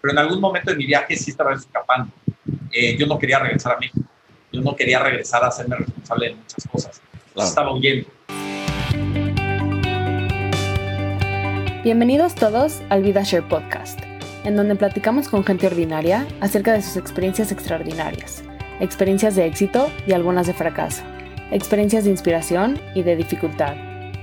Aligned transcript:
pero 0.00 0.12
en 0.12 0.18
algún 0.18 0.40
momento 0.40 0.70
de 0.70 0.76
mi 0.76 0.86
viaje 0.86 1.16
sí 1.16 1.30
estaba 1.30 1.54
escapando. 1.54 2.10
Eh, 2.72 2.96
yo 2.96 3.06
no 3.06 3.18
quería 3.18 3.38
regresar 3.38 3.76
a 3.76 3.78
México, 3.78 4.00
yo 4.52 4.60
no 4.62 4.74
quería 4.74 4.98
regresar 5.00 5.44
a 5.44 5.48
hacerme 5.48 5.76
responsable 5.76 6.28
de 6.28 6.34
muchas 6.34 6.66
cosas. 6.70 7.02
Estaba 7.36 7.72
huyendo. 7.72 8.08
Bienvenidos 11.82 12.34
todos 12.34 12.80
al 12.90 13.02
Vida 13.02 13.22
Share 13.22 13.46
Podcast, 13.48 14.00
en 14.44 14.56
donde 14.56 14.76
platicamos 14.76 15.28
con 15.28 15.44
gente 15.44 15.66
ordinaria 15.66 16.26
acerca 16.40 16.72
de 16.72 16.82
sus 16.82 16.96
experiencias 16.96 17.52
extraordinarias, 17.52 18.42
experiencias 18.80 19.34
de 19.34 19.46
éxito 19.46 19.90
y 20.06 20.12
algunas 20.12 20.46
de 20.46 20.54
fracaso, 20.54 21.02
experiencias 21.50 22.04
de 22.04 22.10
inspiración 22.10 22.80
y 22.94 23.02
de 23.02 23.16
dificultad, 23.16 23.76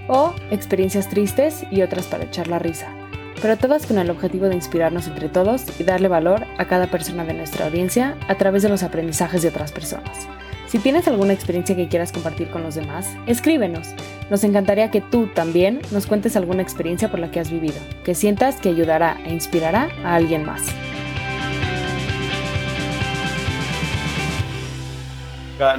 o 0.07 0.33
experiencias 0.51 1.09
tristes 1.09 1.63
y 1.71 1.81
otras 1.81 2.05
para 2.05 2.25
echar 2.25 2.47
la 2.47 2.59
risa 2.59 2.96
pero 3.41 3.57
todas 3.57 3.85
con 3.85 3.97
el 3.97 4.09
objetivo 4.09 4.47
de 4.47 4.55
inspirarnos 4.55 5.07
entre 5.07 5.29
todos 5.29 5.63
y 5.79 5.83
darle 5.83 6.07
valor 6.07 6.45
a 6.57 6.65
cada 6.65 6.87
persona 6.87 7.23
de 7.25 7.33
nuestra 7.33 7.65
audiencia 7.65 8.17
a 8.27 8.35
través 8.35 8.63
de 8.63 8.69
los 8.69 8.83
aprendizajes 8.83 9.41
de 9.41 9.49
otras 9.49 9.71
personas. 9.71 10.27
Si 10.67 10.79
tienes 10.79 11.07
alguna 11.07 11.31
experiencia 11.31 11.77
que 11.77 11.87
quieras 11.87 12.11
compartir 12.11 12.49
con 12.49 12.61
los 12.61 12.75
demás, 12.75 13.15
escríbenos. 13.25 13.93
Nos 14.29 14.43
encantaría 14.43 14.91
que 14.91 14.99
tú 14.99 15.27
también 15.27 15.81
nos 15.91 16.07
cuentes 16.07 16.35
alguna 16.35 16.61
experiencia 16.61 17.09
por 17.09 17.19
la 17.19 17.31
que 17.31 17.39
has 17.39 17.49
vivido, 17.49 17.77
que 18.03 18.15
sientas 18.15 18.59
que 18.59 18.69
ayudará 18.69 19.17
e 19.25 19.33
inspirará 19.33 19.89
a 20.03 20.15
alguien 20.15 20.45
más. 20.45 20.63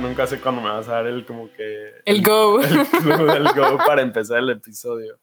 Nunca, 0.01 0.27
sé 0.27 0.41
cuándo 0.41 0.61
me 0.61 0.71
vas 0.71 0.89
a 0.89 0.93
dar 0.93 1.07
el 1.07 1.25
como 1.25 1.53
que... 1.53 2.01
El 2.05 2.23
go. 2.23 2.61
el 2.61 3.49
go 3.55 3.77
para 3.87 4.03
empezar 4.03 4.39
el 4.39 4.51
episodio. 4.51 5.19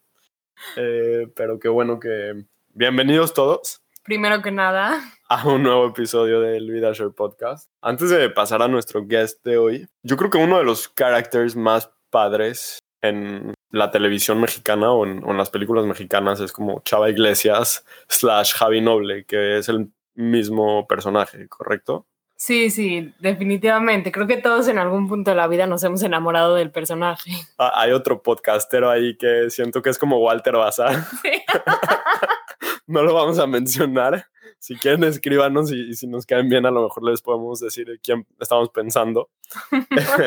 Eh, 0.76 1.28
pero 1.36 1.60
qué 1.60 1.70
bueno 1.70 2.00
que... 2.00 2.46
Bienvenidos 2.70 3.34
todos. 3.34 3.82
Primero 4.04 4.42
que 4.42 4.52
nada. 4.52 5.02
A 5.30 5.48
un 5.48 5.64
nuevo 5.64 5.88
episodio 5.88 6.40
del 6.40 6.70
Vida 6.72 6.92
Share 6.94 7.12
Podcast. 7.12 7.72
Antes 7.82 8.10
de 8.12 8.30
pasar 8.30 8.62
a 8.62 8.68
nuestro 8.68 9.06
guest 9.06 9.44
de 9.44 9.58
hoy, 9.58 9.88
yo 10.04 10.18
creo 10.18 10.30
que 10.30 10.38
uno 10.38 10.58
de 10.58 10.64
los 10.64 10.90
characters 10.90 11.56
más 11.56 11.92
padres 12.12 12.80
en 13.02 13.54
la 13.72 13.92
televisión 13.92 14.40
mexicana 14.40 14.92
o 14.92 15.06
en, 15.06 15.38
las 15.38 15.50
películas 15.50 15.86
mexicanas 15.86 16.40
es 16.40 16.52
como 16.52 16.82
Chava 16.84 17.10
Iglesias 17.10 17.86
slash 18.08 18.54
Javi 18.54 18.82
Noble, 18.82 19.26
que 19.26 19.58
es 19.58 19.70
el 19.70 19.92
mismo 20.14 20.88
personaje, 20.88 21.48
¿correcto? 21.50 22.06
Sí, 22.38 22.70
sí, 22.70 23.14
definitivamente. 23.20 24.12
Creo 24.12 24.28
que 24.28 24.38
todos 24.38 24.68
en 24.68 24.78
algún 24.78 25.08
punto 25.08 25.32
de 25.32 25.38
la 25.38 25.48
vida 25.48 25.68
nos 25.68 25.84
hemos 25.84 26.04
enamorado 26.04 26.56
del 26.56 26.72
personaje. 26.72 27.32
Ah, 27.58 27.72
hay 27.76 27.92
otro 27.92 28.22
podcastero 28.22 28.90
ahí 28.90 29.16
que 29.18 29.50
siento 29.50 29.82
que 29.82 29.90
es 29.90 29.98
como 29.98 30.18
Walter 30.20 30.56
Bazar. 30.56 31.06
no 32.88 33.02
lo 33.02 33.14
vamos 33.14 33.40
a 33.40 33.48
mencionar. 33.48 34.26
Si 34.60 34.76
quieren, 34.76 35.04
escríbanos 35.06 35.72
y, 35.72 35.94
si 35.94 36.08
nos 36.08 36.26
caen 36.26 36.50
bien, 36.50 36.66
a 36.66 36.72
lo 36.72 36.84
mejor 36.84 37.04
les 37.04 37.22
podemos 37.22 37.62
decir 37.62 38.00
quién 38.04 38.28
estamos 38.40 38.70
pensando. 38.70 39.30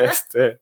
este, 0.01 0.59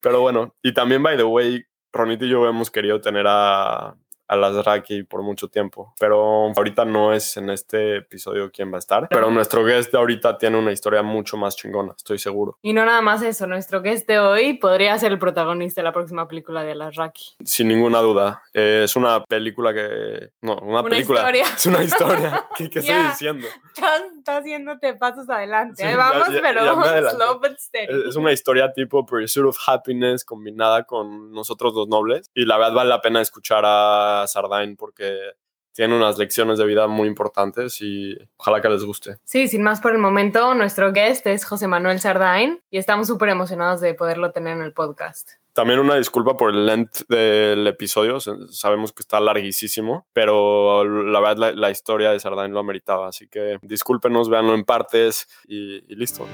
pero 0.00 0.20
bueno, 0.22 0.54
y 0.62 0.72
también, 0.72 1.02
by 1.02 1.16
the 1.16 1.24
way, 1.24 1.64
Ronito 1.92 2.24
y 2.24 2.30
yo 2.30 2.48
hemos 2.48 2.70
querido 2.70 3.00
tener 3.00 3.26
a 3.28 3.96
a 4.28 4.36
las 4.36 4.64
Raki 4.64 5.02
por 5.02 5.22
mucho 5.22 5.48
tiempo. 5.48 5.94
Pero 5.98 6.52
ahorita 6.54 6.84
no 6.84 7.12
es 7.12 7.36
en 7.36 7.50
este 7.50 7.96
episodio 7.96 8.50
quién 8.52 8.70
va 8.70 8.76
a 8.76 8.78
estar. 8.78 9.08
Pero 9.08 9.30
nuestro 9.30 9.64
guest 9.64 9.92
de 9.92 9.98
ahorita 9.98 10.38
tiene 10.38 10.58
una 10.58 10.72
historia 10.72 11.02
mucho 11.02 11.36
más 11.36 11.56
chingona, 11.56 11.94
estoy 11.96 12.18
seguro. 12.18 12.58
Y 12.62 12.72
no 12.72 12.84
nada 12.84 13.00
más 13.00 13.22
eso, 13.22 13.46
nuestro 13.46 13.82
guest 13.82 14.06
de 14.06 14.18
hoy 14.18 14.54
podría 14.54 14.96
ser 14.98 15.12
el 15.12 15.18
protagonista 15.18 15.80
de 15.80 15.84
la 15.84 15.92
próxima 15.92 16.28
película 16.28 16.62
de 16.62 16.74
las 16.74 16.96
Raki. 16.96 17.36
Sin 17.44 17.68
ninguna 17.68 18.00
duda. 18.00 18.42
Eh, 18.52 18.82
es 18.84 18.96
una 18.96 19.24
película 19.24 19.72
que. 19.72 20.30
No, 20.42 20.56
una, 20.58 20.82
película. 20.82 21.20
Historia. 21.20 21.44
Es 21.58 21.66
una 21.66 21.82
historia. 21.82 22.46
¿Qué, 22.56 22.64
estoy 22.64 22.82
diciendo? 22.82 23.46
Está 23.74 24.38
haciéndote 24.38 24.94
pasos 24.94 25.28
adelante. 25.28 25.84
Ahí 25.84 25.96
vamos, 25.96 26.28
pero 26.40 27.10
slow 27.10 27.40
but 27.40 27.58
steady. 27.58 28.08
Es 28.08 28.16
una 28.16 28.32
historia 28.32 28.72
tipo 28.72 29.04
Pursuit 29.04 29.46
of 29.46 29.58
Happiness 29.66 30.24
combinada 30.24 30.84
con 30.84 31.32
nosotros 31.32 31.74
los 31.74 31.88
nobles. 31.88 32.30
Y 32.34 32.44
la 32.44 32.58
verdad 32.58 32.74
vale 32.74 32.90
la 32.90 33.00
pena 33.00 33.20
escuchar 33.20 33.64
a 33.64 34.17
Sardain 34.26 34.76
porque 34.76 35.32
tiene 35.78 35.96
unas 35.96 36.18
lecciones 36.18 36.58
de 36.58 36.66
vida 36.66 36.88
muy 36.88 37.06
importantes 37.06 37.80
y 37.80 38.18
ojalá 38.36 38.60
que 38.60 38.68
les 38.68 38.82
guste. 38.82 39.18
Sí, 39.22 39.46
sin 39.46 39.62
más 39.62 39.80
por 39.80 39.92
el 39.92 39.98
momento, 39.98 40.52
nuestro 40.54 40.92
guest 40.92 41.24
es 41.28 41.44
José 41.44 41.68
Manuel 41.68 42.00
Sardain 42.00 42.60
y 42.68 42.78
estamos 42.78 43.06
súper 43.06 43.28
emocionados 43.28 43.80
de 43.80 43.94
poderlo 43.94 44.32
tener 44.32 44.56
en 44.56 44.64
el 44.64 44.72
podcast. 44.72 45.30
También 45.52 45.78
una 45.78 45.94
disculpa 45.94 46.36
por 46.36 46.50
el 46.50 46.66
length 46.66 47.06
del 47.08 47.64
episodio, 47.68 48.18
sabemos 48.20 48.92
que 48.92 49.02
está 49.02 49.20
larguísimo, 49.20 50.06
pero 50.12 50.84
la 50.84 51.20
verdad 51.20 51.54
la, 51.54 51.70
historia 51.70 52.10
de 52.10 52.18
Sardain 52.18 52.52
lo 52.52 52.58
ameritaba, 52.58 53.08
así 53.08 53.28
que 53.28 53.58
discúlpenos, 53.62 54.28
véanlo 54.28 54.54
en 54.54 54.64
partes 54.64 55.28
y 55.46 55.80
listo. 55.94 56.26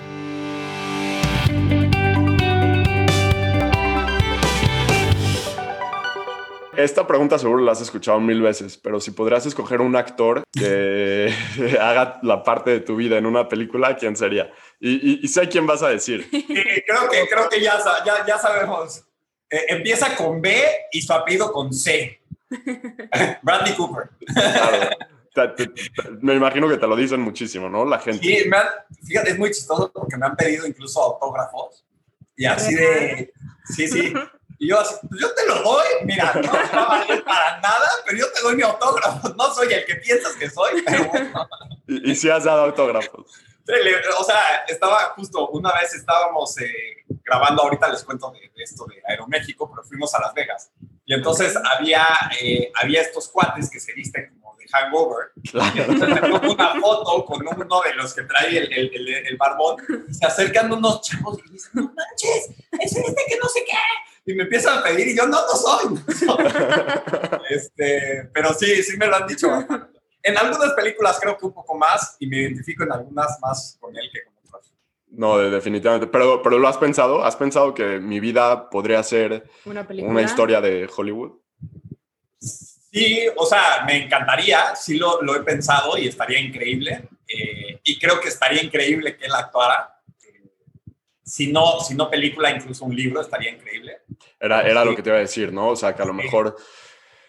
Esta 6.76 7.06
pregunta 7.06 7.38
seguro 7.38 7.62
la 7.62 7.72
has 7.72 7.80
escuchado 7.80 8.20
mil 8.20 8.42
veces, 8.42 8.76
pero 8.76 9.00
si 9.00 9.10
podrías 9.10 9.46
escoger 9.46 9.80
un 9.80 9.96
actor 9.96 10.42
que 10.52 11.32
haga 11.80 12.18
la 12.22 12.42
parte 12.42 12.70
de 12.70 12.80
tu 12.80 12.96
vida 12.96 13.18
en 13.18 13.26
una 13.26 13.48
película, 13.48 13.96
¿quién 13.96 14.16
sería? 14.16 14.52
Y, 14.80 15.26
sé 15.28 15.48
quién 15.48 15.66
vas 15.66 15.82
a 15.82 15.88
decir. 15.88 16.28
creo 16.30 17.08
que, 17.10 17.28
creo 17.28 17.48
que 17.48 17.60
ya, 17.60 17.78
ya, 18.26 18.38
sabemos. 18.38 19.04
Eh, 19.50 19.66
empieza 19.68 20.14
con 20.16 20.40
B 20.40 20.62
y 20.92 21.02
su 21.02 21.12
apellido 21.12 21.52
con 21.52 21.72
C. 21.72 22.20
Bradley 23.42 23.74
Cooper. 23.74 24.10
me 26.20 26.34
imagino 26.34 26.68
que 26.68 26.76
te 26.76 26.86
lo 26.86 26.96
dicen 26.96 27.20
muchísimo, 27.20 27.68
¿no? 27.68 27.84
La 27.84 27.98
gente. 27.98 28.20
Sí, 28.22 28.50
fíjate, 29.06 29.30
es 29.30 29.38
muy 29.38 29.50
chistoso 29.50 29.90
porque 29.92 30.16
me 30.16 30.26
han 30.26 30.36
pedido 30.36 30.66
incluso 30.66 31.02
autógrafos 31.02 31.84
y 32.36 32.46
así 32.46 32.74
de, 32.74 33.32
sí, 33.64 33.86
sí, 33.86 34.12
y 34.58 34.68
yo 34.68 34.80
así, 34.80 34.94
pues 35.08 35.20
yo 35.20 35.34
te 35.34 35.46
lo 35.46 35.62
doy, 35.62 35.86
mira, 36.04 36.32
no 36.34 36.52
va 36.52 36.82
a 36.82 36.88
valer 36.98 37.24
para 37.24 37.60
nada, 37.60 37.88
pero 38.04 38.18
yo 38.18 38.32
te 38.32 38.40
doy 38.40 38.56
mi 38.56 38.62
autógrafo. 38.62 39.28
No 39.30 39.52
soy 39.52 39.72
el 39.72 39.84
que 39.84 39.96
piensas 39.96 40.34
que 40.34 40.48
soy, 40.48 40.82
pero 40.82 41.10
¿Y, 41.86 42.14
si 42.14 42.30
has 42.30 42.44
dado 42.44 42.64
autógrafos? 42.64 43.32
O 44.18 44.24
sea, 44.24 44.64
estaba 44.68 45.14
justo, 45.16 45.48
una 45.48 45.72
vez 45.72 45.94
estábamos 45.94 46.56
eh, 46.60 47.04
grabando, 47.24 47.62
ahorita 47.62 47.88
les 47.88 48.04
cuento 48.04 48.30
de, 48.30 48.50
esto 48.62 48.84
de 48.86 49.02
Aeroméxico, 49.06 49.70
pero 49.70 49.82
fuimos 49.82 50.14
a 50.14 50.20
Las 50.20 50.34
Vegas. 50.34 50.70
Y 51.06 51.14
entonces 51.14 51.54
había, 51.76 52.06
eh, 52.40 52.70
había 52.80 53.00
estos 53.00 53.28
cuates 53.28 53.70
que 53.70 53.80
se 53.80 53.92
visten 53.94 54.38
como 54.40 54.56
de 54.56 54.66
hangover. 54.68 55.32
Y 55.42 55.80
entonces 55.80 56.08
me 56.08 56.20
tomo 56.20 56.52
una 56.52 56.80
foto 56.80 57.24
con 57.24 57.46
uno 57.46 57.80
de 57.82 57.94
los 57.94 58.14
que 58.14 58.22
trae 58.22 58.56
el, 58.56 58.72
el, 58.72 59.08
el, 59.26 59.36
barbón. 59.36 59.76
se 60.10 60.26
acercan 60.26 60.72
unos 60.72 61.00
chavos 61.00 61.38
y 61.44 61.50
dicen, 61.50 61.70
no 61.74 61.82
manches, 61.82 62.50
es 62.80 62.96
este 62.96 63.22
que 63.28 63.38
no 63.42 63.48
sé 63.48 63.64
qué 63.64 63.76
y 64.26 64.34
me 64.34 64.44
empiezan 64.44 64.78
a 64.78 64.82
pedir 64.82 65.08
y 65.08 65.16
yo 65.16 65.26
no, 65.26 65.38
no 65.40 65.54
soy. 65.54 65.98
este, 67.50 68.30
pero 68.32 68.54
sí, 68.54 68.82
sí 68.82 68.96
me 68.96 69.06
lo 69.06 69.16
han 69.16 69.26
dicho. 69.26 69.48
En 70.26 70.38
algunas 70.38 70.72
películas 70.72 71.18
creo 71.20 71.36
que 71.36 71.44
un 71.44 71.52
poco 71.52 71.76
más 71.76 72.16
y 72.18 72.26
me 72.26 72.38
identifico 72.38 72.82
en 72.82 72.92
algunas 72.92 73.38
más 73.42 73.76
con 73.78 73.94
él 73.94 74.08
que 74.10 74.24
con 74.24 74.32
otras. 74.46 74.72
No, 75.08 75.36
definitivamente. 75.36 76.06
Pero, 76.06 76.42
pero 76.42 76.58
lo 76.58 76.66
has 76.66 76.78
pensado? 76.78 77.22
¿Has 77.22 77.36
pensado 77.36 77.74
que 77.74 78.00
mi 78.00 78.20
vida 78.20 78.70
podría 78.70 79.02
ser 79.02 79.44
una, 79.66 80.22
historia 80.22 80.62
de 80.62 80.88
Hollywood? 80.96 81.32
Sí, 82.40 83.26
o 83.36 83.44
sea, 83.44 83.84
me 83.86 84.02
encantaría, 84.02 84.74
sí 84.74 84.96
lo, 84.96 85.20
lo 85.20 85.36
he 85.36 85.40
pensado 85.40 85.98
y 85.98 86.08
estaría 86.08 86.40
increíble. 86.40 87.06
Eh, 87.28 87.80
y 87.84 87.98
creo 87.98 88.18
que 88.18 88.28
estaría 88.28 88.62
increíble 88.62 89.18
que 89.18 89.26
él 89.26 89.34
actuara 89.34 89.93
si 91.24 91.50
no, 91.52 91.80
si 91.80 91.94
no 91.94 92.10
película, 92.10 92.50
incluso 92.50 92.84
un 92.84 92.94
libro, 92.94 93.20
estaría 93.20 93.50
increíble. 93.50 93.98
Era, 94.38 94.62
era 94.62 94.84
lo 94.84 94.94
que 94.94 95.02
te 95.02 95.08
iba 95.08 95.18
a 95.18 95.22
decir, 95.22 95.52
¿no? 95.52 95.68
O 95.68 95.76
sea, 95.76 95.94
que 95.94 96.02
a 96.02 96.06
lo 96.06 96.12
mejor, 96.12 96.56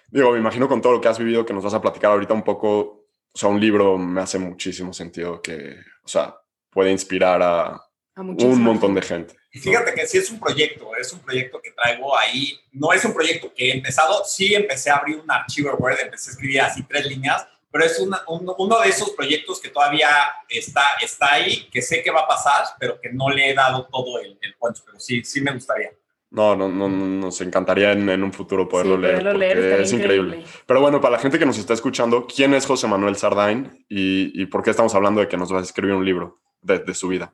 digo, 0.09 0.31
me 0.31 0.39
imagino 0.39 0.67
con 0.67 0.81
todo 0.81 0.93
lo 0.93 1.01
que 1.01 1.07
has 1.07 1.17
vivido, 1.17 1.45
que 1.45 1.53
nos 1.53 1.63
vas 1.63 1.73
a 1.73 1.81
platicar 1.81 2.11
ahorita 2.11 2.33
un 2.33 2.43
poco, 2.43 3.07
o 3.31 3.37
sea, 3.37 3.49
un 3.49 3.59
libro 3.59 3.97
me 3.97 4.21
hace 4.21 4.37
muchísimo 4.37 4.91
sentido 4.93 5.41
que, 5.41 5.77
o 6.03 6.07
sea, 6.07 6.35
puede 6.69 6.91
inspirar 6.91 7.41
a, 7.41 7.81
un 8.17 8.61
montón 8.61 8.93
de 8.93 9.01
gente. 9.01 9.35
Y 9.51 9.59
fíjate 9.59 9.93
que 9.93 10.05
sí 10.05 10.17
es 10.17 10.29
un 10.29 10.39
proyecto, 10.39 10.91
es 10.99 11.13
un 11.13 11.19
proyecto 11.19 11.61
que 11.61 11.71
traigo 11.71 12.17
ahí, 12.17 12.59
no 12.73 12.91
es 12.91 13.05
un 13.05 13.13
proyecto 13.13 13.53
que 13.53 13.69
he 13.69 13.75
empezado, 13.75 14.23
sí 14.25 14.53
empecé 14.53 14.89
a 14.89 14.97
abrir 14.97 15.17
un 15.17 15.31
archivo 15.31 15.73
Word, 15.75 15.99
empecé 16.01 16.29
a 16.29 16.33
escribir 16.33 16.61
así 16.61 16.83
tres 16.83 17.05
líneas, 17.05 17.47
pero 17.75 17.87
es 17.87 17.99
uno 17.99 18.79
de 18.79 18.87
esos 18.87 19.09
proyectos 19.09 19.59
que 19.59 19.67
todavía 19.67 20.07
está, 20.47 20.81
está 21.01 21.33
ahí, 21.33 21.67
que 21.69 21.81
sé 21.81 22.01
que 22.01 22.09
va 22.09 22.21
a 22.21 22.27
pasar, 22.27 22.63
pero 22.79 23.01
que 23.01 23.11
no 23.11 23.29
le 23.29 23.49
he 23.49 23.53
dado 23.53 23.85
todo 23.91 24.17
el, 24.21 24.39
el 24.41 24.55
poncho, 24.55 24.81
pero 24.85 24.97
sí, 24.97 25.25
sí 25.25 25.41
me 25.41 25.51
gustaría. 25.51 25.91
No, 26.31 26.55
no, 26.55 26.69
no, 26.69 26.87
nos 26.87 27.41
encantaría 27.41 27.91
en, 27.91 28.23
un 28.23 28.31
futuro 28.31 28.69
poderlo 28.69 28.95
leer, 28.95 29.29
porque 29.29 29.81
es 29.81 29.91
increíble. 29.91 30.45
Pero 30.65 30.79
bueno, 30.79 31.01
para 31.01 31.17
la 31.17 31.19
gente 31.19 31.37
que 31.37 31.45
nos 31.45 31.57
está 31.57 31.73
escuchando, 31.73 32.25
¿quién 32.33 32.53
es 32.53 32.65
José 32.65 32.87
Manuel 32.87 33.17
Sardain 33.17 33.85
y, 33.89 34.41
y 34.41 34.45
por 34.45 34.63
qué 34.63 34.69
estamos 34.69 34.95
hablando 34.95 35.19
de 35.19 35.27
que 35.27 35.35
nos 35.35 35.51
vas 35.51 35.63
a 35.63 35.65
escribir 35.65 35.95
un 35.95 36.05
libro 36.05 36.39
de, 36.61 36.79
de 36.79 36.93
su 36.93 37.09
vida? 37.09 37.33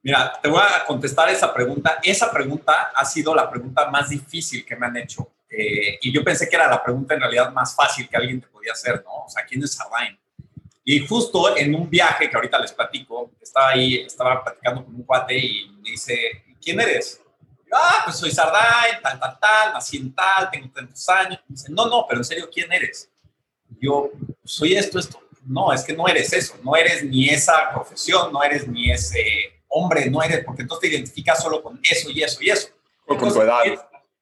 Mira, 0.00 0.40
te 0.42 0.48
voy 0.48 0.62
a 0.62 0.86
contestar 0.86 1.28
esa 1.28 1.52
pregunta. 1.52 1.98
Esa 2.02 2.32
pregunta 2.32 2.92
ha 2.94 3.04
sido 3.04 3.34
la 3.34 3.50
pregunta 3.50 3.90
más 3.90 4.08
difícil 4.08 4.64
que 4.64 4.74
me 4.74 4.86
han 4.86 4.96
hecho 4.96 5.30
eh, 5.50 5.98
y 6.00 6.12
yo 6.12 6.22
pensé 6.22 6.48
que 6.48 6.56
era 6.56 6.68
la 6.68 6.82
pregunta 6.82 7.14
en 7.14 7.20
realidad 7.20 7.52
más 7.52 7.74
fácil 7.74 8.08
que 8.08 8.16
alguien 8.16 8.40
te 8.40 8.46
podía 8.46 8.72
hacer, 8.72 9.02
¿no? 9.04 9.24
O 9.24 9.28
sea, 9.28 9.44
¿quién 9.44 9.62
es 9.62 9.72
Sardain? 9.72 10.18
Y 10.84 11.06
justo 11.06 11.56
en 11.56 11.74
un 11.74 11.90
viaje 11.90 12.30
que 12.30 12.36
ahorita 12.36 12.58
les 12.58 12.72
platico, 12.72 13.32
estaba 13.40 13.70
ahí, 13.70 13.96
estaba 13.96 14.42
platicando 14.42 14.84
con 14.84 14.94
un 14.94 15.02
cuate 15.02 15.36
y 15.36 15.70
me 15.82 15.90
dice, 15.90 16.44
¿quién 16.60 16.80
eres? 16.80 17.20
ah, 17.72 18.02
pues 18.04 18.16
soy 18.16 18.30
Sarday, 18.30 19.00
tal, 19.02 19.18
tal, 19.18 19.38
tal, 19.38 19.72
nací 19.72 19.96
en 19.98 20.14
tal, 20.14 20.50
tengo 20.50 20.68
tantos 20.70 21.08
años. 21.08 21.40
Me 21.48 21.54
dice, 21.54 21.68
no, 21.70 21.86
no, 21.86 22.04
pero 22.08 22.20
en 22.20 22.24
serio, 22.24 22.48
¿quién 22.52 22.72
eres? 22.72 23.08
Yo, 23.80 24.10
soy 24.44 24.74
esto, 24.74 24.98
esto. 24.98 25.20
No, 25.46 25.72
es 25.72 25.82
que 25.84 25.94
no 25.94 26.06
eres 26.06 26.32
eso, 26.32 26.56
no 26.62 26.76
eres 26.76 27.02
ni 27.02 27.28
esa 27.28 27.70
profesión, 27.72 28.32
no 28.32 28.42
eres 28.42 28.68
ni 28.68 28.90
ese 28.90 29.24
hombre, 29.68 30.10
no 30.10 30.22
eres, 30.22 30.44
porque 30.44 30.62
entonces 30.62 30.90
te 30.90 30.96
identificas 30.96 31.42
solo 31.42 31.62
con 31.62 31.80
eso 31.82 32.10
y 32.10 32.22
eso 32.22 32.38
y 32.42 32.50
eso. 32.50 32.68
O 33.06 33.16
con 33.16 33.32
tu 33.32 33.40
edad. 33.40 33.62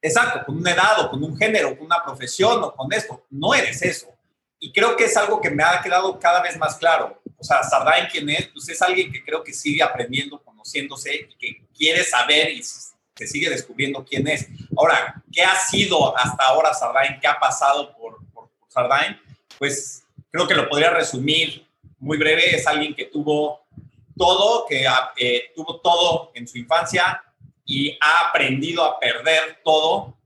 Exacto, 0.01 0.45
con 0.45 0.57
una 0.57 0.71
edad 0.71 0.99
o 1.01 1.09
con 1.11 1.23
un 1.23 1.37
género, 1.37 1.75
con 1.77 1.85
una 1.85 2.03
profesión 2.03 2.63
o 2.63 2.73
con 2.73 2.91
esto. 2.93 3.25
No 3.29 3.53
eres 3.53 3.81
eso. 3.81 4.07
Y 4.59 4.71
creo 4.71 4.95
que 4.95 5.05
es 5.05 5.15
algo 5.15 5.39
que 5.39 5.49
me 5.49 5.63
ha 5.63 5.81
quedado 5.81 6.19
cada 6.19 6.41
vez 6.41 6.57
más 6.57 6.75
claro. 6.75 7.21
O 7.37 7.43
sea, 7.43 7.63
Sardain, 7.63 8.07
¿quién 8.11 8.29
es? 8.29 8.47
Pues 8.47 8.67
es 8.69 8.81
alguien 8.81 9.11
que 9.11 9.23
creo 9.23 9.43
que 9.43 9.53
sigue 9.53 9.81
aprendiendo, 9.81 10.43
conociéndose 10.43 11.15
y 11.15 11.35
que 11.37 11.67
quiere 11.73 12.03
saber 12.03 12.51
y 12.51 12.61
se 12.61 13.27
sigue 13.27 13.49
descubriendo 13.49 14.03
quién 14.03 14.27
es. 14.27 14.47
Ahora, 14.77 15.23
¿qué 15.31 15.41
ha 15.41 15.55
sido 15.55 16.17
hasta 16.17 16.43
ahora 16.45 16.73
Sardain? 16.73 17.19
¿Qué 17.21 17.27
ha 17.27 17.39
pasado 17.39 17.95
por, 17.95 18.19
por, 18.33 18.49
Sardain? 18.67 19.17
Pues 19.57 20.03
creo 20.31 20.47
que 20.47 20.55
lo 20.55 20.67
podría 20.67 20.89
resumir 20.89 21.65
muy 21.97 22.17
breve. 22.17 22.55
Es 22.55 22.67
alguien 22.67 22.93
que 22.93 23.05
tuvo 23.05 23.61
todo, 24.17 24.65
que 24.67 24.85
eh, 25.17 25.51
tuvo 25.55 25.79
todo 25.79 26.31
en 26.35 26.45
su 26.45 26.57
infancia 26.57 27.23
y 27.69 27.95
ha 28.01 28.29
aprendido 28.29 28.83
a 28.83 28.99
perder 28.99 29.59
todo 29.63 30.17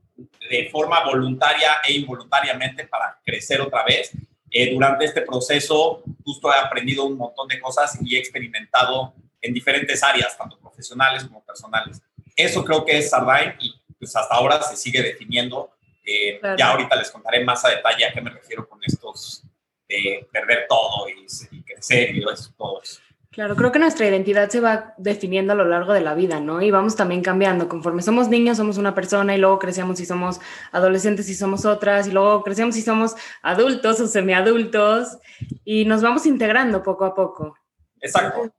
de 0.50 0.70
forma 0.72 1.04
voluntaria 1.04 1.74
e 1.86 1.92
involuntariamente 1.92 2.88
para 2.88 3.20
crecer 3.26 3.60
otra 3.60 3.84
vez. 3.84 4.12
Eh, 4.50 4.74
durante 4.74 5.04
este 5.04 5.22
proceso 5.24 6.04
justo 6.24 6.54
he 6.54 6.58
aprendido 6.58 7.04
un 7.04 7.18
montón 7.18 7.50
de 7.50 7.60
cosas 7.60 8.00
y 8.02 8.16
he 8.16 8.20
experimentado 8.20 9.14
en 9.42 9.54
diferentes 9.54 10.02
áreas, 10.04 10.38
tanto 10.38 10.58
profesionales 10.58 11.26
como 11.26 11.44
personales. 11.44 12.02
Eso 12.34 12.64
creo 12.64 12.86
que 12.86 12.98
es 12.98 13.10
Sardain 13.10 13.56
y 13.60 13.76
pues 14.00 14.16
hasta 14.16 14.36
ahora 14.36 14.62
se 14.62 14.78
sigue 14.78 15.02
definiendo. 15.02 15.72
Eh, 16.06 16.40
ya 16.58 16.70
ahorita 16.70 16.96
les 16.96 17.12
contaré 17.12 17.44
más 17.44 17.66
a 17.66 17.70
detalle 17.72 18.06
a 18.06 18.14
qué 18.14 18.22
me 18.22 18.30
refiero 18.30 18.70
con 18.70 18.80
estos 18.86 19.44
de 19.90 20.26
perder 20.32 20.66
todo 20.70 21.10
y, 21.10 21.28
y 21.52 21.62
crecer 21.62 22.16
y 22.16 22.24
todo 22.58 22.82
eso. 22.82 23.02
Claro, 23.34 23.56
creo 23.56 23.72
que 23.72 23.80
nuestra 23.80 24.08
identidad 24.08 24.48
se 24.50 24.60
va 24.60 24.94
definiendo 24.98 25.54
a 25.54 25.56
lo 25.56 25.66
largo 25.66 25.92
de 25.92 26.02
la 26.02 26.14
vida, 26.14 26.40
¿no? 26.40 26.62
Y 26.62 26.70
vamos 26.70 26.96
también 26.96 27.24
cambiando. 27.24 27.68
Conforme 27.68 28.04
somos 28.04 28.28
niños, 28.28 28.58
somos 28.58 28.78
una 28.78 28.94
persona 28.94 29.36
y 29.36 29.40
luego 29.40 29.58
crecemos 29.58 30.00
y 30.00 30.06
somos 30.06 30.40
adolescentes 30.72 31.28
y 31.30 31.34
somos 31.34 31.66
otras, 31.66 32.08
y 32.08 32.12
luego 32.12 32.44
crecemos 32.44 32.78
y 32.78 32.84
somos 32.84 33.16
adultos 33.42 34.00
o 34.00 34.08
semiadultos, 34.08 35.18
y 35.66 35.84
nos 35.86 36.04
vamos 36.04 36.28
integrando 36.28 36.84
poco 36.84 37.06
a 37.06 37.16
poco. 37.16 37.58
Exacto. 38.00 38.54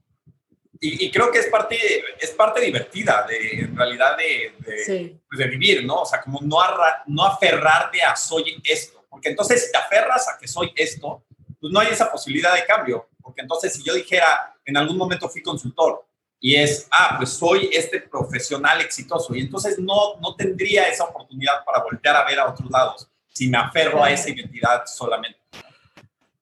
Y, 0.80 1.08
creo 1.12 1.30
que 1.30 1.38
es 1.38 1.46
parte, 1.46 1.78
es 2.20 2.32
parte 2.32 2.60
divertida, 2.60 3.24
de, 3.28 3.60
en 3.60 3.76
realidad, 3.76 4.18
de, 4.18 4.54
de, 4.58 5.20
pues, 5.28 5.38
de 5.38 5.46
vivir, 5.46 5.86
¿no? 5.86 6.02
O 6.02 6.04
sea, 6.04 6.20
como 6.20 6.40
no, 6.42 6.58
no 7.06 7.24
aferrarte 7.24 8.02
a 8.02 8.16
soy 8.16 8.60
esto, 8.64 9.06
porque 9.08 9.28
entonces 9.28 9.64
si 9.64 9.72
te 9.72 9.78
aferras 9.78 10.28
a 10.28 10.36
que 10.36 10.48
soy 10.48 10.72
esto, 10.74 11.24
pues 11.60 11.72
no 11.72 11.78
hay 11.78 11.88
esa 11.92 12.10
posibilidad 12.10 12.52
de 12.54 12.66
cambio 12.66 13.08
porque 13.24 13.40
entonces 13.40 13.72
si 13.72 13.82
yo 13.82 13.94
dijera, 13.94 14.54
en 14.64 14.76
algún 14.76 14.98
momento 14.98 15.28
fui 15.28 15.42
consultor 15.42 16.04
y 16.38 16.54
es, 16.54 16.86
ah, 16.92 17.14
pues 17.16 17.30
soy 17.30 17.70
este 17.72 18.02
profesional 18.02 18.82
exitoso 18.82 19.34
y 19.34 19.40
entonces 19.40 19.78
no, 19.78 20.20
no 20.20 20.36
tendría 20.36 20.86
esa 20.88 21.04
oportunidad 21.04 21.64
para 21.64 21.82
voltear 21.82 22.16
a 22.16 22.24
ver 22.24 22.38
a 22.38 22.50
otros 22.50 22.70
lados 22.70 23.08
si 23.28 23.48
me 23.48 23.58
aferro 23.58 24.04
a 24.04 24.10
esa 24.10 24.30
identidad 24.30 24.84
solamente. 24.86 25.38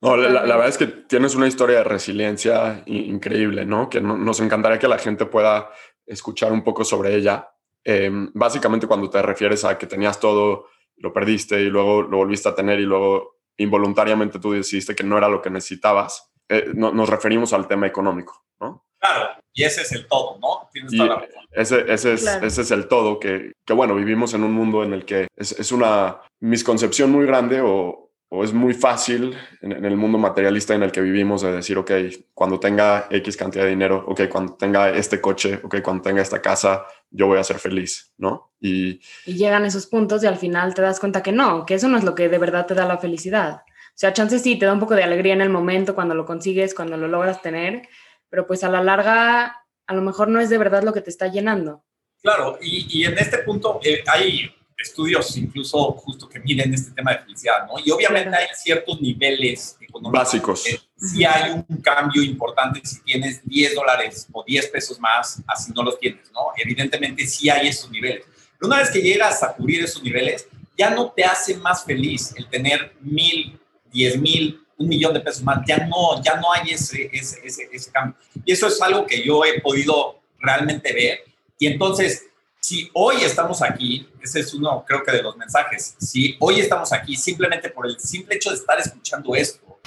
No, 0.01 0.17
la, 0.17 0.43
verdad 0.43 0.67
es 0.67 0.77
que 0.77 0.89
tienes 0.89 1.37
una 1.37 1.47
historia 1.47 1.79
de 1.79 1.85
resiliencia 1.85 2.83
increíble, 2.87 3.65
¿no? 3.65 3.89
Que 3.89 4.01
nos 4.01 4.41
encantaría 4.41 4.81
que 4.81 4.89
la 4.89 4.99
gente 4.99 5.27
pueda 5.27 5.71
escuchar 6.05 6.51
un 6.51 6.65
poco 6.65 6.85
sobre 6.85 7.15
ella. 7.15 7.49
Em, 7.85 8.29
básicamente 8.35 8.89
cuando 8.89 9.09
te 9.09 9.23
refieres 9.23 9.65
a 9.65 9.79
que 9.79 9.87
tenías 9.87 10.19
todo, 10.19 10.67
lo 10.97 11.13
perdiste 11.13 11.61
y 11.61 11.67
luego 11.67 12.03
lo 12.03 12.17
volviste 12.17 12.49
a 12.49 12.55
tener 12.55 12.81
y 12.81 12.85
luego 12.85 13.39
involuntariamente 13.57 14.41
tú 14.41 14.53
decidiste 14.53 14.97
que 14.97 15.05
no 15.05 15.17
era 15.19 15.29
lo 15.29 15.41
que 15.41 15.51
necesitabas. 15.51 16.32
Eh, 16.53 16.71
nos 16.75 17.09
referimos 17.09 17.55
al 17.55 17.67
tema 17.67 17.87
económico, 17.87 18.45
¿no? 18.61 18.85
Claro, 18.99 19.31
y 19.55 19.65
ese 19.65 19.81
es 19.81 19.93
el 19.93 20.07
todo, 20.07 20.39
¿no? 20.39 20.69
Tienes 20.71 20.93
toda 20.93 21.09
la 21.09 21.15
razón. 21.17 21.45
Ese, 21.51 21.91
ese, 21.91 22.13
es, 22.13 22.27
ese 22.27 22.61
es 22.61 22.71
el 22.71 22.89
todo, 22.89 23.19
que, 23.19 23.53
que, 23.65 23.73
bueno, 23.73 23.95
vivimos 23.95 24.35
en 24.35 24.45
un 24.45 24.53
mundo 24.53 24.85
en 24.85 24.93
el 24.93 25.07
que 25.07 25.29
es, 25.35 25.53
es 25.53 25.73
una 25.73 26.21
misconcepción 26.41 27.11
muy 27.11 27.25
grande 27.25 27.63
o, 27.63 28.13
o 28.29 28.45
es 28.45 28.53
muy 28.53 28.75
fácil 28.75 29.35
en, 29.63 29.73
en, 29.73 29.87
el 29.87 29.97
mundo 29.97 30.19
materialista 30.19 30.75
en 30.75 30.83
el 30.83 30.93
que 30.93 31.01
vivimos 31.01 31.41
de 31.41 31.53
decir, 31.53 31.79
ok, 31.79 31.91
cuando 32.35 32.61
tenga 32.61 33.07
X 33.09 33.35
cantidad 33.39 33.65
de 33.65 33.71
dinero, 33.71 34.05
ok, 34.07 34.29
cuando 34.29 34.53
tenga 34.57 34.91
este 34.91 35.23
coche, 35.23 35.59
ok, 35.63 35.77
cuando 35.83 36.03
tenga 36.03 36.21
esta 36.21 36.43
casa, 36.43 36.85
yo 37.11 37.29
voy 37.29 37.39
a 37.39 37.45
ser 37.45 37.59
feliz, 37.59 38.13
¿no? 38.19 38.53
Y, 38.61 39.01
y 39.25 39.35
llegan 39.35 39.65
esos 39.65 39.87
puntos 39.87 40.23
y 40.23 40.27
al 40.27 40.37
final 40.37 40.75
te 40.75 40.83
das 40.83 41.01
cuenta 41.01 41.23
que 41.23 41.33
no, 41.33 41.65
que 41.65 41.75
eso 41.75 41.89
no 41.89 41.97
es 41.97 42.05
lo 42.05 42.15
que 42.15 42.29
de 42.29 42.39
verdad 42.39 42.67
te 42.67 42.75
da 42.75 42.85
la 42.85 42.99
felicidad. 42.99 43.63
O 43.95 43.99
sea, 44.03 44.13
chances 44.13 44.43
sí, 44.43 44.59
te 44.59 44.67
da 44.67 44.73
un 44.73 44.81
poco 44.81 44.95
de 44.95 45.05
alegría 45.05 45.35
en 45.35 45.43
el 45.43 45.51
momento 45.51 45.95
cuando 45.95 46.15
lo 46.15 46.27
consigues, 46.27 46.75
cuando 46.75 46.97
lo 46.97 47.09
logras 47.09 47.43
tener, 47.43 47.89
pero 48.29 48.47
pues 48.47 48.65
a 48.65 48.69
la 48.69 48.83
larga 48.83 49.65
a 49.87 49.95
lo 49.95 50.03
mejor 50.03 50.29
no 50.29 50.41
es 50.41 50.49
de 50.49 50.59
verdad 50.59 50.83
lo 50.83 50.93
que 50.93 51.03
te 51.03 51.11
está 51.11 51.29
llenando. 51.29 51.85
Claro, 52.23 52.59
y, 52.61 52.87
y 52.89 53.05
en 53.05 53.19
este 53.19 53.39
punto 53.39 53.81
eh, 53.83 54.03
hay 54.07 54.51
estudios 54.83 55.37
incluso 55.37 55.93
justo 55.93 56.29
que 56.29 56.41
miden 56.41 56.75
este 56.75 56.91
tema 56.93 57.13
de 57.13 57.19
felicidad, 57.21 57.67
¿no? 57.67 57.75
Y 57.85 57.91
obviamente 57.91 58.35
hay 58.35 58.47
ciertos 58.55 59.01
niveles 59.01 59.77
económicos. 59.81 60.25
Básicos. 60.25 60.65
Si 60.97 61.25
hay 61.25 61.53
un 61.53 61.81
cambio 61.81 62.23
importante 62.23 62.81
si 62.85 63.01
tienes 63.03 63.41
10 63.45 63.75
dólares 63.75 64.29
o 64.33 64.45
10 64.45 64.69
pesos 64.69 65.01
más, 65.01 65.43
así 65.47 65.73
no 65.73 65.83
los 65.83 65.99
tienes, 65.99 66.31
¿no? 66.33 66.49
Evidentemente 66.57 67.27
sí 67.27 67.49
hay 67.49 67.69
esos 67.69 67.91
niveles. 67.91 68.25
Pero 68.59 68.69
una 68.69 68.79
vez 68.79 68.91
que 68.91 69.01
llegas 69.01 69.43
a 69.43 69.55
cubrir 69.55 69.85
esos 69.85 70.03
niveles, 70.03 70.47
ya 70.77 70.91
no 70.91 71.11
te 71.13 71.25
hace 71.25 71.57
más 71.57 71.85
feliz 71.85 72.35
el 72.37 72.49
tener 72.49 72.95
mil 73.01 73.59
10 73.93 74.21
mil, 74.21 74.61
un 74.79 74.89
millón 74.89 75.15
de 75.15 75.21
pesos 75.21 75.43
más, 75.43 75.61
ya 75.67 75.87
no, 75.87 76.23
ya 76.23 76.37
no 76.37 76.53
hay 76.53 76.71
ese, 76.71 77.09
ese, 77.13 77.39
ese, 77.45 77.93
cambio. 77.93 78.17
Y 78.45 78.53
eso 78.53 78.67
es 78.67 78.81
algo 78.81 79.07
que 79.07 79.23
yo 79.23 79.45
he 79.45 79.61
podido 79.61 80.21
realmente 80.39 80.93
ver. 80.93 81.21
Y 81.59 81.67
entonces, 81.67 82.27
si 82.61 82.91
hoy 82.95 83.17
estamos 83.23 83.63
aquí, 83.63 84.09
ese 84.21 84.41
es 84.41 84.55
uno, 84.55 84.85
creo 84.87 85.03
que 85.05 85.13
de 85.13 85.23
los 85.23 85.37
mensajes, 85.37 85.97
si 85.99 86.37
hoy 86.41 86.61
estamos 86.61 86.93
aquí 86.93 87.17
simplemente 87.17 87.71
por 87.71 87.87
el 87.87 87.99
simple 87.99 88.37
hecho 88.37 88.51
de 88.51 88.57
estar 88.57 88.79
escuchando 88.79 89.35
esto, 89.35 89.81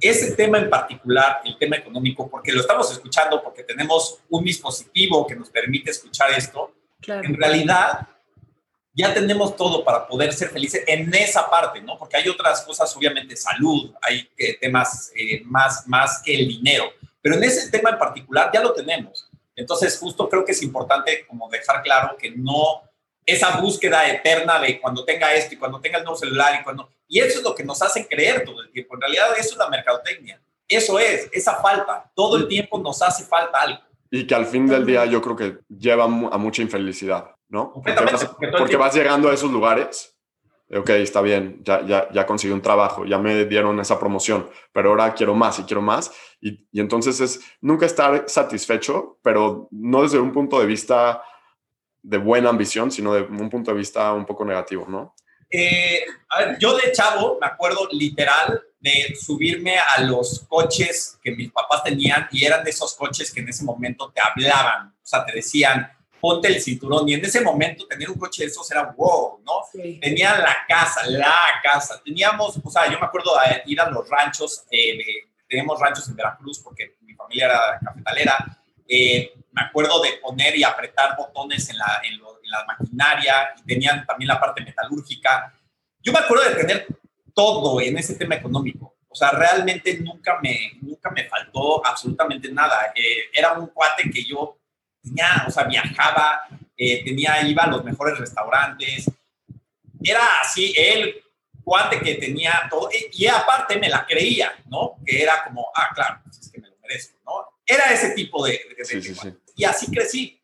ese 0.00 0.32
tema 0.32 0.58
en 0.58 0.68
particular, 0.68 1.40
el 1.44 1.56
tema 1.58 1.76
económico, 1.76 2.28
porque 2.28 2.52
lo 2.52 2.60
estamos 2.60 2.90
escuchando, 2.90 3.42
porque 3.42 3.62
tenemos 3.62 4.18
un 4.28 4.44
dispositivo 4.44 5.26
que 5.26 5.36
nos 5.36 5.48
permite 5.48 5.90
escuchar 5.92 6.32
esto, 6.32 6.72
en 7.06 7.34
realidad 7.34 8.08
ya 8.94 9.14
tenemos 9.14 9.56
todo 9.56 9.84
para 9.84 10.06
poder 10.06 10.32
ser 10.32 10.50
felices 10.50 10.84
en 10.86 11.12
esa 11.14 11.48
parte, 11.48 11.80
¿no? 11.80 11.98
Porque 11.98 12.16
hay 12.16 12.28
otras 12.28 12.62
cosas, 12.62 12.94
obviamente, 12.96 13.36
salud, 13.36 13.92
hay 14.02 14.28
eh, 14.36 14.58
temas 14.60 15.12
eh, 15.16 15.42
más, 15.44 15.86
más 15.86 16.22
que 16.22 16.34
el 16.34 16.48
dinero, 16.48 16.92
pero 17.20 17.36
en 17.36 17.44
ese 17.44 17.70
tema 17.70 17.90
en 17.90 17.98
particular 17.98 18.50
ya 18.52 18.60
lo 18.60 18.72
tenemos. 18.72 19.28
Entonces, 19.54 19.98
justo 19.98 20.28
creo 20.28 20.44
que 20.44 20.52
es 20.52 20.62
importante 20.62 21.26
como 21.26 21.48
dejar 21.48 21.82
claro 21.82 22.16
que 22.16 22.30
no 22.30 22.82
esa 23.24 23.60
búsqueda 23.60 24.08
eterna 24.08 24.58
de 24.58 24.80
cuando 24.80 25.04
tenga 25.04 25.32
esto 25.34 25.54
y 25.54 25.58
cuando 25.58 25.80
tenga 25.80 25.98
el 25.98 26.04
nuevo 26.04 26.18
celular 26.18 26.58
y 26.60 26.64
cuando... 26.64 26.90
Y 27.06 27.20
eso 27.20 27.38
es 27.38 27.44
lo 27.44 27.54
que 27.54 27.62
nos 27.62 27.80
hace 27.82 28.08
creer 28.08 28.44
todo 28.44 28.62
el 28.62 28.72
tiempo. 28.72 28.94
En 28.94 29.02
realidad 29.02 29.28
eso 29.38 29.50
es 29.50 29.56
la 29.56 29.68
mercadotecnia. 29.68 30.40
Eso 30.66 30.98
es, 30.98 31.28
esa 31.32 31.56
falta. 31.56 32.10
Todo 32.14 32.36
el 32.36 32.48
tiempo 32.48 32.78
nos 32.78 33.00
hace 33.02 33.24
falta 33.24 33.60
algo. 33.60 33.80
Y 34.12 34.26
que 34.26 34.34
al 34.34 34.46
fin 34.46 34.68
del 34.68 34.86
día 34.86 35.06
yo 35.06 35.20
creo 35.20 35.34
que 35.34 35.58
lleva 35.68 36.04
a 36.04 36.38
mucha 36.38 36.62
infelicidad. 36.62 37.34
¿no? 37.52 37.70
Porque 38.58 38.76
vas, 38.78 38.94
llegando 38.94 39.28
a 39.28 39.34
esos 39.34 39.50
lugares, 39.52 40.16
ok, 40.74 40.88
está 40.90 41.20
bien, 41.20 41.60
ya, 41.62 41.84
ya, 41.86 42.08
ya 42.10 42.26
conseguí 42.26 42.52
un 42.52 42.62
trabajo, 42.62 43.04
ya 43.04 43.18
me 43.18 43.44
dieron 43.44 43.78
esa 43.78 44.00
promoción, 44.00 44.48
pero 44.72 44.88
ahora 44.88 45.12
quiero 45.12 45.34
más 45.34 45.58
y 45.58 45.64
quiero 45.64 45.82
más. 45.82 46.10
Y, 46.40 46.66
y 46.72 46.80
entonces 46.80 47.20
es 47.20 47.40
nunca 47.60 47.84
estar 47.84 48.24
satisfecho, 48.26 49.18
pero 49.22 49.68
no 49.70 50.02
desde 50.02 50.18
un 50.18 50.32
punto 50.32 50.58
de 50.58 50.66
vista 50.66 51.22
de 52.02 52.16
buena 52.16 52.48
ambición, 52.48 52.90
sino 52.90 53.12
de 53.12 53.20
un 53.20 53.50
punto 53.50 53.70
de 53.70 53.76
vista 53.76 54.14
un 54.14 54.24
poco 54.24 54.46
negativo, 54.46 54.86
¿no? 54.88 55.14
Eh, 55.50 56.06
a 56.30 56.38
ver, 56.38 56.58
yo 56.58 56.74
de 56.78 56.90
chavo 56.92 57.36
me 57.38 57.46
acuerdo 57.46 57.86
literal 57.92 58.62
de 58.82 59.14
subirme 59.14 59.78
a 59.78 60.00
los 60.02 60.44
coches 60.48 61.18
que 61.22 61.30
mis 61.30 61.50
papás 61.52 61.84
tenían 61.84 62.28
y 62.32 62.44
eran 62.44 62.64
de 62.64 62.70
esos 62.70 62.94
coches 62.94 63.32
que 63.32 63.40
en 63.40 63.48
ese 63.48 63.64
momento 63.64 64.12
te 64.12 64.20
hablaban, 64.20 64.88
o 64.88 65.06
sea, 65.06 65.24
te 65.24 65.32
decían, 65.32 65.88
ponte 66.20 66.48
el 66.48 66.60
cinturón. 66.60 67.08
Y 67.08 67.14
en 67.14 67.24
ese 67.24 67.40
momento 67.40 67.86
tener 67.86 68.10
un 68.10 68.18
coche 68.18 68.44
de 68.44 68.48
esos 68.48 68.70
era 68.70 68.92
wow, 68.96 69.40
¿no? 69.44 69.52
Tenía 70.00 70.38
la 70.38 70.56
casa, 70.68 71.06
la 71.06 71.60
casa. 71.62 72.00
Teníamos, 72.04 72.58
o 72.62 72.70
sea, 72.70 72.90
yo 72.90 72.98
me 72.98 73.06
acuerdo 73.06 73.32
de 73.34 73.62
ir 73.66 73.80
a 73.80 73.88
los 73.88 74.08
ranchos, 74.08 74.64
eh, 74.70 74.98
teníamos 75.48 75.80
ranchos 75.80 76.08
en 76.08 76.16
Veracruz 76.16 76.60
porque 76.60 76.96
mi 77.00 77.14
familia 77.14 77.46
era 77.46 77.80
cafetalera. 77.84 78.62
Eh, 78.88 79.32
me 79.52 79.62
acuerdo 79.62 80.00
de 80.02 80.14
poner 80.22 80.56
y 80.56 80.64
apretar 80.64 81.16
botones 81.16 81.68
en 81.70 81.78
la, 81.78 82.00
en, 82.04 82.20
la 82.20 82.64
maquinaria 82.66 83.54
y 83.56 83.62
tenían 83.64 84.04
también 84.06 84.28
la 84.28 84.38
parte 84.38 84.62
metalúrgica. 84.62 85.52
Yo 86.02 86.12
me 86.12 86.18
acuerdo 86.18 86.48
de 86.48 86.54
tener 86.54 86.86
todo 87.34 87.80
en 87.80 87.98
ese 87.98 88.14
tema 88.14 88.36
económico. 88.36 88.96
O 89.08 89.14
sea, 89.14 89.30
realmente 89.30 89.98
nunca 89.98 90.38
me, 90.42 90.72
nunca 90.80 91.10
me 91.10 91.28
faltó 91.28 91.86
absolutamente 91.86 92.50
nada. 92.50 92.92
Eh, 92.94 93.24
era 93.32 93.52
un 93.52 93.66
cuate 93.68 94.10
que 94.10 94.24
yo 94.24 94.58
tenía, 95.02 95.44
o 95.46 95.50
sea, 95.50 95.64
viajaba, 95.64 96.46
eh, 96.76 97.04
tenía, 97.04 97.42
iba 97.46 97.64
a 97.64 97.66
los 97.66 97.84
mejores 97.84 98.18
restaurantes. 98.18 99.10
Era 100.02 100.20
así, 100.40 100.72
él, 100.76 101.22
cuate 101.62 102.00
que 102.00 102.14
tenía 102.14 102.66
todo, 102.70 102.88
y, 103.12 103.26
aparte 103.26 103.78
me 103.78 103.88
la 103.88 104.06
creía, 104.06 104.52
¿no? 104.66 104.96
Que 105.04 105.22
era 105.22 105.44
como, 105.44 105.70
ah, 105.74 105.90
claro, 105.94 106.20
pues 106.24 106.38
es 106.38 106.50
que 106.50 106.60
me 106.60 106.68
lo 106.68 106.76
merezco, 106.78 107.18
¿no? 107.24 107.32
Era 107.66 107.92
ese 107.92 108.10
tipo 108.10 108.44
de... 108.44 108.60
Y 109.54 109.64
así 109.64 109.90
crecí. 109.90 110.40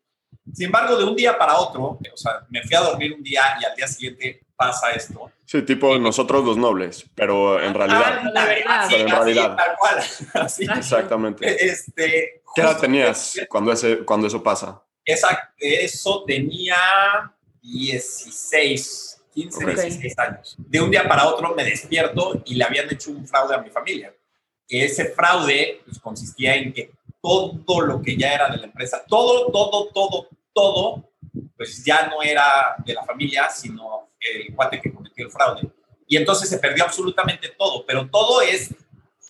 Sin 0.53 0.67
embargo, 0.67 0.95
de 0.95 1.03
un 1.03 1.15
día 1.15 1.37
para 1.37 1.57
otro, 1.57 1.99
o 2.13 2.17
sea, 2.17 2.45
me 2.49 2.61
fui 2.63 2.75
a 2.75 2.81
dormir 2.81 3.13
un 3.13 3.23
día 3.23 3.57
y 3.59 3.65
al 3.65 3.75
día 3.75 3.87
siguiente 3.87 4.45
pasa 4.59 4.91
esto. 4.91 5.31
Sí, 5.45 5.61
tipo 5.61 5.97
nosotros 5.97 6.43
los 6.43 6.57
nobles, 6.57 7.05
pero 7.15 7.61
en 7.61 7.73
realidad. 7.73 8.19
Ah, 8.19 8.29
la 8.33 8.45
verdad, 8.45 8.87
pero 8.89 9.03
en 9.03 9.09
realidad. 9.09 9.55
tal 9.55 9.77
cual. 9.77 10.47
Exactamente. 10.77 11.65
Este, 11.65 12.41
¿Qué 12.53 12.61
edad 12.61 12.77
tenías 12.77 13.39
cuando, 13.47 13.71
ese, 13.71 13.99
cuando 13.99 14.27
eso 14.27 14.43
pasa? 14.43 14.83
Exacto, 15.05 15.53
eso 15.59 16.25
tenía 16.27 16.75
16, 17.61 19.23
15, 19.33 19.65
16 19.65 20.19
años. 20.19 20.55
De 20.57 20.81
un 20.81 20.91
día 20.91 21.07
para 21.07 21.25
otro 21.25 21.55
me 21.55 21.63
despierto 21.63 22.43
y 22.45 22.55
le 22.55 22.65
habían 22.65 22.91
hecho 22.91 23.11
un 23.11 23.25
fraude 23.25 23.55
a 23.55 23.61
mi 23.61 23.69
familia. 23.69 24.13
Ese 24.67 25.05
fraude 25.05 25.81
pues, 25.85 25.99
consistía 25.99 26.55
en 26.55 26.73
que 26.73 26.91
todo 27.21 27.81
lo 27.81 28.01
que 28.01 28.17
ya 28.17 28.33
era 28.33 28.49
de 28.49 28.57
la 28.57 28.65
empresa, 28.65 29.03
todo, 29.07 29.49
todo, 29.51 29.87
todo, 29.93 30.27
todo, 30.53 31.11
pues 31.55 31.81
ya 31.83 32.07
no 32.07 32.21
era 32.21 32.75
de 32.85 32.93
la 32.93 33.05
familia, 33.05 33.49
sino 33.49 34.08
el 34.19 34.55
cuate 34.55 34.81
que 34.81 34.93
cometió 34.93 35.25
el 35.25 35.31
fraude. 35.31 35.69
Y 36.07 36.17
entonces 36.17 36.49
se 36.49 36.57
perdió 36.57 36.83
absolutamente 36.83 37.49
todo, 37.57 37.85
pero 37.85 38.09
todo 38.09 38.41
es 38.41 38.73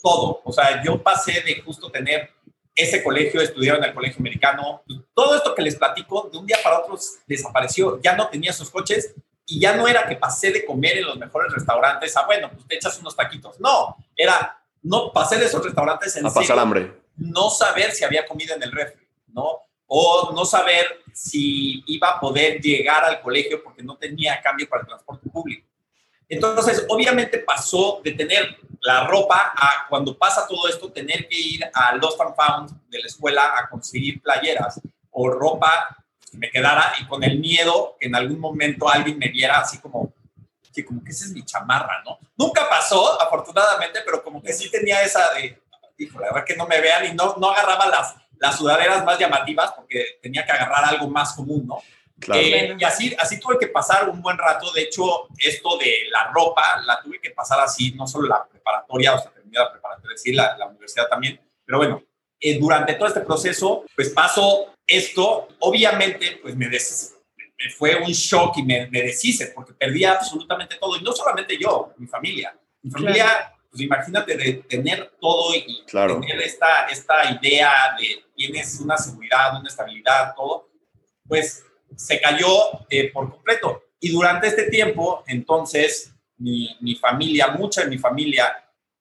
todo. 0.02 0.42
O 0.44 0.52
sea, 0.52 0.82
yo 0.84 1.02
pasé 1.02 1.42
de 1.42 1.62
justo 1.62 1.92
tener 1.92 2.32
ese 2.76 3.04
colegio, 3.04 3.42
estudiar 3.42 3.78
en 3.78 3.84
el 3.84 3.94
colegio 3.94 4.20
americano, 4.20 4.84
todo 5.14 5.36
esto 5.36 5.54
que 5.54 5.62
les 5.62 5.76
platico, 5.76 6.30
de 6.32 6.38
un 6.38 6.46
día 6.46 6.58
para 6.64 6.80
otro 6.80 6.98
desapareció, 7.28 8.00
ya 8.02 8.16
no 8.16 8.30
tenía 8.30 8.54
sus 8.54 8.70
coches 8.70 9.14
y 9.46 9.60
ya 9.60 9.76
no 9.76 9.88
era 9.88 10.08
que 10.08 10.16
pasé 10.16 10.52
de 10.52 10.66
comer 10.66 11.00
en 11.00 11.06
los 11.06 11.18
mejores 11.18 11.52
restaurantes 11.52 12.16
a, 12.16 12.26
bueno, 12.26 12.50
pues 12.52 12.66
te 12.68 12.76
echas 12.76 12.98
unos 13.00 13.16
taquitos. 13.16 13.60
No, 13.60 13.98
era, 14.16 14.64
no 14.84 15.12
pasé 15.12 15.38
de 15.38 15.46
esos 15.46 15.64
restaurantes 15.64 16.16
en 16.16 16.26
a 16.26 16.34
pasar 16.34 16.60
hambre. 16.60 16.94
no 17.18 17.50
saber 17.50 17.92
si 17.92 18.06
había 18.06 18.26
comida 18.26 18.56
en 18.56 18.64
el 18.64 18.72
refri, 18.72 19.06
¿no? 19.28 19.64
O 19.90 20.32
no 20.34 20.46
saber 20.46 21.04
si 21.14 21.84
iba 21.88 22.12
a 22.12 22.20
poder 22.20 22.62
llegar 22.62 23.04
al 23.04 23.22
colegio 23.22 23.62
porque 23.64 23.84
no 23.84 23.98
tenía 23.98 24.40
cambio 24.42 24.70
para 24.70 24.84
el 24.84 24.88
transporte 24.88 25.30
público. 25.30 25.68
Entonces, 26.30 26.86
obviamente 26.88 27.40
pasó 27.40 28.00
de 28.04 28.12
tener 28.12 28.58
la 28.82 29.08
ropa 29.08 29.52
a 29.56 29.88
cuando 29.90 30.16
pasa 30.16 30.48
todo 30.48 30.70
esto, 30.70 30.92
tener 30.92 31.28
que 31.28 31.38
ir 31.38 31.66
a 31.74 31.96
Lost 31.96 32.22
and 32.22 32.36
Found 32.36 32.90
de 32.90 33.00
la 33.00 33.08
escuela 33.08 33.54
a 33.58 33.68
conseguir 33.68 34.22
playeras 34.22 34.80
o 35.10 35.28
ropa 35.28 35.98
que 36.32 36.38
me 36.38 36.52
quedara 36.52 36.94
y 37.02 37.08
con 37.08 37.24
el 37.24 37.40
miedo 37.40 37.98
que 38.00 38.08
en 38.08 38.16
algún 38.16 38.40
momento 38.40 38.88
alguien 38.88 39.18
me 39.18 39.30
viera 39.30 39.60
así 39.60 39.80
como 39.80 40.14
que 40.72 40.86
como 40.86 41.04
que 41.04 41.10
esa 41.10 41.26
es 41.26 41.32
mi 41.32 41.44
chamarra, 41.44 42.04
¿no? 42.06 42.20
Nunca 42.38 42.70
pasó, 42.70 43.20
afortunadamente, 43.20 44.02
pero 44.06 44.24
como 44.24 44.42
que 44.42 44.54
sí 44.54 44.70
tenía 44.70 45.02
esa 45.02 45.34
de, 45.34 45.60
híjole, 45.98 46.28
a 46.28 46.34
ver 46.34 46.46
que 46.46 46.56
no 46.56 46.68
me 46.68 46.80
vean 46.80 47.08
y 47.08 47.16
no, 47.16 47.36
no 47.38 47.50
agarraba 47.50 47.88
las, 47.88 48.16
las 48.40 48.58
sudaderas 48.58 49.04
más 49.06 49.20
llamativas 49.20 49.74
porque 49.74 50.20
tenía 50.22 50.46
que 50.46 50.52
agarrar 50.52 50.86
algo 50.86 51.10
más 51.10 51.34
común, 51.34 51.68
¿no? 51.68 51.82
Claro. 52.20 52.42
Eh, 52.42 52.76
y 52.78 52.84
así, 52.84 53.16
así 53.18 53.40
tuve 53.40 53.58
que 53.58 53.68
pasar 53.68 54.10
un 54.10 54.22
buen 54.22 54.38
rato. 54.38 54.72
De 54.74 54.82
hecho, 54.82 55.28
esto 55.38 55.78
de 55.78 56.10
la 56.12 56.32
ropa 56.32 56.82
la 56.86 57.02
tuve 57.02 57.20
que 57.22 57.32
pasar 57.32 57.60
así, 57.62 57.94
no 57.94 58.08
solo 58.08 58.28
la 58.28 58.46
preparatoria, 58.46 59.16
o 59.16 59.20
sea, 59.20 59.32
terminé 59.32 59.58
la 59.58 59.72
preparatoria, 59.72 60.18
sí, 60.18 60.34
la, 60.34 60.58
la 60.58 60.68
universidad 60.68 61.08
también. 61.08 61.40
Pero 61.66 61.78
bueno, 61.78 62.04
eh, 62.40 62.58
durante 62.60 62.94
todo 62.94 63.08
este 63.08 63.22
proceso, 63.22 63.86
pues 63.96 64.10
pasó 64.10 64.74
esto. 64.86 65.48
Obviamente, 65.60 66.40
pues 66.42 66.56
me, 66.56 66.68
me 66.68 67.70
fue 67.78 67.96
un 67.96 68.12
shock 68.12 68.58
y 68.58 68.64
me, 68.64 68.88
me 68.88 69.02
deshice 69.02 69.52
porque 69.56 69.74
perdí 69.74 70.04
absolutamente 70.04 70.76
todo. 70.76 70.98
Y 70.98 71.02
no 71.02 71.12
solamente 71.14 71.58
yo, 71.58 71.94
mi 71.98 72.08
familia. 72.08 72.54
Mi 72.82 72.92
familia 72.92 73.54
pues 73.70 73.84
imagínate 73.84 74.36
de 74.36 74.54
tener 74.68 75.12
todo 75.20 75.54
y 75.56 75.86
tener 75.86 76.42
esta, 76.42 76.86
esta 76.90 77.32
idea 77.32 77.72
de 78.00 78.24
tienes 78.36 78.80
una 78.80 78.98
seguridad, 78.98 79.60
una 79.60 79.70
estabilidad, 79.70 80.34
todo, 80.36 80.70
pues 81.28 81.64
se 81.96 82.20
cayó 82.20 82.48
eh, 82.90 83.12
por 83.12 83.30
completo. 83.30 83.84
Y 84.00 84.12
durante 84.12 84.48
este 84.48 84.70
tiempo, 84.70 85.24
entonces, 85.28 86.14
mi, 86.38 86.76
mi, 86.80 86.96
familia, 86.96 87.50
mucha 87.50 87.84
de 87.84 87.90
mi 87.90 87.98
familia, 87.98 88.52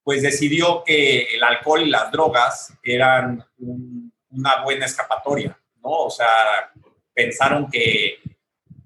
pues 0.03 0.23
decidió 0.23 0.83
que 0.85 1.23
el 1.35 1.43
alcohol 1.43 1.83
y 1.83 1.91
las 1.91 2.11
drogas 2.11 2.75
eran 2.83 3.45
una 3.59 4.63
buena 4.63 4.87
escapatoria, 4.87 5.59
¿no? 5.77 5.91
O 5.91 6.11
sea, 6.11 6.73
pensaron 7.15 7.71
que, 7.71 8.19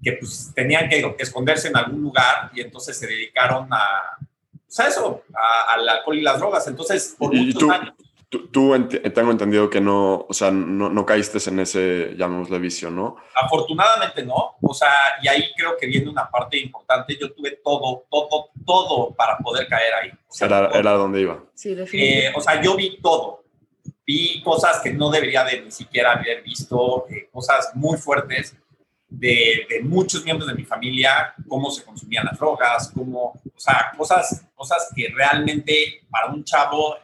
que 0.01 0.13
pues 0.13 0.51
tenían 0.53 0.87
que 0.87 1.15
esconderse 1.17 1.69
en 1.69 1.77
algún 1.77 2.01
lugar 2.03 2.51
y 2.53 2.61
entonces 2.61 2.97
se 2.97 3.07
dedicaron 3.07 3.67
a, 3.71 4.17
sea, 4.73 4.87
eso, 4.87 5.21
al 5.67 5.87
alcohol 5.87 6.17
y 6.17 6.21
las 6.21 6.39
drogas. 6.39 6.67
Entonces, 6.67 7.15
por 7.17 7.33
muchos 7.33 7.59
tú, 7.59 7.71
años. 7.71 7.93
Tú, 8.29 8.89
tengo 9.13 9.29
entendido 9.29 9.69
que 9.69 9.79
no, 9.79 10.25
o 10.27 10.33
sea, 10.33 10.49
no, 10.49 10.89
no 10.89 11.05
caíste 11.05 11.37
en 11.47 11.59
ese, 11.59 12.15
llamémosle, 12.17 12.57
vicio, 12.57 12.89
¿no? 12.89 13.17
Afortunadamente 13.35 14.25
no, 14.25 14.55
o 14.59 14.73
sea, 14.73 14.89
y 15.21 15.27
ahí 15.27 15.51
creo 15.55 15.77
que 15.77 15.85
viene 15.85 16.09
una 16.09 16.27
parte 16.27 16.57
importante. 16.57 17.15
Yo 17.19 17.31
tuve 17.31 17.59
todo, 17.63 18.05
todo, 18.09 18.49
todo 18.65 19.13
para 19.13 19.37
poder 19.37 19.67
caer 19.67 19.93
ahí. 19.93 20.11
era, 20.41 20.69
era 20.69 20.91
donde 20.93 21.21
iba. 21.21 21.43
Sí, 21.53 21.75
definitivamente. 21.75 22.27
Eh, 22.27 22.33
o 22.35 22.41
sea, 22.41 22.59
yo 22.59 22.75
vi 22.75 22.99
todo. 22.99 23.43
Vi 24.05 24.41
cosas 24.41 24.81
que 24.81 24.91
no 24.91 25.11
debería 25.11 25.43
de 25.43 25.61
ni 25.61 25.71
siquiera 25.71 26.13
haber 26.13 26.41
visto, 26.41 27.05
eh, 27.09 27.29
cosas 27.31 27.71
muy 27.75 27.97
fuertes 27.97 28.57
de, 29.13 29.67
de, 29.69 29.81
muchos 29.81 30.23
miembros 30.23 30.47
de 30.49 30.55
mi 30.55 30.65
familia, 30.65 31.35
cómo 31.47 31.69
se 31.69 31.83
consumían 31.83 32.25
las 32.25 32.37
drogas, 32.37 32.91
cómo, 32.93 33.39
o 33.55 33.59
sea, 33.59 33.91
cosas, 33.95 34.45
cosas 34.55 34.89
que 34.95 35.09
realmente 35.09 36.01
para 36.09 36.31
un 36.31 36.43
chavo... 36.43 36.97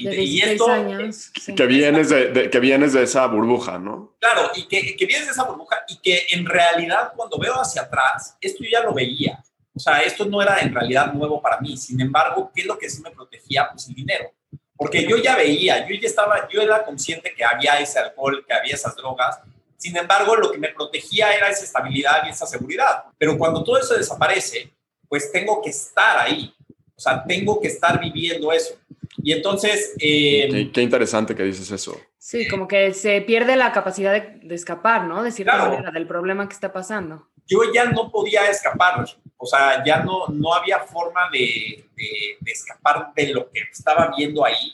Y, 0.00 0.40
esto, 0.40 0.70
años, 0.70 1.32
que, 1.56 1.66
vienes 1.66 2.10
de, 2.10 2.48
que 2.50 2.60
vienes 2.60 2.92
de 2.92 3.02
esa 3.02 3.26
burbuja, 3.26 3.80
¿no? 3.80 4.14
Claro, 4.20 4.48
y 4.54 4.68
que, 4.68 4.94
que 4.94 5.06
vienes 5.06 5.26
de 5.26 5.32
esa 5.32 5.42
burbuja 5.42 5.82
y 5.88 5.96
que 5.96 6.26
en 6.30 6.46
realidad 6.46 7.12
cuando 7.16 7.36
veo 7.36 7.54
hacia 7.54 7.82
atrás, 7.82 8.36
esto 8.40 8.62
ya 8.70 8.84
lo 8.84 8.94
veía. 8.94 9.42
O 9.74 9.80
sea, 9.80 9.98
esto 10.02 10.24
no 10.24 10.40
era 10.40 10.60
en 10.60 10.72
realidad 10.72 11.12
nuevo 11.12 11.42
para 11.42 11.60
mí. 11.60 11.76
Sin 11.76 12.00
embargo, 12.00 12.52
¿qué 12.54 12.60
es 12.60 12.66
lo 12.68 12.78
que 12.78 12.88
sí 12.88 13.02
me 13.02 13.10
protegía? 13.10 13.68
Pues 13.72 13.88
el 13.88 13.94
dinero. 13.94 14.32
Porque 14.76 15.04
yo 15.04 15.16
ya 15.16 15.34
veía, 15.34 15.88
yo 15.88 15.96
ya 15.96 16.06
estaba, 16.06 16.48
yo 16.48 16.62
era 16.62 16.84
consciente 16.84 17.34
que 17.36 17.44
había 17.44 17.80
ese 17.80 17.98
alcohol, 17.98 18.44
que 18.46 18.54
había 18.54 18.74
esas 18.74 18.94
drogas, 18.94 19.40
sin 19.78 19.96
embargo, 19.96 20.34
lo 20.34 20.50
que 20.50 20.58
me 20.58 20.70
protegía 20.70 21.32
era 21.32 21.48
esa 21.48 21.64
estabilidad 21.64 22.26
y 22.26 22.30
esa 22.30 22.46
seguridad. 22.46 23.04
Pero 23.16 23.38
cuando 23.38 23.62
todo 23.62 23.78
eso 23.78 23.94
desaparece, 23.96 24.72
pues 25.08 25.30
tengo 25.30 25.62
que 25.62 25.70
estar 25.70 26.18
ahí. 26.18 26.52
O 26.96 27.00
sea, 27.00 27.22
tengo 27.24 27.60
que 27.60 27.68
estar 27.68 28.00
viviendo 28.00 28.52
eso. 28.52 28.74
Y 29.18 29.32
entonces... 29.32 29.94
Eh, 30.00 30.68
qué, 30.74 30.82
interesante 30.82 31.36
que 31.36 31.44
dices 31.44 31.70
eso. 31.70 31.96
Sí, 32.18 32.48
como 32.48 32.66
que 32.66 32.92
se 32.92 33.20
pierde 33.20 33.54
la 33.54 33.70
capacidad 33.70 34.12
de, 34.20 34.52
escapar, 34.52 35.04
¿no? 35.04 35.22
De 35.22 35.30
cierta 35.30 35.56
manera, 35.56 35.92
del 35.92 36.08
problema 36.08 36.48
que 36.48 36.54
está 36.54 36.72
pasando. 36.72 37.28
Yo 37.46 37.60
ya 37.72 37.84
no 37.84 38.10
podía 38.10 38.50
escapar. 38.50 39.06
O 39.36 39.46
sea, 39.46 39.84
ya 39.84 40.02
no, 40.02 40.26
no 40.26 40.54
había 40.54 40.80
forma 40.80 41.30
de, 41.30 41.88
de, 41.94 42.50
escapar 42.50 43.12
de 43.14 43.32
lo 43.32 43.48
que 43.48 43.60
estaba 43.70 44.12
viendo 44.16 44.44
ahí. 44.44 44.72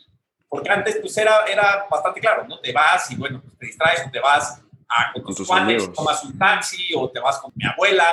Porque 0.48 0.70
antes, 0.70 0.96
pues 0.98 1.14
era, 1.18 1.44
era 1.44 1.86
bastante 1.90 2.20
claro, 2.20 2.46
¿no? 2.48 2.58
Te 2.60 2.72
vas 2.72 3.10
y, 3.10 3.16
bueno, 3.16 3.42
pues, 3.42 3.58
te 3.58 3.66
distraes 3.66 4.06
o 4.06 4.10
te 4.10 4.20
vas 4.20 4.64
con, 5.22 5.34
tus, 5.34 5.50
amigos, 5.50 5.92
tomas 5.92 6.24
un 6.24 6.38
taxi 6.38 6.94
o 6.94 7.10
te 7.10 7.20
vas 7.20 7.38
con 7.38 7.52
mi 7.54 7.66
abuela. 7.66 8.04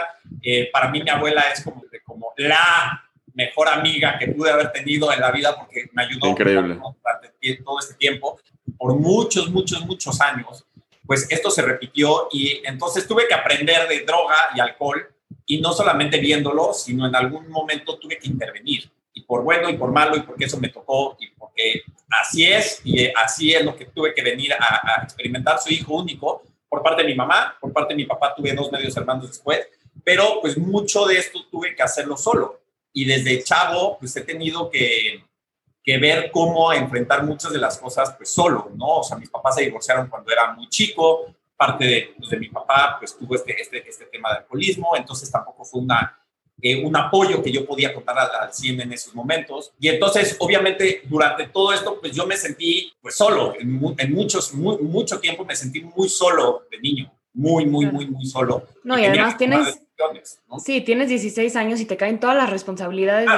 Eh, 0.41 0.69
para 0.71 0.89
mí 0.89 1.01
mi 1.03 1.09
abuela 1.09 1.43
es 1.53 1.63
como, 1.63 1.83
como 2.05 2.33
la 2.37 3.03
mejor 3.33 3.69
amiga 3.69 4.17
que 4.17 4.27
pude 4.27 4.51
haber 4.51 4.71
tenido 4.71 5.11
en 5.11 5.19
la 5.19 5.31
vida 5.31 5.55
porque 5.55 5.89
me 5.93 6.03
ayudó 6.03 6.27
Increíble. 6.27 6.75
durante 6.75 7.63
todo 7.63 7.79
este 7.79 7.95
tiempo, 7.95 8.39
por 8.77 8.95
muchos, 8.95 9.49
muchos, 9.49 9.85
muchos 9.85 10.19
años. 10.21 10.65
Pues 11.05 11.27
esto 11.29 11.51
se 11.51 11.61
repitió 11.61 12.27
y 12.31 12.61
entonces 12.65 13.07
tuve 13.07 13.27
que 13.27 13.33
aprender 13.33 13.87
de 13.87 14.01
droga 14.01 14.35
y 14.55 14.59
alcohol 14.59 15.13
y 15.45 15.59
no 15.59 15.73
solamente 15.73 16.19
viéndolo, 16.19 16.73
sino 16.73 17.05
en 17.07 17.15
algún 17.15 17.49
momento 17.49 17.97
tuve 17.97 18.17
que 18.17 18.27
intervenir 18.27 18.89
y 19.13 19.23
por 19.23 19.43
bueno 19.43 19.69
y 19.69 19.77
por 19.77 19.91
malo 19.91 20.15
y 20.15 20.21
porque 20.21 20.45
eso 20.45 20.57
me 20.57 20.69
tocó 20.69 21.17
y 21.19 21.27
porque 21.31 21.83
así 22.21 22.45
es 22.45 22.81
y 22.85 23.07
así 23.07 23.53
es 23.53 23.65
lo 23.65 23.75
que 23.75 23.85
tuve 23.85 24.13
que 24.13 24.21
venir 24.21 24.53
a, 24.53 24.99
a 24.99 25.03
experimentar. 25.03 25.59
Soy 25.59 25.73
hijo 25.75 25.95
único 25.95 26.43
por 26.71 26.81
parte 26.81 27.01
de 27.01 27.09
mi 27.09 27.15
mamá, 27.15 27.57
por 27.59 27.73
parte 27.73 27.93
de 27.93 27.97
mi 27.97 28.05
papá 28.05 28.33
tuve 28.33 28.53
dos 28.53 28.71
medios 28.71 28.95
hermanos 28.95 29.27
después, 29.27 29.67
pero 30.05 30.39
pues 30.39 30.57
mucho 30.57 31.05
de 31.05 31.17
esto 31.17 31.39
tuve 31.51 31.75
que 31.75 31.83
hacerlo 31.83 32.15
solo. 32.15 32.61
Y 32.93 33.03
desde 33.03 33.43
chavo, 33.43 33.99
pues 33.99 34.15
he 34.15 34.21
tenido 34.21 34.69
que, 34.69 35.21
que 35.83 35.97
ver 35.97 36.31
cómo 36.31 36.71
enfrentar 36.71 37.25
muchas 37.25 37.51
de 37.51 37.59
las 37.59 37.77
cosas 37.77 38.15
pues 38.15 38.31
solo, 38.31 38.71
¿no? 38.73 38.99
O 38.99 39.03
sea, 39.03 39.17
mis 39.17 39.29
papás 39.29 39.55
se 39.55 39.63
divorciaron 39.63 40.07
cuando 40.07 40.31
era 40.31 40.53
muy 40.53 40.69
chico, 40.69 41.35
parte 41.57 41.83
de, 41.83 42.13
pues, 42.17 42.29
de 42.29 42.37
mi 42.37 42.47
papá 42.47 42.95
pues 42.99 43.17
tuvo 43.17 43.35
este, 43.35 43.61
este, 43.61 43.89
este 43.89 44.05
tema 44.05 44.29
de 44.31 44.37
alcoholismo, 44.37 44.95
entonces 44.95 45.29
tampoco 45.29 45.65
fue 45.65 45.81
una, 45.81 46.20
eh, 46.61 46.83
un 46.83 46.95
apoyo 46.95 47.41
que 47.41 47.51
yo 47.51 47.65
podía 47.65 47.93
contar 47.93 48.17
al, 48.19 48.53
100 48.53 48.81
en 48.81 48.93
esos 48.93 49.15
momentos. 49.15 49.73
Y 49.79 49.89
entonces, 49.89 50.35
obviamente, 50.39 51.01
durante 51.05 51.47
todo 51.47 51.73
esto, 51.73 51.99
pues 51.99 52.13
yo 52.13 52.25
me 52.25 52.37
sentí 52.37 52.93
pues 53.01 53.15
solo, 53.15 53.53
en, 53.59 54.13
muchos, 54.13 54.53
mucho 54.53 55.19
tiempo 55.19 55.45
me 55.45 55.55
sentí 55.55 55.81
muy 55.81 56.09
solo 56.09 56.63
de 56.69 56.79
niño, 56.79 57.11
muy, 57.33 57.65
muy, 57.65 57.85
muy, 57.85 58.07
muy 58.07 58.25
solo. 58.25 58.67
No, 58.83 58.97
y, 58.97 59.05
además 59.05 59.37
tienes... 59.37 59.81
Sí, 60.63 60.81
tienes 60.81 61.09
16 61.09 61.55
años 61.55 61.79
y 61.79 61.85
te 61.85 61.95
caen 61.95 62.19
todas 62.19 62.35
las 62.35 62.49
responsabilidades 62.49 63.29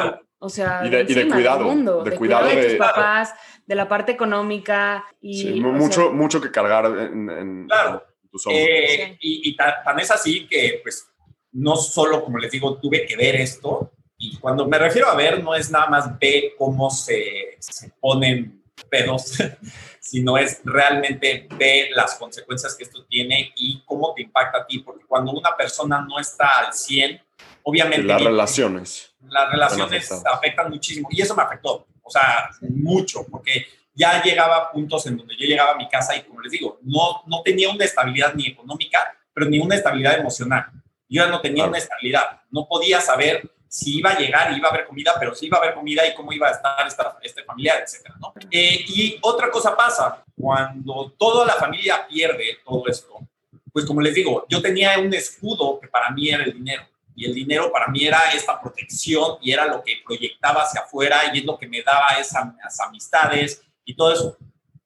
o 0.46 0.50
sea, 0.50 0.86
y 0.86 0.90
de, 0.90 1.30
cuidado, 1.30 1.64
mundo, 1.64 2.04
de, 2.04 2.18
cuidado 2.18 2.50
de, 2.50 2.66
tus 2.66 2.74
papás, 2.76 3.34
de 3.66 3.76
la 3.76 3.88
parte 3.88 4.12
económica 4.12 5.06
y 5.22 5.62
mucho, 5.62 6.12
mucho 6.12 6.42
que 6.42 6.52
cargar 6.52 6.86
en, 6.86 7.66
claro. 7.66 8.04
tus 8.30 8.46
hombros. 8.46 8.68
Eh, 8.68 9.18
y, 9.22 9.50
y 9.50 9.56
tan, 9.56 9.98
es 10.02 10.12
así 10.12 10.46
que, 10.46 10.82
pues, 10.84 11.08
no 11.54 11.76
solo, 11.76 12.24
como 12.24 12.38
les 12.38 12.52
digo, 12.52 12.78
tuve 12.78 13.06
que 13.06 13.16
ver 13.16 13.36
esto. 13.36 13.92
Y 14.18 14.38
cuando 14.38 14.68
me 14.68 14.78
refiero 14.78 15.08
a 15.08 15.16
ver, 15.16 15.44
no 15.44 15.56
es 15.56 15.72
nada 15.72 15.88
más 15.88 16.20
ver 16.20 16.54
cómo 16.58 16.90
se, 16.90 17.58
se 17.60 17.90
ponen 18.00 18.64
pedos, 18.90 19.34
sino 20.00 20.38
es 20.38 20.62
realmente 20.64 21.48
ver 21.58 21.90
las 21.96 22.16
consecuencias 22.16 22.76
que 22.76 22.84
esto 22.84 23.06
tiene 23.06 23.54
y 23.56 23.82
cómo 23.86 24.14
te 24.14 24.24
impacta 24.24 24.60
a 24.60 24.68
ti. 24.68 24.80
Porque 24.80 25.06
cuando 25.06 25.32
una 25.32 25.56
persona 25.56 26.06
no 26.08 26.20
está 26.20 26.60
al 26.60 26.74
100, 26.74 27.22
obviamente... 27.64 28.08
Las 28.08 28.22
relaciones 28.22 29.14
las 29.30 29.52
relaciones 29.52 30.12
afectan 30.12 30.70
muchísimo 30.70 31.10
y 31.12 31.22
eso 31.22 31.36
me 31.36 31.44
afectó, 31.44 31.88
o 32.02 32.10
sea, 32.10 32.50
mucho, 32.62 33.26
porque 33.30 33.66
ya 33.94 34.22
llegaba 34.22 34.58
a 34.58 34.72
puntos 34.72 35.06
en 35.08 35.18
donde 35.18 35.36
yo 35.38 35.46
llegaba 35.46 35.72
a 35.72 35.78
mi 35.78 35.88
casa 35.88 36.16
y 36.16 36.24
como 36.24 36.42
les 36.42 36.52
digo, 36.52 36.80
no, 36.84 37.24
no 37.28 37.42
tenía 37.42 37.70
una 37.70 37.86
estabilidad 37.86 38.34
ni 38.34 38.48
económica, 38.48 39.00
pero 39.34 39.48
ni 39.48 39.60
una 39.60 39.76
estabilidad 39.76 40.20
emocional. 40.20 40.66
Yo 41.14 41.24
ya 41.24 41.30
no 41.30 41.42
tenía 41.42 41.66
una 41.66 41.78
estabilidad, 41.78 42.42
no 42.50 42.68
podía 42.68 43.00
saber 43.00 43.48
si 43.68 44.00
iba 44.00 44.10
a 44.10 44.18
llegar 44.18 44.52
y 44.52 44.58
iba 44.58 44.68
a 44.68 44.72
haber 44.72 44.88
comida, 44.88 45.14
pero 45.20 45.36
si 45.36 45.46
iba 45.46 45.60
a 45.60 45.62
haber 45.62 45.76
comida 45.76 46.08
y 46.08 46.16
cómo 46.16 46.34
iba 46.34 46.48
a 46.48 46.52
estar 46.52 46.88
esta, 46.88 47.20
este 47.22 47.44
familiar, 47.44 47.84
etcétera, 47.84 48.16
¿no? 48.20 48.34
Eh, 48.50 48.84
y 48.88 49.20
otra 49.22 49.52
cosa 49.52 49.78
pasa, 49.78 50.24
cuando 50.36 51.14
toda 51.16 51.46
la 51.46 51.54
familia 51.54 52.08
pierde 52.08 52.58
todo 52.66 52.88
esto, 52.88 53.20
pues 53.72 53.86
como 53.86 54.02
les 54.02 54.16
digo, 54.16 54.48
yo 54.50 54.60
tenía 54.60 54.98
un 54.98 55.14
escudo 55.14 55.80
que 55.80 55.88
para 55.88 56.10
mí 56.10 56.30
era 56.30 56.44
el 56.44 56.54
dinero 56.54 56.84
y 57.16 57.26
el 57.26 57.36
dinero 57.36 57.72
para 57.72 57.90
mí 57.90 58.06
era 58.06 58.32
esta 58.34 58.60
protección 58.60 59.38
y 59.40 59.52
era 59.52 59.68
lo 59.68 59.84
que 59.84 60.02
proyectaba 60.04 60.64
hacia 60.64 60.82
afuera 60.82 61.32
y 61.32 61.40
es 61.40 61.46
lo 61.46 61.60
que 61.60 61.68
me 61.68 61.84
daba 61.84 62.18
esas 62.20 62.80
amistades 62.80 63.62
y 63.86 63.96
todo 63.96 64.14
eso. 64.14 64.36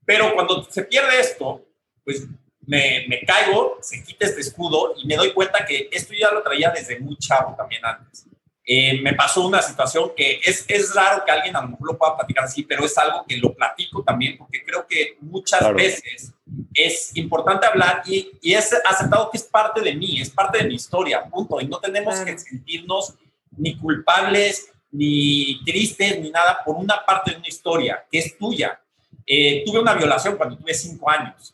Pero 0.03 0.33
cuando 0.33 0.61
se 0.65 0.83
pierde 0.83 1.21
esto, 1.21 1.61
pues 2.03 2.27
me, 2.67 3.05
me, 3.07 3.21
caigo, 3.21 3.79
se 3.81 4.03
quita 4.03 4.25
este 4.25 4.41
escudo 4.41 4.93
y 4.97 5.07
me 5.07 5.15
doy 5.15 5.33
cuenta 5.33 5.65
que 5.65 5.89
esto 5.91 6.13
ya 6.13 6.31
lo 6.31 6.43
traía 6.43 6.69
desde 6.69 6.99
muy 6.99 7.17
chavo 7.17 7.55
también 7.57 7.83
antes. 7.83 8.27
Eh, 8.69 8.99
me 9.01 9.13
pasó 9.13 9.47
una 9.47 9.61
situación 9.61 10.11
que 10.15 10.41
es, 10.43 10.65
es 10.67 10.93
raro 10.93 11.23
que 11.25 11.31
alguien 11.31 11.55
a 11.55 11.61
lo 11.61 11.69
mejor 11.69 11.93
lo 11.93 11.97
pueda 11.97 12.17
platicar 12.17 12.43
así, 12.43 12.63
pero 12.63 12.83
es 12.83 12.97
algo 12.97 13.23
que 13.25 13.37
lo 13.37 13.53
platico 13.53 14.03
también 14.03 14.37
porque 14.37 14.61
creo 14.61 14.85
que 14.85 15.15
muchas 15.21 15.73
veces 15.73 16.33
es 16.73 17.15
importante 17.15 17.65
hablar 17.65 18.03
y, 18.05 18.29
y, 18.41 18.53
es 18.53 18.73
aceptado 18.85 19.31
que 19.31 19.37
es 19.37 19.43
parte 19.43 19.79
de 19.79 19.95
mí, 19.95 20.19
es 20.19 20.29
parte 20.29 20.57
de 20.57 20.65
mi 20.65 20.75
historia, 20.75 21.23
punto. 21.23 21.61
Y 21.61 21.67
no 21.67 21.79
tenemos 21.79 22.19
que 22.19 22.37
sentirnos 22.37 23.13
ni 23.55 23.77
culpables, 23.77 24.69
ni 24.91 25.63
tristes, 25.63 26.19
ni 26.19 26.29
nada 26.29 26.59
por 26.65 26.75
una 26.75 27.05
parte 27.05 27.31
de 27.31 27.37
una 27.37 27.47
historia 27.47 28.05
que 28.11 28.19
es 28.19 28.37
tuya. 28.37 28.79
Eh, 29.25 29.63
tuve 29.65 29.79
una 29.79 29.93
violación 29.93 30.35
cuando 30.35 30.57
tuve 30.57 30.73
cinco 30.73 31.09
años. 31.09 31.53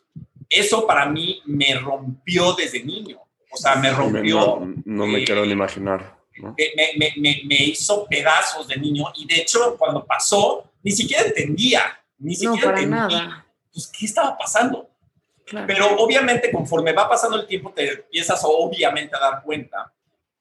Eso 0.54 0.86
para 0.86 1.06
mí 1.06 1.42
me 1.46 1.74
rompió 1.74 2.52
desde 2.54 2.82
niño. 2.82 3.20
O 3.50 3.56
sea, 3.56 3.76
me 3.76 3.90
rompió. 3.90 4.60
No, 4.84 5.06
me 5.06 5.24
quiero 5.24 5.44
ni 5.44 5.52
imaginar 5.52 6.14
me, 6.42 7.12
me, 7.16 7.42
me, 7.44 7.56
hizo 7.56 8.06
pedazos 8.06 8.68
de 8.68 8.76
niño 8.76 9.04
y 9.16 9.26
de 9.26 9.42
hecho 9.42 9.76
cuando 9.78 10.04
pasó 10.04 10.70
ni 10.82 10.90
siquiera 10.90 11.24
entendía, 11.24 11.82
ni 12.18 12.34
siquiera 12.34 12.72
no, 12.72 12.78
entendía 12.78 13.46
pues, 13.72 13.86
qué 13.86 14.06
estaba 14.06 14.36
pasando. 14.36 14.90
Pero 15.66 15.96
obviamente 15.98 16.50
conforme 16.50 16.92
va 16.92 17.08
pasando 17.08 17.36
el 17.38 17.46
tiempo 17.46 17.70
te 17.70 17.92
empiezas 17.92 18.40
obviamente 18.44 19.14
a 19.14 19.20
dar 19.20 19.42
cuenta 19.42 19.92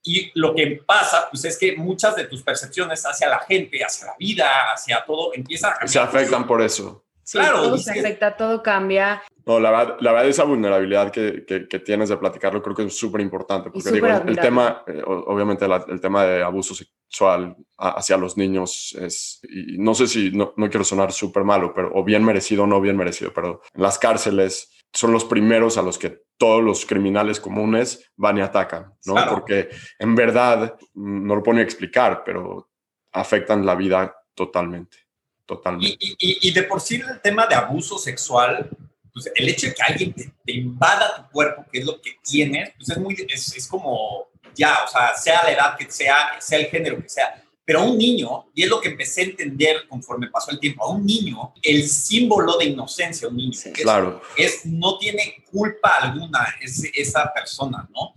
y 0.01 0.31
lo 0.33 0.55
que 0.55 0.81
pasa 0.85 1.27
pues 1.29 1.43
es 1.43 1.57
que 1.57 1.75
muchas 1.75 2.15
de 2.15 2.25
tus 2.25 2.41
percepciones 2.41 3.05
hacia 3.05 3.27
la 3.27 3.39
gente, 3.39 3.83
hacia 3.83 4.07
la 4.07 4.15
vida, 4.17 4.71
hacia 4.73 5.03
todo 5.05 5.33
empiezan 5.33 5.71
a 5.71 5.73
cambiar. 5.73 5.89
Se 5.89 5.99
afectan 5.99 6.47
por 6.47 6.61
eso. 6.61 7.03
Claro, 7.31 7.63
todo 7.63 7.77
se 7.77 7.91
afecta, 7.91 8.35
todo 8.35 8.61
cambia. 8.61 9.21
No, 9.45 9.59
la 9.59 9.71
verdad, 9.71 9.97
la 9.99 10.11
verdad 10.13 10.29
esa 10.29 10.43
vulnerabilidad 10.45 11.11
que, 11.11 11.45
que, 11.45 11.79
tienes 11.79 12.09
de 12.09 12.17
platicarlo 12.17 12.61
creo 12.61 12.75
que 12.75 12.83
es 12.83 12.97
súper 12.97 13.21
importante, 13.21 13.69
porque 13.69 13.91
digo, 13.91 14.07
el, 14.07 14.37
tema, 14.37 14.83
eh, 14.87 15.01
obviamente 15.05 15.65
el 15.65 15.99
tema 15.99 16.25
de 16.25 16.41
abuso 16.41 16.73
sexual 16.73 17.55
hacia 17.77 18.17
los 18.17 18.37
niños 18.37 18.95
es, 18.99 19.41
y 19.49 19.77
no 19.77 19.93
sé 19.93 20.07
si, 20.07 20.31
no, 20.31 20.53
no 20.55 20.69
quiero 20.69 20.85
sonar 20.85 21.11
súper 21.11 21.43
malo, 21.43 21.73
pero 21.73 21.91
o 21.93 22.03
bien 22.03 22.23
merecido 22.23 22.63
o 22.63 22.67
no 22.67 22.79
bien 22.79 22.95
merecido, 22.95 23.33
pero 23.33 23.61
en 23.73 23.81
las 23.81 23.99
cárceles 23.99 24.71
son 24.93 25.11
los 25.11 25.25
primeros 25.25 25.77
a 25.77 25.81
los 25.81 25.97
que 25.97 26.21
todos 26.37 26.63
los 26.63 26.85
criminales 26.85 27.39
comunes 27.39 28.11
van 28.15 28.37
y 28.37 28.41
atacan, 28.41 28.93
¿no? 29.05 29.15
Porque 29.29 29.69
en 29.97 30.15
verdad, 30.15 30.77
mm, 30.93 31.27
no 31.27 31.35
lo 31.35 31.43
pone 31.43 31.61
a 31.61 31.63
explicar, 31.63 32.23
pero 32.23 32.69
afectan 33.11 33.65
la 33.65 33.75
vida 33.75 34.15
totalmente, 34.35 34.97
totalmente. 35.45 35.97
Y, 35.99 36.15
y, 36.19 36.49
y 36.49 36.51
de 36.51 36.63
por 36.63 36.81
sí 36.81 36.95
el 36.95 37.21
tema 37.21 37.47
de 37.47 37.55
abuso 37.55 37.97
sexual 37.97 38.69
pues 39.13 39.31
el 39.35 39.47
hecho 39.47 39.67
de 39.67 39.73
que 39.75 39.83
alguien 39.83 40.13
te, 40.13 40.51
invada 40.51 41.15
tu 41.15 41.31
cuerpo, 41.31 41.65
que 41.71 41.79
es 41.79 41.85
lo 41.85 42.01
que 42.01 42.17
tienes, 42.23 42.71
pues 42.75 42.89
es 42.89 42.97
muy, 42.97 43.15
es, 43.29 43.55
es, 43.55 43.67
como, 43.67 44.27
ya, 44.55 44.83
o 44.83 44.87
sea, 44.87 45.15
sea 45.15 45.43
la 45.43 45.51
edad 45.51 45.77
que 45.77 45.89
sea, 45.89 46.31
sea 46.39 46.59
el 46.59 46.65
género 46.65 46.99
que 47.01 47.07
sea, 47.07 47.41
pero 47.63 47.81
a 47.81 47.83
un 47.83 47.97
niño, 47.97 48.47
y 48.55 48.63
es 48.63 48.69
lo 48.69 48.81
que 48.81 48.89
empecé 48.89 49.21
a 49.21 49.25
entender 49.25 49.87
conforme 49.87 50.27
pasó 50.27 50.51
el 50.51 50.59
tiempo, 50.59 50.83
a 50.83 50.89
un 50.89 51.05
niño, 51.05 51.53
el 51.61 51.87
símbolo 51.87 52.57
de 52.57 52.65
inocencia, 52.65 53.27
un 53.27 53.37
niño, 53.37 53.57
claro. 53.75 54.21
es, 54.35 54.65
no 54.65 54.97
tiene 54.97 55.43
culpa 55.49 55.97
alguna 56.01 56.55
es, 56.59 56.83
esa 56.93 57.31
persona, 57.31 57.87
¿no? 57.93 58.15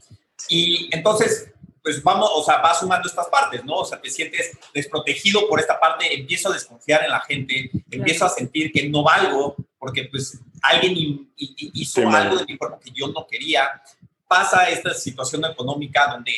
Y 0.49 0.89
entonces, 0.95 1.53
pues 1.87 2.03
vamos, 2.03 2.29
o 2.35 2.43
sea, 2.43 2.57
va 2.57 2.75
sumando 2.75 3.09
estas 3.09 3.29
partes, 3.29 3.65
¿no? 3.65 3.75
O 3.75 3.85
sea, 3.85 4.01
te 4.01 4.11
sientes 4.11 4.59
desprotegido 4.75 5.49
por 5.49 5.61
esta 5.61 5.79
parte, 5.79 6.13
empiezo 6.13 6.51
a 6.51 6.53
desconfiar 6.53 7.05
en 7.05 7.11
la 7.11 7.21
gente, 7.21 7.71
empiezo 7.93 8.25
a 8.25 8.29
sentir 8.29 8.73
que 8.73 8.89
no 8.89 9.05
valgo, 9.05 9.55
porque 9.79 10.09
pues 10.11 10.41
alguien 10.63 11.31
hizo 11.37 12.09
algo 12.09 12.39
de 12.39 12.45
mi 12.45 12.59
cuerpo 12.59 12.81
que 12.81 12.91
yo 12.91 13.07
no 13.07 13.25
quería. 13.25 13.71
Pasa 14.27 14.69
esta 14.69 14.95
situación 14.95 15.45
económica 15.45 16.09
donde 16.09 16.33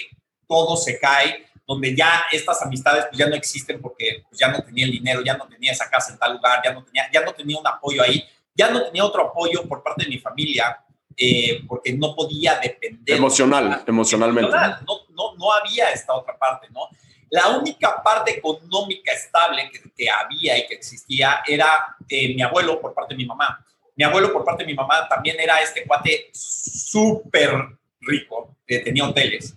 todo 0.46 0.76
se 0.76 0.98
cae, 0.98 1.46
donde 1.66 1.96
ya 1.96 2.24
estas 2.30 2.60
amistades 2.60 3.06
pues 3.06 3.16
ya 3.16 3.26
no 3.26 3.34
existen 3.34 3.80
porque 3.80 4.24
pues, 4.28 4.38
ya 4.38 4.48
no 4.48 4.62
tenía 4.62 4.84
el 4.84 4.92
dinero, 4.92 5.22
ya 5.24 5.34
no 5.38 5.48
tenía 5.48 5.72
esa 5.72 5.88
casa 5.88 6.12
en 6.12 6.18
tal 6.18 6.34
lugar, 6.34 6.60
ya 6.62 6.74
no 6.74 6.84
tenía, 6.84 7.08
ya 7.10 7.22
no 7.22 7.32
tenía 7.32 7.58
un 7.58 7.66
apoyo 7.66 8.02
ahí, 8.02 8.22
ya 8.54 8.70
no 8.70 8.82
tenía 8.84 9.02
otro 9.02 9.28
apoyo 9.28 9.66
por 9.66 9.82
parte 9.82 10.04
de 10.04 10.10
mi 10.10 10.18
familia, 10.18 10.84
eh, 11.16 11.64
porque 11.66 11.94
no 11.94 12.14
podía 12.14 12.60
depender. 12.60 13.16
Emocional, 13.16 13.82
emocionalmente. 13.86 14.52
No, 14.86 15.07
no, 15.18 15.34
no 15.36 15.52
había 15.52 15.90
esta 15.90 16.14
otra 16.14 16.38
parte, 16.38 16.68
¿no? 16.70 16.88
La 17.30 17.48
única 17.48 18.02
parte 18.02 18.38
económica 18.38 19.12
estable 19.12 19.70
que, 19.70 19.90
que 19.94 20.08
había 20.08 20.56
y 20.56 20.66
que 20.66 20.74
existía 20.74 21.42
era 21.46 21.96
eh, 22.08 22.34
mi 22.34 22.40
abuelo 22.40 22.80
por 22.80 22.94
parte 22.94 23.14
de 23.14 23.18
mi 23.18 23.26
mamá. 23.26 23.62
Mi 23.94 24.04
abuelo 24.04 24.32
por 24.32 24.44
parte 24.44 24.62
de 24.62 24.68
mi 24.68 24.74
mamá 24.74 25.08
también 25.08 25.38
era 25.40 25.60
este 25.60 25.84
cuate 25.84 26.30
súper 26.32 27.52
rico, 28.00 28.56
que 28.66 28.78
tenía 28.78 29.04
hoteles. 29.04 29.56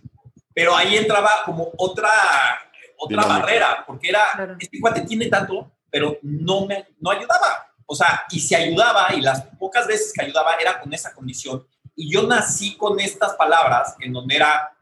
Pero 0.53 0.75
ahí 0.75 0.97
entraba 0.97 1.29
como 1.45 1.71
otra, 1.77 2.09
otra 2.97 3.23
barrera, 3.23 3.83
porque 3.85 4.09
era, 4.09 4.57
este 4.59 4.79
cuate 4.81 5.01
tiene 5.01 5.27
tanto, 5.27 5.71
pero 5.89 6.17
no 6.23 6.65
me 6.65 6.87
no 6.99 7.11
ayudaba. 7.11 7.71
O 7.85 7.95
sea, 7.95 8.25
y 8.31 8.39
si 8.39 8.55
ayudaba, 8.55 9.13
y 9.13 9.21
las 9.21 9.43
pocas 9.59 9.85
veces 9.85 10.13
que 10.13 10.23
ayudaba 10.23 10.55
era 10.55 10.79
con 10.79 10.93
esa 10.93 11.13
condición. 11.13 11.65
Y 11.95 12.11
yo 12.11 12.23
nací 12.23 12.75
con 12.77 12.99
estas 12.99 13.33
palabras 13.33 13.95
en 13.99 14.13
donde 14.13 14.35
era, 14.35 14.75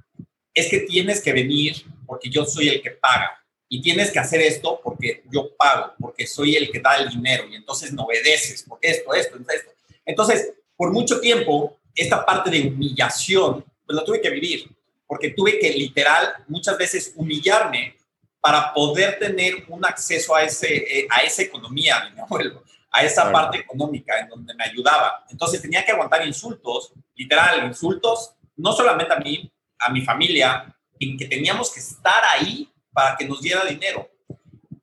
es 0.60 0.70
que 0.70 0.80
tienes 0.80 1.22
que 1.22 1.34
venir 1.34 1.86
porque 2.06 2.30
yo 2.30 2.46
soy 2.46 2.70
el 2.70 2.82
que 2.82 2.92
paga. 2.92 3.36
Y 3.72 3.82
tienes 3.82 4.12
que 4.12 4.20
hacer 4.20 4.42
esto 4.42 4.82
porque 4.84 5.24
yo 5.32 5.56
pago, 5.56 5.94
porque 6.00 6.26
soy 6.26 6.56
el 6.56 6.72
que 6.72 6.80
da 6.80 6.96
el 6.96 7.10
dinero. 7.10 7.48
Y 7.48 7.56
entonces 7.56 7.94
no 7.94 8.04
obedeces, 8.04 8.66
porque 8.68 8.90
esto, 8.90 9.14
esto, 9.14 9.38
esto. 9.38 9.72
Entonces, 10.06 10.54
por 10.76 10.92
mucho 10.92 11.20
tiempo, 11.20 11.78
esta 11.96 12.26
parte 12.26 12.50
de 12.50 12.68
humillación, 12.68 13.64
pues 13.86 13.96
la 13.96 14.04
tuve 14.04 14.22
que 14.22 14.30
vivir, 14.30 14.70
porque 15.06 15.30
tuve 15.30 15.60
que 15.60 15.70
literal 15.72 16.34
muchas 16.48 16.78
veces 16.78 17.14
humillarme 17.16 17.96
para 18.42 18.74
poder 18.74 19.20
tener 19.20 19.66
un 19.68 19.86
acceso 19.86 20.36
a, 20.36 20.44
ese, 20.44 20.76
eh, 20.78 21.08
a 21.12 21.22
esa 21.22 21.44
economía 21.44 22.00
de 22.06 22.12
mi 22.12 22.22
abuelo, 22.22 22.64
a 22.92 23.04
esa 23.04 23.32
parte 23.32 23.60
económica 23.60 24.20
en 24.20 24.30
donde 24.30 24.56
me 24.56 24.64
ayudaba. 24.64 25.26
Entonces 25.30 25.62
tenía 25.62 25.86
que 25.86 25.92
aguantar 25.92 26.26
insultos, 26.26 26.94
literal, 27.16 27.68
insultos, 27.68 28.34
no 28.56 28.72
solamente 28.72 29.14
a 29.14 29.20
mí, 29.20 29.52
a 29.80 29.92
mi 29.92 30.02
familia, 30.02 30.76
en 31.00 31.18
que 31.18 31.26
teníamos 31.26 31.72
que 31.74 31.80
estar 31.80 32.24
ahí 32.26 32.70
para 32.92 33.16
que 33.16 33.26
nos 33.26 33.42
diera 33.42 33.64
dinero. 33.66 34.10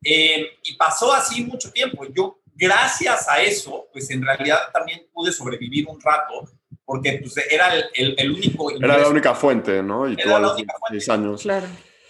Eh, 0.03 0.59
y 0.63 0.75
pasó 0.77 1.13
así 1.13 1.45
mucho 1.45 1.71
tiempo. 1.73 2.07
Yo, 2.15 2.41
gracias 2.55 3.29
a 3.29 3.43
eso, 3.43 3.89
pues 3.93 4.11
en 4.11 4.25
realidad 4.25 4.71
también 4.73 5.07
pude 5.13 5.33
sobrevivir 5.33 5.87
un 5.89 6.01
rato, 6.01 6.49
porque 6.85 7.21
pues, 7.21 7.37
era 7.51 7.75
el, 7.75 8.15
el, 8.17 8.31
único... 8.31 8.71
Era 8.71 8.99
la 8.99 9.09
única 9.09 9.35
fuente, 9.35 9.83
¿no? 9.83 10.09
Y 10.09 10.15
era 10.19 10.39
la 10.39 10.55
única 10.55 10.75
fuente. 10.79 11.13
años. 11.13 11.43
Claro. 11.43 11.67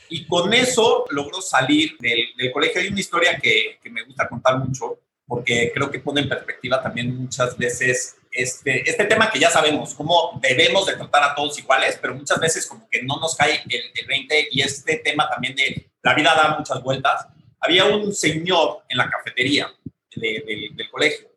Y 0.08 0.26
con 0.26 0.52
eso 0.52 1.06
logró 1.10 1.40
salir 1.40 1.96
del, 1.98 2.20
del 2.36 2.52
colegio. 2.52 2.80
Hay 2.80 2.88
una 2.88 3.00
historia 3.00 3.38
que, 3.38 3.78
que, 3.82 3.90
me 3.90 4.04
gusta 4.04 4.28
contar 4.28 4.58
mucho, 4.58 5.00
porque 5.26 5.72
creo 5.74 5.90
que 5.90 5.98
pone 5.98 6.20
en 6.20 6.28
perspectiva 6.28 6.80
también 6.80 7.16
muchas 7.16 7.56
veces 7.56 8.16
este, 8.36 8.88
este 8.88 9.04
tema 9.04 9.30
que 9.30 9.38
ya 9.38 9.50
sabemos, 9.50 9.94
cómo 9.94 10.38
debemos 10.42 10.86
de 10.86 10.96
tratar 10.96 11.22
a 11.24 11.34
todos 11.34 11.58
iguales, 11.58 11.98
pero 12.00 12.14
muchas 12.14 12.38
veces 12.38 12.66
como 12.66 12.88
que 12.88 13.02
no 13.02 13.18
nos 13.18 13.34
cae 13.36 13.62
el, 13.68 13.82
el 13.94 14.06
20 14.06 14.48
y 14.50 14.62
este 14.62 14.96
tema 14.98 15.28
también 15.28 15.54
de 15.54 15.90
la 16.02 16.14
vida 16.14 16.34
da 16.34 16.56
muchas 16.58 16.82
vueltas. 16.82 17.26
Había 17.60 17.84
un 17.84 18.14
señor 18.14 18.84
en 18.88 18.98
la 18.98 19.10
cafetería 19.10 19.72
de, 20.14 20.70
del 20.74 20.90
colegio 20.90 21.28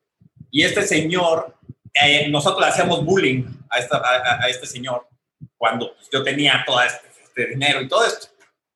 y 0.52 0.64
este 0.64 0.86
señor, 0.86 1.58
eh, 1.94 2.28
nosotros 2.30 2.62
le 2.62 2.68
hacíamos 2.68 3.04
bullying 3.04 3.46
a, 3.70 3.80
esta, 3.80 3.98
a, 3.98 4.44
a 4.44 4.50
este 4.50 4.66
señor 4.66 5.08
cuando 5.58 5.94
pues, 5.96 6.10
yo 6.12 6.24
tenía 6.24 6.64
todo 6.66 6.82
este, 6.82 7.08
este 7.24 7.48
dinero 7.48 7.82
y 7.82 7.88
todo 7.88 8.06
esto. 8.06 8.28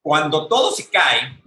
Cuando 0.01 0.47
todo 0.47 0.71
se 0.71 0.89
cae, 0.89 1.39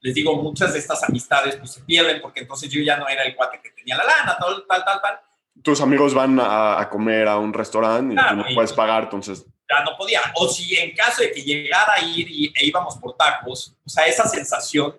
les 0.00 0.14
digo, 0.14 0.36
muchas 0.36 0.72
de 0.72 0.80
estas 0.80 1.02
amistades 1.04 1.56
pues 1.56 1.72
se 1.72 1.80
pierden 1.82 2.20
porque 2.20 2.40
entonces 2.40 2.68
yo 2.68 2.82
ya 2.82 2.96
no 2.96 3.08
era 3.08 3.22
el 3.22 3.34
cuate 3.34 3.60
que 3.62 3.70
tenía 3.70 3.96
la 3.96 4.04
lana, 4.04 4.36
tal, 4.38 4.64
tal, 4.68 4.84
tal, 4.84 5.00
tal. 5.00 5.20
Tus 5.64 5.80
amigos 5.80 6.12
van 6.12 6.38
a, 6.38 6.78
a 6.78 6.90
comer 6.90 7.26
a 7.26 7.38
un 7.38 7.52
restaurante 7.52 8.14
y 8.14 8.16
tú 8.16 8.36
no 8.36 8.44
puedes 8.54 8.72
pagar, 8.74 9.04
entonces... 9.04 9.46
Ya 9.68 9.82
no 9.82 9.96
podía. 9.96 10.20
O 10.34 10.46
si 10.46 10.76
en 10.76 10.94
caso 10.94 11.22
de 11.22 11.32
que 11.32 11.42
llegara 11.42 11.94
a 11.94 12.00
ir 12.04 12.30
y, 12.30 12.52
e 12.54 12.66
íbamos 12.66 12.98
por 12.98 13.16
tacos, 13.16 13.74
o 13.82 13.88
sea, 13.88 14.04
esa 14.04 14.28
sensación, 14.28 14.94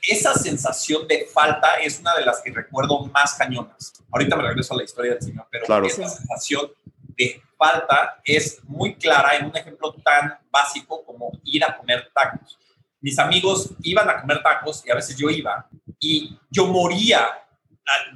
esa 0.00 0.32
sensación 0.34 1.08
de 1.08 1.26
falta 1.26 1.74
es 1.82 1.98
una 1.98 2.14
de 2.14 2.24
las 2.24 2.40
que 2.40 2.52
recuerdo 2.52 3.00
más 3.06 3.34
cañonas. 3.34 3.92
Ahorita 4.12 4.36
me 4.36 4.44
regreso 4.44 4.72
a 4.74 4.76
la 4.76 4.84
historia 4.84 5.14
del 5.14 5.20
señor, 5.20 5.48
pero 5.50 5.66
claro. 5.66 5.84
esa 5.84 6.08
sensación 6.08 6.70
de 7.16 7.42
falta 7.58 8.20
es 8.24 8.62
muy 8.64 8.94
clara 8.94 9.34
en 9.36 9.46
un 9.46 9.56
ejemplo 9.56 9.92
tan 9.94 10.38
básico 10.48 11.04
como 11.04 11.32
ir 11.42 11.64
a 11.64 11.76
comer 11.76 12.08
tacos. 12.14 12.56
Mis 13.00 13.18
amigos 13.18 13.70
iban 13.82 14.08
a 14.08 14.20
comer 14.20 14.44
tacos 14.44 14.84
y 14.86 14.92
a 14.92 14.94
veces 14.94 15.16
yo 15.16 15.28
iba 15.28 15.68
y 15.98 16.38
yo 16.50 16.66
moría, 16.66 17.26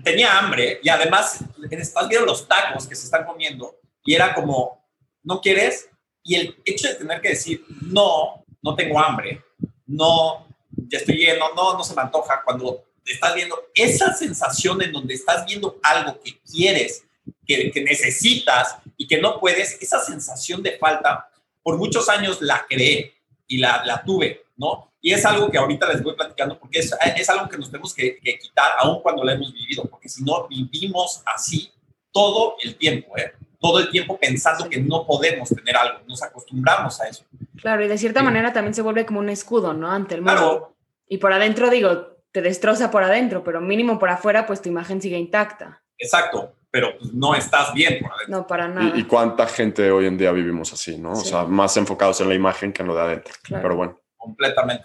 tenía 0.02 0.38
hambre 0.38 0.81
y 0.83 0.88
además 0.88 1.44
estás 1.70 2.09
viendo 2.09 2.26
los 2.26 2.46
tacos 2.48 2.87
que 2.87 2.94
se 2.94 3.04
están 3.04 3.24
comiendo 3.24 3.78
y 4.04 4.14
era 4.14 4.35
como, 4.35 4.87
¿no 5.22 5.40
quieres? 5.40 5.88
Y 6.22 6.37
el 6.37 6.57
hecho 6.64 6.88
de 6.88 6.94
tener 6.94 7.20
que 7.20 7.31
decir, 7.31 7.64
no, 7.83 8.44
no 8.62 8.74
tengo 8.74 8.98
hambre, 8.98 9.42
no, 9.87 10.46
ya 10.70 10.98
estoy 10.98 11.16
lleno, 11.16 11.54
no, 11.54 11.76
no 11.76 11.85
se 11.85 11.94
me 11.94 12.02
antoja, 12.02 12.42
cuando 12.44 12.85
estás 13.04 13.35
viendo 13.35 13.57
esa 13.74 14.14
sensación 14.14 14.83
en 14.83 14.92
donde 14.92 15.14
estás 15.14 15.46
viendo 15.46 15.78
algo 15.83 16.20
que 16.20 16.38
quieres, 16.40 17.04
que, 17.46 17.72
necesitas 17.83 18.76
y 18.96 19.07
que 19.07 19.18
no 19.18 19.40
puedes, 19.40 19.81
esa 19.81 20.00
sensación 20.00 20.62
de 20.62 20.78
falta, 20.78 21.31
por 21.62 21.76
muchos 21.78 22.09
años 22.09 22.40
la 22.40 22.66
creé 22.68 23.14
y 23.46 23.59
la, 23.59 23.85
la 23.85 24.04
tuve, 24.04 24.44
¿no? 24.58 24.92
Y 25.00 25.12
es 25.12 25.24
algo 25.24 25.50
que 25.50 25.56
ahorita 25.56 25.88
les 25.88 26.02
voy 26.02 26.14
platicando 26.14 26.58
porque 26.58 26.80
es, 26.80 26.94
es 27.16 27.30
algo 27.30 27.48
que 27.48 27.56
nos 27.56 27.70
tenemos 27.70 27.94
que, 27.94 28.18
que, 28.18 28.38
quitar 28.38 28.72
aún 28.80 29.00
cuando 29.00 29.24
la 29.24 29.32
hemos 29.32 29.52
vivido, 29.52 29.84
porque 29.84 30.08
si 30.08 30.22
no 30.24 30.46
vivimos 30.48 31.22
así 31.24 31.72
todo 32.12 32.56
el 32.62 32.76
tiempo, 32.76 33.16
¿eh? 33.16 33.32
Todo 33.60 33.80
el 33.80 33.90
tiempo 33.90 34.18
pensando 34.18 34.68
que 34.68 34.80
no 34.80 35.04
podemos 35.04 35.48
tener 35.48 35.76
algo, 35.76 36.00
nos 36.06 36.22
acostumbramos 36.22 37.00
a 37.00 37.08
eso. 37.08 37.24
Claro, 37.60 37.84
y 37.84 37.88
de 37.88 37.98
cierta 37.98 38.20
sí. 38.20 38.24
manera 38.24 38.52
también 38.52 38.74
se 38.74 38.82
vuelve 38.82 39.06
como 39.06 39.20
un 39.20 39.28
escudo, 39.28 39.72
¿no? 39.72 39.90
Ante 39.90 40.14
el 40.14 40.22
mundo. 40.22 40.36
Claro. 40.36 40.76
Y 41.08 41.18
por 41.18 41.32
adentro, 41.32 41.70
digo, 41.70 42.18
te 42.30 42.42
destroza 42.42 42.90
por 42.90 43.02
adentro, 43.02 43.42
pero 43.42 43.60
mínimo 43.60 43.98
por 43.98 44.10
afuera, 44.10 44.46
pues 44.46 44.62
tu 44.62 44.68
imagen 44.68 45.00
sigue 45.00 45.18
intacta. 45.18 45.82
Exacto 45.96 46.54
pero 46.70 46.98
pues, 46.98 47.12
no 47.12 47.34
estás 47.34 47.72
bien 47.72 47.98
por 48.00 48.12
adentro. 48.12 48.38
No, 48.38 48.46
para 48.46 48.68
nada. 48.68 48.92
Y, 48.94 49.00
y, 49.00 49.04
cuánta 49.04 49.46
gente 49.46 49.90
hoy 49.90 50.06
en 50.06 50.18
día 50.18 50.32
vivimos 50.32 50.72
así, 50.72 50.98
¿no? 50.98 51.14
Sí. 51.14 51.22
O 51.22 51.30
sea, 51.30 51.44
más 51.44 51.76
enfocados 51.76 52.20
en 52.20 52.28
la 52.28 52.34
imagen 52.34 52.72
que 52.72 52.82
en 52.82 52.88
lo 52.88 52.94
de 52.94 53.02
adentro. 53.02 53.34
Claro. 53.42 53.62
Pero 53.62 53.76
bueno. 53.76 54.00
Completamente. 54.18 54.85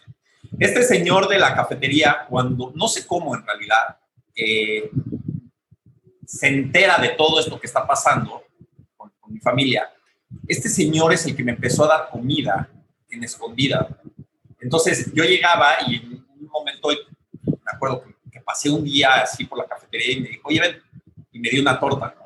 Este 0.57 0.83
señor 0.83 1.27
de 1.27 1.37
la 1.37 1.53
cafetería, 1.53 2.25
cuando, 2.29 2.71
no 2.73 2.87
sé 2.87 3.05
cómo 3.05 3.35
en 3.35 3.45
realidad, 3.45 3.97
eh, 4.35 4.89
se 6.25 6.47
entera 6.47 6.97
de 6.99 7.09
todo 7.09 7.39
esto 7.39 7.59
que 7.59 7.67
está 7.67 7.85
pasando 7.85 8.43
con, 8.95 9.11
mi 9.27 9.39
familia, 9.39 9.91
este 10.47 10.69
señor 10.69 11.11
es 11.11 11.25
el 11.25 11.35
que 11.35 11.43
me 11.43 11.51
empezó 11.51 11.83
a 11.85 11.87
dar 11.87 12.09
comida 12.09 12.69
en 13.09 13.23
escondida. 13.23 13.87
Entonces 14.61 15.11
yo 15.13 15.23
llegaba 15.23 15.77
y 15.87 15.95
en 15.95 16.13
un 16.13 16.47
momento, 16.47 16.89
me 17.43 17.71
acuerdo 17.73 18.03
que, 18.03 18.15
que 18.31 18.39
pasé 18.41 18.69
un 18.69 18.83
día 18.83 19.15
así 19.15 19.45
por 19.45 19.57
la 19.57 19.65
cafetería 19.65 20.13
y 20.13 20.21
me 20.21 20.29
dijo, 20.29 20.47
oye, 20.47 20.61
ven, 20.61 20.81
y 21.31 21.39
me 21.39 21.49
dio 21.49 21.61
una 21.61 21.79
torta, 21.79 22.15
¿no? 22.17 22.23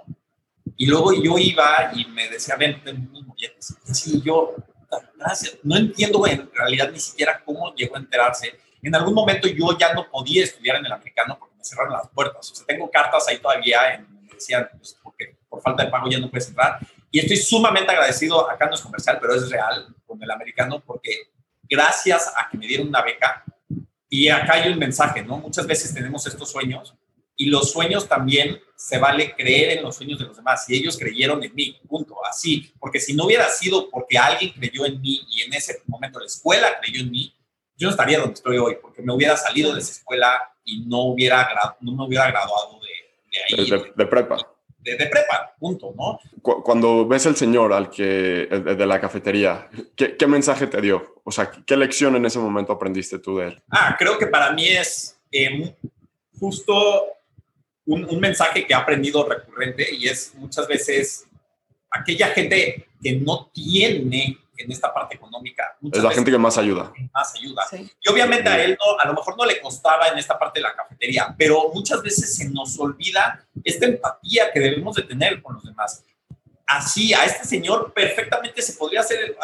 Y 0.76 0.86
luego 0.86 1.12
yo 1.12 1.38
iba 1.40 1.92
y 1.96 2.06
me 2.06 2.30
decía, 2.30 2.56
ven, 2.56 2.82
ten 2.84 3.08
unos 3.10 3.26
molletes. 3.26 3.76
Y 3.88 3.92
así 3.92 4.22
yo, 4.22 4.54
gracias. 5.16 5.58
No 5.64 5.78
entiendo 5.78 6.26
en 6.28 6.50
realidad 6.54 6.92
ni 6.92 7.00
siquiera 7.00 7.42
cómo 7.44 7.74
llegó 7.76 7.96
a 7.96 8.00
enterarse. 8.00 8.60
En 8.82 8.96
algún 8.96 9.14
momento 9.14 9.48
yo 9.48 9.78
ya 9.78 9.94
no 9.94 10.10
podía 10.10 10.44
estudiar 10.44 10.78
en 10.78 10.86
el 10.86 10.92
americano 10.92 11.38
porque 11.38 11.56
me 11.58 11.66
cerraron 11.66 11.94
las 11.94 12.08
puertas. 12.10 12.52
O 12.52 12.56
sea, 12.56 12.66
tengo 12.66 12.90
cartas 12.90 13.28
ahí 13.28 13.40
todavía 13.40 13.96
en 13.96 14.08
me 14.22 14.34
decían, 14.34 14.70
pues, 14.78 14.98
porque 15.02 15.36
por 15.50 15.62
falta 15.62 15.84
de 15.84 15.92
pago 15.92 16.10
ya 16.10 16.20
no 16.20 16.30
puedes 16.30 16.48
entrar. 16.48 16.80
Y 17.10 17.20
estoy 17.20 17.38
sumamente 17.38 17.92
agradecido, 17.92 18.50
acá 18.50 18.68
no 18.68 18.76
es 18.76 18.82
comercial, 18.82 19.18
pero 19.20 19.36
es 19.36 19.50
real 19.50 19.88
con 20.06 20.22
el 20.22 20.30
americano, 20.30 20.82
porque 20.86 21.32
gracias 21.64 22.32
a 22.36 22.50
que 22.50 22.58
me 22.58 22.68
dieron 22.68 22.88
una 22.88 23.02
beca, 23.02 23.44
y 24.10 24.30
acá 24.30 24.54
hay 24.54 24.72
un 24.72 24.80
mensaje, 24.80 25.24
¿no? 25.24 25.38
Muchas 25.38 25.66
veces 25.68 25.94
tenemos 25.94 26.26
estos 26.28 26.52
sueños 26.52 26.96
y 27.38 27.46
los 27.46 27.72
sueños 27.72 28.08
también 28.10 28.60
se 28.76 28.98
vale 28.98 29.34
creer 29.36 29.78
en 29.78 29.84
los 29.84 29.96
sueños 29.96 30.20
de 30.20 30.26
los 30.26 30.36
demás 30.36 30.68
y 30.70 30.76
ellos 30.76 30.98
creyeron 30.98 31.44
en 31.44 31.54
mí, 31.56 31.80
punto, 31.88 32.16
así, 32.26 32.74
porque 32.80 33.00
si 33.00 33.14
no 33.14 33.26
hubiera 33.26 33.48
sido 33.50 33.90
porque 33.90 34.18
alguien 34.18 34.52
creyó 34.54 34.86
en 34.86 35.00
mí 35.00 35.22
y 35.30 35.44
en 35.44 35.54
ese 35.54 35.82
momento 35.86 36.20
la 36.20 36.26
escuela 36.26 36.80
creyó 36.82 37.02
en 37.02 37.12
mí, 37.12 37.34
yo 37.78 37.88
no 37.88 37.92
estaría 37.92 38.20
donde 38.20 38.34
estoy 38.34 38.58
hoy, 38.58 38.78
porque 38.82 39.04
me 39.04 39.14
hubiera 39.14 39.38
salido 39.38 39.74
de 39.74 39.80
esa 39.80 39.92
escuela 39.92 40.52
y 40.66 40.82
no, 40.82 41.04
hubiera, 41.04 41.48
no 41.80 41.92
me 41.94 42.06
hubiera 42.06 42.30
graduado 42.30 42.80
de, 42.80 43.32
de 43.32 43.62
ahí. 43.62 43.70
De, 43.70 43.78
de, 43.78 43.94
de 43.96 44.06
prepa. 44.08 44.38
De, 44.80 44.96
de, 44.96 45.06
prepa, 45.06 45.54
punto, 45.60 45.94
¿no? 45.96 46.20
Cuando 46.42 47.08
ves 47.08 47.26
el 47.26 47.36
señor 47.36 47.74
al 47.74 47.90
que, 47.90 48.04
de 48.04 48.86
la 48.86 49.00
cafetería, 49.00 49.70
¿qué, 49.96 50.16
¿qué, 50.16 50.28
mensaje 50.28 50.66
te 50.66 50.82
dio? 50.82 51.22
O 51.24 51.32
sea, 51.32 51.52
¿qué 51.52 51.76
lección 51.76 52.16
en 52.16 52.26
ese 52.26 52.40
momento 52.40 52.74
aprendiste 52.74 53.20
tú 53.20 53.38
de 53.38 53.48
él? 53.48 53.64
Ah, 53.70 53.96
creo 54.00 54.18
que 54.18 54.28
para 54.28 54.52
mí 54.54 54.68
es 54.68 55.20
eh, 55.32 55.76
justo 56.40 57.17
un, 57.88 58.06
un, 58.06 58.20
mensaje 58.20 58.66
que 58.68 58.74
he 58.74 58.76
aprendido 58.76 59.28
recurrente 59.28 59.88
y 59.94 60.08
es 60.08 60.34
muchas 60.36 60.68
veces 60.68 61.26
aquella 61.90 62.28
gente 62.28 62.88
que 63.02 63.14
no 63.14 63.50
tiene 63.54 64.38
en 64.58 64.72
esta 64.72 64.94
parte 64.94 65.16
económica. 65.16 65.78
Es 65.92 66.04
la 66.04 66.12
gente 66.12 66.32
que 66.32 66.38
más 66.38 66.58
ayuda. 66.58 66.92
Más 67.14 67.34
ayuda. 67.36 67.64
Sí. 67.70 67.90
Y 68.02 68.10
obviamente 68.10 68.50
a 68.50 68.64
él 68.64 68.78
no, 68.80 69.00
a 69.00 69.08
lo 69.08 69.14
mejor 69.14 69.38
no 69.38 69.46
le 69.46 69.62
costaba 69.62 70.08
en 70.08 70.18
esta 70.18 70.38
parte 70.38 70.60
de 70.60 70.64
la 70.64 70.76
cafetería, 70.76 71.34
pero 71.38 71.72
muchas 71.74 72.02
veces 72.02 72.36
se 72.36 72.50
nos 72.50 72.80
olvida 72.80 73.46
esta 73.64 73.86
empatía 73.86 74.52
que 74.52 74.60
debemos 74.60 74.96
de 74.96 75.04
tener 75.04 75.42
con 75.42 75.56
los 75.56 75.64
demás. 75.64 76.04
Así, 76.66 77.14
a 77.14 77.24
este 77.24 77.46
señor 77.46 77.94
perfectamente 77.94 78.62
se 78.62 78.74
podría 78.74 79.00
hacer 79.00 79.38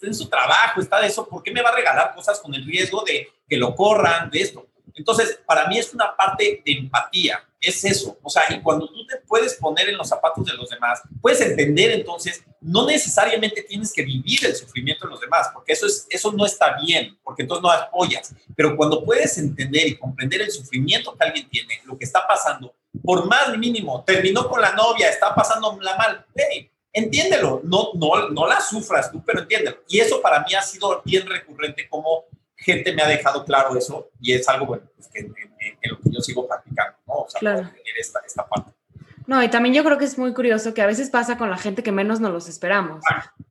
en 0.00 0.14
su 0.14 0.28
trabajo, 0.28 0.80
está 0.80 1.00
de 1.00 1.08
eso, 1.08 1.28
¿por 1.28 1.42
qué 1.42 1.50
me 1.50 1.60
va 1.60 1.68
a 1.68 1.76
regalar 1.76 2.14
cosas 2.14 2.40
con 2.40 2.54
el 2.54 2.64
riesgo 2.64 3.04
de 3.04 3.28
que 3.46 3.56
lo 3.58 3.74
corran, 3.74 4.30
de 4.30 4.40
esto? 4.40 4.66
Entonces, 4.94 5.40
para 5.46 5.66
mí 5.68 5.78
es 5.78 5.92
una 5.94 6.14
parte 6.16 6.62
de 6.64 6.72
empatía, 6.72 7.42
es 7.60 7.84
eso. 7.84 8.18
O 8.22 8.28
sea, 8.28 8.42
y 8.50 8.60
cuando 8.60 8.88
tú 8.88 9.06
te 9.06 9.16
puedes 9.18 9.54
poner 9.54 9.88
en 9.88 9.96
los 9.96 10.08
zapatos 10.08 10.44
de 10.44 10.54
los 10.54 10.68
demás, 10.68 11.00
puedes 11.20 11.40
entender 11.40 11.92
entonces, 11.92 12.44
no 12.60 12.86
necesariamente 12.86 13.62
tienes 13.62 13.92
que 13.92 14.02
vivir 14.02 14.44
el 14.44 14.54
sufrimiento 14.54 15.06
de 15.06 15.12
los 15.12 15.20
demás, 15.20 15.48
porque 15.54 15.72
eso, 15.72 15.86
es, 15.86 16.06
eso 16.10 16.32
no 16.32 16.44
está 16.44 16.76
bien, 16.80 17.16
porque 17.22 17.42
entonces 17.42 17.62
no 17.62 17.70
apoyas. 17.70 18.34
Pero 18.56 18.76
cuando 18.76 19.04
puedes 19.04 19.38
entender 19.38 19.86
y 19.86 19.96
comprender 19.96 20.42
el 20.42 20.50
sufrimiento 20.50 21.16
que 21.16 21.24
alguien 21.24 21.48
tiene, 21.48 21.80
lo 21.84 21.96
que 21.96 22.04
está 22.04 22.26
pasando, 22.26 22.74
por 23.02 23.26
más 23.26 23.56
mínimo, 23.56 24.04
terminó 24.04 24.48
con 24.48 24.60
la 24.60 24.72
novia, 24.72 25.08
está 25.08 25.34
pasando 25.34 25.78
la 25.80 25.96
mal, 25.96 26.26
hey, 26.34 26.70
entiéndelo, 26.92 27.62
no, 27.64 27.90
no, 27.94 28.28
no 28.28 28.46
la 28.46 28.60
sufras 28.60 29.10
tú, 29.10 29.22
pero 29.24 29.40
entiéndelo. 29.40 29.78
Y 29.88 30.00
eso 30.00 30.20
para 30.20 30.40
mí 30.40 30.54
ha 30.54 30.62
sido 30.62 31.00
bien 31.04 31.26
recurrente 31.26 31.88
como 31.88 32.24
gente 32.62 32.92
me 32.94 33.02
ha 33.02 33.08
dejado 33.08 33.44
claro 33.44 33.76
eso 33.76 34.10
y 34.20 34.32
es 34.32 34.48
algo 34.48 34.66
bueno, 34.66 34.84
pues, 34.94 35.08
que 35.08 35.20
en, 35.20 35.26
en, 35.26 35.78
en, 35.80 35.90
lo 35.90 36.00
que 36.00 36.10
yo 36.10 36.20
sigo 36.20 36.46
practicando, 36.46 36.98
¿no? 37.06 37.14
O 37.14 37.28
sea, 37.28 37.40
claro. 37.40 37.70
esta, 37.98 38.20
esta 38.26 38.46
parte. 38.46 38.72
No, 39.26 39.42
y 39.42 39.48
también 39.48 39.74
yo 39.74 39.84
creo 39.84 39.98
que 39.98 40.04
es 40.04 40.18
muy 40.18 40.34
curioso 40.34 40.74
que 40.74 40.82
a 40.82 40.86
veces 40.86 41.10
pasa 41.10 41.38
con 41.38 41.50
la 41.50 41.56
gente 41.56 41.82
que 41.82 41.92
menos 41.92 42.20
nos 42.20 42.32
los 42.32 42.48
esperamos. 42.48 43.04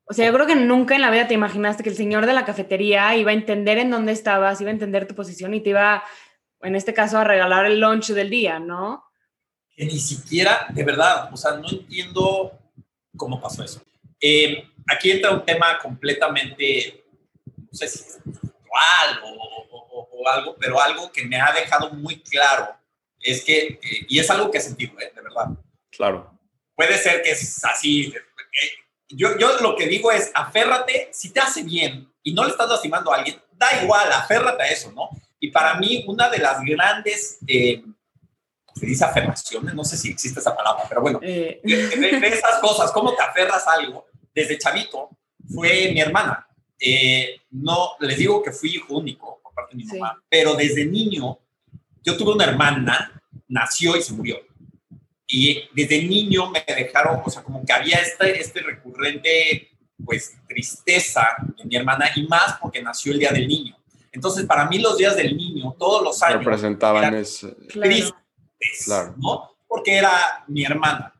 O 0.05 0.13
sea, 0.13 0.25
yo 0.25 0.33
creo 0.33 0.45
que 0.45 0.55
nunca 0.55 0.95
en 0.95 1.01
la 1.01 1.11
vida 1.11 1.27
te 1.27 1.33
imaginaste 1.33 1.83
que 1.83 1.89
el 1.89 1.95
señor 1.95 2.25
de 2.25 2.33
la 2.33 2.45
cafetería 2.45 3.15
iba 3.15 3.31
a 3.31 3.33
entender 3.33 3.77
en 3.77 3.89
dónde 3.89 4.11
estabas, 4.11 4.59
iba 4.59 4.69
a 4.69 4.73
entender 4.73 5.07
tu 5.07 5.15
posición 5.15 5.53
y 5.53 5.61
te 5.61 5.69
iba, 5.69 6.03
en 6.61 6.75
este 6.75 6.93
caso, 6.93 7.17
a 7.17 7.23
regalar 7.23 7.65
el 7.65 7.79
lunch 7.79 8.09
del 8.11 8.29
día, 8.29 8.59
¿no? 8.59 9.05
Que 9.75 9.85
ni 9.85 9.99
siquiera, 9.99 10.67
de 10.69 10.83
verdad, 10.83 11.33
o 11.33 11.37
sea, 11.37 11.53
no 11.53 11.69
entiendo 11.69 12.51
cómo 13.15 13.41
pasó 13.41 13.63
eso. 13.63 13.81
Eh, 14.19 14.65
aquí 14.93 15.11
entra 15.11 15.31
un 15.31 15.45
tema 15.45 15.79
completamente, 15.81 17.05
no 17.57 17.69
sé 17.71 17.87
si 17.87 18.03
o, 19.23 19.67
o, 19.71 20.09
o, 20.11 20.27
algo, 20.29 20.55
pero 20.59 20.81
algo 20.81 21.11
que 21.11 21.25
me 21.25 21.39
ha 21.39 21.51
dejado 21.51 21.91
muy 21.91 22.21
claro 22.21 22.75
es 23.19 23.43
que, 23.43 23.79
eh, 23.81 24.05
y 24.07 24.19
es 24.19 24.29
algo 24.29 24.49
que 24.49 24.57
he 24.57 24.61
sentido, 24.61 24.99
¿eh? 24.99 25.11
de 25.13 25.21
verdad. 25.21 25.49
Claro. 25.91 26.31
Puede 26.75 26.97
ser 26.97 27.21
que 27.21 27.31
es 27.31 27.63
así. 27.65 28.13
Eh, 28.13 28.71
yo, 29.09 29.37
yo 29.37 29.57
lo 29.57 29.75
que 29.75 29.87
digo 29.87 30.11
es, 30.11 30.31
aférrate, 30.33 31.09
si 31.11 31.31
te 31.31 31.39
hace 31.39 31.63
bien 31.63 32.11
y 32.23 32.33
no 32.33 32.43
le 32.43 32.51
estás 32.51 32.69
lastimando 32.69 33.11
a 33.11 33.17
alguien, 33.17 33.41
da 33.51 33.83
igual, 33.83 34.11
aférrate 34.11 34.63
a 34.63 34.67
eso, 34.67 34.91
¿no? 34.91 35.09
Y 35.39 35.51
para 35.51 35.75
mí, 35.75 36.03
una 36.07 36.29
de 36.29 36.37
las 36.37 36.63
grandes, 36.63 37.39
eh, 37.47 37.83
se 38.75 38.85
dice 38.85 39.03
afirmaciones, 39.03 39.73
no 39.73 39.83
sé 39.83 39.97
si 39.97 40.09
existe 40.09 40.39
esa 40.39 40.55
palabra, 40.55 40.83
pero 40.87 41.01
bueno, 41.01 41.19
eh. 41.21 41.59
de, 41.63 42.27
esas 42.27 42.59
cosas, 42.59 42.91
cómo 42.91 43.13
te 43.15 43.21
aferras 43.21 43.67
a 43.67 43.73
algo, 43.73 44.07
desde 44.33 44.57
chavito, 44.57 45.09
fue 45.53 45.91
mi 45.93 45.99
hermana. 45.99 46.47
Eh, 46.83 47.41
no, 47.51 47.91
les 47.99 48.17
digo 48.17 48.41
que 48.41 48.51
fui 48.51 48.71
hijo 48.71 48.97
único 48.97 49.39
por 49.43 49.53
parte 49.53 49.77
de 49.77 49.83
mi 49.83 49.85
mamá, 49.85 50.19
pero 50.27 50.55
desde 50.55 50.83
niño, 50.85 51.37
yo 52.03 52.17
tuve 52.17 52.33
una 52.33 52.45
hermana, 52.45 53.21
nació 53.47 53.95
y 53.95 54.01
se 54.01 54.13
murió. 54.13 54.37
Y 55.27 55.69
desde 55.73 56.01
niño 56.03 56.49
me 56.49 56.65
dejaron, 56.67 57.21
o 57.23 57.29
sea, 57.29 57.43
como 57.43 57.63
que 57.63 57.71
había 57.71 57.97
este, 57.97 58.39
este 58.39 58.61
recurrente, 58.61 59.69
pues, 60.03 60.33
tristeza 60.47 61.27
de 61.55 61.65
mi 61.65 61.75
hermana, 61.75 62.09
y 62.15 62.25
más 62.27 62.57
porque 62.59 62.81
nació 62.81 63.13
el 63.13 63.19
Día 63.19 63.31
del 63.31 63.47
Niño. 63.47 63.77
Entonces, 64.11 64.45
para 64.45 64.65
mí 64.65 64.79
los 64.79 64.97
días 64.97 65.15
del 65.15 65.37
niño, 65.37 65.75
todos 65.79 66.03
los 66.03 66.21
años... 66.21 66.43
Representaban 66.43 67.13
ese... 67.13 67.51
Tristes, 67.69 68.13
claro. 68.83 69.15
¿no? 69.17 69.51
Porque 69.67 69.95
era 69.95 70.43
mi 70.47 70.65
hermana. 70.65 71.13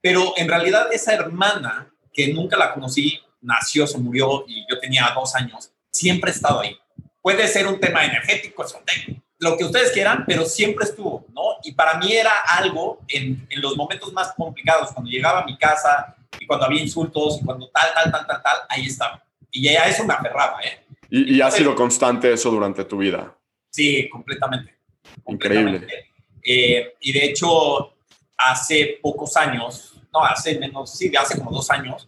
Pero 0.00 0.32
en 0.36 0.48
realidad 0.48 0.90
esa 0.90 1.12
hermana, 1.12 1.92
que 2.12 2.32
nunca 2.32 2.56
la 2.56 2.72
conocí, 2.72 3.20
nació, 3.40 3.86
se 3.86 3.98
murió 3.98 4.44
y 4.46 4.66
yo 4.70 4.78
tenía 4.78 5.12
dos 5.14 5.34
años, 5.34 5.70
siempre 5.90 6.30
ha 6.30 6.34
estado 6.34 6.60
ahí. 6.60 6.76
Puede 7.22 7.46
ser 7.48 7.66
un 7.66 7.78
tema 7.78 8.04
energético, 8.04 8.64
lo 9.38 9.56
que 9.56 9.64
ustedes 9.64 9.92
quieran, 9.92 10.24
pero 10.26 10.44
siempre 10.44 10.84
estuvo, 10.84 11.26
¿no? 11.34 11.42
Y 11.62 11.72
para 11.72 11.98
mí 11.98 12.12
era 12.12 12.32
algo 12.46 13.00
en, 13.08 13.46
en 13.48 13.60
los 13.60 13.76
momentos 13.76 14.12
más 14.12 14.32
complicados, 14.34 14.92
cuando 14.92 15.10
llegaba 15.10 15.40
a 15.40 15.44
mi 15.44 15.56
casa 15.56 16.16
y 16.38 16.46
cuando 16.46 16.66
había 16.66 16.82
insultos 16.82 17.38
y 17.40 17.44
cuando 17.44 17.68
tal, 17.68 17.90
tal, 17.94 18.12
tal, 18.12 18.26
tal, 18.26 18.42
tal, 18.42 18.56
ahí 18.68 18.86
estaba. 18.86 19.22
Y 19.50 19.68
a 19.68 19.86
eso 19.86 20.04
me 20.04 20.14
aferraba, 20.14 20.60
¿eh? 20.62 20.84
Y, 21.10 21.40
ha 21.40 21.50
sido 21.50 21.74
constante 21.74 22.32
eso 22.32 22.50
durante 22.50 22.84
tu 22.84 22.98
vida. 22.98 23.36
Sí, 23.68 24.08
completamente. 24.08 24.76
Increíble. 25.26 25.86
Eh, 26.42 26.94
y 27.00 27.12
de 27.12 27.24
hecho, 27.24 27.94
hace 28.36 28.98
pocos 29.02 29.36
años, 29.36 30.00
no, 30.12 30.24
hace 30.24 30.58
menos, 30.58 30.96
sí, 30.96 31.12
hace 31.16 31.36
como 31.36 31.50
dos 31.50 31.68
años, 31.70 32.06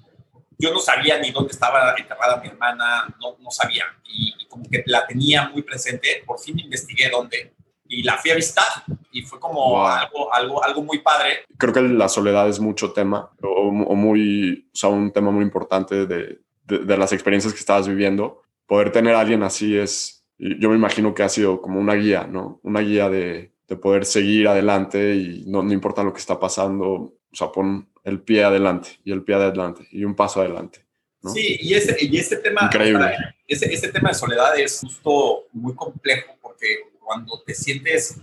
yo 0.63 0.73
no 0.73 0.79
sabía 0.79 1.19
ni 1.19 1.33
dónde 1.33 1.51
estaba 1.51 1.93
enterrada 1.99 2.41
mi 2.41 2.49
hermana, 2.49 3.13
no, 3.21 3.37
no 3.41 3.51
sabía. 3.51 3.85
Y, 4.05 4.33
como 4.49 4.69
que 4.71 4.85
la 4.87 5.07
tenía 5.07 5.49
muy 5.49 5.63
presente, 5.63 6.23
por 6.27 6.39
fin 6.39 6.59
investigué 6.59 7.09
dónde 7.09 7.55
y 7.89 8.03
la 8.03 8.19
fui 8.19 8.31
a 8.31 8.35
visitar 8.35 8.67
y 9.11 9.23
fue 9.23 9.41
como 9.41 9.87
algo, 9.87 10.33
algo, 10.33 10.63
algo 10.63 10.83
muy 10.83 10.99
padre. 10.99 11.47
Creo 11.57 11.73
que 11.73 11.81
la 11.81 12.09
soledad 12.09 12.49
es 12.49 12.61
mucho 12.61 12.93
tema 12.93 13.31
o, 13.43 13.69
o 13.69 13.95
muy, 13.95 14.69
o 14.73 14.77
sea, 14.77 14.91
un 14.91 15.11
tema 15.11 15.31
muy 15.31 15.43
importante 15.43 16.07
de, 16.07 16.39
de, 16.65 16.79
de, 16.79 16.97
las 16.99 17.15
experiencias 17.15 17.55
que 17.55 17.61
estabas 17.61 17.89
viviendo 17.89 18.43
poder 18.67 18.93
tener 18.93 19.15
a 19.15 19.21
alguien 19.21 19.43
así 19.43 19.77
es, 19.77 20.25
yo 20.39 20.71
me 20.71 20.77
imagino 20.77 21.15
que 21.15 21.23
ha 21.23 21.29
sido 21.29 21.61
como 21.61 21.81
una 21.81 21.95
guía, 21.95 22.27
¿no? 22.27 22.61
Una 22.63 22.81
guía 22.81 23.09
de, 23.09 23.53
de 23.69 23.77
poder 23.77 24.05
seguir 24.05 24.49
adelante 24.49 25.15
y 25.15 25.45
no, 25.47 25.63
no, 25.63 25.73
importa 25.73 26.03
lo 26.03 26.13
que 26.13 26.21
está 26.21 26.39
pasando, 26.39 26.89
o 26.89 27.19
sea, 27.33 27.51
pon 27.51 27.89
el 28.05 28.21
pie 28.21 28.45
adelante 28.45 28.99
y 29.05 29.13
el 29.13 29.23
pie 29.23 29.37
adelante 29.37 29.87
y 29.91 30.05
un 30.05 30.15
paso 30.15 30.41
adelante. 30.41 30.85
¿no? 31.23 31.31
Sí, 31.31 31.59
y 31.61 31.75
ese, 31.75 31.97
y 32.01 32.17
ese 32.17 32.37
tema, 32.37 32.63
Increíble. 32.65 33.17
ese, 33.47 33.73
ese 33.73 33.89
tema 33.89 34.09
de 34.09 34.15
soledad 34.15 34.59
es 34.59 34.81
justo 34.81 35.47
muy 35.53 35.75
complejo 35.75 36.37
porque 36.41 36.67
cuando 36.99 37.41
te 37.47 37.55
sientes 37.55 38.17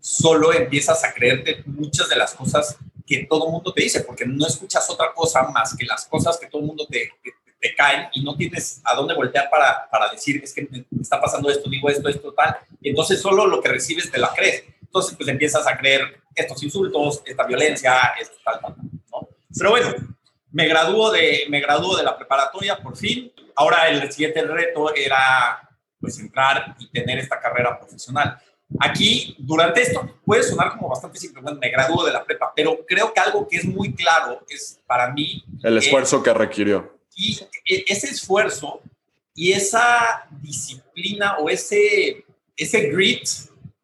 solo 0.00 0.52
empiezas 0.52 1.04
a 1.04 1.14
creerte 1.14 1.62
muchas 1.64 2.08
de 2.08 2.16
las 2.16 2.34
cosas 2.34 2.76
que 3.06 3.26
todo 3.26 3.46
el 3.46 3.52
mundo 3.52 3.72
te 3.72 3.82
dice, 3.82 4.00
porque 4.00 4.26
no 4.26 4.46
escuchas 4.46 4.88
otra 4.90 5.12
cosa 5.14 5.44
más 5.44 5.76
que 5.76 5.84
las 5.84 6.06
cosas 6.06 6.38
que 6.38 6.46
todo 6.46 6.60
el 6.60 6.68
mundo 6.68 6.86
te, 6.88 7.10
te 7.60 7.74
caen 7.74 8.08
y 8.12 8.22
no 8.22 8.36
tienes 8.36 8.80
a 8.84 8.94
dónde 8.94 9.14
voltear 9.14 9.48
para, 9.48 9.88
para 9.90 10.10
decir, 10.10 10.40
es 10.42 10.52
que 10.52 10.68
me 10.70 10.84
está 11.00 11.20
pasando 11.20 11.48
esto, 11.48 11.70
digo 11.70 11.88
esto, 11.88 12.08
esto, 12.08 12.32
tal. 12.32 12.56
Y 12.80 12.90
entonces 12.90 13.20
solo 13.20 13.46
lo 13.46 13.60
que 13.62 13.68
recibes 13.68 14.10
te 14.10 14.18
la 14.18 14.32
crees. 14.34 14.64
Entonces, 14.80 15.14
pues 15.16 15.28
empiezas 15.28 15.66
a 15.66 15.76
creer 15.78 16.20
estos 16.34 16.62
insultos, 16.62 17.22
esta 17.24 17.44
violencia, 17.44 18.12
esto, 18.20 18.36
tal, 18.44 18.60
tal, 18.60 18.74
¿no? 18.76 19.01
Pero 19.56 19.70
bueno, 19.70 19.94
me 20.50 20.68
graduó 20.68 21.10
de, 21.10 21.44
me 21.48 21.60
graduó 21.60 21.96
de 21.96 22.02
la 22.02 22.16
preparatoria 22.16 22.78
por 22.78 22.96
fin. 22.96 23.32
Ahora 23.56 23.88
el 23.88 24.10
siguiente 24.12 24.42
reto 24.42 24.94
era 24.94 25.68
pues 26.00 26.18
entrar 26.18 26.76
y 26.78 26.88
tener 26.90 27.18
esta 27.18 27.40
carrera 27.40 27.78
profesional. 27.78 28.38
Aquí, 28.80 29.36
durante 29.38 29.82
esto, 29.82 30.18
puede 30.24 30.42
sonar 30.42 30.70
como 30.70 30.88
bastante 30.88 31.18
simple, 31.18 31.42
bueno, 31.42 31.58
me 31.60 31.70
graduó 31.70 32.04
de 32.04 32.12
la 32.12 32.24
prepa, 32.24 32.52
pero 32.56 32.84
creo 32.86 33.12
que 33.12 33.20
algo 33.20 33.46
que 33.46 33.58
es 33.58 33.64
muy 33.64 33.94
claro 33.94 34.44
es 34.48 34.80
para 34.86 35.12
mí... 35.12 35.44
El 35.62 35.76
esfuerzo 35.76 36.22
que 36.22 36.32
requirió. 36.32 36.98
Y 37.14 37.38
e, 37.66 37.84
ese 37.86 38.08
esfuerzo 38.08 38.80
y 39.34 39.52
esa 39.52 40.26
disciplina 40.40 41.36
o 41.38 41.50
ese, 41.50 42.24
ese 42.56 42.88
grit 42.88 43.28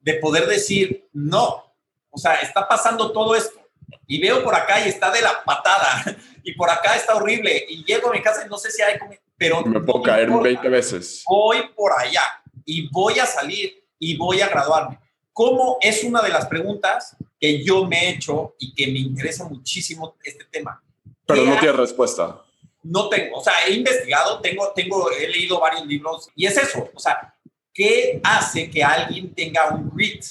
de 0.01 0.15
poder 0.15 0.47
decir, 0.47 1.07
no, 1.13 1.65
o 2.11 2.19
sea, 2.19 2.37
está 2.37 2.67
pasando 2.67 3.13
todo 3.13 3.37
esto 3.37 3.61
y 4.07 4.21
veo 4.21 4.43
por 4.43 4.55
acá 4.55 4.85
y 4.85 4.89
está 4.89 5.11
de 5.11 5.23
la 5.23 5.45
patada. 5.45 6.05
Y 6.45 6.55
por 6.55 6.71
acá 6.71 6.97
está 6.97 7.15
horrible. 7.15 7.67
Y 7.69 7.85
llego 7.85 8.09
a 8.09 8.13
mi 8.15 8.23
casa 8.23 8.43
y 8.47 8.49
no 8.49 8.57
sé 8.57 8.71
si 8.71 8.81
hay 8.81 8.99
pero 9.37 9.63
me 9.67 9.81
puedo 9.81 10.03
caer 10.03 10.31
20 10.31 10.67
veces. 10.71 11.23
Voy 11.29 11.59
por 11.77 11.93
allá 11.93 12.23
y 12.65 12.89
voy 12.89 13.19
a 13.19 13.27
salir 13.27 13.85
y 13.99 14.17
voy 14.17 14.41
a 14.41 14.49
graduarme. 14.49 14.99
¿Cómo 15.33 15.77
es 15.81 16.03
una 16.05 16.23
de 16.23 16.31
las 16.31 16.47
preguntas 16.47 17.17
que 17.39 17.63
yo 17.63 17.87
me 17.87 17.97
he 17.99 18.09
hecho 18.11 18.57
y 18.59 18.75
que 18.75 18.87
me 18.87 18.99
interesa 18.99 19.45
muchísimo 19.45 20.17
este 20.25 20.45
tema? 20.47 20.83
Pero 21.27 21.45
no 21.45 21.59
tiene 21.59 21.77
respuesta. 21.77 22.43
No 22.83 23.09
tengo, 23.09 23.39
o 23.39 23.45
sea, 23.45 23.53
he 23.67 23.73
investigado, 23.75 24.41
tengo, 24.41 24.73
tengo, 24.75 25.11
he 25.11 25.29
leído 25.29 25.61
varios 25.61 25.87
libros 25.87 26.29
y 26.35 26.47
es 26.47 26.57
eso, 26.57 26.89
o 26.95 26.99
sea, 26.99 27.35
¿qué 27.75 28.21
hace 28.25 28.71
que 28.71 28.83
alguien 28.83 29.35
tenga 29.35 29.69
un 29.69 29.91
grit 29.91 30.25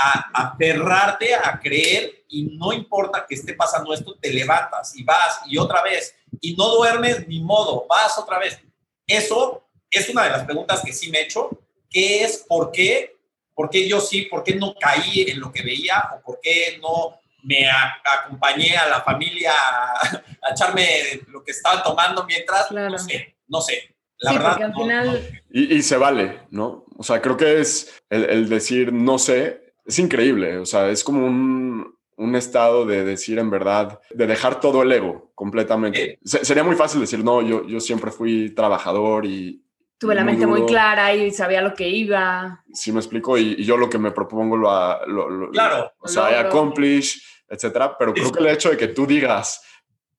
a 0.00 0.30
aferrarte 0.48 1.34
a 1.34 1.58
creer 1.58 2.24
y 2.28 2.56
no 2.56 2.72
importa 2.72 3.24
que 3.28 3.34
esté 3.34 3.54
pasando 3.54 3.92
esto, 3.92 4.14
te 4.20 4.32
levantas 4.32 4.94
y 4.96 5.02
vas 5.02 5.40
y 5.46 5.58
otra 5.58 5.82
vez 5.82 6.14
y 6.40 6.54
no 6.54 6.68
duermes 6.68 7.26
ni 7.26 7.40
modo, 7.40 7.86
vas 7.88 8.18
otra 8.18 8.38
vez? 8.38 8.60
Eso 9.06 9.68
es 9.90 10.08
una 10.08 10.24
de 10.24 10.30
las 10.30 10.44
preguntas 10.44 10.82
que 10.84 10.92
sí 10.92 11.10
me 11.10 11.18
he 11.18 11.22
hecho, 11.22 11.50
¿qué 11.90 12.24
es 12.24 12.44
por 12.46 12.70
qué? 12.70 13.16
¿Por 13.54 13.70
qué 13.70 13.88
yo 13.88 14.00
sí? 14.00 14.22
¿Por 14.22 14.44
qué 14.44 14.54
no 14.54 14.74
caí 14.78 15.22
en 15.22 15.40
lo 15.40 15.50
que 15.50 15.62
veía? 15.62 16.10
¿O 16.14 16.20
por 16.22 16.40
qué 16.40 16.78
no 16.80 17.18
me 17.42 17.68
acompañé 17.68 18.76
a 18.76 18.88
la 18.88 19.00
familia 19.02 19.52
a, 20.02 20.52
echarme 20.52 20.86
lo 21.28 21.42
que 21.42 21.52
estaban 21.52 21.82
tomando 21.82 22.24
mientras, 22.24 22.70
no 22.70 22.98
sé, 22.98 23.36
no 23.48 23.60
sé. 23.60 23.94
La 24.18 24.32
verdad. 24.32 24.62
al 24.62 24.74
final... 24.74 25.42
y, 25.50 25.82
se 25.82 25.96
vale, 25.96 26.40
¿no? 26.50 26.84
O 26.96 27.02
sea, 27.04 27.22
creo 27.22 27.36
que 27.36 27.60
es 27.60 27.94
el, 28.10 28.48
decir 28.48 28.92
no 28.92 29.18
sé, 29.18 29.67
es 29.88 29.98
increíble. 29.98 30.58
O 30.58 30.66
sea, 30.66 30.90
es 30.90 31.02
como 31.02 31.26
un, 31.26 31.96
un, 32.16 32.36
estado 32.36 32.84
de 32.84 33.04
decir 33.04 33.38
en 33.38 33.48
verdad, 33.48 34.00
de 34.10 34.26
dejar 34.26 34.60
todo 34.60 34.82
el 34.82 34.92
ego 34.92 35.32
completamente. 35.34 36.18
sería 36.22 36.62
muy 36.62 36.76
fácil 36.76 37.00
decir, 37.00 37.24
no, 37.24 37.42
yo, 37.42 37.66
yo 37.66 37.80
siempre 37.80 38.10
fui 38.10 38.50
trabajador 38.50 39.24
y, 39.24 39.64
tuve 39.96 40.14
la 40.14 40.24
mente 40.24 40.46
muy 40.46 40.64
clara 40.66 41.12
y 41.14 41.30
sabía 41.30 41.62
lo 41.62 41.74
que 41.74 41.88
iba. 41.88 42.62
Sí, 42.72 42.92
me 42.92 43.00
explico, 43.00 43.36
y, 43.38 43.64
yo 43.64 43.76
lo 43.76 43.88
que 43.88 43.98
me 43.98 44.12
propongo 44.12 44.56
lo, 44.56 45.06
lo, 45.06 45.50
claro, 45.50 45.90
o 45.98 46.06
sea, 46.06 46.30
I 46.30 46.34
accomplish, 46.34 47.20
etcétera, 47.48 47.96
pero 47.98 48.12
creo 48.12 48.30
que 48.30 48.40
el 48.40 48.48
hecho 48.48 48.70
de 48.70 48.76
que 48.76 48.88
tú 48.88 49.06
digas, 49.06 49.62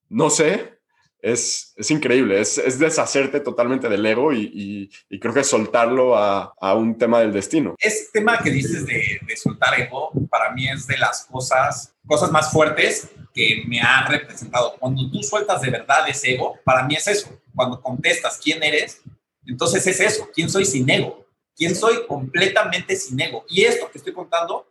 no 0.10 0.32
sé, 0.32 0.79
es, 1.22 1.74
es 1.76 1.92
increíble, 1.92 2.40
es, 2.40 2.58
es, 2.58 2.80
deshacerte 2.80 3.40
totalmente 3.40 3.90
del 3.90 4.06
ego 4.06 4.32
y, 4.34 4.90
y, 5.10 5.20
creo 5.20 5.34
que 5.34 5.44
soltarlo 5.44 6.16
a, 6.16 6.54
a, 6.60 6.74
un 6.76 6.98
tema 6.98 7.20
del 7.20 7.34
destino. 7.34 7.76
Ese 7.78 8.08
tema 8.14 8.40
que 8.40 8.50
dices 8.50 8.86
de, 8.86 9.20
de, 9.28 9.38
soltar 9.38 9.80
ego, 9.80 10.12
para 10.30 10.52
mí 10.54 10.70
es 10.70 10.88
de 10.88 10.98
las 10.98 11.26
cosas, 11.26 11.94
cosas 12.06 12.32
más 12.32 12.52
fuertes 12.52 13.10
que 13.34 13.64
me 13.68 13.82
han 13.82 14.10
representado. 14.10 14.76
Cuando 14.80 15.10
tú 15.12 15.22
sueltas 15.22 15.62
de 15.62 15.70
verdad 15.70 16.08
ese 16.08 16.36
ego, 16.36 16.58
para 16.64 16.84
mí 16.84 16.96
es 16.96 17.08
eso. 17.08 17.38
Cuando 17.54 17.82
contestas 17.82 18.40
quién 18.42 18.64
eres, 18.64 19.02
entonces 19.46 19.86
es 19.88 20.00
eso, 20.00 20.30
¿quién 20.34 20.50
soy 20.50 20.66
sin 20.66 20.90
ego? 20.90 21.26
¿Quién 21.56 21.76
soy 21.76 22.06
completamente 22.08 22.96
sin 22.96 23.20
ego? 23.20 23.44
Y 23.50 23.64
esto 23.64 23.92
que 23.92 23.98
estoy 23.98 24.14
contando, 24.14 24.69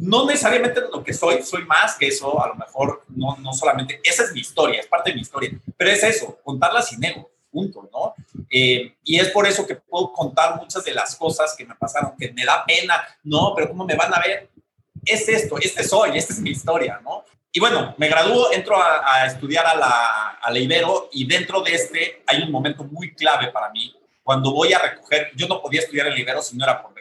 no 0.00 0.26
necesariamente 0.26 0.80
lo 0.80 1.02
que 1.02 1.12
soy, 1.12 1.42
soy 1.42 1.64
más 1.64 1.96
que 1.96 2.08
eso, 2.08 2.42
a 2.42 2.48
lo 2.48 2.54
mejor 2.54 3.04
no, 3.08 3.36
no 3.38 3.52
solamente, 3.52 4.00
esa 4.04 4.24
es 4.24 4.32
mi 4.32 4.40
historia, 4.40 4.80
es 4.80 4.86
parte 4.86 5.10
de 5.10 5.16
mi 5.16 5.22
historia, 5.22 5.50
pero 5.76 5.90
es 5.90 6.02
eso, 6.02 6.38
contarla 6.44 6.82
sin 6.82 7.02
ego, 7.04 7.30
punto, 7.50 7.88
¿no? 7.92 8.14
Eh, 8.50 8.94
y 9.04 9.18
es 9.18 9.28
por 9.30 9.46
eso 9.46 9.66
que 9.66 9.74
puedo 9.74 10.12
contar 10.12 10.56
muchas 10.56 10.84
de 10.84 10.92
las 10.92 11.16
cosas 11.16 11.54
que 11.56 11.64
me 11.64 11.74
pasaron, 11.74 12.12
que 12.18 12.32
me 12.32 12.44
da 12.44 12.64
pena, 12.64 13.02
no, 13.24 13.52
pero 13.56 13.68
¿cómo 13.68 13.84
me 13.84 13.96
van 13.96 14.14
a 14.14 14.20
ver? 14.20 14.48
Es 15.04 15.28
esto, 15.28 15.58
este 15.58 15.82
soy, 15.82 16.16
esta 16.16 16.32
es 16.32 16.40
mi 16.40 16.50
historia, 16.50 17.00
¿no? 17.02 17.24
Y 17.50 17.60
bueno, 17.60 17.94
me 17.96 18.08
graduó, 18.08 18.52
entro 18.52 18.76
a, 18.80 19.26
estudiar 19.26 19.66
a 19.66 19.74
la, 19.74 20.28
a 20.40 20.50
la 20.50 20.58
Ibero 20.58 21.08
y 21.12 21.26
dentro 21.26 21.62
de 21.62 21.72
este 21.72 22.22
hay 22.26 22.42
un 22.42 22.52
momento 22.52 22.84
muy 22.84 23.14
clave 23.14 23.48
para 23.48 23.70
mí, 23.70 23.96
cuando 24.22 24.52
voy 24.52 24.72
a 24.74 24.78
recoger, 24.78 25.30
yo 25.34 25.48
no 25.48 25.62
podía 25.62 25.80
estudiar 25.80 26.08
el 26.08 26.18
Ibero 26.18 26.42
si 26.42 26.56
no 26.56 26.64
era 26.64 26.82
por 26.82 26.92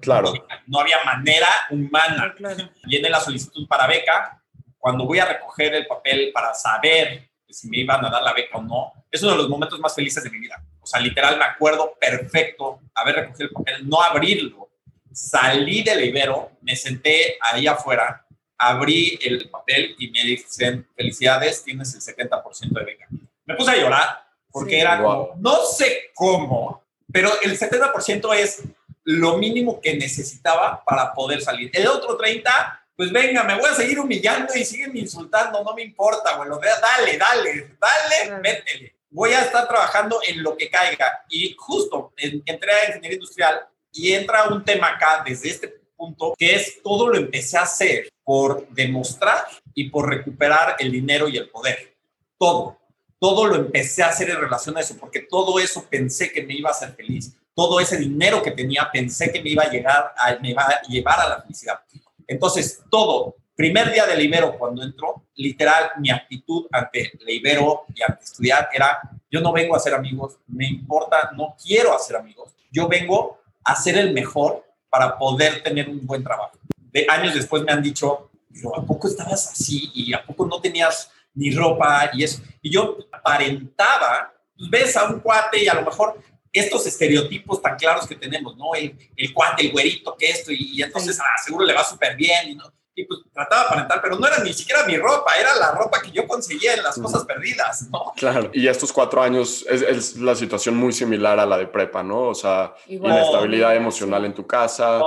Claro. 0.00 0.32
No 0.66 0.80
había 0.80 1.02
manera 1.04 1.48
humana. 1.70 2.34
Claro. 2.36 2.70
Llené 2.84 3.10
la 3.10 3.20
solicitud 3.20 3.66
para 3.68 3.86
beca. 3.86 4.42
Cuando 4.78 5.04
voy 5.04 5.18
a 5.18 5.24
recoger 5.24 5.74
el 5.74 5.86
papel 5.86 6.30
para 6.32 6.54
saber 6.54 7.28
si 7.48 7.68
me 7.68 7.78
iban 7.78 8.04
a 8.04 8.10
dar 8.10 8.22
la 8.22 8.32
beca 8.32 8.58
o 8.58 8.62
no, 8.62 8.92
es 9.10 9.22
uno 9.22 9.32
de 9.32 9.38
los 9.38 9.48
momentos 9.48 9.78
más 9.80 9.94
felices 9.94 10.22
de 10.22 10.30
mi 10.30 10.38
vida. 10.38 10.62
O 10.80 10.86
sea, 10.86 11.00
literal 11.00 11.38
me 11.38 11.44
acuerdo 11.44 11.96
perfecto 11.98 12.80
haber 12.94 13.16
recogido 13.16 13.48
el 13.48 13.52
papel, 13.52 13.88
no 13.88 14.02
abrirlo. 14.02 14.70
Salí 15.12 15.82
del 15.82 16.04
Ibero, 16.04 16.52
me 16.60 16.76
senté 16.76 17.38
ahí 17.40 17.66
afuera, 17.66 18.26
abrí 18.58 19.18
el 19.22 19.48
papel 19.48 19.96
y 19.98 20.10
me 20.10 20.22
dicen, 20.22 20.86
felicidades, 20.94 21.64
tienes 21.64 21.94
el 21.94 22.14
70% 22.16 22.68
de 22.70 22.84
beca. 22.84 23.06
Me 23.46 23.54
puse 23.54 23.70
a 23.70 23.76
llorar 23.76 24.26
porque 24.50 24.80
era 24.80 25.02
como, 25.02 25.34
no 25.38 25.64
sé 25.64 26.10
cómo, 26.14 26.84
pero 27.12 27.30
el 27.42 27.58
70% 27.58 28.34
es 28.34 28.62
lo 29.06 29.38
mínimo 29.38 29.80
que 29.80 29.96
necesitaba 29.96 30.84
para 30.84 31.14
poder 31.14 31.40
salir. 31.40 31.70
El 31.72 31.86
otro 31.86 32.16
30, 32.16 32.86
pues 32.94 33.10
venga, 33.10 33.42
me 33.44 33.58
voy 33.58 33.70
a 33.70 33.74
seguir 33.74 33.98
humillando 33.98 34.54
y 34.54 34.64
siguen 34.64 34.96
insultando, 34.96 35.64
no 35.64 35.74
me 35.74 35.82
importa, 35.82 36.36
bueno, 36.36 36.58
dale, 36.58 37.16
dale, 37.16 37.76
dale, 37.80 38.40
métele 38.40 38.96
voy 39.16 39.32
a 39.32 39.40
estar 39.40 39.66
trabajando 39.66 40.20
en 40.28 40.42
lo 40.42 40.56
que 40.56 40.68
caiga. 40.68 41.24
Y 41.30 41.54
justo 41.58 42.12
entré 42.18 42.72
a 42.72 42.88
ingeniería 42.88 43.16
industrial 43.16 43.66
y 43.90 44.12
entra 44.12 44.48
un 44.48 44.62
tema 44.62 44.88
acá 44.88 45.22
desde 45.26 45.48
este 45.48 45.68
punto, 45.96 46.34
que 46.36 46.54
es 46.54 46.82
todo 46.82 47.08
lo 47.08 47.16
empecé 47.16 47.56
a 47.56 47.62
hacer 47.62 48.10
por 48.22 48.68
demostrar 48.68 49.46
y 49.72 49.88
por 49.88 50.10
recuperar 50.10 50.76
el 50.78 50.92
dinero 50.92 51.28
y 51.28 51.38
el 51.38 51.48
poder. 51.48 51.96
Todo. 52.38 52.78
Todo 53.18 53.46
lo 53.46 53.56
empecé 53.56 54.02
a 54.02 54.08
hacer 54.08 54.28
en 54.28 54.38
relación 54.38 54.76
a 54.76 54.80
eso, 54.80 54.98
porque 54.98 55.20
todo 55.20 55.58
eso 55.58 55.86
pensé 55.88 56.30
que 56.30 56.42
me 56.42 56.52
iba 56.52 56.68
a 56.68 56.72
hacer 56.72 56.94
feliz. 56.94 57.34
Todo 57.56 57.80
ese 57.80 57.96
dinero 57.96 58.42
que 58.42 58.50
tenía 58.50 58.90
pensé 58.92 59.32
que 59.32 59.42
me 59.42 59.48
iba 59.48 59.62
a 59.62 59.70
llegar 59.70 60.12
a, 60.14 60.36
me 60.42 60.50
iba 60.50 60.62
a 60.62 60.82
llevar 60.82 61.20
a 61.20 61.28
la 61.30 61.40
felicidad. 61.40 61.80
Entonces, 62.26 62.82
todo, 62.90 63.36
primer 63.54 63.90
día 63.90 64.04
de 64.04 64.22
Ibero, 64.22 64.58
cuando 64.58 64.82
entró, 64.82 65.24
literal, 65.36 65.92
mi 65.98 66.10
actitud 66.10 66.66
ante 66.70 67.12
Ibero 67.26 67.86
y 67.94 68.02
ante 68.02 68.24
estudiar 68.24 68.68
era, 68.74 69.00
yo 69.30 69.40
no 69.40 69.54
vengo 69.54 69.74
a 69.74 69.80
ser 69.80 69.94
amigos, 69.94 70.36
me 70.48 70.66
importa, 70.66 71.30
no 71.34 71.56
quiero 71.60 71.96
hacer 71.96 72.16
amigos, 72.16 72.52
yo 72.70 72.88
vengo 72.88 73.40
a 73.64 73.74
ser 73.74 73.96
el 73.96 74.12
mejor 74.12 74.62
para 74.90 75.16
poder 75.16 75.62
tener 75.62 75.88
un 75.88 76.06
buen 76.06 76.22
trabajo. 76.22 76.58
De 76.76 77.06
años 77.08 77.32
después 77.32 77.62
me 77.62 77.72
han 77.72 77.82
dicho, 77.82 78.30
¿a 78.76 78.82
poco 78.82 79.08
estabas 79.08 79.52
así? 79.52 79.90
¿Y 79.94 80.12
a 80.12 80.22
poco 80.22 80.46
no 80.46 80.60
tenías 80.60 81.10
ni 81.32 81.50
ropa 81.52 82.10
y 82.12 82.22
eso? 82.22 82.42
Y 82.60 82.70
yo 82.70 82.98
aparentaba, 83.10 84.30
pues 84.56 84.68
ves 84.68 84.96
a 84.96 85.04
un 85.04 85.20
cuate 85.20 85.64
y 85.64 85.68
a 85.68 85.74
lo 85.74 85.82
mejor 85.82 86.18
estos 86.58 86.86
estereotipos 86.86 87.60
tan 87.60 87.76
claros 87.76 88.06
que 88.06 88.14
tenemos, 88.14 88.56
¿no? 88.56 88.74
El, 88.74 88.96
el 89.16 89.32
cuate, 89.32 89.66
el 89.66 89.72
güerito, 89.72 90.16
que 90.18 90.30
esto, 90.30 90.52
y, 90.52 90.82
entonces, 90.82 91.18
ah, 91.20 91.42
seguro 91.44 91.64
le 91.64 91.74
va 91.74 91.84
súper 91.84 92.16
bien, 92.16 92.50
y 92.50 92.54
¿no? 92.54 92.72
Y 92.96 93.04
pues 93.04 93.20
trataba 93.30 93.60
de 93.60 93.66
aparentar, 93.66 94.00
pero 94.02 94.18
no 94.18 94.26
era 94.26 94.42
ni 94.42 94.54
siquiera 94.54 94.84
mi 94.86 94.96
ropa, 94.96 95.36
era 95.38 95.54
la 95.56 95.72
ropa 95.72 96.00
que 96.00 96.10
yo 96.10 96.26
conseguía 96.26 96.74
en 96.74 96.82
las 96.82 96.98
cosas 96.98 97.24
perdidas, 97.26 97.88
¿no? 97.90 98.12
Claro, 98.16 98.50
y 98.54 98.66
estos 98.66 98.90
cuatro 98.90 99.22
años 99.22 99.66
es, 99.68 100.16
la 100.16 100.34
situación 100.34 100.76
muy 100.78 100.94
similar 100.94 101.38
a 101.38 101.44
la 101.44 101.58
de 101.58 101.66
prepa, 101.66 102.02
¿no? 102.02 102.22
O 102.22 102.34
sea, 102.34 102.74
inestabilidad 102.86 103.76
emocional 103.76 104.24
en 104.24 104.34
tu 104.34 104.46
casa 104.46 105.02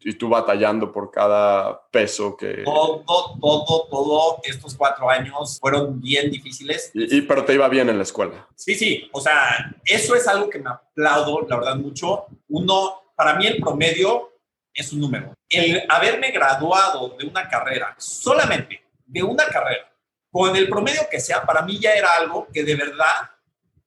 y 0.00 0.14
tú 0.14 0.28
batallando 0.28 0.90
por 0.90 1.12
cada 1.12 1.80
peso 1.92 2.36
que... 2.36 2.64
Todo, 2.64 3.04
todo, 3.06 3.86
todo, 3.88 4.40
estos 4.42 4.74
cuatro 4.74 5.08
años 5.08 5.58
fueron 5.60 6.00
bien 6.00 6.32
difíciles. 6.32 6.90
Y, 6.92 7.22
pero 7.22 7.44
te 7.44 7.54
iba 7.54 7.68
bien 7.68 7.88
en 7.88 7.98
la 7.98 8.02
escuela. 8.02 8.48
Sí, 8.56 8.74
sí, 8.74 9.08
o 9.12 9.20
sea, 9.20 9.76
eso 9.84 10.16
es 10.16 10.26
algo 10.26 10.50
que 10.50 10.58
me 10.58 10.70
aplaudo, 10.70 11.46
la 11.48 11.56
verdad, 11.56 11.76
mucho. 11.76 12.26
Uno, 12.48 13.12
para 13.14 13.34
mí 13.34 13.46
el 13.46 13.60
promedio 13.60 14.32
es 14.74 14.92
un 14.92 15.00
número. 15.00 15.37
El 15.48 15.84
haberme 15.88 16.30
graduado 16.30 17.16
de 17.18 17.26
una 17.26 17.48
carrera, 17.48 17.94
solamente 17.98 18.82
de 19.06 19.22
una 19.22 19.46
carrera, 19.46 19.90
con 20.30 20.54
el 20.54 20.68
promedio 20.68 21.08
que 21.10 21.20
sea, 21.20 21.42
para 21.44 21.62
mí 21.62 21.78
ya 21.80 21.92
era 21.92 22.16
algo 22.16 22.48
que 22.52 22.62
de 22.62 22.74
verdad 22.74 23.30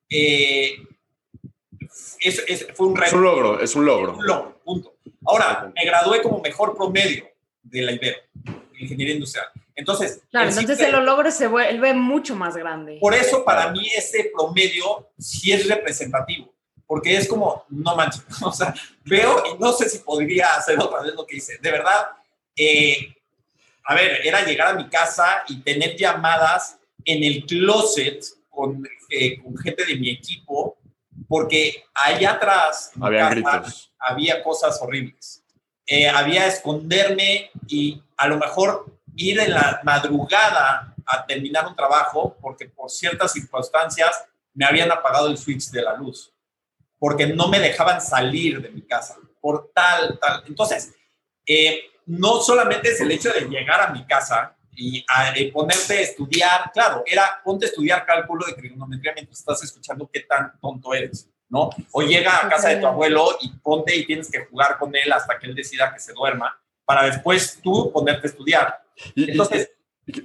eh, 0.09 0.75
es, 2.19 2.67
fue 2.73 2.87
un 2.87 2.95
reto. 2.95 3.07
Es 3.07 3.13
un 3.13 3.23
logro, 3.23 3.59
es 3.59 3.75
un 3.75 3.85
logro. 3.85 4.13
un 4.17 4.25
logro, 4.25 4.61
punto. 4.63 4.95
Ahora, 5.25 5.71
me 5.75 5.85
gradué 5.85 6.21
como 6.21 6.39
mejor 6.41 6.75
promedio 6.75 7.25
de 7.63 7.81
la 7.81 7.91
Ibero, 7.91 8.17
Ingeniería 8.79 9.15
Industrial. 9.15 9.47
Entonces, 9.75 10.23
claro, 10.29 10.49
entonces 10.49 10.79
el 10.79 10.91
logro 10.91 11.31
se 11.31 11.47
vuelve 11.47 11.93
mucho 11.93 12.35
más 12.35 12.57
grande. 12.57 12.97
Por 12.99 13.13
eso, 13.13 13.45
para 13.45 13.71
mí, 13.71 13.87
ese 13.95 14.31
promedio 14.35 15.09
sí 15.17 15.51
es 15.51 15.67
representativo 15.67 16.50
porque 16.91 17.15
es 17.15 17.25
como, 17.25 17.63
no 17.69 17.95
manches, 17.95 18.21
o 18.41 18.51
sea, 18.51 18.75
veo 19.05 19.41
y 19.45 19.57
no 19.57 19.71
sé 19.71 19.87
si 19.87 19.99
podría 19.99 20.55
hacer 20.55 20.77
otra 20.77 21.01
vez 21.01 21.13
lo 21.13 21.25
que 21.25 21.37
hice. 21.37 21.57
De 21.59 21.71
verdad, 21.71 22.07
eh, 22.53 23.15
a 23.85 23.95
ver, 23.95 24.19
era 24.27 24.43
llegar 24.43 24.67
a 24.67 24.73
mi 24.73 24.89
casa 24.89 25.41
y 25.47 25.61
tener 25.61 25.95
llamadas 25.95 26.79
en 27.05 27.23
el 27.23 27.45
closet 27.45 28.25
con, 28.49 28.85
eh, 29.09 29.41
con 29.41 29.57
gente 29.59 29.85
de 29.85 29.95
mi 29.95 30.09
equipo, 30.09 30.79
porque 31.29 31.85
allá 31.93 32.31
atrás 32.31 32.91
había, 32.99 33.63
había 33.97 34.43
cosas 34.43 34.77
horribles. 34.81 35.45
Eh, 35.87 36.09
había 36.09 36.45
esconderme 36.45 37.51
y 37.69 38.03
a 38.17 38.27
lo 38.27 38.37
mejor 38.37 38.97
ir 39.15 39.39
en 39.39 39.51
la 39.51 39.79
madrugada 39.85 40.93
a 41.05 41.25
terminar 41.25 41.67
un 41.67 41.75
trabajo 41.77 42.35
porque 42.41 42.65
por 42.65 42.89
ciertas 42.89 43.31
circunstancias 43.31 44.25
me 44.53 44.65
habían 44.65 44.91
apagado 44.91 45.27
el 45.27 45.37
switch 45.37 45.69
de 45.69 45.83
la 45.83 45.95
luz 45.95 46.30
porque 47.01 47.25
no 47.25 47.47
me 47.47 47.59
dejaban 47.59 47.99
salir 47.99 48.61
de 48.61 48.69
mi 48.69 48.83
casa, 48.83 49.17
por 49.39 49.71
tal, 49.73 50.19
tal. 50.19 50.43
Entonces, 50.45 50.93
eh, 51.47 51.85
no 52.05 52.39
solamente 52.41 52.89
es 52.89 53.01
el 53.01 53.09
hecho 53.09 53.33
de 53.33 53.49
llegar 53.49 53.81
a 53.81 53.91
mi 53.91 54.05
casa 54.05 54.55
y 54.75 55.03
a, 55.09 55.33
ponerte 55.51 55.97
a 55.97 56.01
estudiar, 56.01 56.71
claro, 56.71 57.01
era 57.07 57.41
ponte 57.43 57.65
a 57.65 57.69
estudiar 57.69 58.05
cálculo 58.05 58.45
de 58.45 58.53
trigonometría 58.53 59.13
mientras 59.15 59.39
estás 59.39 59.63
escuchando 59.63 60.07
qué 60.13 60.19
tan 60.19 60.59
tonto 60.59 60.93
eres, 60.93 61.27
¿no? 61.49 61.71
O 61.91 62.03
llega 62.03 62.37
a 62.37 62.47
casa 62.47 62.69
de 62.69 62.77
tu 62.77 62.85
abuelo 62.85 63.35
y 63.41 63.49
ponte 63.49 63.95
y 63.95 64.05
tienes 64.05 64.29
que 64.29 64.45
jugar 64.45 64.77
con 64.77 64.95
él 64.95 65.11
hasta 65.11 65.39
que 65.39 65.47
él 65.47 65.55
decida 65.55 65.91
que 65.91 65.99
se 65.99 66.13
duerma, 66.13 66.55
para 66.85 67.05
después 67.05 67.59
tú 67.63 67.91
ponerte 67.91 68.27
a 68.27 68.29
estudiar. 68.29 68.83
Entonces, 69.15 69.71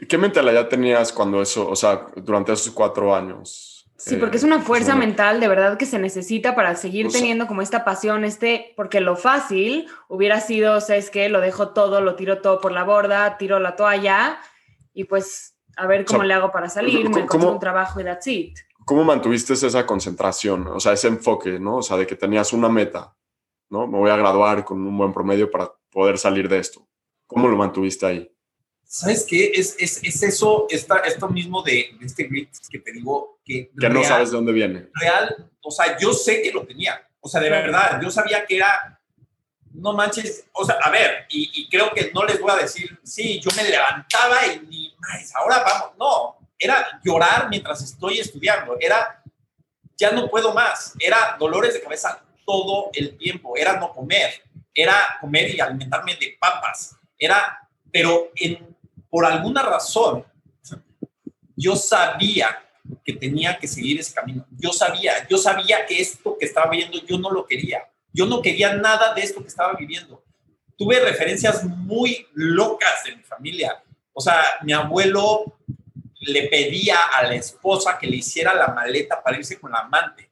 ¿qué 0.07 0.19
mentalidad 0.19 0.69
tenías 0.69 1.11
cuando 1.11 1.41
eso, 1.41 1.71
o 1.71 1.75
sea, 1.75 2.05
durante 2.17 2.53
esos 2.53 2.75
cuatro 2.75 3.17
años? 3.17 3.76
Sí, 3.99 4.17
porque 4.17 4.37
es 4.37 4.43
una 4.43 4.61
fuerza 4.61 4.95
mental 4.95 5.41
de 5.41 5.49
verdad 5.49 5.79
que 5.79 5.87
se 5.87 5.99
necesita 5.99 6.55
para 6.55 6.77
seguir 6.77 7.09
teniendo 7.09 7.47
como 7.47 7.63
esta 7.63 7.85
pasión, 7.85 8.25
este, 8.25 8.75
porque 8.77 9.01
lo 9.01 9.17
fácil 9.17 9.89
hubiera 10.09 10.41
sido, 10.41 10.81
¿sabes 10.81 11.11
qué? 11.11 11.29
Lo 11.31 11.41
dejo 11.41 11.71
todo, 11.71 12.03
lo 12.03 12.15
tiro 12.15 12.43
todo 12.43 12.61
por 12.61 12.73
la 12.73 12.85
borda, 12.85 13.39
tiro 13.39 13.59
la 13.59 13.75
toalla 13.75 14.39
y 14.93 15.05
pues 15.05 15.57
a 15.77 15.87
ver 15.87 16.05
cómo 16.05 16.25
le 16.25 16.35
hago 16.35 16.53
para 16.53 16.69
salir, 16.69 17.09
me 17.09 17.21
encuentro 17.21 17.53
un 17.53 17.59
trabajo 17.59 18.01
y 18.01 18.05
that's 18.05 18.27
it. 18.27 18.59
¿Cómo 18.85 19.03
mantuviste 19.03 19.55
esa 19.55 19.87
concentración, 19.87 20.67
o 20.69 20.79
sea, 20.79 20.93
ese 20.93 21.09
enfoque, 21.09 21.59
¿no? 21.59 21.79
O 21.79 21.83
sea, 21.83 21.97
de 21.97 22.07
que 22.07 22.17
tenías 22.17 22.53
una 22.53 22.69
meta, 22.69 23.17
¿no? 23.71 23.87
Me 23.87 23.99
voy 23.99 24.11
a 24.11 24.17
graduar 24.17 24.65
con 24.65 24.87
un 24.87 24.97
buen 24.97 25.13
promedio 25.13 25.51
para 25.51 25.73
poder 25.91 26.19
salir 26.19 26.49
de 26.49 26.59
esto. 26.59 26.87
¿Cómo 27.27 27.49
lo 27.49 27.57
mantuviste 27.57 28.07
ahí? 28.07 28.36
¿Sabes 28.89 29.27
qué? 29.29 29.51
Es, 29.55 29.77
es, 29.79 30.03
es 30.03 30.23
eso, 30.23 30.67
esta, 30.71 30.99
esto 31.01 31.29
mismo 31.29 31.63
de, 31.63 31.97
este 32.01 32.25
grit 32.25 32.51
que 32.71 32.79
te 32.79 32.93
digo 32.93 33.41
que... 33.45 33.71
Que 33.79 33.89
no 33.91 34.05
sabes 34.05 34.31
de 34.31 34.37
dónde 34.37 34.53
viene. 34.53 34.89
Real, 34.95 35.51
o 35.61 35.71
sea, 35.71 35.99
yo 35.99 36.13
sé 36.13 36.41
que 36.41 36.53
lo 36.53 36.65
tenía. 36.65 37.07
O 37.21 37.29
sea, 37.29 37.41
de 37.41 37.51
verdad, 37.51 38.01
yo 38.01 38.11
sabía 38.11 38.47
que 38.47 38.57
era... 38.57 39.01
No 39.73 39.93
manches, 39.93 40.47
o 40.53 40.65
sea, 40.65 40.77
a 40.83 40.91
ver, 40.91 41.27
y, 41.29 41.69
creo 41.69 41.93
que 41.93 42.11
no 42.15 42.25
les 42.25 42.41
voy 42.41 42.51
a 42.51 42.57
decir, 42.57 42.99
sí, 43.03 43.39
yo 43.41 43.51
me 43.55 43.69
levantaba 43.69 44.47
y 44.47 44.61
ni 44.61 44.95
más, 44.99 45.35
ahora 45.35 45.63
vamos, 45.63 45.91
no, 45.99 46.49
era 46.59 46.99
llorar 47.05 47.51
mientras 47.51 47.83
estoy 47.83 48.19
estudiando, 48.19 48.79
era, 48.81 49.23
ya 49.99 50.13
no 50.13 50.31
puedo 50.31 50.55
más, 50.55 50.95
era 50.99 51.37
dolores 51.39 51.75
de 51.75 51.83
cabeza 51.83 52.25
todo 52.47 52.89
el 52.95 53.19
tiempo, 53.19 53.55
era 53.55 53.79
no 53.79 53.93
comer, 53.93 54.43
era 54.73 55.19
comer 55.21 55.55
y 55.55 55.61
alimentarme 55.61 56.17
de 56.17 56.39
papas, 56.41 56.97
era, 57.19 57.69
pero 57.93 58.31
en 58.37 58.76
por 59.09 59.25
alguna 59.25 59.63
razón, 59.63 60.25
yo 61.57 61.75
sabía 61.77 62.63
que 63.05 63.15
tenía 63.15 63.59
que 63.59 63.67
seguir 63.67 63.99
ese 63.99 64.15
camino. 64.15 64.47
Yo 64.51 64.73
sabía, 64.73 65.27
yo 65.29 65.39
sabía 65.39 65.87
que 65.87 66.01
esto 66.01 66.37
que 66.39 66.47
estaba 66.47 66.71
viviendo 66.71 66.99
yo 67.07 67.19
no 67.19 67.31
lo 67.31 67.47
quería. 67.47 67.83
Yo 68.13 68.27
no 68.27 68.43
quería 68.43 68.75
nada 68.75 69.15
de 69.15 69.23
esto 69.23 69.43
que 69.43 69.49
estaba 69.49 69.75
viviendo. 69.75 70.23
Tuve 70.77 71.01
referencias 71.01 71.65
muy 71.65 72.27
locas 72.35 73.05
de 73.05 73.17
mi 73.17 73.23
familia. 73.23 73.83
O 74.13 74.21
sea, 74.21 74.43
mi 74.63 74.73
abuelo 74.73 75.59
le 76.21 76.49
pedía 76.49 76.99
a 77.15 77.23
la 77.25 77.35
esposa 77.35 77.99
que 77.99 78.07
le 78.07 78.17
hiciera 78.17 78.55
la 78.55 78.69
maleta 78.69 79.23
para 79.23 79.39
irse 79.39 79.59
con 79.59 79.73
la 79.73 79.81
amante. 79.81 80.31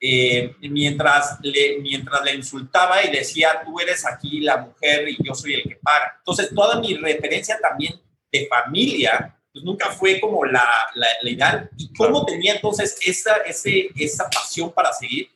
Eh, 0.00 0.54
mientras, 0.60 1.38
le, 1.42 1.78
mientras 1.80 2.22
le 2.22 2.34
insultaba 2.34 3.04
y 3.04 3.10
decía, 3.10 3.62
tú 3.64 3.80
eres 3.80 4.06
aquí 4.06 4.40
la 4.40 4.58
mujer 4.58 5.08
y 5.08 5.16
yo 5.24 5.34
soy 5.34 5.54
el 5.54 5.62
que 5.64 5.76
paga. 5.76 6.16
Entonces, 6.18 6.54
toda 6.54 6.80
mi 6.80 6.94
referencia 6.94 7.58
también 7.60 8.00
de 8.30 8.46
familia, 8.46 9.36
pues 9.52 9.64
nunca 9.64 9.90
fue 9.90 10.20
como 10.20 10.44
la, 10.44 10.68
la, 10.94 11.08
ideal. 11.28 11.68
¿Y 11.76 11.92
cómo 11.94 12.24
tenía 12.24 12.54
entonces 12.54 12.96
esa, 13.04 13.38
ese, 13.38 13.90
esa 13.96 14.30
pasión 14.30 14.70
para 14.70 14.92
seguir? 14.92 15.30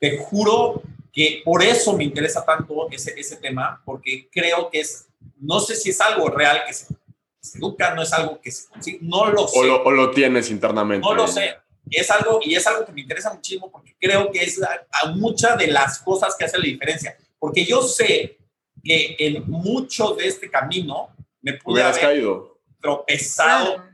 Te 0.00 0.18
juro 0.18 0.82
que 1.12 1.42
por 1.44 1.62
eso 1.62 1.96
me 1.96 2.04
interesa 2.04 2.44
tanto 2.44 2.88
ese, 2.90 3.14
ese 3.18 3.36
tema, 3.36 3.80
porque 3.84 4.28
creo 4.30 4.70
que 4.70 4.80
es, 4.80 5.08
no 5.36 5.60
sé 5.60 5.76
si 5.76 5.90
es 5.90 6.00
algo 6.00 6.28
real 6.30 6.62
que 6.66 6.72
se, 6.72 6.86
educa, 7.54 7.94
no 7.94 8.02
es 8.02 8.12
algo 8.12 8.40
que 8.40 8.50
se 8.50 8.68
consigue, 8.68 8.98
no 9.02 9.26
lo 9.30 9.46
sé. 9.46 9.58
O 9.58 9.62
lo, 9.62 9.84
o 9.84 9.90
lo 9.90 10.10
tienes 10.10 10.50
internamente. 10.50 11.06
No 11.06 11.14
lo 11.14 11.28
sé, 11.28 11.56
es 11.90 12.10
algo, 12.10 12.40
y 12.42 12.54
es 12.54 12.66
algo 12.66 12.84
que 12.84 12.92
me 12.92 13.00
interesa 13.00 13.32
muchísimo 13.32 13.70
porque 13.70 13.94
creo 13.98 14.30
que 14.30 14.42
es 14.42 14.60
a, 14.62 15.10
muchas 15.12 15.58
de 15.58 15.68
las 15.68 15.98
cosas 16.00 16.34
que 16.36 16.44
hacen 16.44 16.60
la 16.60 16.66
diferencia. 16.66 17.16
Porque 17.38 17.64
yo 17.64 17.82
sé 17.82 18.38
que 18.82 19.16
en 19.18 19.48
mucho 19.48 20.14
de 20.14 20.26
este 20.26 20.50
camino 20.50 21.10
me 21.40 21.54
pude 21.54 21.82
haber 21.82 22.00
caído. 22.00 22.58
tropezado 22.80 23.84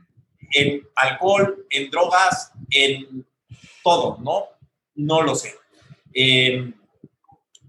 en 0.51 0.87
alcohol, 0.95 1.65
en 1.69 1.89
drogas, 1.89 2.51
en 2.69 3.25
todo, 3.83 4.17
¿no? 4.21 4.47
No 4.95 5.21
lo 5.21 5.35
sé. 5.35 5.55
Eh, 6.13 6.71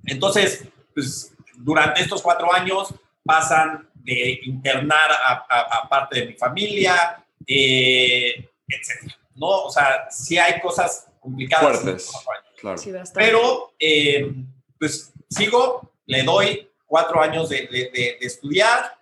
entonces, 0.04 0.64
pues 0.94 1.34
durante 1.56 2.00
estos 2.00 2.22
cuatro 2.22 2.52
años 2.52 2.94
pasan 3.24 3.88
de 3.94 4.40
internar 4.44 5.10
a, 5.10 5.88
parte 5.88 6.20
de 6.20 6.26
mi 6.26 6.32
familia, 6.34 7.24
eh, 7.46 8.48
etc. 8.68 9.12
¿no? 9.36 9.64
O 9.64 9.70
sea, 9.70 10.08
sí 10.10 10.38
hay 10.38 10.60
cosas 10.60 11.08
complicadas. 11.20 11.80
Fuertes, 11.80 12.10
claro. 12.58 12.82
Pero, 13.14 13.74
eh, 13.78 14.32
pues 14.78 15.12
sigo, 15.28 15.92
le 16.06 16.22
doy 16.22 16.70
cuatro 16.86 17.20
años 17.20 17.48
de, 17.48 17.66
de, 17.66 18.18
estudiar, 18.20 18.98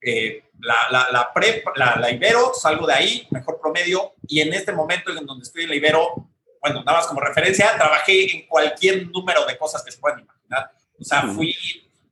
eh, 0.00 0.44
la, 0.60 0.76
la, 0.90 1.08
la, 1.10 1.32
prep, 1.32 1.64
la, 1.76 1.96
la, 1.96 2.10
Ibero, 2.10 2.52
salgo 2.54 2.86
de 2.86 2.94
ahí, 2.94 3.26
mejor 3.30 3.60
promedio, 3.60 4.14
y 4.26 4.40
en 4.40 4.52
este 4.52 4.72
momento 4.72 5.10
en 5.16 5.24
donde 5.24 5.44
estoy 5.44 5.64
en 5.64 5.70
la 5.70 5.76
Ibero, 5.76 6.28
bueno, 6.60 6.82
nada 6.84 6.98
más 6.98 7.06
como 7.06 7.20
referencia, 7.20 7.76
trabajé 7.76 8.32
en 8.34 8.46
cualquier 8.46 9.08
número 9.08 9.44
de 9.46 9.56
cosas 9.56 9.82
que 9.82 9.90
se 9.90 9.98
puedan 9.98 10.20
imaginar. 10.20 10.72
O 11.00 11.04
sea, 11.04 11.22
fui 11.22 11.54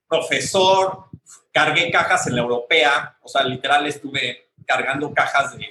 profesor, 0.08 1.06
cargué 1.52 1.90
cajas 1.90 2.26
en 2.28 2.36
la 2.36 2.42
europea, 2.42 3.18
o 3.22 3.28
sea, 3.28 3.42
literal 3.42 3.86
estuve 3.86 4.50
cargando 4.64 5.12
cajas 5.12 5.56
de, 5.56 5.66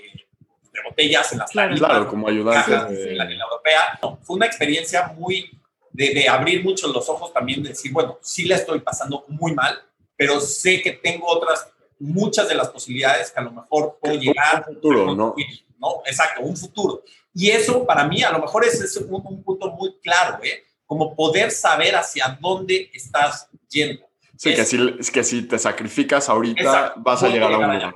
botellas 0.83 1.31
en 1.31 1.39
las 1.39 1.51
claro, 1.51 1.75
claro 1.75 2.07
como 2.07 2.27
ayudante 2.27 2.73
en, 3.11 3.17
la, 3.17 3.25
europea. 3.25 3.99
fue 4.21 4.35
una 4.35 4.45
experiencia 4.45 5.07
muy 5.17 5.49
de, 5.91 6.13
de, 6.13 6.27
abrir 6.27 6.63
mucho 6.63 6.87
los 6.87 7.07
ojos 7.09 7.33
también, 7.33 7.63
de 7.63 7.69
decir, 7.69 7.91
bueno, 7.91 8.19
sí 8.21 8.45
la 8.45 8.55
estoy 8.55 8.79
pasando 8.79 9.23
muy 9.29 9.53
mal, 9.53 9.79
pero 10.17 10.39
sé 10.39 10.81
que 10.81 10.91
tengo 10.91 11.27
otras, 11.27 11.69
muchas 11.99 12.49
de 12.49 12.55
las 12.55 12.69
posibilidades 12.69 13.31
que 13.31 13.39
a 13.39 13.43
lo 13.43 13.51
mejor 13.51 13.97
puedo 14.01 14.15
llegar. 14.15 14.65
Un 14.67 14.75
futuro, 14.75 15.15
¿no? 15.15 15.35
¿no? 15.79 16.01
Exacto, 16.05 16.41
un 16.41 16.57
futuro. 16.57 17.03
Y 17.33 17.49
eso 17.49 17.85
para 17.85 18.05
mí 18.07 18.23
a 18.23 18.31
lo 18.31 18.39
mejor 18.39 18.65
es, 18.65 18.79
es 18.81 18.97
un, 18.97 19.13
un, 19.13 19.43
punto 19.43 19.71
muy 19.71 19.95
claro, 20.01 20.39
¿eh? 20.43 20.65
Como 20.85 21.15
poder 21.15 21.51
saber 21.51 21.95
hacia 21.95 22.37
dónde 22.39 22.89
estás 22.93 23.49
yendo. 23.69 24.05
Sí, 24.37 24.53
que, 24.53 24.65
si, 24.65 25.11
que 25.11 25.23
si 25.23 25.41
te 25.43 25.57
sacrificas 25.57 26.29
ahorita 26.29 26.93
vas 26.97 27.23
a 27.23 27.29
llegar 27.29 27.53
a 27.53 27.57
un 27.57 27.63
lugar. 27.63 27.95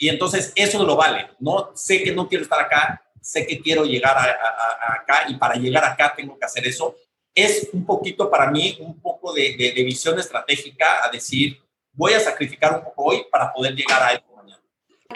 Y 0.00 0.08
entonces 0.08 0.50
eso 0.56 0.82
lo 0.82 0.96
vale, 0.96 1.28
¿no? 1.40 1.72
Sé 1.74 2.02
que 2.02 2.10
no 2.10 2.26
quiero 2.26 2.44
estar 2.44 2.58
acá, 2.58 3.04
sé 3.20 3.46
que 3.46 3.60
quiero 3.60 3.84
llegar 3.84 4.16
acá 4.16 5.24
y 5.28 5.34
para 5.34 5.56
llegar 5.56 5.84
acá 5.84 6.14
tengo 6.16 6.38
que 6.38 6.46
hacer 6.46 6.66
eso. 6.66 6.96
Es 7.34 7.68
un 7.74 7.84
poquito 7.84 8.30
para 8.30 8.50
mí, 8.50 8.78
un 8.80 8.98
poco 8.98 9.34
de, 9.34 9.54
de, 9.58 9.84
visión 9.84 10.18
estratégica 10.18 11.04
a 11.04 11.10
decir, 11.10 11.60
voy 11.92 12.14
a 12.14 12.20
sacrificar 12.20 12.78
un 12.78 12.84
poco 12.84 13.04
hoy 13.04 13.26
para 13.30 13.52
poder 13.52 13.74
llegar 13.74 14.02
a 14.02 14.12
eso 14.14 14.24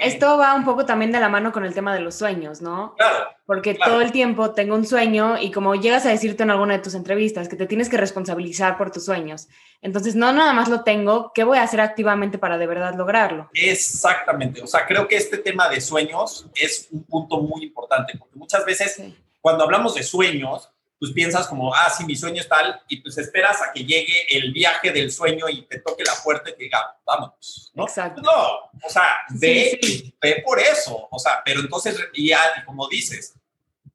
esto 0.00 0.38
va 0.38 0.54
un 0.54 0.64
poco 0.64 0.84
también 0.84 1.12
de 1.12 1.20
la 1.20 1.28
mano 1.28 1.52
con 1.52 1.64
el 1.64 1.74
tema 1.74 1.94
de 1.94 2.00
los 2.00 2.14
sueños, 2.14 2.60
¿no? 2.60 2.94
Claro. 2.96 3.28
Porque 3.46 3.74
todo 3.74 4.00
el 4.00 4.12
tiempo 4.12 4.52
tengo 4.52 4.74
un 4.74 4.86
sueño 4.86 5.38
y 5.38 5.50
como 5.50 5.74
llegas 5.74 6.06
a 6.06 6.10
decirte 6.10 6.42
en 6.42 6.50
alguna 6.50 6.74
de 6.74 6.82
tus 6.82 6.94
entrevistas 6.94 7.48
que 7.48 7.56
te 7.56 7.66
tienes 7.66 7.88
que 7.88 7.96
responsabilizar 7.96 8.76
por 8.76 8.90
tus 8.90 9.04
sueños. 9.04 9.48
Entonces, 9.82 10.14
no 10.14 10.32
nada 10.32 10.52
más 10.52 10.68
lo 10.68 10.82
tengo, 10.82 11.32
¿qué 11.34 11.44
voy 11.44 11.58
a 11.58 11.62
hacer 11.62 11.80
activamente 11.80 12.38
para 12.38 12.58
de 12.58 12.66
verdad 12.66 12.94
lograrlo? 12.94 13.50
Exactamente. 13.52 14.62
O 14.62 14.66
sea, 14.66 14.86
creo 14.86 15.06
que 15.06 15.16
este 15.16 15.38
tema 15.38 15.68
de 15.68 15.80
sueños 15.80 16.46
es 16.54 16.88
un 16.90 17.04
punto 17.04 17.40
muy 17.40 17.64
importante 17.64 18.14
porque 18.18 18.36
muchas 18.36 18.64
veces 18.64 19.02
cuando 19.40 19.64
hablamos 19.64 19.94
de 19.94 20.02
sueños, 20.02 20.70
pues 20.98 21.12
piensas 21.12 21.46
como, 21.46 21.74
ah, 21.74 21.90
sí, 21.90 22.04
mi 22.04 22.16
sueño 22.16 22.40
es 22.40 22.48
tal, 22.48 22.80
y 22.88 23.00
pues 23.00 23.18
esperas 23.18 23.60
a 23.62 23.72
que 23.72 23.84
llegue 23.84 24.36
el 24.36 24.52
viaje 24.52 24.90
del 24.90 25.10
sueño 25.10 25.48
y 25.48 25.62
te 25.62 25.80
toque 25.80 26.04
la 26.04 26.14
puerta 26.22 26.50
y 26.50 26.54
te 26.54 26.64
diga, 26.64 26.96
vámonos, 27.04 27.72
¿no? 27.74 27.84
Exacto. 27.84 28.22
No, 28.22 28.70
o 28.82 28.90
sea, 28.90 29.16
ve, 29.30 29.78
ve 30.20 30.42
por 30.44 30.60
eso, 30.60 31.08
o 31.10 31.18
sea, 31.18 31.42
pero 31.44 31.60
entonces, 31.60 31.98
ya, 32.14 32.40
como 32.64 32.88
dices, 32.88 33.34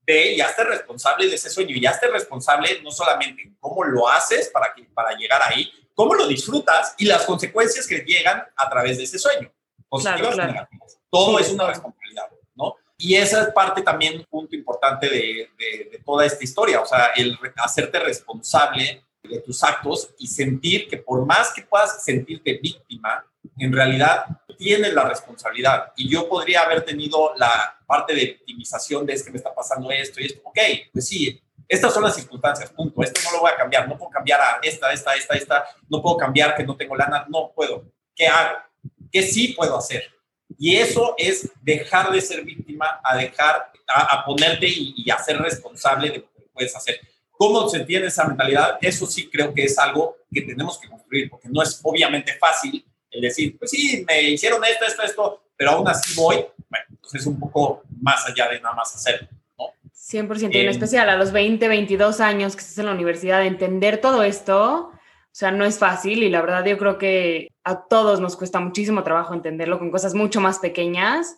ve 0.06 0.34
y 0.34 0.42
hazte 0.42 0.64
responsable 0.64 1.28
de 1.28 1.36
ese 1.36 1.50
sueño, 1.50 1.76
y 1.76 1.86
hazte 1.86 2.08
responsable 2.08 2.82
no 2.82 2.92
solamente 2.92 3.44
en 3.44 3.56
cómo 3.60 3.84
lo 3.84 4.08
haces 4.08 4.50
para, 4.50 4.74
que, 4.74 4.84
para 4.84 5.16
llegar 5.16 5.42
ahí, 5.44 5.72
cómo 5.94 6.14
lo 6.14 6.28
disfrutas 6.28 6.96
y 6.98 7.06
las 7.06 7.24
consecuencias 7.24 7.86
que 7.88 8.00
llegan 8.00 8.44
a 8.56 8.70
través 8.70 8.98
de 8.98 9.04
ese 9.04 9.20
sueño, 9.20 9.52
positivas 9.88 10.36
claro, 10.36 10.54
negativas. 10.54 10.98
Todo 11.10 11.40
es 11.40 11.50
una 11.50 11.68
responsabilidad. 11.68 12.26
Y 13.02 13.16
esa 13.16 13.44
es 13.44 13.54
parte 13.54 13.82
también, 13.82 14.18
un 14.20 14.26
punto 14.26 14.56
importante 14.56 15.10
de, 15.10 15.50
de, 15.58 16.02
toda 16.06 16.26
esta 16.26 16.44
historia, 16.44 16.82
o 16.82 16.86
sea, 16.86 17.12
el 17.16 17.40
hacerte 17.56 17.98
responsable 17.98 19.06
de 19.24 19.40
tus 19.40 19.64
actos 19.64 20.14
y 20.20 20.28
sentir 20.28 20.90
que 20.90 20.98
por 20.98 21.26
más 21.26 21.54
que 21.54 21.62
puedas 21.62 22.04
sentirte 22.04 22.60
víctima, 22.62 23.26
en 23.58 23.72
realidad 23.72 24.26
tienes 24.58 24.94
la 24.94 25.08
responsabilidad. 25.08 25.94
Y 25.96 26.10
yo 26.10 26.28
podría 26.28 26.64
haber 26.64 26.84
tenido 26.84 27.34
la 27.38 27.80
parte 27.88 28.14
de 28.14 28.26
victimización 28.26 29.06
de 29.06 29.14
es 29.14 29.24
que 29.24 29.32
me 29.32 29.38
está 29.38 29.56
pasando 29.56 29.90
esto 29.92 30.20
y 30.20 30.26
esto. 30.26 30.42
Ok, 30.44 30.60
pues 30.92 31.08
sí, 31.08 31.42
estas 31.70 31.94
son 31.94 32.04
las 32.04 32.16
circunstancias, 32.16 32.70
punto. 32.72 33.02
Esto 33.02 33.22
no 33.24 33.32
lo 33.38 33.40
voy 33.42 33.52
a 33.52 33.56
cambiar. 33.56 33.88
No 33.88 33.98
puedo 33.98 34.12
cambiar 34.12 34.42
a 34.42 34.60
esta, 34.62 34.92
esta, 34.92 35.16
esta, 35.16 35.36
esta. 35.36 35.66
No 35.88 36.02
puedo 36.02 36.18
cambiar 36.18 36.56
que 36.56 36.66
no 36.66 36.76
tengo 36.76 36.98
lana. 36.98 37.26
No 37.30 37.54
puedo. 37.56 37.86
¿Qué 38.14 38.28
hago? 38.28 38.58
¿Qué 39.12 39.22
sí 39.24 39.54
puedo 39.54 39.78
hacer? 39.78 40.04
Y 40.58 40.76
eso 40.76 41.16
es 41.18 41.50
dejar 41.62 42.12
de 42.12 42.22
ser 42.22 42.44
víctima 42.44 43.00
a 43.04 43.16
dejar, 43.16 43.72
a, 43.88 44.26
ponerte 44.26 44.68
y, 44.68 44.94
y, 44.98 45.10
a 45.10 45.18
ser 45.18 45.38
responsable 45.38 46.10
de 46.10 46.18
lo 46.18 46.24
que 46.24 46.42
puedes 46.54 46.76
hacer. 46.76 47.00
¿Cómo 47.32 47.70
se 47.70 47.78
entiende 47.78 48.08
esa 48.08 48.28
mentalidad? 48.28 48.78
Eso 48.82 49.06
sí 49.06 49.30
creo 49.30 49.54
que 49.54 49.64
es 49.64 49.78
algo 49.80 50.18
que 50.32 50.42
tenemos 50.42 50.78
que 50.78 50.90
construir, 50.90 51.30
porque 51.30 51.48
no 51.50 51.62
es 51.62 51.80
obviamente 51.84 52.34
fácil 52.34 52.86
el 53.12 53.22
decir, 53.22 53.58
pues 53.58 53.72
sí, 53.72 54.04
me 54.08 54.22
hicieron 54.24 54.64
esto, 54.64 54.86
esto, 54.86 55.02
esto, 55.04 55.44
pero 55.56 55.72
aún 55.72 55.88
así 55.88 56.16
voy. 56.16 56.46
Bueno, 56.70 56.86
pues 57.02 57.16
es 57.16 57.26
un 57.26 57.40
poco 57.40 57.84
más 58.02 58.26
allá 58.28 58.50
de 58.50 58.60
nada 58.60 58.76
más 58.76 58.94
hacerlo. 58.94 59.28
¿no? 59.58 59.74
100%, 59.96 60.56
en 60.56 60.70
especial 60.70 61.10
a 61.10 61.16
los 61.16 61.32
20, 61.32 61.68
22 61.68 62.20
años 62.20 62.56
que 62.56 62.62
estás 62.62 62.78
en 62.78 62.86
la 62.86 62.94
universidad, 62.94 63.46
entender 63.46 64.00
todo 64.00 64.24
esto, 64.24 64.92
o 65.32 65.36
sea, 65.40 65.52
no 65.52 65.64
es 65.64 65.78
fácil 65.78 66.24
y 66.24 66.30
la 66.30 66.42
verdad 66.42 66.66
yo 66.66 66.78
creo 66.78 66.98
que 66.98 67.50
a 67.64 67.84
todos 67.84 68.20
nos 68.20 68.36
cuesta 68.36 68.60
muchísimo 68.60 69.04
trabajo 69.04 69.34
entenderlo 69.34 69.78
con 69.78 69.92
cosas 69.92 70.16
mucho 70.16 70.42
más 70.42 70.60
pequeñas. 70.60 71.38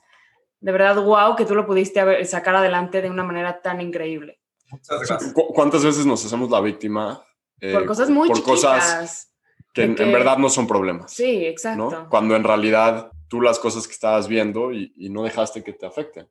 De 0.61 0.71
verdad, 0.71 0.95
wow, 0.95 1.35
que 1.35 1.45
tú 1.45 1.55
lo 1.55 1.67
pudiste 1.67 2.25
sacar 2.25 2.55
adelante 2.55 3.01
de 3.01 3.09
una 3.09 3.23
manera 3.23 3.61
tan 3.61 3.81
increíble. 3.81 4.39
Muchas 4.69 5.07
gracias. 5.07 5.33
¿Cuántas 5.33 5.83
veces 5.83 6.05
nos 6.05 6.25
hacemos 6.25 6.49
la 6.49 6.61
víctima? 6.61 7.23
Eh, 7.59 7.73
por 7.73 7.85
cosas 7.85 8.09
muy 8.09 8.29
por 8.29 8.41
cosas 8.41 9.33
que, 9.73 9.83
en, 9.83 9.95
verdad 9.95 10.37
no 10.37 10.49
son 10.49 10.67
problemas. 10.67 11.11
Sí, 11.11 11.45
exacto. 11.45 12.07
Cuando 12.09 12.35
en 12.35 12.43
realidad 12.43 13.11
tú 13.27 13.41
las 13.41 13.59
cosas 13.59 13.87
que 13.87 13.93
estabas 13.93 14.27
viendo 14.27 14.71
y, 14.71 14.93
y 14.95 15.09
no 15.09 15.23
dejaste 15.23 15.63
que 15.63 15.73
te 15.73 15.85
afecten. 15.85 16.27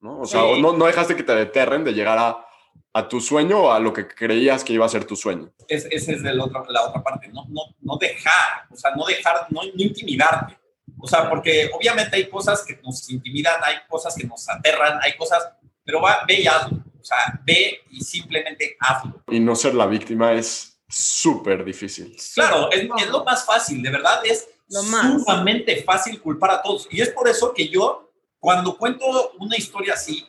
¿no? 0.00 0.20
O 0.20 0.26
sea, 0.26 0.42
no, 0.60 0.76
no 0.76 0.84
dejaste 0.84 1.16
que 1.16 1.22
te 1.22 1.34
deterren 1.34 1.84
de 1.84 1.94
llegar 1.94 2.18
a 2.18 2.46
a 2.94 3.08
tu 3.08 3.20
sueño 3.20 3.58
o 3.58 3.72
a 3.72 3.80
lo 3.80 3.92
que 3.92 4.06
creías 4.06 4.62
que 4.62 4.72
iba 4.72 4.86
a 4.86 4.88
ser 4.88 5.04
tu 5.04 5.16
sueño. 5.16 5.52
Es, 5.66 5.84
esa 5.90 6.12
es 6.12 6.22
la 6.22 6.44
otra 6.44 7.02
parte, 7.02 7.28
no, 7.28 7.44
no, 7.48 7.62
no 7.80 7.96
dejar, 7.96 8.66
o 8.70 8.76
sea, 8.76 8.94
no 8.94 9.04
dejar, 9.04 9.46
no, 9.50 9.62
intimidarte. 9.64 10.56
O 11.00 11.08
sea, 11.08 11.28
porque 11.28 11.70
obviamente 11.74 12.16
hay 12.16 12.28
cosas 12.28 12.64
que 12.64 12.78
nos 12.82 13.10
intimidan, 13.10 13.60
hay 13.64 13.76
cosas 13.88 14.14
que 14.14 14.26
nos 14.26 14.48
aterran, 14.48 15.00
hay 15.02 15.16
cosas, 15.16 15.42
pero 15.84 16.00
va, 16.00 16.20
ve 16.26 16.42
y 16.42 16.46
hazlo. 16.46 16.78
O 17.00 17.04
sea, 17.04 17.40
ve 17.44 17.80
y 17.90 18.00
simplemente 18.00 18.76
hazlo. 18.78 19.22
Y 19.28 19.40
no 19.40 19.56
ser 19.56 19.74
la 19.74 19.86
víctima 19.86 20.32
es 20.32 20.78
súper 20.88 21.64
difícil. 21.64 22.16
Claro, 22.34 22.70
es, 22.70 22.82
es, 22.82 23.08
lo 23.08 23.24
más 23.24 23.44
fácil, 23.44 23.82
de 23.82 23.90
verdad, 23.90 24.20
es 24.24 24.48
sumamente 24.68 25.82
fácil 25.82 26.20
culpar 26.20 26.52
a 26.52 26.62
todos. 26.62 26.86
Y 26.90 27.00
es 27.00 27.10
por 27.10 27.28
eso 27.28 27.52
que 27.52 27.68
yo, 27.68 28.12
cuando 28.38 28.78
cuento 28.78 29.32
una 29.40 29.56
historia 29.56 29.94
así, 29.94 30.26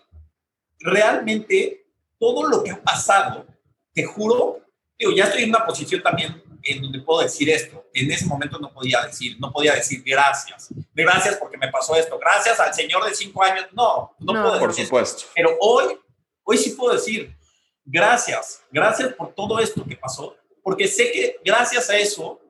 realmente 0.79 1.84
todo 2.20 2.47
lo 2.47 2.63
que 2.63 2.72
ha 2.72 2.82
pasado, 2.82 3.45
te 3.93 4.03
juro, 4.03 4.61
digo, 4.97 5.11
ya 5.11 5.26
estoy 5.26 5.43
en 5.43 5.49
una 5.49 5.66
posición 5.66 6.01
también 6.01 6.41
en 6.66 6.82
donde 6.82 6.99
puedo 6.99 7.22
decir 7.22 7.49
esto. 7.49 7.86
En 7.93 8.11
ese 8.11 8.26
momento 8.26 8.59
no 8.59 8.74
podía 8.74 9.01
decir, 9.03 9.38
no 9.39 9.51
podía 9.51 9.74
decir 9.76 10.03
gracias. 10.05 10.70
Gracias 10.93 11.38
porque 11.38 11.57
me 11.57 11.70
pasó 11.70 11.95
esto. 11.95 12.18
Gracias 12.18 12.59
al 12.59 12.74
señor 12.74 13.05
de 13.05 13.13
cinco 13.13 13.43
años. 13.43 13.68
No, 13.72 14.16
no, 14.20 14.34
puedo 14.34 14.59
Por 14.59 14.74
supuesto. 14.74 15.26
Pero 15.36 15.55
hoy, 15.61 15.97
hoy 16.43 16.57
sí 16.57 16.72
puedo 16.72 16.93
decir 16.93 17.36
gracias. 17.84 18.63
Gracias 18.72 19.13
por 19.13 19.34
todo 19.34 19.59
esto 19.59 19.86
que 19.86 19.95
pasó. 19.95 20.36
Porque 20.63 20.88
sé 20.88 21.11
que 21.11 21.38
gracias 21.45 21.89
a 21.89 21.97
eso 21.97 22.41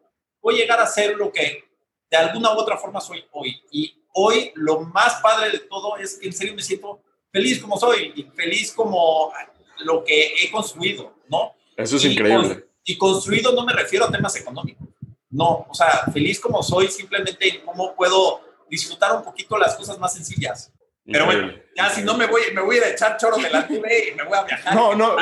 voy 0.41 0.55
a 0.55 0.57
llegar 0.59 0.79
a 0.79 0.87
ser 0.87 1.15
lo 1.17 1.31
que 1.31 1.65
de 2.09 2.17
alguna 2.17 2.53
u 2.53 2.59
otra 2.59 2.77
forma 2.77 3.01
soy 3.01 3.25
hoy. 3.31 3.61
Y 3.71 4.01
hoy 4.13 4.51
lo 4.55 4.79
más 4.79 5.15
padre 5.21 5.51
de 5.51 5.59
todo 5.59 5.97
es 5.97 6.17
que 6.17 6.27
en 6.27 6.33
serio 6.33 6.55
me 6.55 6.63
siento 6.63 7.01
feliz 7.31 7.61
como 7.61 7.77
soy 7.77 8.13
y 8.15 8.23
feliz 8.23 8.71
como 8.71 9.33
lo 9.79 10.03
que 10.03 10.33
he 10.41 10.51
construido, 10.51 11.13
¿no? 11.29 11.53
Eso 11.75 11.97
es 11.97 12.05
increíble. 12.05 12.65
y 12.83 12.97
construido 12.97 13.51
no 13.51 13.65
me 13.65 13.73
refiero 13.73 14.05
a 14.05 14.11
temas 14.11 14.35
económicos. 14.35 14.87
No, 15.29 15.65
o 15.69 15.73
sea, 15.73 16.05
feliz 16.13 16.39
como 16.39 16.63
soy, 16.63 16.87
simplemente 16.87 17.47
en 17.47 17.65
cómo 17.65 17.93
puedo 17.95 18.41
disfrutar 18.69 19.13
un 19.13 19.23
poquito 19.23 19.57
las 19.57 19.75
cosas 19.75 19.99
más 19.99 20.13
sencillas. 20.13 20.71
Pero 21.05 21.25
bueno, 21.25 21.53
ya 21.75 21.89
si 21.89 22.01
no 22.01 22.17
me 22.17 22.25
voy, 22.25 22.41
me 22.53 22.61
voy 22.61 22.77
a 22.77 22.89
echar 22.89 23.17
choro 23.17 23.37
de 23.37 23.49
la 23.49 23.67
TV 23.67 24.09
y 24.11 24.15
me 24.15 24.23
voy 24.23 24.37
a 24.37 24.43
viajar. 24.43 24.73
No, 24.73 24.95
no, 24.95 25.15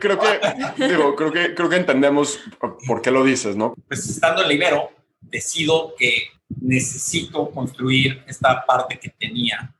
creo 0.00 0.18
que, 0.18 0.86
digo, 0.86 1.14
creo 1.14 1.32
que, 1.32 1.54
creo 1.54 1.68
que 1.68 1.76
entendemos 1.76 2.40
por 2.86 3.02
qué 3.02 3.10
lo 3.10 3.22
dices, 3.22 3.54
¿no? 3.54 3.74
Pues 3.88 4.08
estando 4.08 4.42
en 4.42 4.48
Libero, 4.48 4.90
decido 5.20 5.94
que 5.98 6.30
necesito 6.48 7.50
construir 7.50 8.24
esta 8.26 8.64
parte 8.64 8.98
que 8.98 9.10
tenía. 9.10 9.74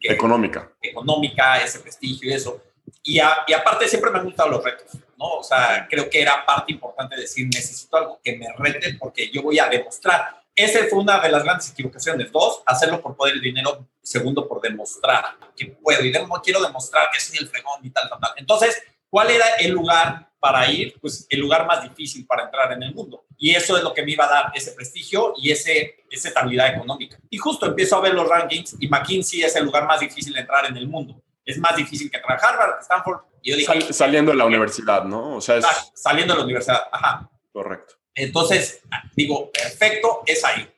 económica. 0.00 0.72
Económica, 0.80 1.58
ese 1.62 1.80
prestigio 1.80 2.30
y 2.30 2.34
eso. 2.34 2.62
Y, 3.04 3.18
y 3.18 3.52
aparte 3.52 3.86
siempre 3.86 4.10
me 4.10 4.18
han 4.18 4.24
gustado 4.24 4.48
los 4.48 4.64
retos, 4.64 4.94
¿no? 5.18 5.36
O 5.36 5.42
sea, 5.44 5.86
creo 5.88 6.10
que 6.10 6.22
era 6.22 6.44
parte 6.44 6.72
importante 6.72 7.16
decir, 7.16 7.46
necesito 7.46 7.96
algo 7.96 8.20
que 8.24 8.36
me 8.36 8.46
rete 8.56 8.94
porque 8.94 9.30
yo 9.30 9.42
voy 9.42 9.58
a 9.58 9.68
demostrar 9.68 10.44
esa 10.56 10.86
fue 10.88 11.00
una 11.00 11.18
de 11.20 11.30
las 11.30 11.42
grandes 11.42 11.70
equivocaciones. 11.70 12.30
Dos, 12.30 12.62
hacerlo 12.64 13.00
por 13.00 13.16
poder 13.16 13.34
el 13.34 13.40
dinero. 13.40 13.88
Segundo, 14.00 14.46
por 14.46 14.60
demostrar 14.60 15.36
que 15.56 15.66
puedo. 15.66 16.04
Y 16.04 16.12
quiero 16.42 16.62
demostrar 16.62 17.08
que 17.12 17.18
soy 17.18 17.38
el 17.38 17.48
fregón 17.48 17.80
y 17.82 17.90
tal, 17.90 18.08
tal, 18.08 18.20
tal. 18.20 18.30
Entonces, 18.36 18.80
¿cuál 19.08 19.30
era 19.30 19.46
el 19.58 19.72
lugar 19.72 20.30
para 20.38 20.70
ir? 20.70 20.94
Pues 21.00 21.26
el 21.28 21.40
lugar 21.40 21.66
más 21.66 21.82
difícil 21.82 22.24
para 22.26 22.44
entrar 22.44 22.72
en 22.72 22.82
el 22.82 22.94
mundo. 22.94 23.24
Y 23.36 23.54
eso 23.54 23.76
es 23.76 23.82
lo 23.82 23.92
que 23.92 24.04
me 24.04 24.12
iba 24.12 24.26
a 24.26 24.28
dar 24.28 24.52
ese 24.54 24.72
prestigio 24.72 25.34
y 25.36 25.50
ese, 25.50 26.04
esa 26.08 26.28
estabilidad 26.28 26.74
económica. 26.74 27.18
Y 27.30 27.36
justo 27.36 27.66
empiezo 27.66 27.96
a 27.96 28.00
ver 28.00 28.14
los 28.14 28.28
rankings 28.28 28.76
y 28.78 28.88
McKinsey 28.88 29.42
es 29.42 29.56
el 29.56 29.64
lugar 29.64 29.86
más 29.86 30.00
difícil 30.00 30.34
de 30.34 30.40
entrar 30.40 30.66
en 30.66 30.76
el 30.76 30.86
mundo. 30.86 31.20
Es 31.44 31.58
más 31.58 31.76
difícil 31.76 32.10
que 32.10 32.16
entrar 32.16 32.38
a 32.38 32.48
Harvard, 32.48 32.80
Stanford. 32.80 33.20
Y 33.42 33.50
yo 33.50 33.56
dije, 33.56 33.92
saliendo 33.92 34.32
de 34.32 34.38
la 34.38 34.46
universidad, 34.46 35.04
¿no? 35.04 35.36
O 35.36 35.40
sea, 35.40 35.56
es... 35.56 35.66
Saliendo 35.94 36.34
de 36.34 36.38
la 36.38 36.44
universidad, 36.44 36.82
ajá. 36.90 37.30
Correcto. 37.52 37.94
Entonces, 38.14 38.80
digo, 39.14 39.50
perfecto, 39.50 40.22
es 40.26 40.44
ahí. 40.44 40.68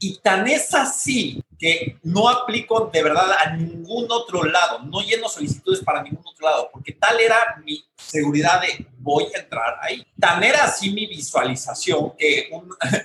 Y 0.00 0.18
tan 0.18 0.46
es 0.46 0.74
así 0.74 1.42
que 1.58 1.98
no 2.04 2.28
aplico 2.28 2.88
de 2.92 3.02
verdad 3.02 3.32
a 3.32 3.56
ningún 3.56 4.06
otro 4.10 4.44
lado, 4.44 4.78
no 4.80 5.00
lleno 5.00 5.28
solicitudes 5.28 5.80
para 5.80 6.02
ningún 6.02 6.24
otro 6.24 6.46
lado, 6.46 6.70
porque 6.72 6.92
tal 6.92 7.18
era 7.18 7.60
mi 7.64 7.84
seguridad 7.96 8.60
de 8.60 8.86
voy 8.98 9.24
a 9.34 9.40
entrar 9.40 9.76
ahí. 9.82 10.06
Tan 10.18 10.42
era 10.44 10.64
así 10.64 10.92
mi 10.92 11.06
visualización 11.06 12.16
que 12.16 12.48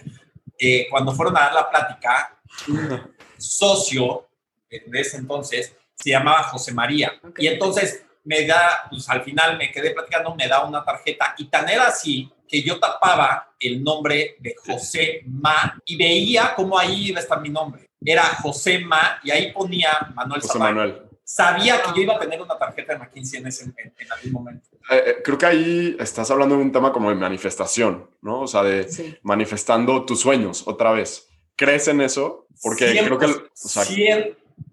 eh, 0.60 0.88
cuando 0.90 1.14
fueron 1.14 1.36
a 1.38 1.42
dar 1.42 1.54
la 1.54 1.70
plática, 1.70 2.40
un 2.68 3.16
socio 3.38 4.28
de 4.70 5.02
ese 5.02 5.18
entonces 5.18 5.76
se 5.96 6.10
llamaba 6.10 6.44
José 6.44 6.74
María. 6.74 7.14
Y 7.38 7.48
entonces 7.48 8.04
me 8.24 8.46
da, 8.46 8.88
pues 8.90 9.10
al 9.10 9.22
final 9.24 9.58
me 9.58 9.72
quedé 9.72 9.92
platicando, 9.92 10.36
me 10.36 10.48
da 10.48 10.64
una 10.64 10.84
tarjeta 10.84 11.36
y 11.38 11.46
tan 11.46 11.70
era 11.70 11.88
así 11.88 12.32
que 12.48 12.62
yo 12.62 12.80
tapaba 12.80 13.56
el 13.60 13.84
nombre 13.84 14.38
de 14.40 14.56
José 14.66 15.24
Ma 15.28 15.82
y 15.86 15.96
veía 15.96 16.54
cómo 16.56 16.78
ahí 16.78 17.10
iba 17.10 17.20
a 17.20 17.24
estar 17.24 17.42
mi 17.42 17.50
nombre. 17.50 17.90
Era 18.04 18.24
José 18.42 18.80
Ma 18.80 19.20
y 19.24 19.32
ahí 19.32 19.52
ponía 19.52 20.12
Manuel 20.14 20.42
José 20.42 20.60
Manuel. 20.60 21.02
Sabía 21.24 21.82
que 21.82 21.90
yo 21.96 22.02
iba 22.04 22.16
a 22.16 22.20
tener 22.20 22.42
una 22.42 22.58
tarjeta 22.58 22.94
de 22.94 23.00
McKinsey 23.00 23.40
en, 23.40 23.48
ese, 23.48 23.64
en, 23.64 24.12
algún 24.12 24.32
momento. 24.34 24.70
Eh, 24.90 25.04
eh, 25.06 25.16
creo 25.24 25.38
que 25.38 25.46
ahí 25.46 25.96
estás 25.98 26.30
hablando 26.30 26.58
de 26.58 26.62
un 26.62 26.72
tema 26.72 26.92
como 26.92 27.10
de 27.10 27.16
manifestación, 27.16 28.10
¿no? 28.22 28.42
O 28.42 28.48
sea, 28.48 28.62
de 28.62 29.20
manifestando 29.24 30.06
tus 30.06 30.20
sueños 30.20 30.64
otra 30.68 30.92
vez. 30.92 31.30
¿Crees 31.56 31.88
en 31.88 32.02
eso? 32.02 32.48
Porque 32.62 33.02
creo 33.06 33.18
que... 33.18 33.26
O 33.26 33.50
sea, 33.54 33.84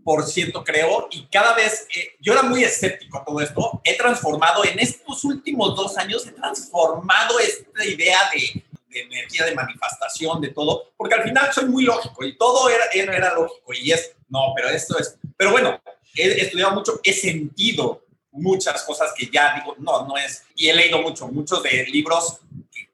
por 0.05 0.27
ciento 0.27 0.65
creo 0.65 1.09
y 1.11 1.27
cada 1.27 1.55
vez, 1.55 1.87
eh, 1.95 2.17
yo 2.21 2.33
era 2.33 2.43
muy 2.43 2.65
escéptico 2.65 3.19
a 3.19 3.25
todo 3.25 3.41
esto, 3.41 3.81
he 3.85 3.97
transformado 3.97 4.65
en 4.65 4.79
estos 4.79 5.25
últimos 5.25 5.77
dos 5.77 5.97
años, 5.99 6.27
he 6.27 6.33
transformado 6.33 7.39
esta 7.39 7.85
idea 7.85 8.19
de, 8.33 8.65
energía 8.93 9.45
de 9.45 9.55
manifestación, 9.55 10.41
de 10.41 10.49
todo, 10.49 10.93
porque 10.97 11.15
al 11.15 11.23
final 11.23 11.53
soy 11.53 11.67
muy 11.67 11.85
lógico 11.85 12.25
y 12.25 12.37
todo 12.37 12.69
era, 12.69 12.85
era, 12.93 13.35
lógico 13.35 13.73
y 13.73 13.93
es, 13.93 14.17
no, 14.29 14.53
pero 14.57 14.69
esto 14.69 14.99
es, 14.99 15.17
pero 15.37 15.53
bueno, 15.53 15.81
he 16.15 16.43
estudiado 16.43 16.73
mucho, 16.73 17.01
he 17.05 17.13
sentido 17.13 18.03
muchas 18.33 18.83
cosas 18.83 19.13
que 19.17 19.29
ya 19.33 19.55
digo, 19.55 19.77
no, 19.79 20.07
no 20.07 20.17
es, 20.17 20.43
y 20.57 20.69
he 20.69 20.75
leído 20.75 21.01
mucho, 21.03 21.29
muchos 21.29 21.63
de 21.63 21.87
libros 21.87 22.41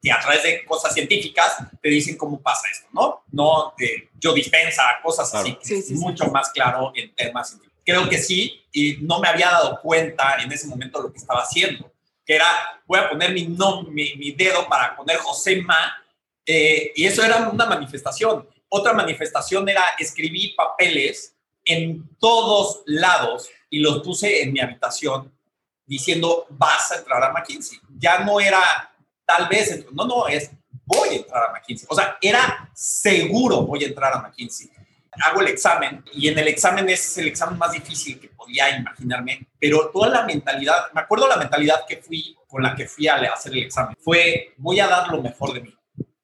que, 0.06 0.12
a 0.12 0.20
través 0.20 0.44
de 0.44 0.64
cosas 0.64 0.94
científicas 0.94 1.56
te 1.82 1.88
dicen 1.88 2.16
cómo 2.16 2.40
pasa 2.40 2.68
esto, 2.70 2.86
¿no? 2.92 3.24
No 3.32 3.74
de 3.76 4.10
yo 4.20 4.32
dispensa, 4.32 4.82
cosas 5.02 5.34
así, 5.34 5.58
es 5.62 5.90
mucho 5.90 6.26
más 6.26 6.50
claro 6.50 6.92
en 6.94 7.12
temas 7.12 7.48
científicos. 7.48 7.82
Creo 7.84 8.08
que 8.08 8.18
sí, 8.18 8.64
y 8.72 8.98
no 9.00 9.18
me 9.18 9.26
había 9.26 9.50
dado 9.50 9.80
cuenta 9.80 10.36
en 10.40 10.52
ese 10.52 10.68
momento 10.68 11.02
lo 11.02 11.10
que 11.10 11.18
estaba 11.18 11.40
haciendo, 11.42 11.92
que 12.24 12.36
era, 12.36 12.46
voy 12.86 13.00
a 13.00 13.08
poner 13.08 13.32
mi, 13.32 13.46
mi, 13.46 14.30
dedo 14.30 14.68
para 14.68 14.94
poner 14.94 15.16
José 15.16 15.60
Ma, 15.62 15.96
eh, 16.46 16.92
y 16.94 17.04
eso 17.04 17.24
era 17.24 17.48
una 17.48 17.66
manifestación. 17.66 18.48
Otra 18.68 18.92
manifestación 18.92 19.68
era 19.68 19.82
escribir 19.98 20.54
papeles 20.54 21.34
en 21.64 22.08
todos 22.20 22.82
lados 22.86 23.48
y 23.70 23.80
los 23.80 24.02
puse 24.02 24.42
en 24.42 24.52
mi 24.52 24.60
habitación 24.60 25.32
diciendo, 25.84 26.46
vas 26.50 26.92
a 26.92 26.98
entrar 26.98 27.24
a 27.24 27.32
McKinsey. 27.32 27.80
Ya 27.98 28.20
no 28.20 28.38
era 28.38 28.92
tal 29.26 29.48
vez, 29.48 29.84
no, 29.92 30.06
no, 30.06 30.28
es 30.28 30.50
voy 30.84 31.08
a 31.08 31.16
entrar 31.16 31.50
a 31.50 31.52
McKinsey. 31.52 31.86
O 31.90 31.94
sea, 31.94 32.16
era 32.20 32.70
seguro 32.72 33.62
voy 33.62 33.84
a 33.84 33.88
entrar 33.88 34.12
a 34.14 34.22
McKinsey. 34.22 34.70
Hago 35.22 35.40
el 35.40 35.48
examen 35.48 36.04
y 36.12 36.28
en 36.28 36.38
el 36.38 36.46
examen 36.48 36.88
es 36.90 37.16
el 37.18 37.26
examen 37.26 37.58
más 37.58 37.72
difícil 37.72 38.20
que 38.20 38.28
podía 38.28 38.76
imaginarme, 38.76 39.48
pero 39.58 39.90
toda 39.90 40.08
la 40.08 40.24
mentalidad, 40.24 40.92
me 40.92 41.00
acuerdo 41.00 41.26
la 41.26 41.36
mentalidad 41.36 41.86
que 41.88 41.96
fui, 41.96 42.36
con 42.46 42.62
la 42.62 42.74
que 42.74 42.86
fui 42.86 43.08
a 43.08 43.16
hacer 43.16 43.52
el 43.52 43.64
examen, 43.64 43.96
fue 43.98 44.54
voy 44.58 44.78
a 44.78 44.86
dar 44.86 45.08
lo 45.08 45.22
mejor 45.22 45.54
de 45.54 45.62
mí 45.62 45.74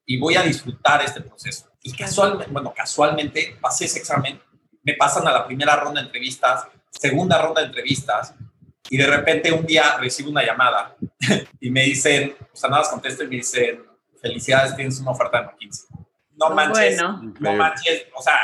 y 0.04 0.18
voy 0.18 0.36
a 0.36 0.42
disfrutar 0.42 1.02
este 1.02 1.22
proceso. 1.22 1.70
Y 1.82 1.92
casualmente, 1.94 2.52
bueno, 2.52 2.72
casualmente 2.76 3.56
pasé 3.60 3.86
ese 3.86 3.98
examen, 3.98 4.40
me 4.82 4.94
pasan 4.94 5.26
a 5.26 5.32
la 5.32 5.46
primera 5.46 5.74
ronda 5.76 6.00
de 6.00 6.06
entrevistas, 6.06 6.66
segunda 6.90 7.40
ronda 7.40 7.62
de 7.62 7.68
entrevistas, 7.68 8.34
y 8.92 8.98
de 8.98 9.06
repente 9.06 9.50
un 9.50 9.64
día 9.64 9.96
recibo 9.98 10.28
una 10.28 10.44
llamada 10.44 10.94
y 11.60 11.70
me 11.70 11.82
dicen, 11.84 12.36
o 12.52 12.54
sea, 12.54 12.68
nada 12.68 12.82
más 12.82 12.90
contesto 12.90 13.24
y 13.24 13.26
me 13.26 13.36
dicen, 13.36 13.82
felicidades, 14.20 14.76
tienes 14.76 15.00
una 15.00 15.12
oferta 15.12 15.40
de 15.40 15.46
McKinsey. 15.46 15.86
No 16.36 16.50
manches, 16.50 17.00
no 17.00 17.54
manches, 17.54 18.08
o 18.14 18.20
sea, 18.20 18.36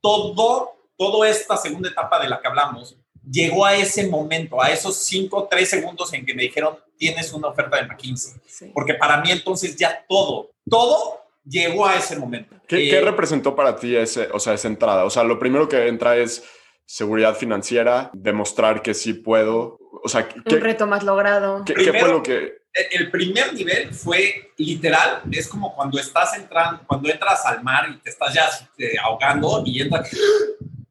todo, 0.00 0.72
toda 0.96 1.28
esta 1.28 1.56
segunda 1.56 1.88
etapa 1.88 2.20
de 2.20 2.28
la 2.28 2.40
que 2.40 2.48
hablamos 2.48 2.96
llegó 3.30 3.64
a 3.64 3.76
ese 3.76 4.08
momento, 4.08 4.60
a 4.60 4.72
esos 4.72 4.96
cinco, 5.04 5.46
tres 5.48 5.70
segundos 5.70 6.12
en 6.14 6.26
que 6.26 6.34
me 6.34 6.42
dijeron, 6.42 6.76
tienes 6.98 7.32
una 7.32 7.46
oferta 7.46 7.76
de 7.76 7.86
McKinsey. 7.86 8.40
Porque 8.74 8.94
para 8.94 9.20
mí 9.20 9.30
entonces 9.30 9.76
ya 9.76 10.04
todo, 10.08 10.50
todo 10.68 11.20
llegó 11.44 11.86
a 11.86 11.94
ese 11.94 12.18
momento. 12.18 12.56
¿Qué, 12.66 12.88
¿Qué, 12.88 12.98
eh, 12.98 13.02
representó 13.02 13.54
para 13.54 13.76
ti 13.76 13.94
ese, 13.94 14.30
o 14.32 14.40
sea, 14.40 14.54
esa 14.54 14.66
entrada? 14.66 15.04
O 15.04 15.10
sea, 15.10 15.22
lo 15.22 15.38
primero 15.38 15.68
que 15.68 15.86
entra 15.86 16.16
es 16.16 16.42
seguridad 16.86 17.34
financiera, 17.34 18.10
demostrar 18.14 18.80
que 18.80 18.94
sí 18.94 19.12
puedo. 19.12 19.78
O 20.02 20.08
sea, 20.08 20.28
un 20.34 20.60
reto 20.60 20.86
más 20.86 21.02
logrado. 21.02 21.64
¿qué, 21.64 21.74
fue 21.74 22.08
lo 22.08 22.22
que...? 22.22 22.64
El 22.90 23.10
primer 23.10 23.54
nivel 23.54 23.92
fue 23.94 24.52
literal, 24.58 25.22
es 25.32 25.48
como 25.48 25.74
cuando 25.74 25.98
estás 25.98 26.36
entrando, 26.36 26.82
cuando 26.86 27.10
entras 27.10 27.44
al 27.46 27.62
mar 27.64 27.88
y 27.90 27.96
te 27.98 28.10
estás 28.10 28.34
ya 28.34 28.48
eh, 28.78 28.96
ahogando 29.02 29.62
y 29.64 29.82
entras... 29.82 30.10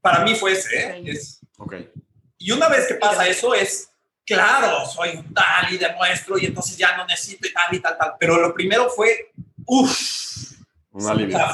Para 0.02 0.24
mí 0.24 0.36
fue 0.36 0.52
ese, 0.54 0.78
¿eh? 0.78 1.04
Es, 1.06 1.40
okay. 1.58 1.90
Y 2.38 2.52
una 2.52 2.70
vez 2.70 2.88
que 2.88 2.96
pasa 2.96 3.28
eso 3.28 3.54
es, 3.54 3.90
claro, 4.26 4.86
soy 4.86 5.24
tal 5.34 5.74
y 5.74 5.78
demuestro 5.78 6.38
y 6.38 6.46
entonces 6.46 6.78
ya 6.78 6.98
no 6.98 7.06
necesito 7.06 7.48
y 7.48 7.54
tal 7.54 7.74
y 7.74 7.80
tal, 7.80 7.98
tal. 7.98 8.14
Pero 8.20 8.40
lo 8.40 8.54
primero 8.54 8.90
fue, 8.90 9.32
uff, 9.66 10.54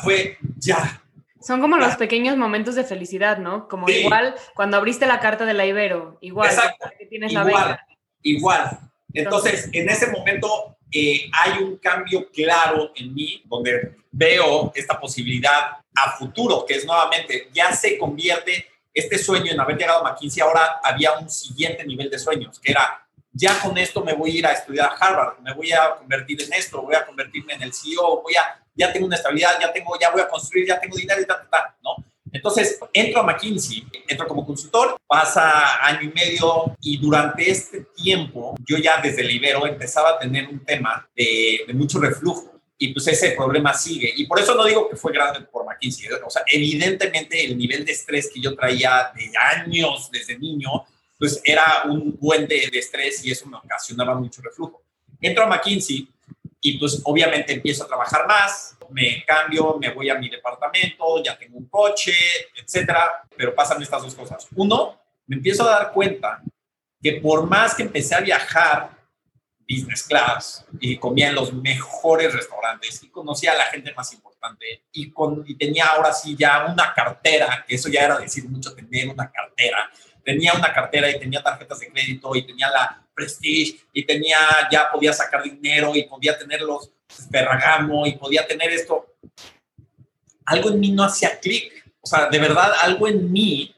fue 0.04 0.38
ya, 0.58 1.01
son 1.42 1.62
como 1.62 1.78
los 1.78 1.96
pequeños 1.96 2.38
momentos 2.38 2.76
de 2.76 2.84
felicidad, 2.84 3.38
¿no? 3.38 3.68
Como 3.68 3.89
igual 3.89 4.36
cuando 4.56 4.78
abriste 4.78 5.06
la 5.06 5.20
carta 5.20 5.46
de 5.46 5.54
la 5.54 5.66
Ibero, 5.66 6.18
igual. 6.22 6.50
Exacto. 6.50 6.89
tienes 7.10 7.32
igual, 7.32 7.52
la 7.52 7.86
igual. 8.22 8.80
Entonces, 9.14 9.70
en 9.74 9.89
ese 9.89 10.08
momento 10.08 10.78
eh, 10.92 11.30
hay 11.34 11.64
un 11.64 11.78
cambio 11.78 12.30
claro 12.32 12.92
en 12.96 13.14
mí 13.14 13.42
donde 13.46 13.96
veo 14.12 14.72
esta 14.76 15.00
posibilidad 15.00 15.78
a 15.96 16.12
futuro, 16.18 16.66
que 16.66 16.76
es 16.76 16.86
nuevamente, 16.86 17.50
ya 17.54 17.74
se 17.74 17.98
convierte 17.98 18.68
este 18.94 19.18
sueño 19.18 19.52
en 19.52 19.60
haber 19.60 19.78
llegado 19.78 20.06
a 20.06 20.12
McKinsey, 20.12 20.42
ahora 20.42 20.80
había 20.84 21.14
un 21.18 21.30
siguiente 21.30 21.86
nivel 21.86 22.10
de 22.10 22.20
sueños, 22.20 22.60
que 22.60 22.72
era, 22.72 23.08
ya 23.32 23.58
con 23.62 23.78
esto 23.78 24.04
me 24.04 24.14
voy 24.14 24.32
a 24.32 24.39
ir 24.39 24.46
a 24.46 24.52
estudiar 24.52 24.89
a 24.89 24.96
Harvard, 24.96 25.39
me 25.39 25.54
voy 25.54 25.72
a 25.72 25.96
convertir 25.96 26.42
en 26.42 26.52
esto, 26.54 26.82
voy 26.82 26.96
a 26.96 27.06
convertirme 27.06 27.54
en 27.54 27.64
el 27.64 27.74
CEO, 27.74 28.22
voy 28.22 28.36
a 28.36 28.61
ya 28.76 28.91
tengo 28.91 29.07
una 29.07 29.15
estabilidad, 29.15 29.59
ya 29.59 29.72
tengo, 29.72 29.97
ya 29.99 30.11
voy 30.11 30.22
a 30.22 30.28
construir, 30.28 30.67
ya 30.67 30.80
tengo 30.80 30.95
dinero 30.95 31.22
y 31.22 31.26
tal, 31.26 31.47
tal, 31.49 31.63
¿no? 31.84 31.95
Entonces, 32.34 32.80
entro 32.93 33.19
a 33.19 33.24
McKinsey, 33.24 33.86
entro 34.07 34.26
como 34.28 34.45
consultor, 34.45 34.97
pasa 35.05 35.86
año 35.86 36.03
y 36.03 36.13
medio 36.13 36.78
y 36.82 36.97
durante 36.97 37.49
este 37.49 37.86
tiempo 37.95 38.55
yo 38.65 38.78
ya 38.78 39.01
desde 39.01 39.22
el 39.22 39.32
Ibero 39.32 39.67
empezaba 39.67 40.11
a 40.11 40.19
tener 40.19 40.47
un 40.47 40.63
tema 40.63 41.07
de, 41.15 41.65
de 41.67 41.74
mucho 41.74 41.99
reflujo 41.99 42.61
y 42.78 42.93
pues 42.93 43.07
ese 43.07 43.32
problema 43.32 43.74
sigue. 43.74 44.13
Y 44.15 44.26
por 44.26 44.39
eso 44.39 44.55
no 44.55 44.63
digo 44.63 44.89
que 44.89 44.95
fue 44.95 45.11
grande 45.11 45.41
por 45.41 45.65
McKinsey. 45.65 46.07
O 46.26 46.30
sea, 46.30 46.43
evidentemente 46.47 47.43
el 47.43 47.57
nivel 47.57 47.86
de 47.86 47.91
estrés 47.91 48.32
que 48.34 48.41
yo 48.41 48.55
traía 48.55 49.11
de 49.13 49.32
años 49.38 50.09
desde 50.11 50.39
niño, 50.39 50.69
pues 51.19 51.41
era 51.43 51.84
un 51.86 52.17
buen 52.19 52.47
de, 52.47 52.69
de 52.72 52.80
estrés 52.80 53.24
y 53.26 53.32
eso 53.32 53.45
me 53.45 53.57
ocasionaba 53.57 54.15
mucho 54.15 54.41
reflujo. 54.41 54.82
Entro 55.19 55.43
a 55.43 55.47
McKinsey 55.47 56.07
y 56.62 56.78
pues 56.78 57.01
obviamente 57.03 57.53
empiezo 57.53 57.84
a 57.84 57.88
trabajar 57.88 58.28
más, 58.28 58.78
me 58.91 59.26
cambio, 59.26 59.78
me 59.80 59.89
voy 59.89 60.09
a 60.09 60.16
mi 60.16 60.30
departamento, 60.30 61.24
ya 61.24 61.38
tengo 61.38 61.57
un 61.57 61.68
coche, 61.68 62.14
etcétera, 62.55 63.28
pero 63.36 63.55
pasan 63.55 63.82
estas 63.82 64.03
dos 64.03 64.14
cosas. 64.14 64.47
Uno, 64.55 65.01
me 65.26 65.38
empiezo 65.38 65.68
a 65.68 65.72
dar 65.72 65.91
cuenta 65.91 66.41
que 67.01 67.14
por 67.14 67.47
más 67.47 67.74
que 67.74 67.84
empecé 67.84 68.14
a 68.14 68.20
viajar 68.20 68.91
business 69.68 70.03
class 70.03 70.66
y 70.80 70.97
comía 70.97 71.30
en 71.30 71.36
los 71.36 71.53
mejores 71.53 72.34
restaurantes 72.34 73.01
y 73.03 73.09
conocía 73.09 73.53
a 73.53 73.57
la 73.57 73.66
gente 73.66 73.93
más 73.93 74.14
importante 74.14 74.84
y, 74.91 75.09
con, 75.12 75.43
y 75.47 75.55
tenía 75.55 75.86
ahora 75.86 76.14
sí 76.14 76.36
ya 76.38 76.66
una 76.66 76.93
cartera, 76.93 77.64
que 77.68 77.76
eso 77.76 77.89
ya 77.89 78.01
era 78.01 78.20
decir 78.20 78.47
mucho 78.49 78.76
tener 78.76 79.07
una 79.07 79.32
cartera. 79.32 79.89
Tenía 80.24 80.53
una 80.53 80.72
cartera 80.72 81.09
y 81.09 81.20
tenía 81.20 81.41
tarjetas 81.41 81.80
de 81.80 81.91
crédito 81.91 82.36
y 82.36 82.45
tenía 82.45 82.70
la 82.70 83.01
Prestige 83.14 83.80
y 83.93 84.05
tenía, 84.05 84.38
ya 84.72 84.91
podía 84.91 85.14
sacar 85.14 85.43
dinero 85.43 85.95
y 85.95 86.03
podía 86.03 86.38
tener 86.38 86.62
los 86.62 86.91
Ferragamo 87.30 88.05
y 88.07 88.14
podía 88.14 88.47
tener 88.47 88.72
esto. 88.72 89.16
Algo 90.45 90.70
en 90.70 90.80
mí 90.80 90.91
no 90.91 91.03
hacía 91.03 91.39
clic. 91.39 91.72
O 92.01 92.07
sea, 92.07 92.28
de 92.28 92.39
verdad, 92.39 92.72
algo 92.82 93.07
en 93.07 93.32
mí 93.32 93.76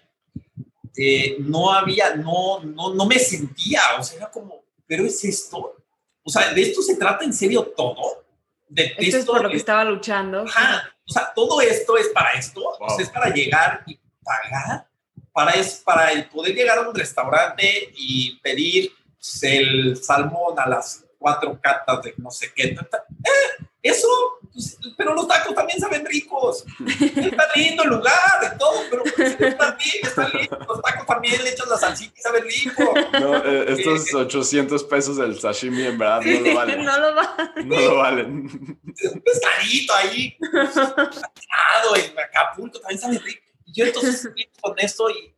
eh, 0.95 1.35
no 1.39 1.73
había, 1.73 2.15
no, 2.15 2.63
no, 2.63 2.93
no 2.93 3.05
me 3.05 3.19
sentía. 3.19 3.81
O 3.99 4.03
sea, 4.03 4.17
era 4.17 4.31
como, 4.31 4.63
pero 4.85 5.05
es 5.05 5.23
esto. 5.23 5.75
O 6.23 6.29
sea, 6.29 6.53
¿de 6.53 6.61
esto 6.61 6.81
se 6.81 6.95
trata 6.95 7.25
en 7.25 7.33
serio 7.33 7.73
todo? 7.75 8.23
De 8.69 8.95
esto, 8.97 9.17
es 9.17 9.25
por 9.25 9.43
lo 9.43 9.49
que 9.49 9.57
estaba 9.57 9.83
luchando. 9.83 10.43
O 10.43 11.11
sea, 11.11 11.31
todo 11.35 11.61
esto 11.61 11.97
es 11.97 12.07
para 12.09 12.31
esto. 12.31 12.61
es 12.97 13.09
para 13.09 13.33
llegar 13.33 13.83
y 13.85 13.99
pagar. 14.23 14.87
Para, 15.31 15.51
es, 15.53 15.81
para 15.83 16.29
poder 16.29 16.53
llegar 16.53 16.77
a 16.77 16.87
un 16.87 16.95
restaurante 16.95 17.91
y 17.95 18.39
pedir 18.39 18.93
el 19.41 19.97
salmón 20.03 20.59
a 20.59 20.67
las 20.67 21.05
cuatro 21.17 21.57
catas 21.61 22.03
de 22.03 22.13
no 22.17 22.29
sé 22.29 22.51
qué. 22.53 22.63
Eh, 22.63 23.65
eso, 23.81 24.07
pues, 24.51 24.77
pero 24.97 25.13
los 25.13 25.27
tacos 25.27 25.55
también 25.55 25.79
saben 25.79 26.05
ricos. 26.05 26.65
Está 26.99 27.47
lindo 27.55 27.83
el 27.83 27.89
lugar, 27.89 28.39
de 28.41 28.57
todo, 28.57 28.81
pero 28.89 29.03
pues, 29.03 29.39
está 29.39 29.77
bien, 29.77 29.99
está 30.03 30.29
lindo. 30.29 30.59
Los 30.67 30.81
tacos 30.81 31.05
también 31.05 31.43
le 31.43 31.49
echas 31.49 31.67
la 31.67 31.77
salsita 31.77 32.13
y 32.17 32.21
sabe 32.21 32.41
rico. 32.41 32.93
No, 33.13 33.37
eh, 33.37 33.65
estos 33.69 34.13
800 34.13 34.83
pesos 34.83 35.17
del 35.17 35.39
sashimi 35.39 35.83
en 35.83 35.97
verdad 35.97 36.21
no 36.21 36.39
lo 36.39 36.55
valen. 36.55 36.83
no 36.85 36.99
lo 36.99 37.15
valen. 37.15 37.67
No 37.69 37.79
lo 37.79 37.95
valen. 37.97 38.79
Un 38.83 39.21
pescadito 39.21 39.93
ahí, 39.95 40.37
en 40.39 42.19
Acapulco, 42.19 42.79
también 42.79 42.99
sabe 42.99 43.19
rico. 43.19 43.43
Y 43.65 43.73
yo 43.73 43.85
entonces 43.85 44.29
con 44.59 44.77
esto 44.77 45.09
y, 45.09 45.33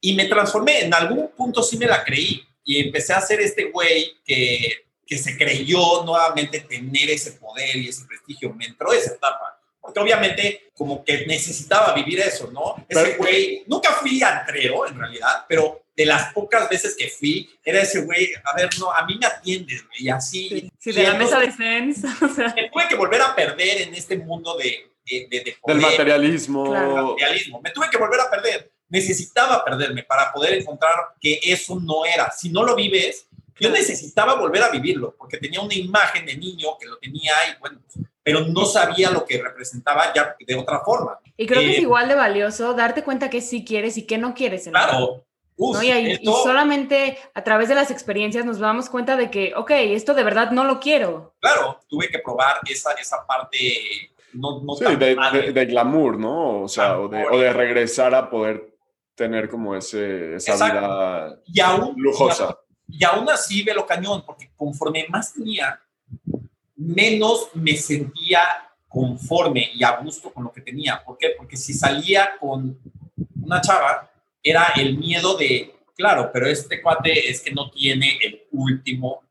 y 0.00 0.14
me 0.14 0.26
transformé. 0.26 0.84
En 0.84 0.94
algún 0.94 1.28
punto 1.36 1.62
sí 1.62 1.76
me 1.76 1.86
la 1.86 2.04
creí 2.04 2.46
y 2.66 2.84
empecé 2.84 3.14
a 3.14 3.20
ser 3.22 3.40
este 3.40 3.70
güey 3.70 4.12
que 4.26 4.86
que 5.06 5.16
se 5.16 5.38
creyó 5.38 6.04
nuevamente 6.04 6.60
tener 6.60 7.10
ese 7.10 7.32
poder 7.32 7.76
y 7.76 7.88
ese 7.88 8.04
prestigio. 8.06 8.52
Me 8.52 8.66
entró 8.66 8.92
esa 8.92 9.12
etapa. 9.12 9.58
Porque 9.80 10.00
obviamente 10.00 10.70
como 10.74 11.04
que 11.04 11.24
necesitaba 11.26 11.94
vivir 11.94 12.18
eso, 12.18 12.50
¿no? 12.50 12.84
Ese 12.88 13.16
güey, 13.16 13.62
nunca 13.68 13.92
fui 13.92 14.20
antrero 14.20 14.86
en 14.88 14.98
realidad, 14.98 15.44
pero 15.48 15.86
de 15.94 16.04
las 16.04 16.32
pocas 16.32 16.68
veces 16.68 16.96
que 16.96 17.08
fui, 17.08 17.48
era 17.64 17.80
ese 17.80 18.00
güey, 18.00 18.28
a 18.44 18.54
ver, 18.56 18.68
no, 18.80 18.92
a 18.92 19.06
mí 19.06 19.16
me 19.18 19.26
atiendes, 19.26 19.86
güey, 19.86 20.04
y 20.04 20.08
así. 20.08 20.70
Sí, 20.76 20.92
de 20.92 21.04
la 21.04 21.14
mesa 21.14 21.38
de 21.38 21.52
Sens. 21.52 22.02
O 22.20 22.28
sea. 22.28 22.52
Me 22.54 22.68
tuve 22.68 22.88
que 22.88 22.96
volver 22.96 23.22
a 23.22 23.34
perder 23.34 23.82
en 23.82 23.94
este 23.94 24.18
mundo 24.18 24.56
de, 24.56 24.90
de, 25.06 25.28
de, 25.30 25.56
Del 25.66 25.80
materialismo. 25.80 26.64
materialismo. 26.66 27.60
Me 27.62 27.70
tuve 27.70 27.88
que 27.88 27.96
volver 27.96 28.20
a 28.20 28.28
perder. 28.28 28.72
Necesitaba 28.88 29.64
perderme 29.64 30.02
para 30.04 30.32
poder 30.32 30.54
encontrar 30.54 30.94
que 31.20 31.40
eso 31.42 31.78
no 31.80 32.04
era. 32.04 32.30
Si 32.30 32.50
no 32.50 32.62
lo 32.62 32.74
vives, 32.74 33.28
yo 33.58 33.70
necesitaba 33.70 34.34
volver 34.34 34.62
a 34.62 34.68
vivirlo, 34.68 35.14
porque 35.16 35.38
tenía 35.38 35.60
una 35.60 35.74
imagen 35.74 36.26
de 36.26 36.36
niño 36.36 36.76
que 36.78 36.86
lo 36.86 36.98
tenía 36.98 37.32
ahí, 37.38 37.54
bueno, 37.58 37.80
pero 38.22 38.40
no 38.40 38.64
sabía 38.66 39.10
lo 39.10 39.24
que 39.24 39.42
representaba 39.42 40.12
ya 40.14 40.36
de 40.38 40.54
otra 40.56 40.80
forma. 40.80 41.18
Y 41.36 41.46
creo 41.46 41.60
que 41.60 41.70
es 41.70 41.78
eh, 41.78 41.82
igual 41.82 42.08
de 42.08 42.14
valioso 42.14 42.74
darte 42.74 43.02
cuenta 43.02 43.30
que 43.30 43.40
sí 43.40 43.64
quieres 43.64 43.96
y 43.96 44.06
que 44.06 44.18
no 44.18 44.34
quieres. 44.34 44.66
En 44.66 44.72
claro. 44.72 45.24
y, 45.56 46.26
solamente 46.42 47.18
a 47.34 47.44
través 47.44 47.68
de 47.68 47.74
las 47.74 47.90
experiencias 47.90 48.44
nos 48.44 48.58
damos 48.58 48.90
cuenta 48.90 49.16
de 49.16 49.30
que, 49.30 49.54
ok, 49.56 49.70
esto 49.70 50.12
de 50.12 50.24
verdad 50.24 50.50
no 50.50 50.64
lo 50.64 50.80
quiero. 50.80 51.34
Claro, 51.40 51.80
tuve 51.88 52.08
que 52.08 52.18
probar 52.18 52.60
esa, 52.66 52.92
esa 52.92 53.26
parte 53.26 53.56
no, 54.34 54.60
no 54.60 54.74
sí, 54.74 54.84
de, 54.96 55.66
glamour, 55.66 56.18
¿no? 56.18 56.62
O 56.62 56.68
sea, 56.68 56.98
o 56.98 57.08
de, 57.08 57.24
o 57.26 57.38
de, 57.38 57.52
regresar 57.52 58.14
a 58.14 58.28
poder 58.28 58.75
tener 59.16 59.48
como 59.48 59.74
ese, 59.74 60.36
esa 60.36 60.54
vida 60.54 61.40
y 61.46 61.60
aún, 61.60 61.94
lujosa. 61.96 62.56
Y 62.88 63.04
aún 63.04 63.28
así 63.28 63.62
ve 63.62 63.74
lo 63.74 63.84
cañón, 63.84 64.22
porque 64.24 64.50
conforme 64.54 65.06
más 65.08 65.34
tenía, 65.34 65.80
menos 66.76 67.48
me 67.54 67.76
sentía 67.76 68.40
conforme 68.86 69.70
y 69.74 69.82
a 69.82 69.96
gusto 69.96 70.32
con 70.32 70.44
lo 70.44 70.52
que 70.52 70.60
tenía. 70.60 71.02
¿Por 71.02 71.18
qué? 71.18 71.30
Porque 71.36 71.56
si 71.56 71.74
salía 71.74 72.36
con 72.38 72.78
una 73.42 73.60
chava, 73.60 74.10
era 74.42 74.72
el 74.76 74.96
miedo 74.96 75.36
de, 75.36 75.74
claro, 75.96 76.30
pero 76.32 76.46
este 76.46 76.80
cuate 76.80 77.28
es 77.28 77.40
que 77.40 77.50
no 77.50 77.70
tiene 77.70 78.18
el 78.22 78.42
último 78.52 79.24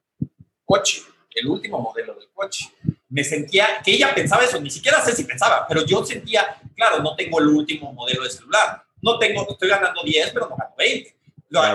coche, 0.66 1.02
el 1.34 1.48
último 1.48 1.80
modelo 1.80 2.16
del 2.16 2.30
coche. 2.34 2.66
Me 3.08 3.24
sentía 3.24 3.82
que 3.84 3.94
ella 3.94 4.14
pensaba 4.14 4.44
eso, 4.44 4.60
ni 4.60 4.70
siquiera 4.70 5.00
sé 5.02 5.16
si 5.16 5.24
pensaba, 5.24 5.66
pero 5.68 5.86
yo 5.86 6.06
sentía, 6.06 6.60
claro, 6.76 7.02
no 7.02 7.16
tengo 7.16 7.40
el 7.40 7.48
último 7.48 7.94
modelo 7.94 8.24
de 8.24 8.30
celular. 8.30 8.85
No 9.06 9.18
tengo, 9.20 9.48
estoy 9.48 9.70
ganando 9.70 10.04
10, 10.04 10.32
pero 10.32 10.50
no 10.50 10.58
gano 10.58 10.74
20 10.78 11.16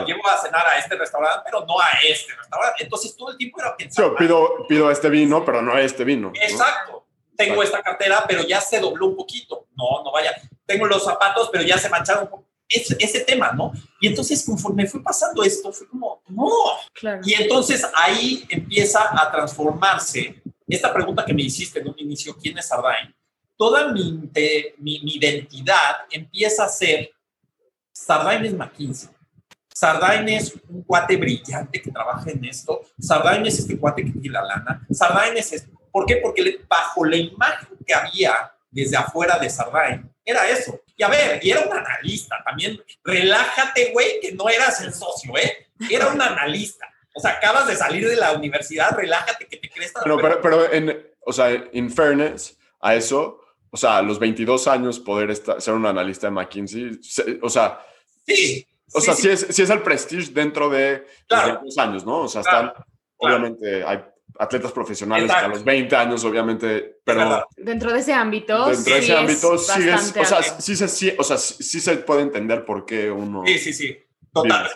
llevo 0.06 0.28
a 0.28 0.40
cenar 0.40 0.66
a 0.66 0.78
este 0.78 0.96
restaurante, 0.96 1.42
pero 1.44 1.64
no 1.66 1.78
a 1.80 1.88
este 2.06 2.34
restaurante. 2.34 2.84
Entonces 2.84 3.16
todo 3.16 3.30
el 3.30 3.36
tiempo 3.36 3.60
era 3.60 3.76
pensar. 3.76 4.04
Yo 4.04 4.16
pido, 4.16 4.66
pido 4.68 4.90
este 4.90 5.08
vino, 5.08 5.44
pero 5.44 5.62
no 5.62 5.72
a 5.72 5.80
este 5.80 6.04
vino. 6.04 6.32
Exacto. 6.34 7.06
Tengo 7.36 7.62
esta 7.62 7.82
cartera, 7.82 8.24
pero 8.28 8.42
ya 8.42 8.60
se 8.60 8.78
dobló 8.80 9.06
un 9.06 9.16
poquito. 9.16 9.68
No, 9.76 10.04
no 10.04 10.12
vaya. 10.12 10.32
Tengo 10.66 10.86
los 10.86 11.04
zapatos, 11.04 11.48
pero 11.50 11.64
ya 11.64 11.78
se 11.78 11.88
mancharon 11.88 12.24
un 12.24 12.30
poco. 12.30 12.44
Ese, 12.68 12.96
ese 13.00 13.20
tema, 13.20 13.50
¿no? 13.52 13.72
Y 14.00 14.06
entonces, 14.06 14.44
conforme 14.44 14.86
fue 14.86 15.02
pasando 15.02 15.42
esto, 15.42 15.72
fue 15.72 15.88
como, 15.88 16.22
no. 16.28 16.48
Claro. 16.92 17.20
Y 17.24 17.34
entonces 17.34 17.84
ahí 17.94 18.46
empieza 18.48 19.08
a 19.10 19.28
transformarse 19.32 20.40
esta 20.68 20.94
pregunta 20.94 21.24
que 21.24 21.34
me 21.34 21.42
hiciste 21.42 21.80
en 21.80 21.88
un 21.88 21.98
inicio, 21.98 22.36
¿quién 22.40 22.56
es 22.58 22.68
Sardain? 22.68 23.12
Toda 23.56 23.90
mi, 23.92 24.30
mi, 24.78 25.00
mi 25.00 25.14
identidad 25.16 25.96
empieza 26.10 26.64
a 26.64 26.68
ser, 26.68 27.10
Sardain 28.10 28.44
es 28.44 28.54
McKinsey 28.54 29.08
Sardain 29.72 30.28
es 30.28 30.52
un 30.68 30.82
cuate 30.82 31.16
brillante 31.16 31.80
que 31.80 31.92
trabaja 31.92 32.28
en 32.28 32.44
esto. 32.44 32.82
Sardain 32.98 33.46
es 33.46 33.60
este 33.60 33.78
cuate 33.78 34.04
que 34.04 34.10
tiene 34.10 34.30
la 34.30 34.42
lana. 34.42 34.84
Sardain 34.90 35.36
es 35.36 35.52
esto. 35.52 35.70
¿Por 35.92 36.06
qué? 36.06 36.16
Porque 36.16 36.58
bajo 36.68 37.04
la 37.04 37.16
imagen 37.16 37.78
que 37.86 37.94
había 37.94 38.52
desde 38.68 38.96
afuera 38.96 39.38
de 39.38 39.48
Sardain, 39.48 40.12
era 40.24 40.48
eso. 40.50 40.80
Y 40.96 41.04
a 41.04 41.08
ver, 41.08 41.38
y 41.40 41.52
era 41.52 41.60
un 41.60 41.72
analista 41.72 42.36
también. 42.44 42.82
Relájate, 43.04 43.92
güey, 43.92 44.20
que 44.20 44.32
no 44.32 44.48
eras 44.48 44.80
el 44.80 44.92
socio, 44.92 45.36
¿eh? 45.38 45.68
Era 45.88 46.08
un 46.08 46.20
analista. 46.20 46.86
O 47.14 47.20
sea, 47.20 47.30
acabas 47.30 47.68
de 47.68 47.76
salir 47.76 48.08
de 48.08 48.16
la 48.16 48.32
universidad, 48.32 48.90
relájate, 48.90 49.46
que 49.46 49.56
te 49.56 49.70
crees 49.70 49.92
Pero, 50.02 50.18
pero, 50.18 50.40
pero 50.42 50.72
en, 50.72 51.00
o 51.24 51.32
sea, 51.32 51.48
en 51.50 51.90
fairness 51.90 52.58
a 52.80 52.96
eso, 52.96 53.40
o 53.70 53.76
sea, 53.76 53.98
a 53.98 54.02
los 54.02 54.18
22 54.18 54.66
años 54.66 54.98
poder 54.98 55.30
estar, 55.30 55.62
ser 55.62 55.74
un 55.74 55.86
analista 55.86 56.26
de 56.26 56.32
McKinsey, 56.32 57.00
o 57.40 57.48
sea, 57.48 57.86
sí. 58.36 58.66
O 58.92 59.00
sea, 59.00 59.14
sí, 59.14 59.28
es, 59.28 59.46
sí 59.50 59.62
es 59.62 59.70
el 59.70 59.82
prestige 59.82 60.32
dentro 60.32 60.68
de 60.68 61.06
los 61.62 61.78
años, 61.78 62.04
¿no? 62.04 62.22
O 62.22 62.28
sea, 62.28 62.40
están, 62.40 62.72
obviamente, 63.18 63.84
hay 63.84 64.00
atletas 64.38 64.72
profesionales 64.72 65.30
a 65.30 65.48
los 65.48 65.62
20 65.62 65.94
años, 65.94 66.24
obviamente, 66.24 66.98
pero... 67.04 67.46
Dentro 67.56 67.92
de 67.92 68.00
ese 68.00 68.12
ámbito, 68.12 68.66
Dentro 68.66 68.94
de 68.94 69.00
ese 69.00 69.16
ámbito, 69.16 69.58
sí 69.58 69.88
es, 69.88 70.16
o 70.16 70.24
sea, 70.24 70.42
sí 70.42 70.76
se, 70.76 70.88
sí, 70.88 71.12
o 71.16 71.22
sea, 71.22 71.36
sí 71.36 71.80
se 71.80 71.96
puede 71.98 72.22
entender 72.22 72.64
por 72.64 72.84
qué 72.84 73.10
uno... 73.10 73.44
Sí, 73.46 73.58
sí, 73.58 73.72
sí, 73.72 73.98
total, 74.32 74.70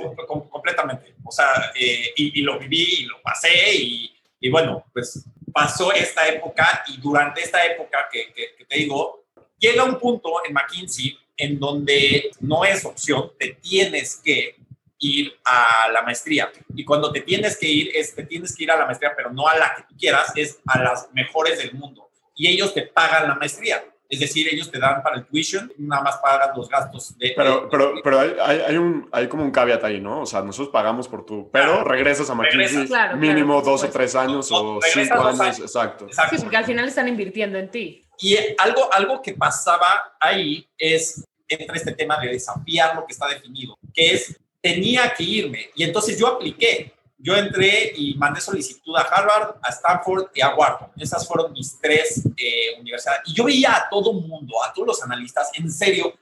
completamente. 0.50 1.16
O 1.24 1.32
sea, 1.32 1.72
eh, 1.74 2.12
y, 2.16 2.42
lo 2.42 2.58
viví 2.58 2.86
y 3.00 3.04
lo 3.06 3.20
pasé 3.22 3.74
y, 3.74 4.14
y, 4.38 4.50
bueno, 4.50 4.84
pues 4.92 5.24
pasó 5.52 5.92
esta 5.92 6.28
época 6.28 6.84
y 6.88 7.00
durante 7.00 7.40
esta 7.40 7.64
época 7.64 8.06
que, 8.12 8.32
que, 8.32 8.54
que 8.58 8.64
te 8.64 8.76
digo, 8.76 9.24
llega 9.58 9.84
un 9.84 9.98
punto 9.98 10.44
en 10.46 10.52
McKinsey 10.52 11.16
en 11.36 11.58
donde 11.58 12.30
no 12.40 12.64
es 12.64 12.84
opción, 12.84 13.32
te 13.38 13.58
tienes 13.60 14.16
que 14.16 14.56
ir 14.98 15.32
a 15.44 15.88
la 15.90 16.02
maestría. 16.02 16.50
Y 16.74 16.84
cuando 16.84 17.12
te 17.12 17.20
tienes 17.20 17.56
que 17.56 17.68
ir, 17.68 17.90
es, 17.94 18.14
te 18.14 18.24
tienes 18.24 18.54
que 18.56 18.64
ir 18.64 18.70
a 18.70 18.76
la 18.76 18.86
maestría, 18.86 19.12
pero 19.16 19.30
no 19.32 19.46
a 19.46 19.56
la 19.56 19.74
que 19.76 19.82
tú 19.88 19.94
quieras, 19.98 20.32
es 20.36 20.60
a 20.66 20.80
las 20.80 21.08
mejores 21.12 21.58
del 21.58 21.74
mundo. 21.74 22.08
Y 22.34 22.48
ellos 22.48 22.72
te 22.74 22.82
pagan 22.82 23.28
la 23.28 23.34
maestría. 23.34 23.84
Es 24.08 24.20
decir, 24.20 24.46
ellos 24.50 24.70
te 24.70 24.78
dan 24.78 25.02
para 25.02 25.16
el 25.16 25.24
tuition, 25.24 25.72
nada 25.78 26.02
más 26.02 26.16
pagan 26.18 26.50
los 26.56 26.68
gastos 26.68 27.16
de... 27.18 27.32
Pero, 27.34 27.68
pero, 27.68 27.94
pero 28.02 28.20
hay, 28.20 28.60
hay, 28.60 28.76
un, 28.76 29.08
hay 29.10 29.28
como 29.28 29.42
un 29.42 29.50
caveat 29.50 29.82
ahí, 29.82 30.00
¿no? 30.00 30.20
O 30.20 30.26
sea, 30.26 30.42
nosotros 30.42 30.72
pagamos 30.72 31.08
por 31.08 31.24
tu... 31.24 31.50
Pero 31.50 31.84
regresas 31.84 32.28
a 32.30 32.34
McKinsey 32.34 32.88
mínimo 33.16 33.62
dos 33.62 33.82
o 33.82 33.88
tres 33.88 34.14
años 34.14 34.50
o 34.52 34.78
cinco 34.82 35.24
años, 35.24 35.58
exacto. 35.58 36.06
Sí, 36.10 36.36
porque 36.40 36.56
al 36.56 36.64
final 36.64 36.86
están 36.86 37.08
invirtiendo 37.08 37.58
en 37.58 37.70
ti. 37.70 38.04
Y 38.20 38.36
algo, 38.58 38.92
algo 38.92 39.22
que 39.22 39.34
pasaba 39.34 40.16
ahí 40.20 40.68
es, 40.78 41.24
entre 41.48 41.76
este 41.76 41.92
tema 41.92 42.18
de 42.20 42.28
desafiar 42.28 42.94
lo 42.94 43.06
que 43.06 43.12
está 43.12 43.28
definido, 43.28 43.76
que 43.92 44.12
es, 44.12 44.38
tenía 44.60 45.12
que 45.12 45.24
irme. 45.24 45.70
Y 45.74 45.84
entonces 45.84 46.18
yo 46.18 46.28
apliqué. 46.28 46.93
Yo 47.24 47.34
entré 47.34 47.94
y 47.96 48.14
mandé 48.16 48.38
solicitud 48.38 48.94
a 48.98 49.00
Harvard, 49.00 49.56
a 49.62 49.70
Stanford 49.70 50.26
y 50.34 50.42
a 50.42 50.54
Wharton. 50.54 50.90
Esas 50.98 51.26
fueron 51.26 51.54
mis 51.54 51.80
tres 51.80 52.22
eh, 52.36 52.78
universidades. 52.78 53.22
Y 53.24 53.32
yo 53.32 53.44
veía 53.44 53.74
a 53.74 53.88
todo 53.88 54.12
mundo, 54.12 54.62
a 54.62 54.74
todos 54.74 54.88
los 54.88 55.02
analistas, 55.02 55.50
en 55.54 55.72
serio, 55.72 56.12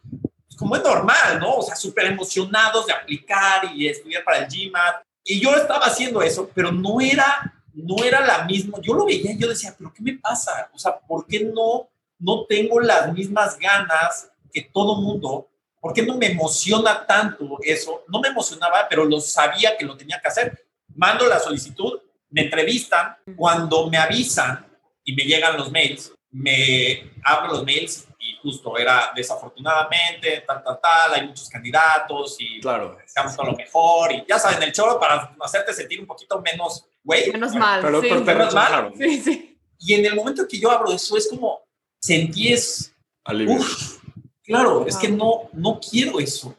como 0.56 0.76
es 0.76 0.82
normal, 0.84 1.40
¿no? 1.40 1.56
O 1.56 1.62
sea, 1.62 1.74
súper 1.74 2.06
emocionados 2.06 2.86
de 2.86 2.92
aplicar 2.92 3.64
y 3.74 3.88
estudiar 3.88 4.22
para 4.22 4.38
el 4.38 4.46
GMAT. 4.46 5.02
Y 5.24 5.40
yo 5.40 5.52
estaba 5.56 5.86
haciendo 5.86 6.22
eso, 6.22 6.48
pero 6.54 6.70
no 6.70 7.00
era, 7.00 7.52
no 7.74 7.96
era 8.04 8.24
la 8.24 8.44
misma. 8.44 8.78
Yo 8.80 8.94
lo 8.94 9.04
veía 9.04 9.32
y 9.32 9.38
yo 9.38 9.48
decía, 9.48 9.74
pero 9.76 9.92
¿qué 9.92 10.04
me 10.04 10.12
pasa? 10.12 10.70
O 10.72 10.78
sea, 10.78 11.00
¿por 11.00 11.26
qué 11.26 11.40
no, 11.40 11.90
no 12.20 12.46
tengo 12.46 12.78
las 12.78 13.12
mismas 13.12 13.58
ganas 13.58 14.30
que 14.52 14.62
todo 14.72 15.00
mundo? 15.00 15.48
¿Por 15.80 15.94
qué 15.94 16.02
no 16.02 16.16
me 16.16 16.26
emociona 16.26 17.04
tanto 17.04 17.58
eso? 17.60 18.04
No 18.06 18.20
me 18.20 18.28
emocionaba, 18.28 18.86
pero 18.88 19.04
lo 19.04 19.20
sabía 19.20 19.76
que 19.76 19.84
lo 19.84 19.96
tenía 19.96 20.20
que 20.20 20.28
hacer. 20.28 20.62
Mando 20.96 21.26
la 21.26 21.38
solicitud, 21.38 22.00
me 22.30 22.42
entrevistan, 22.42 23.16
cuando 23.36 23.88
me 23.88 23.98
avisan 23.98 24.66
y 25.04 25.14
me 25.14 25.24
llegan 25.24 25.56
los 25.56 25.70
mails, 25.70 26.12
me 26.30 27.12
abro 27.24 27.52
los 27.52 27.64
mails 27.64 28.06
y 28.18 28.36
justo 28.42 28.78
era 28.78 29.12
desafortunadamente, 29.14 30.44
tal, 30.46 30.62
tal, 30.62 30.78
tal, 30.80 31.14
hay 31.14 31.26
muchos 31.26 31.48
candidatos 31.48 32.36
y 32.38 32.60
claro. 32.60 32.96
deseamos 33.00 33.36
todo 33.36 33.46
lo 33.46 33.56
mejor 33.56 34.12
y 34.12 34.24
ya 34.28 34.38
saben, 34.38 34.62
el 34.62 34.72
choro 34.72 34.98
para 34.98 35.34
hacerte 35.40 35.72
sentir 35.74 36.00
un 36.00 36.06
poquito 36.06 36.40
menos, 36.40 36.86
güey. 37.02 37.30
Menos 37.32 37.54
mal. 37.54 37.80
Pero, 37.82 38.00
sí. 38.00 38.10
menos 38.10 38.54
mal. 38.54 38.92
Sí, 38.96 39.20
sí. 39.20 39.58
Y 39.78 39.94
en 39.94 40.06
el 40.06 40.14
momento 40.14 40.46
que 40.48 40.58
yo 40.58 40.70
abro 40.70 40.92
eso 40.92 41.16
es 41.16 41.28
como 41.28 41.60
sentí 42.00 42.52
es, 42.52 42.94
Alivio. 43.24 43.56
uf, 43.56 43.98
claro, 44.44 44.86
es 44.86 44.96
que 44.96 45.08
no, 45.08 45.50
no 45.52 45.80
quiero 45.80 46.18
eso, 46.20 46.54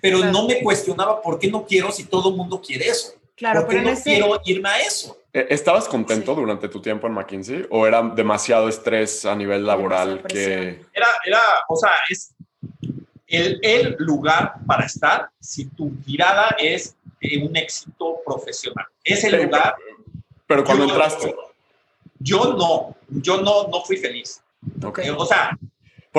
pero 0.00 0.18
Claro. 0.18 0.32
no 0.32 0.46
me 0.46 0.62
cuestionaba 0.62 1.20
por 1.22 1.38
qué 1.38 1.50
no 1.50 1.64
quiero 1.66 1.90
si 1.90 2.04
todo 2.04 2.28
el 2.30 2.36
mundo 2.36 2.60
quiere 2.60 2.88
eso. 2.88 3.14
Claro, 3.36 3.60
¿Por 3.60 3.68
qué 3.70 3.76
pero 3.76 3.80
en 3.80 3.86
no 3.86 3.98
ese... 3.98 4.04
quiero 4.04 4.40
irme 4.46 4.68
a 4.68 4.78
eso? 4.80 5.18
Eh, 5.32 5.46
¿Estabas 5.50 5.86
contento 5.88 6.34
Sí. 6.34 6.40
durante 6.40 6.68
tu 6.68 6.80
tiempo 6.80 7.06
en 7.06 7.12
McKinsey 7.12 7.66
o 7.70 7.86
era 7.86 8.02
demasiado 8.02 8.68
estrés 8.68 9.24
a 9.26 9.34
nivel 9.36 9.66
laboral 9.66 10.22
que... 10.26 10.80
Era, 10.94 11.06
era, 11.24 11.40
o 11.68 11.76
sea, 11.76 11.90
es 12.08 12.34
el, 13.26 13.58
el 13.62 13.96
lugar 13.98 14.54
para 14.66 14.86
estar 14.86 15.28
si 15.40 15.66
tu 15.66 15.90
tirada 16.04 16.56
es 16.58 16.96
un 17.42 17.56
éxito 17.56 18.18
profesional. 18.24 18.86
Es 19.04 19.24
el 19.24 19.32
Sí, 19.38 19.44
lugar. 19.44 19.74
Pero 20.46 20.64
cuando 20.64 20.84
Yo- 20.86 20.90
entraste, 20.92 21.34
Yo 22.18 22.54
no, 22.54 22.96
yo 23.08 23.40
no, 23.42 23.68
no 23.68 23.84
fui 23.84 23.96
feliz. 23.98 24.40
Ok. 24.82 25.00
O 25.18 25.26
sea, 25.26 25.56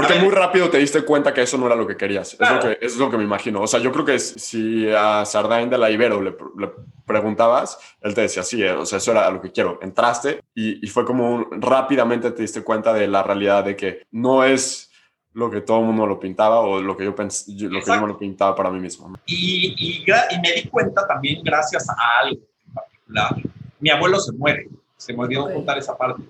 porque 0.01 0.19
muy 0.19 0.29
rápido 0.33 0.69
te 0.69 0.77
diste 0.77 1.01
cuenta 1.03 1.33
que 1.33 1.41
eso 1.41 1.57
no 1.57 1.65
era 1.65 1.75
lo 1.75 1.87
que 1.87 1.97
querías. 1.97 2.35
Claro. 2.35 2.57
Es, 2.59 2.63
lo 2.63 2.69
que, 2.79 2.85
es 2.85 2.95
lo 2.97 3.09
que 3.11 3.17
me 3.17 3.23
imagino. 3.23 3.61
O 3.61 3.67
sea, 3.67 3.79
yo 3.79 3.91
creo 3.91 4.05
que 4.05 4.19
si- 4.19 4.89
a 4.91 5.25
Sardain 5.25 5.69
de 5.69 5.77
la 5.77 5.89
Ibero 5.89 6.21
le, 6.21 6.31
le 6.57 6.69
preguntabas, 7.05 7.79
él 8.01 8.13
te 8.13 8.21
decía, 8.21 8.43
sí, 8.43 8.61
eh, 8.63 8.71
o 8.73 8.85
sea, 8.85 8.97
eso 8.99 9.11
era 9.11 9.29
lo 9.31 9.41
que 9.41 9.51
quiero. 9.51 9.79
Entraste 9.81 10.43
y, 10.53 10.85
y 10.85 10.89
fue 10.89 11.05
como 11.05 11.31
un- 11.35 11.61
rápidamente 11.61 12.31
te 12.31 12.41
diste 12.43 12.61
cuenta 12.63 12.93
de 12.93 13.07
la 13.07 13.23
realidad 13.23 13.63
de 13.63 13.75
que 13.75 14.03
no 14.11 14.43
es 14.43 14.91
lo 15.33 15.49
que 15.49 15.61
todo 15.61 15.79
el 15.79 15.85
mundo 15.85 16.05
lo 16.07 16.19
pintaba 16.19 16.59
o 16.59 16.81
lo 16.81 16.95
que 16.97 17.05
yo, 17.05 17.15
pens 17.15 17.45
yo- 17.47 17.69
lo 17.69 17.79
que 17.79 17.85
yo 17.91 18.01
me 18.01 18.07
lo 18.07 18.17
pintaba 18.17 18.55
para 18.55 18.69
mí 18.71 18.79
mismo. 18.79 19.09
¿no? 19.09 19.19
y, 19.25 19.73
y, 19.77 20.03
y 20.05 20.39
me 20.41 20.51
di 20.61 20.67
cuenta 20.69 21.07
también 21.07 21.41
gracias 21.43 21.87
a 21.89 21.95
algo 22.23 22.39
en 22.67 22.73
particular. 22.73 23.35
Mi 23.79 23.89
abuelo 23.89 24.19
se 24.19 24.31
muere, 24.33 24.67
se 24.95 25.13
me 25.13 25.19
olvidó 25.23 25.45
Ok. 25.45 25.53
contar 25.53 25.77
esa 25.77 25.97
parte. 25.97 26.23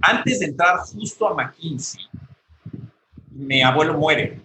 Antes 0.00 0.40
de 0.40 0.46
entrar 0.46 0.78
justo 0.78 1.28
a 1.28 1.34
McKinsey, 1.34 2.02
mi 3.36 3.62
abuelo 3.62 3.94
muere. 3.94 4.40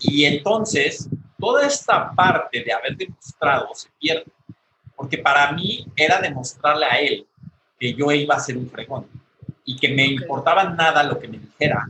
Y 0.00 0.24
entonces, 0.24 1.08
toda 1.38 1.66
esta 1.66 2.12
parte 2.12 2.62
de 2.62 2.72
haber 2.72 2.96
demostrado 2.96 3.68
se 3.74 3.88
pierde. 3.98 4.26
Porque 4.96 5.18
para 5.18 5.52
mí 5.52 5.86
era 5.96 6.20
demostrarle 6.20 6.86
a 6.86 7.00
él 7.00 7.26
que 7.78 7.94
yo 7.94 8.12
iba 8.12 8.34
a 8.34 8.40
ser 8.40 8.56
un 8.56 8.68
fregón 8.68 9.06
y 9.64 9.76
que 9.76 9.88
me 9.88 10.06
importaba 10.06 10.64
nada 10.64 11.02
lo 11.02 11.18
que 11.18 11.28
me 11.28 11.38
dijera. 11.38 11.86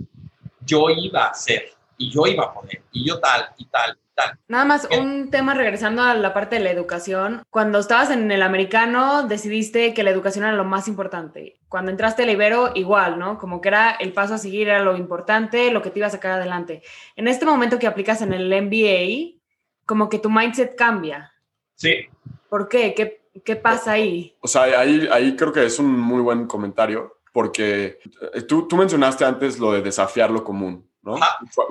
Yo 0.64 0.88
iba 0.91 1.24
a 1.24 1.30
hacer 1.30 1.72
y 1.99 2.11
yo 2.11 2.26
iba 2.26 2.45
a 2.45 2.55
poder 2.55 2.82
y 2.93 3.07
yo 3.07 3.18
tal 3.18 3.49
y 3.59 3.64
tal 3.66 3.99
Nada 4.48 4.64
más 4.64 4.88
Bien. 4.88 5.02
un 5.02 5.30
tema 5.30 5.54
regresando 5.54 6.02
a 6.02 6.14
la 6.14 6.34
parte 6.34 6.56
de 6.56 6.64
la 6.64 6.70
educación. 6.70 7.42
Cuando 7.50 7.78
estabas 7.78 8.10
en 8.10 8.30
el 8.30 8.42
americano, 8.42 9.26
decidiste 9.26 9.94
que 9.94 10.02
la 10.02 10.10
educación 10.10 10.44
era 10.44 10.54
lo 10.54 10.64
más 10.64 10.88
importante. 10.88 11.60
Cuando 11.68 11.90
entraste 11.90 12.22
al 12.22 12.30
Ibero, 12.30 12.72
igual, 12.74 13.18
¿no? 13.18 13.38
Como 13.38 13.60
que 13.60 13.68
era 13.68 13.92
el 13.92 14.12
paso 14.12 14.34
a 14.34 14.38
seguir, 14.38 14.68
era 14.68 14.80
lo 14.80 14.96
importante, 14.96 15.70
lo 15.70 15.82
que 15.82 15.90
te 15.90 15.98
iba 16.00 16.08
a 16.08 16.10
sacar 16.10 16.32
adelante. 16.32 16.82
En 17.16 17.28
este 17.28 17.46
momento 17.46 17.78
que 17.78 17.86
aplicas 17.86 18.22
en 18.22 18.32
el 18.32 18.48
MBA, 18.48 19.40
como 19.86 20.08
que 20.08 20.18
tu 20.18 20.30
mindset 20.30 20.76
cambia. 20.76 21.32
Sí, 21.74 22.08
¿Por 22.50 22.68
qué? 22.68 22.94
¿Qué, 22.94 23.22
qué 23.44 23.56
pasa 23.56 23.92
ahí? 23.92 24.36
O 24.40 24.48
sea, 24.48 24.62
ahí, 24.62 25.08
ahí 25.10 25.36
creo 25.36 25.52
que 25.52 25.64
es 25.64 25.78
un 25.78 25.98
muy 25.98 26.20
buen 26.20 26.46
comentario 26.46 27.20
porque 27.32 27.98
eh, 28.34 28.42
tú, 28.42 28.66
tú 28.66 28.76
mencionaste 28.76 29.24
antes 29.24 29.58
lo 29.58 29.72
de 29.72 29.82
desafiar 29.82 30.30
lo 30.30 30.42
común, 30.42 30.89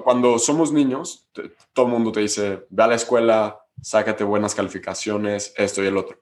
Cuando 0.04 0.40
somos 0.40 0.72
niños, 0.72 1.30
todo 1.74 1.86
el 1.86 1.92
mundo 1.92 2.12
te 2.12 2.22
dice, 2.22 2.66
ve 2.70 2.84
a 2.84 2.88
la 2.88 2.96
escuela, 2.96 3.60
sácate 3.82 4.24
buenas 4.24 4.56
calificaciones, 4.56 5.54
esto 5.56 5.84
y 5.84 5.88
el 5.88 5.98
otro. 5.98 6.20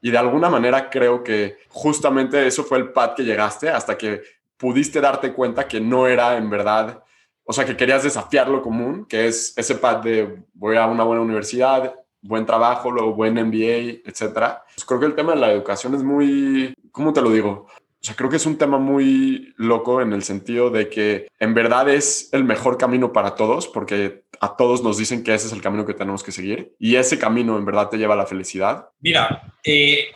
Y 0.00 0.10
de 0.10 0.18
alguna 0.18 0.48
manera 0.48 0.88
creo 0.90 1.22
que 1.22 1.58
justamente 1.68 2.46
eso 2.46 2.64
fue 2.64 2.78
el 2.78 2.92
pad 2.92 3.14
que 3.14 3.24
llegaste 3.24 3.68
hasta 3.68 3.96
que 3.98 4.22
pudiste 4.56 5.00
darte 5.00 5.32
cuenta 5.32 5.66
que 5.66 5.80
no 5.80 6.06
era 6.06 6.36
en 6.36 6.50
verdad, 6.50 7.02
o 7.44 7.52
sea, 7.52 7.64
que 7.64 7.76
querías 7.76 8.02
desafiar 8.02 8.48
lo 8.48 8.62
común, 8.62 9.06
que 9.06 9.26
es 9.26 9.56
ese 9.56 9.74
pad 9.74 9.96
de 9.98 10.44
voy 10.52 10.76
a 10.76 10.86
una 10.86 11.04
buena 11.04 11.22
universidad, 11.22 11.94
buen 12.22 12.46
trabajo, 12.46 12.90
luego 12.90 13.14
buen 13.14 13.34
MBA, 13.34 14.02
etcétera. 14.04 14.62
Pues 14.74 14.84
creo 14.84 15.00
que 15.00 15.06
el 15.06 15.14
tema 15.14 15.32
de 15.32 15.40
la 15.40 15.52
educación 15.52 15.94
es 15.94 16.02
muy, 16.02 16.74
¿cómo 16.92 17.12
te 17.12 17.22
lo 17.22 17.30
digo? 17.30 17.66
O 18.02 18.06
sea, 18.06 18.16
creo 18.16 18.30
que 18.30 18.36
es 18.36 18.46
un 18.46 18.56
tema 18.56 18.78
muy 18.78 19.52
loco 19.58 20.00
en 20.00 20.14
el 20.14 20.22
sentido 20.22 20.70
de 20.70 20.88
que 20.88 21.28
en 21.38 21.52
verdad 21.52 21.88
es 21.90 22.30
el 22.32 22.44
mejor 22.44 22.78
camino 22.78 23.12
para 23.12 23.34
todos, 23.34 23.68
porque 23.68 24.24
a 24.40 24.56
todos 24.56 24.82
nos 24.82 24.96
dicen 24.96 25.22
que 25.22 25.34
ese 25.34 25.48
es 25.48 25.52
el 25.52 25.60
camino 25.60 25.84
que 25.84 25.92
tenemos 25.92 26.22
que 26.22 26.32
seguir 26.32 26.74
y 26.78 26.96
ese 26.96 27.18
camino 27.18 27.58
en 27.58 27.66
verdad 27.66 27.90
te 27.90 27.98
lleva 27.98 28.14
a 28.14 28.16
la 28.16 28.26
felicidad. 28.26 28.88
mira, 29.00 29.52
eh, 29.62 30.08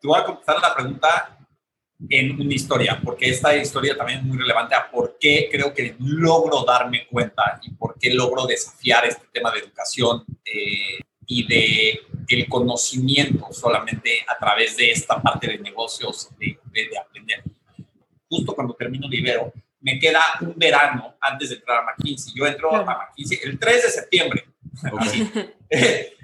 te 0.00 0.08
voy 0.08 0.18
a 0.18 0.24
contestar 0.24 0.56
la 0.62 0.74
pregunta 0.74 1.36
en 2.08 2.40
una 2.40 2.54
historia, 2.54 3.00
porque 3.02 3.28
esta 3.28 3.54
historia 3.54 3.96
también 3.96 4.20
es 4.20 4.24
muy 4.24 4.38
relevante 4.38 4.74
a 4.74 4.90
por 4.90 5.16
qué 5.18 5.48
creo 5.50 5.74
que 5.74 5.94
logro 5.98 6.64
darme 6.64 7.06
cuenta 7.06 7.58
y 7.62 7.70
por 7.70 7.98
qué 7.98 8.14
logro 8.14 8.46
desafiar 8.46 9.06
este 9.06 9.26
tema 9.32 9.50
de 9.50 9.60
educación 9.60 10.24
eh, 10.44 11.00
y 11.26 11.46
de 11.46 12.00
el 12.28 12.48
conocimiento 12.48 13.48
solamente 13.52 14.24
a 14.28 14.38
través 14.38 14.76
de 14.76 14.90
esta 14.90 15.20
parte 15.20 15.46
de 15.48 15.58
negocios, 15.58 16.28
de, 16.38 16.58
de- 16.72 16.88
de 16.88 16.98
aprender. 16.98 17.42
Justo 18.28 18.54
cuando 18.54 18.74
termino 18.74 19.08
Libero, 19.08 19.52
me 19.80 19.98
queda 19.98 20.20
un 20.40 20.54
verano 20.56 21.14
antes 21.20 21.50
de 21.50 21.56
entrar 21.56 21.78
a 21.78 21.86
McKinsey. 21.86 22.32
Yo 22.34 22.46
entro 22.46 22.68
Claro. 22.70 22.90
a 22.90 22.98
McKinsey 23.08 23.38
el 23.44 23.58
3 23.58 23.82
de 23.84 23.90
septiembre. 23.90 24.44
Así. 24.98 25.24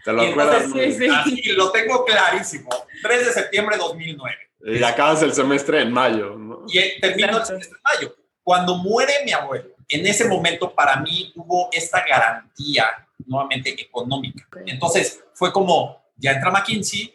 Te 0.05 0.13
lo 0.13 0.25
Y 0.25 0.31
acuerdas. 0.31 0.65
entonces, 0.65 0.97
Sí, 0.97 1.05
sí. 1.05 1.11
Así, 1.15 1.43
lo 1.53 1.71
tengo 1.71 2.05
clarísimo. 2.05 2.69
3 3.03 3.27
de 3.27 3.33
septiembre 3.33 3.77
de 3.77 3.83
2009. 3.83 4.37
Y 4.65 4.83
acabas 4.83 5.23
el 5.23 5.33
semestre 5.33 5.81
en 5.83 5.93
mayo, 5.93 6.37
¿no? 6.37 6.65
Y 6.69 6.79
eh, 6.79 6.95
termino 7.01 7.39
el 7.39 7.45
semestre 7.45 7.77
de 7.77 7.83
mayo. 7.83 8.17
Cuando 8.43 8.77
muere 8.77 9.13
mi 9.25 9.33
abuelo, 9.33 9.71
en 9.89 10.07
ese 10.07 10.25
momento 10.27 10.75
para 10.75 10.97
mí 10.97 11.33
hubo 11.37 11.69
esta 11.73 12.05
garantía 12.05 12.87
nuevamente 13.27 13.81
económica. 13.81 14.47
Entonces 14.67 15.23
fue 15.35 15.53
como, 15.53 16.03
ya 16.17 16.33
entra 16.33 16.51
McKinsey 16.51 17.15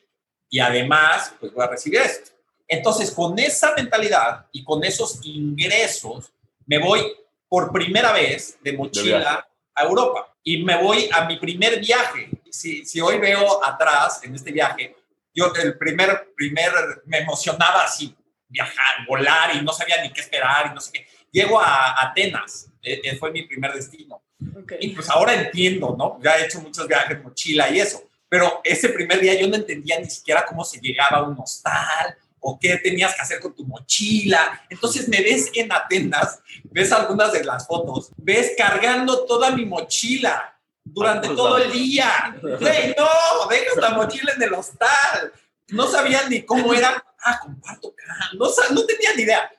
y 0.50 0.60
además 0.60 1.34
pues 1.40 1.54
voy 1.54 1.64
a 1.64 1.68
recibir 1.68 2.02
esto. 2.02 2.32
Entonces 2.68 3.12
con 3.12 3.38
esa 3.40 3.74
mentalidad 3.76 4.46
y 4.52 4.64
con 4.64 4.84
esos 4.84 5.20
ingresos 5.24 6.32
me 6.66 6.78
voy 6.80 7.02
por 7.48 7.72
primera 7.72 8.12
vez 8.12 8.58
de 8.62 8.74
mochila 8.74 9.48
a 9.74 9.84
Europa 9.84 10.34
y 10.44 10.64
me 10.64 10.82
voy 10.82 11.10
a 11.14 11.26
mi 11.26 11.38
primer 11.38 11.80
viaje. 11.80 12.30
Si, 12.50 12.86
si 12.86 13.00
hoy 13.02 13.20
veo 13.20 13.64
atrás 13.64 14.22
en 14.24 14.36
este 14.36 14.52
viaje, 14.52 14.96
yo 15.34 15.54
el 15.62 15.78
primer, 15.78 16.34
primer, 16.36 16.72
me 17.06 17.20
emocionaba 17.20 17.84
así, 17.84 18.16
viajar, 18.48 19.06
volar 19.08 19.56
y 19.56 19.62
no 19.62 19.72
sabía 19.72 20.02
ni 20.02 20.12
qué 20.12 20.22
esperar 20.22 20.72
y 20.72 20.74
no 20.74 20.82
sé 20.82 20.92
qué. 20.92 21.08
Llego 21.32 21.60
a 21.60 22.02
Atenas, 22.02 22.72
eh, 22.82 23.02
eh, 23.04 23.16
fue 23.18 23.32
mi 23.32 23.44
primer 23.44 23.74
destino. 23.74 24.24
Ok. 24.56 24.74
Y 24.80 24.90
pues 24.90 25.10
ahora 25.10 25.34
entiendo, 25.34 25.96
¿no? 25.98 26.20
Ya 26.24 26.38
he 26.38 26.46
hecho 26.46 26.62
muchos 26.62 26.88
viajes, 26.88 27.24
mochila 27.24 27.70
y 27.70 27.80
eso. 27.80 28.04
Pero 28.30 28.62
ese 28.64 28.90
primer 28.90 29.20
día 29.20 29.40
yo 29.40 29.48
no 29.48 29.56
entendía 29.56 30.00
ni 30.00 30.10
siquiera 30.10 30.46
cómo 30.46 30.64
se 30.64 30.80
llegaba 30.80 31.18
a 31.18 31.24
un 31.24 31.40
hostal 31.40 32.18
o 32.40 32.58
qué 32.60 32.78
tenías 32.78 33.16
que 33.16 33.22
hacer 33.22 33.40
con 33.40 33.56
tu 33.56 33.66
mochila. 33.66 34.62
Entonces 34.70 35.08
me 35.08 35.22
ves 35.22 35.50
en 35.54 35.72
Atenas, 35.72 36.40
ves 36.66 36.92
algunas 36.92 37.32
de 37.32 37.44
las 37.44 37.66
fotos, 37.66 38.12
ves 38.18 38.54
cargando 38.58 39.26
toda 39.26 39.52
mi 39.52 39.66
mochila 39.66 40.58
durante 40.84 41.30
todo 41.30 41.58
el 41.58 41.72
día. 41.72 42.38
Güey, 42.42 42.96
no, 42.98 43.48
dejas 43.50 43.78
la 43.78 43.90
mochila 43.92 44.34
en 44.34 44.44
el 44.44 44.54
hostal. 44.54 45.32
No 45.70 45.88
sabía 45.88 46.28
ni 46.30 46.44
cómo 46.44 46.74
era. 46.74 47.04
Ah, 47.24 47.40
comparto. 47.42 47.94
No, 48.38 48.48
no 48.72 48.86
tenía 48.86 49.14
ni 49.16 49.24
idea. 49.24 49.52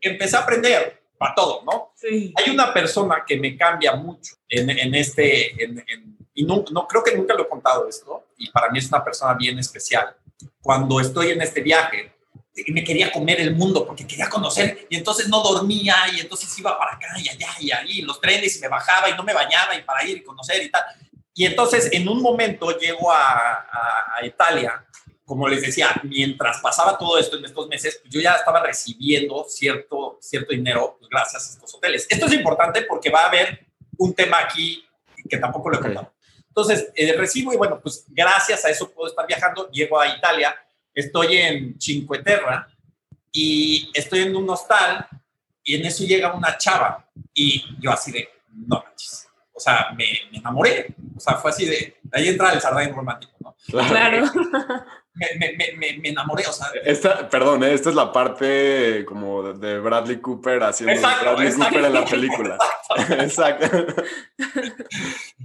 Empecé 0.00 0.36
a 0.36 0.40
aprender 0.40 1.03
para 1.24 1.34
todo, 1.34 1.62
¿no? 1.64 1.92
Sí. 1.96 2.34
Hay 2.36 2.50
una 2.50 2.72
persona 2.74 3.24
que 3.26 3.38
me 3.38 3.56
cambia 3.56 3.94
mucho 3.94 4.34
en, 4.48 4.68
en 4.68 4.94
este, 4.94 5.62
en- 5.62 5.78
en- 5.88 6.18
y 6.34 6.44
no, 6.44 6.64
no 6.70 6.86
creo 6.86 7.02
que 7.02 7.16
nunca 7.16 7.32
lo 7.34 7.44
he 7.44 7.48
contado 7.48 7.88
esto, 7.88 8.26
y 8.36 8.50
para 8.50 8.68
mí 8.70 8.78
es 8.78 8.88
una 8.88 9.02
persona 9.02 9.32
bien 9.34 9.58
especial. 9.58 10.14
Cuando 10.60 11.00
estoy 11.00 11.30
en 11.30 11.40
este 11.40 11.60
viaje, 11.62 12.12
me 12.68 12.84
quería 12.84 13.10
comer 13.10 13.40
el 13.40 13.54
mundo 13.54 13.86
porque 13.86 14.06
quería 14.06 14.28
conocer 14.28 14.86
y 14.88 14.96
entonces 14.96 15.28
no 15.28 15.42
dormía 15.42 15.96
y 16.14 16.20
entonces 16.20 16.56
iba 16.58 16.76
para 16.78 16.94
acá 16.94 17.08
y 17.18 17.28
allá 17.28 17.48
y 17.58 17.70
ahí, 17.72 18.02
los 18.02 18.20
trenes 18.20 18.56
y 18.56 18.60
me 18.60 18.68
bajaba 18.68 19.08
y 19.08 19.14
no 19.14 19.22
me 19.24 19.32
bañaba 19.34 19.74
y 19.76 19.82
para 19.82 20.04
ir 20.04 20.18
y 20.18 20.22
conocer 20.22 20.62
y 20.62 20.70
tal. 20.70 20.82
Y 21.34 21.46
entonces 21.46 21.88
en 21.92 22.08
un 22.08 22.20
momento 22.22 22.76
llego 22.78 23.10
a, 23.10 23.66
a, 24.18 24.24
Italia, 24.24 24.84
como 25.24 25.48
les 25.48 25.62
decía, 25.62 25.88
mientras 26.02 26.60
pasaba 26.60 26.98
todo 26.98 27.18
esto 27.18 27.38
en 27.38 27.44
estos 27.46 27.66
meses, 27.68 27.98
pues 28.02 28.12
yo 28.12 28.20
ya 28.20 28.34
estaba 28.34 28.62
recibiendo 28.62 29.44
cierto, 29.48 30.18
cierto 30.20 30.52
dinero 30.52 30.96
pues 30.98 31.08
gracias 31.08 31.48
a 31.48 31.52
estos 31.54 31.74
hoteles. 31.74 32.06
Esto 32.10 32.26
es 32.26 32.32
importante 32.34 32.82
porque 32.82 33.10
va 33.10 33.22
a 33.22 33.28
haber 33.28 33.66
un 33.96 34.14
tema 34.14 34.38
aquí 34.40 34.84
que 35.28 35.38
tampoco 35.38 35.70
lo 35.70 35.78
he 35.78 35.80
contado. 35.80 36.12
Entonces, 36.48 36.92
eh, 36.94 37.14
recibo 37.16 37.52
y 37.52 37.56
bueno, 37.56 37.80
pues 37.80 38.04
gracias 38.08 38.64
a 38.64 38.70
eso 38.70 38.90
puedo 38.90 39.08
estar 39.08 39.26
viajando, 39.26 39.70
llego 39.70 39.98
a 39.98 40.08
Italia, 40.08 40.54
estoy 40.94 41.38
en 41.38 41.80
Cinque 41.80 42.18
Terra 42.18 42.68
y 43.32 43.90
estoy 43.94 44.20
en 44.20 44.36
un 44.36 44.48
hostal 44.50 45.08
y 45.64 45.74
en 45.74 45.86
eso 45.86 46.04
llega 46.04 46.34
una 46.34 46.56
chava 46.58 47.08
y 47.32 47.64
yo 47.80 47.90
así 47.90 48.12
de, 48.12 48.28
no 48.52 48.84
manches, 48.84 49.26
o 49.52 49.58
sea, 49.58 49.88
me, 49.96 50.04
me 50.30 50.38
enamoré, 50.38 50.94
o 51.16 51.18
sea, 51.18 51.36
fue 51.36 51.50
así 51.50 51.64
de, 51.64 51.96
de 52.02 52.20
ahí 52.20 52.28
entra 52.28 52.52
el 52.52 52.60
sardín 52.60 52.94
romántico, 52.94 53.32
¿no? 53.40 53.56
Claro. 53.66 54.30
Me, 55.14 55.52
me, 55.56 55.92
me, 55.98 56.08
enamoré, 56.08 56.44
o 56.46 56.52
sea. 56.52 56.66
Esta, 56.84 57.28
perdón, 57.28 57.62
¿eh? 57.62 57.72
esta 57.72 57.90
es 57.90 57.94
la 57.94 58.12
parte 58.12 59.04
como 59.04 59.52
de 59.52 59.78
Bradley 59.78 60.20
Cooper 60.20 60.64
haciendo 60.64 60.92
exacto, 60.92 61.24
Bradley 61.24 61.46
exacto, 61.46 61.74
Cooper 61.74 61.84
en 61.84 61.92
la 61.92 62.04
película. 62.04 62.58
Exacto. 63.20 63.64
exacto. 63.66 64.02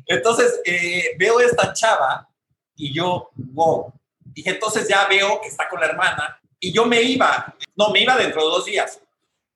Entonces, 0.08 0.60
eh, 0.66 1.16
veo 1.20 1.40
esta 1.40 1.72
chava 1.74 2.28
y 2.76 2.92
yo, 2.94 3.30
wow. 3.36 3.94
Y 4.34 4.50
entonces 4.50 4.88
ya 4.88 5.06
veo 5.08 5.40
que 5.40 5.50
está 5.50 5.70
con 5.70 5.80
la 5.80 5.86
hermana 5.86 6.40
y 6.60 6.74
yo 6.74 6.86
me 6.86 7.02
iba, 7.04 7.56
no, 7.76 7.90
me 7.90 8.02
iba 8.02 8.18
dentro 8.18 8.42
de 8.42 8.48
dos 8.48 8.66
días. 8.66 9.00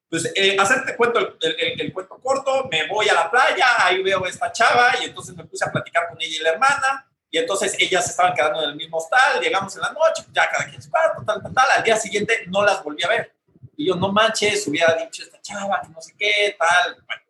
Pues, 0.10 0.32
eh, 0.36 0.56
hacerte 0.60 0.96
cuento 0.96 1.18
el, 1.18 1.36
el, 1.42 1.82
el, 1.82 1.92
cuento 1.92 2.20
corto, 2.22 2.68
me 2.70 2.86
voy 2.88 3.10
a 3.10 3.16
la 3.16 3.32
playa, 3.32 3.66
ahí 3.80 4.04
veo 4.04 4.24
a 4.24 4.30
esta 4.30 4.52
chava 4.52 4.94
y 5.02 5.06
entonces 5.06 5.36
me 5.36 5.44
puse 5.44 5.66
a 5.66 5.72
platicar 5.72 6.08
con 6.08 6.22
ella 6.22 6.38
y 6.40 6.44
la 6.44 6.52
hermana 6.52 7.08
y 7.34 7.40
entonces 7.40 7.76
ellas 7.80 8.08
estaban 8.08 8.36
quedando 8.36 8.62
en 8.62 8.70
el 8.70 8.76
mismo 8.76 8.98
hostal, 8.98 9.42
llegamos 9.42 9.76
en 9.76 9.82
la 9.82 9.92
noche, 9.92 10.24
ya 10.32 10.48
cada 10.52 10.70
quien 10.70 10.80
su 10.80 10.92
cuarto, 10.92 11.24
tal, 11.26 11.42
tal, 11.42 11.52
tal. 11.52 11.66
Al 11.78 11.84
día 11.84 11.96
siguiente 11.98 12.44
no 12.46 12.64
las 12.64 12.84
volví 12.84 13.04
a 13.04 13.08
ver. 13.08 13.34
Y 13.76 13.88
yo, 13.88 13.96
no 13.96 14.12
manches, 14.12 14.68
hubiera 14.68 14.94
dicho 14.94 15.24
esta 15.24 15.42
chava, 15.42 15.82
que 15.82 15.90
no 15.90 16.00
sé 16.00 16.14
qué, 16.16 16.56
tal. 16.60 17.04
Bueno, 17.08 17.22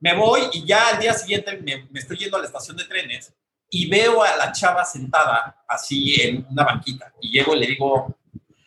me 0.00 0.14
voy 0.16 0.48
y 0.52 0.66
ya 0.66 0.88
al 0.88 0.98
día 0.98 1.14
siguiente 1.14 1.56
me, 1.58 1.86
me, 1.92 2.00
estoy 2.00 2.16
yendo 2.16 2.38
a 2.38 2.40
la 2.40 2.46
estación 2.46 2.76
de 2.76 2.86
trenes 2.86 3.32
y 3.70 3.88
veo 3.88 4.20
a 4.24 4.36
la 4.36 4.50
chava 4.50 4.84
sentada 4.84 5.62
así 5.68 6.20
en 6.20 6.44
una 6.50 6.64
banquita. 6.64 7.12
Y 7.20 7.30
llego 7.30 7.54
y 7.54 7.60
le 7.60 7.66
digo, 7.68 8.18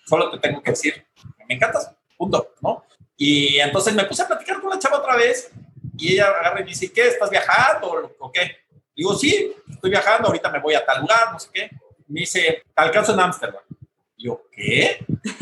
solo 0.06 0.32
te 0.32 0.40
tengo 0.40 0.64
que 0.64 0.72
decir, 0.72 1.06
me 1.46 1.56
encantas, 1.56 1.92
punto, 2.18 2.56
¿no? 2.62 2.86
Y 3.18 3.60
entonces 3.60 3.94
me 3.94 4.06
puse 4.06 4.22
a 4.22 4.28
platicar 4.28 4.62
con 4.62 4.70
la 4.70 4.80
chava 4.80 5.00
otra 5.00 5.18
vez 5.18 5.52
y 5.98 6.14
ella 6.14 6.28
agarra 6.28 6.62
y 6.62 6.64
me 6.64 6.70
dice, 6.70 6.90
¿qué? 6.94 7.10
¿Estás 7.10 7.30
viajando 7.30 8.16
o 8.18 8.32
qué? 8.32 8.65
Digo, 8.96 9.14
sí, 9.16 9.54
estoy 9.70 9.90
viajando, 9.90 10.28
ahorita 10.28 10.50
me 10.50 10.60
voy 10.60 10.74
a 10.76 10.86
tal 10.86 11.02
lugar, 11.02 11.34
no 11.34 11.40
sé 11.40 11.50
qué. 11.54 11.70
Me 12.08 12.22
dice, 12.22 12.64
te 12.74 12.82
alcanzo 12.82 13.14
en 13.14 13.20
Ámsterdam. 13.20 13.62
Yo, 14.18 14.44
¿qué? 14.52 15.06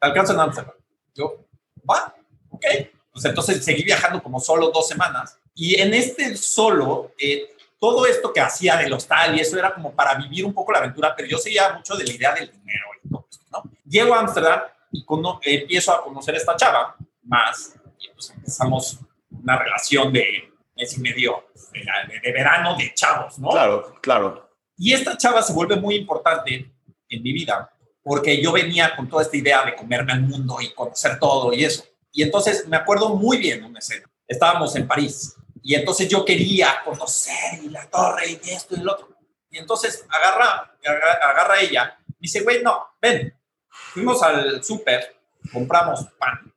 Te 0.00 0.06
alcanzo 0.06 0.32
en 0.32 0.40
Ámsterdam. 0.40 0.74
Yo, 1.14 1.44
va, 1.88 2.14
ok. 2.48 2.64
Pues 3.12 3.24
entonces 3.24 3.62
seguí 3.62 3.82
viajando 3.82 4.22
como 4.22 4.40
solo 4.40 4.70
dos 4.70 4.88
semanas. 4.88 5.38
Y 5.54 5.78
en 5.78 5.92
este 5.92 6.36
solo, 6.36 7.12
eh, 7.18 7.54
todo 7.78 8.06
esto 8.06 8.32
que 8.32 8.40
hacía 8.40 8.76
del 8.76 8.92
hostal 8.92 9.36
y 9.36 9.40
eso 9.40 9.58
era 9.58 9.74
como 9.74 9.92
para 9.92 10.14
vivir 10.14 10.44
un 10.44 10.54
poco 10.54 10.72
la 10.72 10.78
aventura, 10.78 11.14
pero 11.16 11.28
yo 11.28 11.38
seguía 11.38 11.72
mucho 11.74 11.96
de 11.96 12.04
la 12.04 12.12
idea 12.12 12.34
del 12.34 12.50
dinero 12.50 12.84
y 13.02 13.08
todo 13.08 13.26
esto, 13.30 13.44
¿no? 13.52 13.62
Llego 13.84 14.14
a 14.14 14.20
Ámsterdam 14.20 14.60
y 14.92 15.04
empiezo 15.44 15.92
a 15.92 16.02
conocer 16.02 16.34
a 16.34 16.38
esta 16.38 16.56
chava 16.56 16.96
más 17.24 17.74
y 17.98 18.08
pues 18.10 18.30
empezamos 18.30 18.98
una 19.30 19.58
relación 19.58 20.12
de 20.12 20.49
mes 20.80 20.96
y 20.96 21.00
medio 21.00 21.44
de, 21.72 22.20
de, 22.20 22.32
verano 22.32 22.76
de 22.76 22.92
chavos, 22.94 23.38
¿no? 23.38 23.50
Claro, 23.50 23.94
claro. 24.00 24.50
Y 24.76 24.92
esta 24.92 25.16
chava 25.16 25.42
se 25.42 25.52
vuelve 25.52 25.76
muy 25.76 25.96
importante 25.96 26.72
en 27.08 27.22
mi 27.22 27.32
vida 27.32 27.70
porque 28.02 28.42
yo 28.42 28.52
venía 28.52 28.96
con 28.96 29.08
toda 29.08 29.22
esta 29.22 29.36
idea 29.36 29.64
de 29.64 29.76
comerme 29.76 30.12
al 30.12 30.22
mundo 30.22 30.56
y 30.60 30.72
conocer 30.72 31.18
todo 31.18 31.52
y 31.52 31.64
eso. 31.64 31.84
Y 32.12 32.22
entonces 32.22 32.66
me 32.66 32.76
acuerdo 32.76 33.10
muy 33.10 33.38
bien 33.38 33.62
una 33.62 33.78
escena. 33.78 34.10
Estábamos 34.26 34.74
en 34.76 34.88
París 34.88 35.36
y 35.62 35.74
entonces 35.74 36.08
yo 36.08 36.24
quería 36.24 36.82
conocer 36.84 37.62
y 37.62 37.68
la 37.68 37.88
torre 37.88 38.40
y 38.42 38.50
esto 38.50 38.74
y 38.74 38.80
lo 38.80 38.92
otro. 38.92 39.08
Y 39.50 39.58
entonces 39.58 40.06
agarra, 40.08 40.76
agarra, 40.84 41.12
agarra 41.30 41.60
ella, 41.60 41.98
dice, 42.18 42.40
güey, 42.40 42.62
no, 42.62 42.86
ven. 43.00 43.36
Fuimos 43.68 44.22
al 44.22 44.62
súper, 44.62 45.16
compramos 45.52 46.06
pan, 46.18 46.52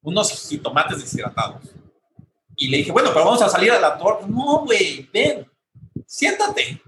unos 0.00 0.48
jitomates 0.48 1.00
deshidratados, 1.00 1.62
y 2.62 2.68
le 2.68 2.76
dije, 2.76 2.92
bueno, 2.92 3.10
pero 3.12 3.24
vamos 3.24 3.42
a 3.42 3.48
salir 3.48 3.72
a 3.72 3.80
la 3.80 3.98
torre. 3.98 4.24
No, 4.28 4.60
güey, 4.64 5.08
ven, 5.12 5.50
siéntate. 6.06 6.80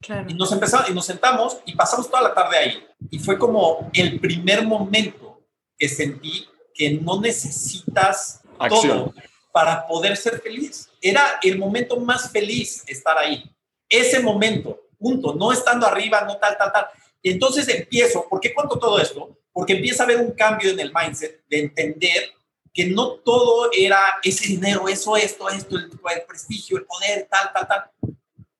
Claro. 0.00 0.30
Y 0.30 0.34
nos 0.34 0.52
empezamos, 0.52 0.88
y 0.88 0.94
nos 0.94 1.06
sentamos 1.06 1.58
y 1.66 1.74
pasamos 1.74 2.08
toda 2.08 2.22
la 2.22 2.32
tarde 2.32 2.56
ahí. 2.56 2.86
Y 3.10 3.18
fue 3.18 3.36
como 3.36 3.90
el 3.94 4.20
primer 4.20 4.64
momento 4.64 5.42
que 5.76 5.88
sentí 5.88 6.46
que 6.72 6.92
no 6.92 7.20
necesitas 7.20 8.42
Acción. 8.60 9.06
todo 9.06 9.14
para 9.50 9.88
poder 9.88 10.16
ser 10.16 10.40
feliz. 10.40 10.88
Era 11.02 11.40
el 11.42 11.58
momento 11.58 11.98
más 11.98 12.30
feliz 12.30 12.84
estar 12.86 13.18
ahí. 13.18 13.42
Ese 13.88 14.20
momento, 14.20 14.82
punto, 15.00 15.34
no 15.34 15.50
estando 15.50 15.84
arriba, 15.84 16.20
no 16.20 16.36
tal, 16.36 16.56
tal, 16.56 16.70
tal. 16.70 16.86
Y 17.20 17.32
entonces 17.32 17.66
empiezo, 17.66 18.28
¿por 18.28 18.38
qué 18.38 18.54
cuento 18.54 18.78
todo 18.78 19.00
esto? 19.00 19.36
Porque 19.52 19.72
empieza 19.72 20.04
a 20.04 20.06
haber 20.06 20.18
un 20.18 20.30
cambio 20.30 20.70
en 20.70 20.78
el 20.78 20.92
mindset 20.94 21.42
de 21.48 21.58
entender 21.58 22.37
que 22.78 22.86
no 22.86 23.14
todo 23.14 23.70
era 23.76 24.20
ese 24.22 24.46
dinero, 24.46 24.88
eso, 24.88 25.16
esto, 25.16 25.48
esto, 25.48 25.76
el, 25.76 25.90
el, 25.90 26.22
prestigio, 26.28 26.78
el 26.78 26.84
poder, 26.84 27.26
tal, 27.28 27.52
tal, 27.52 27.66
tal. 27.66 27.90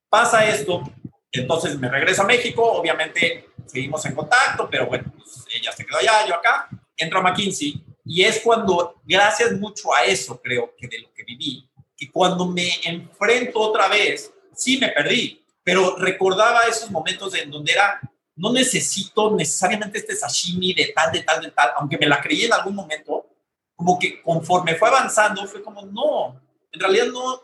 Pasa 0.08 0.44
esto, 0.44 0.82
entonces 1.30 1.78
me 1.78 1.88
regreso 1.88 2.22
a 2.22 2.26
México, 2.26 2.64
obviamente 2.64 3.48
seguimos 3.64 4.04
en 4.06 4.16
contacto, 4.16 4.68
pero 4.68 4.86
bueno, 4.86 5.12
pues 5.16 5.44
ella 5.54 5.70
se 5.70 5.86
quedó 5.86 5.98
allá, 5.98 6.26
yo 6.26 6.34
acá, 6.34 6.68
entro 6.96 7.20
a 7.20 7.22
McKinsey 7.22 7.80
y 8.04 8.24
es 8.24 8.40
cuando, 8.40 9.00
gracias 9.04 9.52
mucho 9.52 9.94
a 9.94 10.02
eso, 10.02 10.40
creo 10.42 10.74
que 10.76 10.88
de 10.88 10.98
lo 10.98 11.14
que 11.14 11.22
viví, 11.22 11.70
que 11.96 12.10
cuando 12.10 12.44
me 12.44 12.68
enfrento 12.86 13.60
otra 13.60 13.86
vez, 13.86 14.32
sí 14.52 14.78
me 14.78 14.88
perdí, 14.88 15.44
pero 15.62 15.94
recordaba 15.94 16.62
esos 16.62 16.90
momentos 16.90 17.36
en 17.36 17.52
donde 17.52 17.70
era, 17.70 18.00
no 18.34 18.52
necesito 18.52 19.30
necesariamente 19.36 19.98
este 19.98 20.16
sashimi 20.16 20.74
de 20.74 20.86
tal, 20.92 21.12
de 21.12 21.22
tal, 21.22 21.40
de 21.40 21.52
tal, 21.52 21.70
aunque 21.76 21.96
me 21.96 22.08
la 22.08 22.20
creí 22.20 22.46
en 22.46 22.52
algún 22.52 22.74
momento, 22.74 23.27
como 23.78 23.96
que 23.96 24.20
conforme 24.22 24.74
fue 24.74 24.88
avanzando, 24.88 25.46
fue 25.46 25.62
como, 25.62 25.82
no, 25.82 26.42
en 26.72 26.80
realidad 26.80 27.06
no, 27.12 27.40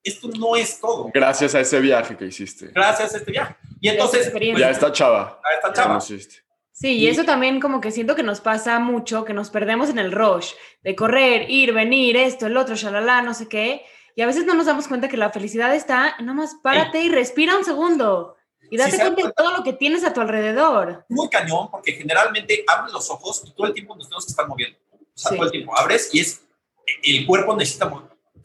esto 0.00 0.28
no 0.38 0.54
es 0.54 0.80
todo. 0.80 1.10
Gracias 1.12 1.56
a 1.56 1.60
ese 1.60 1.80
viaje 1.80 2.16
que 2.16 2.24
hiciste. 2.24 2.68
Gracias 2.68 3.14
a 3.14 3.18
este 3.18 3.32
viaje. 3.32 3.56
Y 3.80 3.88
entonces... 3.88 4.30
Pues, 4.30 4.56
ya 4.56 4.70
está 4.70 4.92
chava. 4.92 5.40
Ya 5.42 5.56
está 5.56 5.72
chava. 5.72 6.00
Sí, 6.00 6.98
y 6.98 7.08
eso 7.08 7.24
también 7.24 7.60
como 7.60 7.80
que 7.80 7.90
siento 7.90 8.14
que 8.14 8.22
nos 8.22 8.40
pasa 8.40 8.78
mucho, 8.78 9.24
que 9.24 9.34
nos 9.34 9.50
perdemos 9.50 9.90
en 9.90 9.98
el 9.98 10.12
rush 10.12 10.52
de 10.84 10.94
correr, 10.94 11.50
ir, 11.50 11.72
venir, 11.72 12.16
esto, 12.16 12.46
el 12.46 12.56
otro, 12.56 12.76
shalala, 12.76 13.20
no 13.22 13.34
sé 13.34 13.48
qué. 13.48 13.84
Y 14.14 14.22
a 14.22 14.26
veces 14.26 14.46
no 14.46 14.54
nos 14.54 14.66
damos 14.66 14.86
cuenta 14.86 15.08
que 15.08 15.16
la 15.16 15.30
felicidad 15.30 15.74
está, 15.74 16.14
nomás 16.20 16.54
párate 16.62 17.02
y 17.02 17.08
respira 17.08 17.58
un 17.58 17.64
segundo. 17.64 18.36
Y 18.70 18.76
date 18.76 18.92
sí, 18.92 18.98
cuenta 18.98 19.26
de 19.26 19.32
todo 19.32 19.56
lo 19.56 19.64
que 19.64 19.72
tienes 19.72 20.04
a 20.04 20.14
tu 20.14 20.20
alrededor. 20.20 21.04
Muy 21.08 21.28
cañón, 21.28 21.72
porque 21.72 21.92
generalmente 21.92 22.64
abres 22.68 22.92
los 22.92 23.10
ojos 23.10 23.42
y 23.44 23.50
todo 23.52 23.66
el 23.66 23.74
tiempo 23.74 23.96
nos 23.96 24.06
tenemos 24.06 24.26
que 24.26 24.30
estar 24.30 24.46
moviendo. 24.46 24.78
O 25.14 25.18
sea, 25.18 25.30
sí. 25.30 25.36
todo 25.36 25.46
el 25.46 25.52
tiempo 25.52 25.78
abres 25.78 26.10
y 26.12 26.20
es, 26.20 26.42
el 27.02 27.26
cuerpo 27.26 27.56
necesita, 27.56 27.90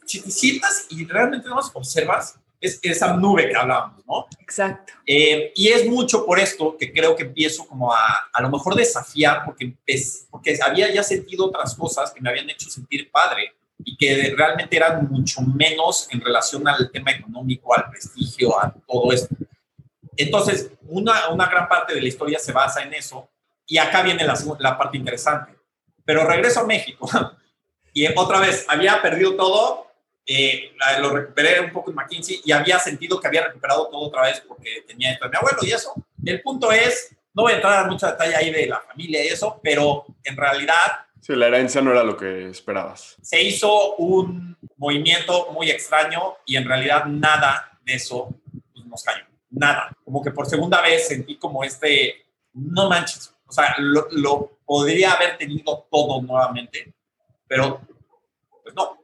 si 0.06 0.20
te 0.20 0.30
sientas 0.30 0.86
y 0.90 1.04
realmente 1.04 1.48
no 1.48 1.58
observas, 1.74 2.38
es 2.60 2.80
esa 2.82 3.14
nube 3.14 3.48
que 3.48 3.56
hablábamos, 3.56 4.04
¿no? 4.06 4.26
Exacto. 4.40 4.92
Eh, 5.06 5.52
y 5.54 5.68
es 5.68 5.86
mucho 5.86 6.26
por 6.26 6.40
esto 6.40 6.76
que 6.76 6.92
creo 6.92 7.14
que 7.14 7.22
empiezo 7.22 7.66
como 7.66 7.92
a, 7.92 8.28
a 8.32 8.42
lo 8.42 8.50
mejor 8.50 8.74
desafiar, 8.74 9.44
porque, 9.44 9.64
empecé, 9.64 10.26
porque 10.30 10.58
había 10.60 10.92
ya 10.92 11.02
sentido 11.02 11.46
otras 11.46 11.74
cosas 11.74 12.10
que 12.10 12.20
me 12.20 12.30
habían 12.30 12.50
hecho 12.50 12.68
sentir 12.68 13.10
padre 13.10 13.54
y 13.84 13.96
que 13.96 14.34
realmente 14.36 14.76
eran 14.76 15.08
mucho 15.08 15.40
menos 15.42 16.08
en 16.10 16.20
relación 16.20 16.66
al 16.66 16.90
tema 16.90 17.12
económico, 17.12 17.74
al 17.76 17.88
prestigio, 17.90 18.60
a 18.60 18.74
todo 18.86 19.12
esto. 19.12 19.34
Entonces, 20.16 20.72
una, 20.88 21.28
una 21.28 21.46
gran 21.46 21.68
parte 21.68 21.94
de 21.94 22.00
la 22.00 22.08
historia 22.08 22.40
se 22.40 22.50
basa 22.50 22.82
en 22.82 22.92
eso 22.92 23.28
y 23.66 23.78
acá 23.78 24.02
viene 24.02 24.24
la, 24.24 24.36
la 24.58 24.76
parte 24.76 24.96
interesante 24.96 25.57
pero 26.08 26.24
regreso 26.24 26.60
a 26.60 26.64
México 26.64 27.06
y 27.92 28.06
otra 28.16 28.40
vez 28.40 28.64
había 28.66 29.02
perdido 29.02 29.34
todo, 29.36 29.88
eh, 30.24 30.72
lo 31.00 31.10
recuperé 31.10 31.60
un 31.60 31.70
poco 31.70 31.90
en 31.90 31.96
McKinsey 31.96 32.40
y 32.46 32.50
había 32.50 32.78
sentido 32.78 33.20
que 33.20 33.26
había 33.28 33.44
recuperado 33.48 33.88
todo 33.88 34.06
otra 34.06 34.22
vez 34.22 34.42
porque 34.48 34.84
tenía 34.86 35.12
esto 35.12 35.26
de 35.26 35.32
mi 35.32 35.36
abuelo 35.36 35.58
y 35.60 35.70
eso. 35.70 35.92
El 36.24 36.40
punto 36.40 36.72
es, 36.72 37.14
no 37.34 37.42
voy 37.42 37.52
a 37.52 37.56
entrar 37.56 37.82
en 37.82 37.90
mucha 37.90 38.12
detalle 38.12 38.34
ahí 38.36 38.50
de 38.50 38.68
la 38.68 38.80
familia 38.80 39.22
y 39.22 39.28
eso, 39.28 39.60
pero 39.62 40.06
en 40.24 40.34
realidad... 40.34 40.76
Sí, 41.20 41.36
la 41.36 41.48
herencia 41.48 41.82
no 41.82 41.90
era 41.90 42.02
lo 42.02 42.16
que 42.16 42.48
esperabas. 42.48 43.16
Se 43.20 43.42
hizo 43.42 43.96
un 43.96 44.56
movimiento 44.78 45.52
muy 45.52 45.70
extraño 45.70 46.38
y 46.46 46.56
en 46.56 46.66
realidad 46.66 47.04
nada 47.04 47.78
de 47.82 47.92
eso 47.92 48.30
pues, 48.72 48.86
nos 48.86 49.02
cayó. 49.04 49.26
Nada. 49.50 49.94
Como 50.06 50.22
que 50.22 50.30
por 50.30 50.46
segunda 50.46 50.80
vez 50.80 51.06
sentí 51.06 51.36
como 51.36 51.64
este, 51.64 52.24
no 52.54 52.88
manches, 52.88 53.34
O 53.48 53.52
sea, 53.52 53.74
lo, 53.78 54.58
podría 54.66 55.12
haber 55.12 55.38
tenido 55.38 55.88
todo 55.90 56.20
nuevamente, 56.20 56.94
pero 57.46 57.80
pues 58.62 58.74
no. 58.74 58.98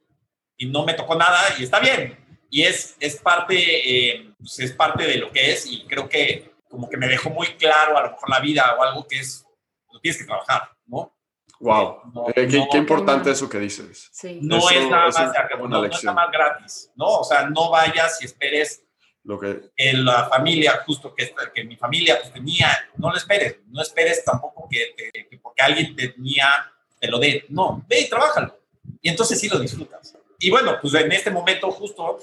Y 0.57 0.67
no 0.67 0.85
me 0.85 0.95
tocó 0.95 1.15
nada 1.15 1.41
y 1.59 1.65
está 1.65 1.81
bien. 1.81 2.19
Y 2.51 2.63
es, 2.63 2.97
es, 3.01 3.17
parte, 3.17 3.57
eh, 3.57 4.31
pues 4.39 4.59
es 4.61 4.73
parte 4.73 5.05
de 5.05 5.17
lo 5.17 5.33
que 5.33 5.53
es 5.53 5.67
y 5.67 5.85
creo 5.87 6.09
que 6.09 6.55
como 6.69 6.89
que 6.89 6.97
me 6.97 7.09
dejó 7.09 7.31
muy 7.31 7.47
claro 7.57 7.97
a 7.97 8.03
lo 8.03 8.11
mejor 8.13 8.31
la 8.31 8.41
vida 8.41 8.77
o 8.79 8.83
algo 8.83 9.07
que 9.09 9.19
es, 9.21 9.47
lo 9.91 10.01
tienes 10.01 10.21
que 10.21 10.27
trabajar, 10.27 10.71
¿no? 10.87 11.13
Wow, 11.61 12.33
eh, 12.35 12.67
qué, 12.71 12.79
importante 12.79 13.31
eso 13.31 13.49
que 13.49 13.59
dices. 13.59 14.11
No, 14.43 14.69
es 14.69 14.89
nada 14.91 15.07
más, 15.07 15.19
no, 15.69 15.85
es 15.85 16.05
nada 16.05 16.15
más 16.15 16.31
gratis, 16.31 16.93
¿no? 16.95 17.07
O 17.07 17.25
sea, 17.25 17.49
no 17.49 17.71
vayas 17.71 18.21
y 18.21 18.27
esperes 18.27 18.84
lo 19.25 19.41
que... 19.41 19.71
en 19.77 20.05
la 20.05 20.29
familia, 20.29 20.83
justo 20.87 21.15
que, 21.15 21.35
que 21.55 21.65
mi 21.65 21.77
familia 21.77 22.19
pues, 22.21 22.33
tenía, 22.33 22.69
no 22.97 23.11
lo 23.11 23.17
esperes, 23.17 23.59
no 23.67 23.83
esperes 23.83 24.25
tampoco 24.25 24.69
que, 24.71 24.95
que, 24.97 25.39
porque 25.39 25.63
alguien 25.63 25.97
tenía, 25.97 26.71
te 27.01 27.09
lo 27.09 27.19
dé, 27.19 27.45
no, 27.49 27.85
ve 27.89 28.03
y 28.03 28.09
trabájalo. 28.09 28.59
Y 29.01 29.09
entonces 29.09 29.41
sí 29.41 29.49
lo 29.49 29.59
disfrutas. 29.59 30.17
Y 30.39 30.51
bueno, 30.51 30.79
pues 30.81 30.95
en 30.95 31.11
este 31.13 31.31
momento 31.31 31.71
justo 31.71 32.19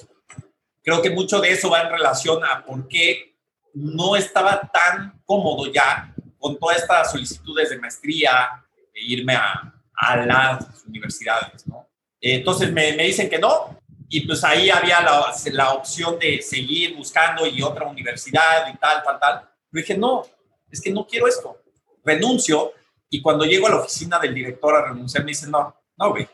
creo 0.84 1.02
que 1.02 1.10
mucho 1.10 1.39
de 1.39 1.52
eso 1.52 1.70
va 1.70 1.82
en 1.82 1.89
relación 1.89 2.43
a 2.43 2.64
por 2.64 2.88
qué 2.88 3.36
no 3.74 4.16
estaba 4.16 4.70
tan 4.72 5.22
cómodo 5.26 5.72
ya 5.72 6.14
con 6.38 6.58
todas 6.58 6.78
estas 6.78 7.12
solicitudes 7.12 7.70
de 7.70 7.80
maestría, 7.80 8.64
de 8.93 9.02
irme 9.02 9.36
a, 9.36 9.74
a 9.95 10.18
las 10.18 10.84
universidades, 10.86 11.66
¿no? 11.68 11.88
Entonces 12.20 12.72
me, 12.72 12.93
me, 12.93 13.06
dicen 13.06 13.30
que 13.30 13.39
no, 13.39 13.80
y 14.14 14.28
pues 14.28 14.43
ahí 14.43 14.70
había 14.70 14.99
la, 14.99 15.34
la, 15.53 15.74
opción 15.74 16.20
de 16.20 16.41
seguir 16.41 16.97
buscando 16.97 17.47
y 17.47 17.62
otra 17.62 17.88
universidad 17.88 18.68
y 18.68 18.76
tal, 18.78 19.01
tal, 19.03 19.18
tal. 19.18 19.39
Yo 19.72 19.80
dije, 19.80 19.97
no, 19.97 20.26
es 20.70 20.82
que 20.82 20.91
no 20.91 21.07
quiero 21.07 21.28
esto. 21.28 21.62
Renuncio 22.03 22.74
y 23.09 23.22
cuando 23.22 23.45
llego 23.45 23.68
a 23.68 23.70
la 23.70 23.78
oficina 23.78 24.20
del 24.20 24.34
director 24.34 24.76
a 24.76 24.89
renunciar, 24.89 25.24
me 25.24 25.30
dice, 25.30 25.47
no, 25.47 25.74
no, 25.97 26.09
güey, 26.09 26.28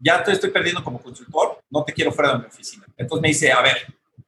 ya 0.00 0.24
te 0.24 0.32
estoy 0.32 0.50
perdiendo 0.50 0.82
como 0.82 1.00
consultor, 1.00 1.60
no 1.70 1.84
te 1.84 1.92
quiero 1.92 2.10
fuera 2.10 2.32
de 2.32 2.38
mi 2.40 2.46
oficina. 2.46 2.84
Entonces 2.96 3.22
me 3.22 3.28
dice, 3.28 3.52
a 3.52 3.62
ver, 3.62 3.76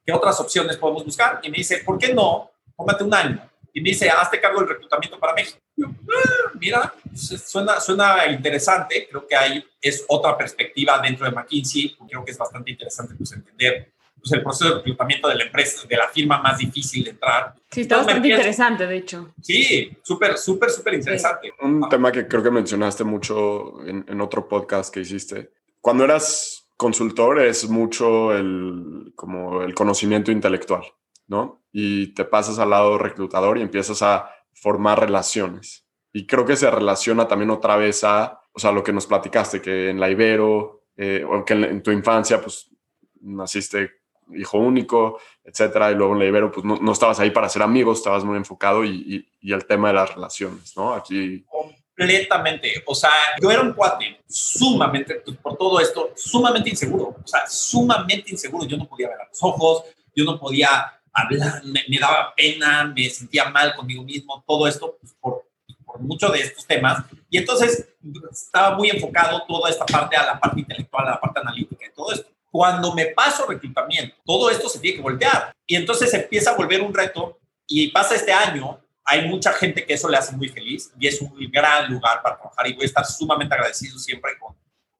¿qué 0.05 0.13
otras 0.13 0.39
opciones 0.39 0.77
podemos 0.77 1.03
buscar? 1.03 1.41
Y 1.43 1.49
me 1.49 1.57
dice, 1.57 1.79
¿por 1.79 1.97
qué 1.97 2.13
no? 2.13 2.51
Tómate 2.77 3.03
un 3.03 3.13
año 3.13 3.52
y 3.73 3.81
me 3.81 3.89
dice, 3.89 4.09
hazte 4.09 4.39
cargo 4.39 4.59
del 4.59 4.69
reclutamiento 4.69 5.19
para 5.19 5.33
México. 5.33 5.59
Ah, 5.81 6.51
mira, 6.59 6.93
suena, 7.15 7.79
suena 7.79 8.27
interesante, 8.27 9.07
creo 9.09 9.27
que 9.27 9.35
ahí 9.35 9.65
es 9.81 10.05
otra 10.07 10.37
perspectiva 10.37 10.99
dentro 10.99 11.25
de 11.25 11.31
McKinsey, 11.31 11.97
creo 12.07 12.23
que 12.23 12.31
es 12.31 12.37
bastante 12.37 12.71
interesante 12.71 13.15
pues, 13.15 13.31
entender 13.31 13.91
pues, 14.19 14.31
el 14.31 14.43
proceso 14.43 14.69
de 14.69 14.75
reclutamiento 14.75 15.27
de 15.27 15.35
la 15.35 15.43
empresa, 15.45 15.87
de 15.87 15.97
la 15.97 16.07
firma 16.07 16.39
más 16.39 16.59
difícil 16.59 17.03
de 17.03 17.09
entrar. 17.09 17.55
Sí, 17.71 17.81
está 17.81 17.97
bastante 17.97 18.27
interesante, 18.27 18.85
de 18.85 18.97
hecho. 18.97 19.33
Sí, 19.41 19.91
súper, 20.03 20.37
súper, 20.37 20.69
súper 20.69 20.93
interesante. 20.93 21.51
Un 21.59 21.89
tema 21.89 22.11
que 22.11 22.27
creo 22.27 22.43
que 22.43 22.51
mencionaste 22.51 23.03
mucho 23.03 23.83
en, 23.87 24.05
en 24.07 24.21
otro 24.21 24.47
podcast 24.47 24.93
que 24.93 24.99
hiciste. 24.99 25.49
Cuando 25.81 26.03
eras 26.03 26.63
consultor 26.77 27.41
es 27.41 27.69
mucho 27.69 28.33
el, 28.33 29.13
como 29.15 29.63
el 29.63 29.73
conocimiento 29.73 30.31
intelectual. 30.31 30.83
¿No? 31.27 31.63
Y 31.71 32.13
te 32.13 32.25
pasas 32.25 32.59
al 32.59 32.69
lado 32.69 32.97
reclutador 32.97 33.57
y 33.57 33.61
empiezas 33.61 34.01
a 34.01 34.29
formar 34.53 34.99
relaciones. 34.99 35.85
Y 36.11 36.27
creo 36.27 36.45
que 36.45 36.55
se 36.55 36.69
relaciona 36.69 37.27
también 37.27 37.49
otra 37.49 37.75
vez 37.75 38.03
a, 38.03 38.39
o 38.51 38.59
sea, 38.59 38.71
lo 38.71 38.83
que 38.83 38.93
nos 38.93 39.07
platicaste, 39.07 39.61
que 39.61 39.89
en 39.89 39.99
la 39.99 40.09
Ibero, 40.09 40.83
eh, 40.95 41.25
o 41.27 41.43
que 41.43 41.53
en, 41.53 41.81
tu 41.81 41.91
infancia, 41.91 42.39
pues, 42.39 42.69
naciste 43.21 43.91
hijo 44.35 44.57
único, 44.57 45.19
etcétera, 45.43 45.91
y 45.91 45.95
luego 45.95 46.13
en 46.13 46.19
la 46.19 46.25
Ibero, 46.25 46.51
pues, 46.51 46.63
no, 46.65 46.91
estabas 46.91 47.19
ahí 47.19 47.31
para 47.31 47.49
ser 47.49 47.61
amigos, 47.61 47.97
estabas 47.97 48.23
muy 48.23 48.37
enfocado 48.37 48.85
y, 48.85 49.27
y, 49.41 49.53
el 49.53 49.65
tema 49.65 49.89
de 49.89 49.95
las 49.95 50.13
relaciones, 50.13 50.75
¿no? 50.77 50.93
Aquí... 50.93 51.43
Completamente. 51.95 52.83
O 52.85 52.95
sea, 52.95 53.11
yo 53.41 53.51
era 53.51 53.61
un 53.61 53.73
cuate 53.73 54.21
sumamente, 54.27 55.15
pues, 55.25 55.37
por 55.37 55.57
todo 55.57 55.79
esto, 55.79 56.11
sumamente 56.15 56.69
inseguro. 56.69 57.15
O 57.23 57.27
sea, 57.27 57.45
sumamente 57.47 58.31
inseguro. 58.31 58.65
Yo 58.65 58.77
no 58.77 58.87
podía 58.87 59.09
ver 59.09 59.21
a 59.21 59.27
los 59.27 59.43
ojos, 59.43 59.83
yo 60.15 60.23
no 60.25 60.39
podía 60.39 60.91
hablar, 61.13 61.61
me, 61.63 61.99
daba 61.99 62.33
pena, 62.35 62.85
me 62.85 63.09
sentía 63.09 63.45
mal 63.49 63.75
conmigo 63.75 64.03
mismo, 64.03 64.43
todo 64.47 64.67
esto 64.67 64.97
pues, 64.99 65.13
por, 65.19 65.45
por 65.85 65.99
muchos 65.99 66.31
de 66.33 66.41
estos 66.41 66.65
temas. 66.65 67.05
Y 67.29 67.37
entonces 67.37 67.87
estaba 68.31 68.75
muy 68.75 68.89
enfocado 68.89 69.43
toda 69.47 69.69
esta 69.69 69.85
parte 69.85 70.15
a 70.15 70.25
la 70.25 70.39
parte 70.39 70.59
intelectual, 70.59 71.07
a 71.07 71.11
la 71.11 71.19
parte 71.19 71.39
analítica 71.39 71.85
y 71.85 71.93
todo 71.93 72.11
esto. 72.11 72.29
Cuando 72.49 72.93
me 72.93 73.07
paso 73.07 73.45
reclutamiento, 73.47 74.15
todo 74.25 74.49
esto 74.49 74.69
se 74.69 74.79
tiene 74.79 74.97
que 74.97 75.03
voltear. 75.03 75.53
Y 75.65 75.75
entonces 75.75 76.13
empieza 76.13 76.51
a 76.51 76.55
volver 76.55 76.81
un 76.81 76.93
reto 76.93 77.39
y 77.67 77.89
pasa 77.89 78.15
este 78.15 78.33
año. 78.33 78.79
Hay 79.05 79.27
mucha 79.27 79.53
gente 79.53 79.85
que 79.85 79.93
eso 79.93 80.09
le 80.09 80.17
hace 80.17 80.35
muy 80.35 80.49
feliz 80.49 80.91
y 80.99 81.07
es 81.07 81.21
un 81.21 81.33
gran 81.51 81.91
lugar 81.91 82.21
para 82.21 82.37
trabajar 82.37 82.67
y 82.67 82.73
voy 82.73 82.83
a 82.83 82.85
estar 82.85 83.05
sumamente 83.05 83.53
agradecido 83.53 83.97
siempre 83.99 84.31
con, 84.39 84.55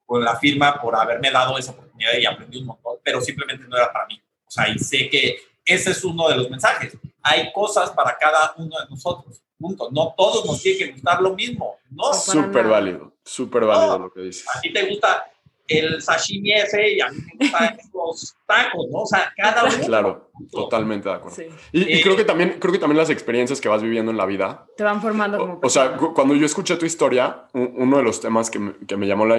con 0.06 0.24
la 0.24 0.36
firma 0.38 0.80
por 0.82 0.96
haberme 0.96 1.32
dado 1.32 1.58
esa 1.58 1.72
oportunidad 1.72 2.14
y 2.20 2.26
aprendí 2.26 2.60
un 2.60 2.66
montón, 2.66 2.98
pero 3.04 3.22
simplemente 3.22 3.66
no 3.68 3.78
era 3.78 3.92
para 3.92 4.08
mí. 4.08 4.22
O 4.46 4.52
sea, 4.52 4.68
y 4.70 4.78
sé 4.80 5.10
que 5.10 5.38
ese 5.66 5.92
es 5.92 6.04
uno 6.04 6.28
de 6.30 6.38
los 6.38 6.50
mensajes. 6.50 6.98
Hay 7.22 7.52
cosas 7.54 7.92
para 7.92 8.18
cada 8.18 8.54
uno 8.58 8.76
de 8.80 8.90
nosotros. 8.90 9.42
Punto. 9.58 9.90
No 9.92 10.14
todos 10.18 10.46
nos 10.46 10.62
tiene 10.62 10.78
que 10.78 10.92
gustar 10.92 11.22
lo 11.22 11.34
mismo. 11.34 11.78
No. 11.90 12.14
Súper 12.14 12.68
válido, 12.68 13.14
súper 13.24 13.66
válido 13.66 14.00
lo 14.00 14.12
que 14.12 14.22
dices. 14.22 14.46
A 14.54 14.60
ti 14.60 14.74
te 14.74 14.86
gusta 14.90 15.32
el 15.68 16.02
sashimi 16.02 16.52
ese 16.54 16.94
y 16.94 17.02
a 17.02 17.10
mí 17.10 17.18
me 17.40 17.46
gustan 17.46 17.78
los 17.94 18.36
tacos, 18.46 18.88
¿no? 18.92 19.00
O 19.00 19.06
sea, 19.06 19.34
cada 19.36 19.64
uno. 19.64 19.86
Claro, 19.86 20.32
totalmente 20.52 21.10
de 21.10 21.16
acuerdo. 21.16 21.44
Y, 21.72 22.02
creo, 22.02 22.16
que 22.16 22.26
también, 22.26 22.58
creo 22.60 22.74
que 22.74 22.80
también 22.80 22.98
las 22.98 23.10
experiencias 23.10 23.62
que 23.62 23.70
vas 23.70 23.82
viviendo 23.82 24.12
en 24.12 24.18
la 24.18 24.26
vida. 24.26 24.66
Te 24.76 24.84
van 24.84 25.02
formando 25.02 25.38
como. 25.38 25.60
O, 25.64 25.70
sea, 25.70 25.96
cuando 25.96 26.36
yo 26.36 26.46
escuché 26.46 26.76
tu 26.76 26.86
historia, 26.86 27.48
uno 27.54 27.98
de 27.98 28.04
los 28.04 28.20
temas 28.20 28.50
que 28.50 28.60
me, 28.60 28.74
que 28.86 28.98
me 28.98 29.08
llamó 29.08 29.26
la, 29.26 29.38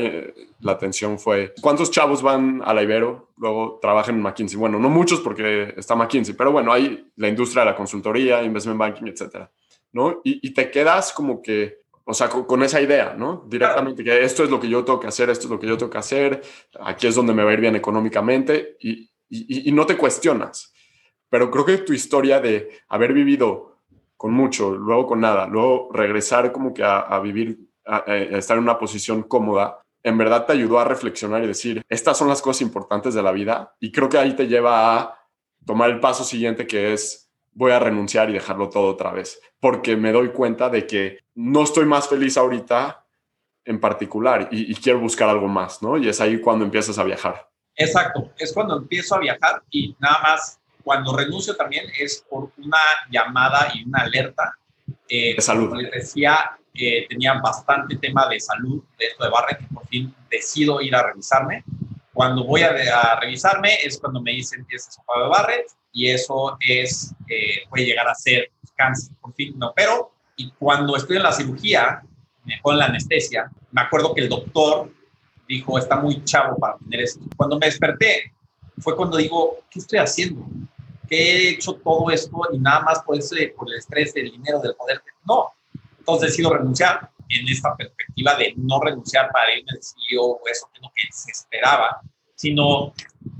la, 0.60 0.72
atención 0.72 1.18
fue: 1.18 1.52
¿cuántos 1.60 1.90
chavos 1.90 2.22
van 2.22 2.62
a 2.64 2.72
la 2.72 2.82
Ibero? 2.82 3.30
Luego 3.36 3.78
trabajan 3.80 4.16
en 4.16 4.22
McKinsey. 4.22 4.58
Bueno, 4.58 4.78
no 4.78 4.88
muchos 4.88 5.20
porque 5.20 5.74
está 5.76 5.94
McKinsey, 5.94 6.34
pero 6.34 6.52
bueno, 6.52 6.72
hay 6.72 7.10
la 7.16 7.28
industria 7.28 7.64
de 7.64 7.70
la 7.70 7.76
consultoría, 7.76 8.42
investment 8.42 8.78
banking, 8.78 9.06
etcétera. 9.06 9.50
¿no? 9.92 10.20
Y, 10.24 10.46
y 10.46 10.52
te 10.52 10.70
quedas 10.70 11.12
como 11.12 11.40
que 11.40 11.83
o 12.06 12.12
sea, 12.12 12.28
con, 12.28 12.62
esa 12.62 12.80
idea, 12.80 13.14
¿no? 13.16 13.44
Directamente, 13.48 14.04
que 14.04 14.22
esto 14.22 14.44
es 14.44 14.50
lo 14.50 14.60
que 14.60 14.68
yo 14.68 14.84
tengo 14.84 15.00
que 15.00 15.06
hacer, 15.06 15.30
esto 15.30 15.46
es 15.46 15.50
lo 15.50 15.58
que 15.58 15.66
yo 15.66 15.78
tengo 15.78 15.90
que 15.90 15.98
hacer, 15.98 16.42
aquí 16.80 17.06
es 17.06 17.14
donde 17.14 17.32
me 17.32 17.42
va 17.42 17.50
a 17.50 17.54
ir 17.54 17.60
bien 17.60 17.76
económicamente 17.76 18.76
y, 18.80 19.10
y, 19.28 19.72
no 19.72 19.86
te 19.86 19.96
cuestionas. 19.96 20.72
Pero 21.30 21.50
creo 21.50 21.64
que 21.64 21.78
tu 21.78 21.92
historia 21.92 22.40
de 22.40 22.70
haber 22.88 23.12
vivido 23.12 23.80
con 24.16 24.32
mucho, 24.32 24.76
luego 24.76 25.06
con 25.06 25.20
nada, 25.20 25.46
luego 25.46 25.88
regresar 25.92 26.52
como 26.52 26.74
que 26.74 26.82
a, 26.84 27.18
vivir, 27.20 27.58
a, 27.86 28.04
estar 28.14 28.58
en 28.58 28.62
una 28.64 28.78
posición 28.78 29.22
cómoda, 29.22 29.80
en 30.02 30.18
verdad 30.18 30.44
te 30.46 30.52
ayudó 30.52 30.78
a 30.78 30.84
reflexionar 30.84 31.42
y 31.42 31.46
decir, 31.46 31.82
estas 31.88 32.18
son 32.18 32.28
las 32.28 32.42
cosas 32.42 32.60
importantes 32.60 33.14
de 33.14 33.22
la 33.22 33.32
vida 33.32 33.74
y 33.80 33.90
creo 33.90 34.08
que 34.08 34.18
ahí 34.18 34.36
te 34.36 34.46
lleva 34.46 34.96
a 34.96 35.18
tomar 35.64 35.90
el 35.90 36.00
paso 36.00 36.22
siguiente 36.22 36.66
que 36.66 36.92
es 36.92 37.23
voy 37.54 37.72
a 37.72 37.78
renunciar 37.78 38.28
y 38.30 38.34
dejarlo 38.34 38.68
todo 38.68 38.88
otra 38.88 39.12
vez, 39.12 39.40
porque 39.60 39.96
me 39.96 40.12
doy 40.12 40.30
cuenta 40.30 40.68
de 40.68 40.86
que 40.86 41.20
no 41.34 41.62
estoy 41.62 41.86
más 41.86 42.08
feliz 42.08 42.36
ahorita 42.36 43.04
en 43.64 43.80
particular 43.80 44.48
y, 44.50 44.74
quiero 44.74 45.00
buscar 45.00 45.28
algo 45.28 45.48
más, 45.48 45.82
¿no? 45.82 45.96
Y 45.96 46.08
es 46.08 46.20
ahí 46.20 46.40
cuando 46.40 46.64
empiezas 46.64 46.98
a 46.98 47.04
viajar. 47.04 47.48
Exacto, 47.76 48.30
es 48.38 48.52
cuando 48.52 48.76
empiezo 48.76 49.16
a 49.16 49.20
viajar 49.20 49.62
y 49.70 49.96
nada 49.98 50.20
más, 50.22 50.60
cuando 50.82 51.16
renuncio 51.16 51.56
también 51.56 51.86
es 51.98 52.24
por 52.28 52.50
una 52.58 52.78
llamada 53.10 53.72
y 53.74 53.84
una 53.84 54.00
alerta. 54.00 54.54
Eh, 55.08 55.34
de 55.34 55.40
salud. 55.40 55.70
Como 55.70 55.80
les 55.80 55.90
decía, 55.90 56.58
eh, 56.74 57.06
tenía 57.08 57.34
bastante 57.34 57.96
tema 57.96 58.28
de 58.28 58.38
salud 58.38 58.82
de 58.98 59.06
esto 59.06 59.24
de 59.24 59.30
Barrett 59.30 59.62
y 59.62 59.74
por 59.74 59.86
fin 59.86 60.14
decido 60.28 60.80
ir 60.82 60.94
a 60.94 61.04
revisarme. 61.04 61.64
Cuando 62.12 62.44
voy 62.44 62.62
a, 62.62 63.18
revisarme 63.18 63.78
es 63.82 63.98
cuando 63.98 64.20
me 64.20 64.32
dicen 64.32 64.66
que 64.68 64.76
es 64.76 64.88
de 64.88 65.28
Barrett 65.28 65.66
y 65.94 66.10
eso 66.10 66.58
es, 66.60 67.14
eh, 67.28 67.66
puede 67.70 67.86
llegar 67.86 68.08
a 68.08 68.14
ser 68.14 68.50
cáncer, 68.76 69.14
por 69.20 69.32
fin, 69.34 69.56
no, 69.56 69.72
pero 69.74 70.10
y 70.36 70.50
cuando 70.50 70.96
estoy 70.96 71.16
en 71.16 71.22
la 71.22 71.32
cirugía, 71.32 72.02
me 72.44 72.58
ponen 72.60 72.80
la 72.80 72.86
anestesia, 72.86 73.50
me 73.70 73.80
acuerdo 73.80 74.12
que 74.12 74.22
el 74.22 74.28
doctor 74.28 74.92
dijo, 75.48 75.78
está 75.78 75.96
muy 75.96 76.24
chavo 76.24 76.58
para 76.58 76.76
tener 76.78 77.00
esto. 77.00 77.20
Cuando 77.36 77.58
me 77.58 77.66
desperté, 77.66 78.32
fue 78.78 78.96
cuando 78.96 79.16
digo, 79.16 79.58
¿qué 79.70 79.78
estoy 79.78 80.00
haciendo? 80.00 80.44
¿Qué 81.08 81.16
he 81.16 81.50
hecho 81.50 81.74
todo 81.74 82.10
esto 82.10 82.36
y 82.52 82.58
nada 82.58 82.80
más 82.80 83.00
por, 83.02 83.16
ese, 83.16 83.54
por 83.56 83.68
el 83.70 83.78
estrés 83.78 84.12
del 84.14 84.32
dinero, 84.32 84.58
del 84.60 84.74
poder? 84.74 85.00
No. 85.24 85.52
Entonces 85.98 86.30
decido 86.30 86.52
renunciar 86.52 87.10
en 87.28 87.48
esta 87.48 87.74
perspectiva 87.76 88.34
de 88.34 88.54
no 88.56 88.80
renunciar 88.80 89.30
para 89.30 89.56
irme 89.56 89.70
al 89.70 89.80
CEO 89.82 90.24
o 90.24 90.40
eso 90.50 90.68
que 90.72 90.78
es 90.78 90.82
lo 90.82 90.90
que 90.94 91.02
se 91.12 91.30
esperaba, 91.30 92.00
sino 92.34 92.92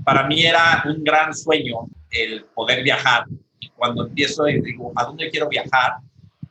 para 0.03 0.25
mí 0.25 0.45
era 0.45 0.83
un 0.85 1.03
gran 1.03 1.33
sueño 1.33 1.87
el 2.15 2.45
poder 2.45 2.83
viajar. 2.83 3.25
Y 3.59 3.69
cuando 3.69 4.07
empiezo 4.07 4.47
y 4.47 4.61
digo, 4.61 4.91
¿a 4.95 5.03
dónde 5.05 5.29
quiero 5.29 5.47
viajar? 5.49 5.97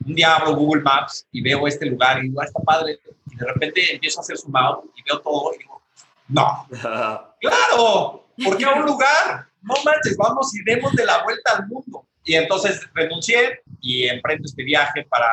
Un 0.07 0.15
día 0.15 0.37
abro 0.37 0.55
Google 0.55 0.83
Maps 0.83 1.27
y 1.33 1.41
veo 1.41 1.67
este 1.67 1.87
lugar 1.87 2.19
y 2.19 2.29
digo, 2.29 2.41
ah, 2.41 2.45
está 2.45 2.61
padre. 2.61 2.99
Y 3.31 3.37
de 3.37 3.47
repente 3.47 3.95
empiezo 3.95 4.21
a 4.21 4.23
hacer 4.23 4.37
sumado 4.37 4.85
y 4.95 5.03
veo 5.03 5.21
todo 5.21 5.55
y 5.55 5.59
digo, 5.59 5.83
no, 6.29 6.67
claro, 7.41 8.27
¿por 8.45 8.57
qué 8.57 8.65
a 8.65 8.73
un 8.73 8.87
lugar? 8.87 9.47
No 9.63 9.75
manches, 9.85 10.17
vamos 10.17 10.55
y 10.55 10.63
demos 10.65 10.93
de 10.93 11.05
la 11.05 11.23
vuelta 11.23 11.57
al 11.57 11.67
mundo. 11.67 12.07
Y 12.25 12.35
entonces 12.35 12.81
renuncié 12.95 13.61
y 13.81 14.09
emprendo 14.09 14.45
este 14.47 14.63
viaje 14.63 15.05
para 15.09 15.31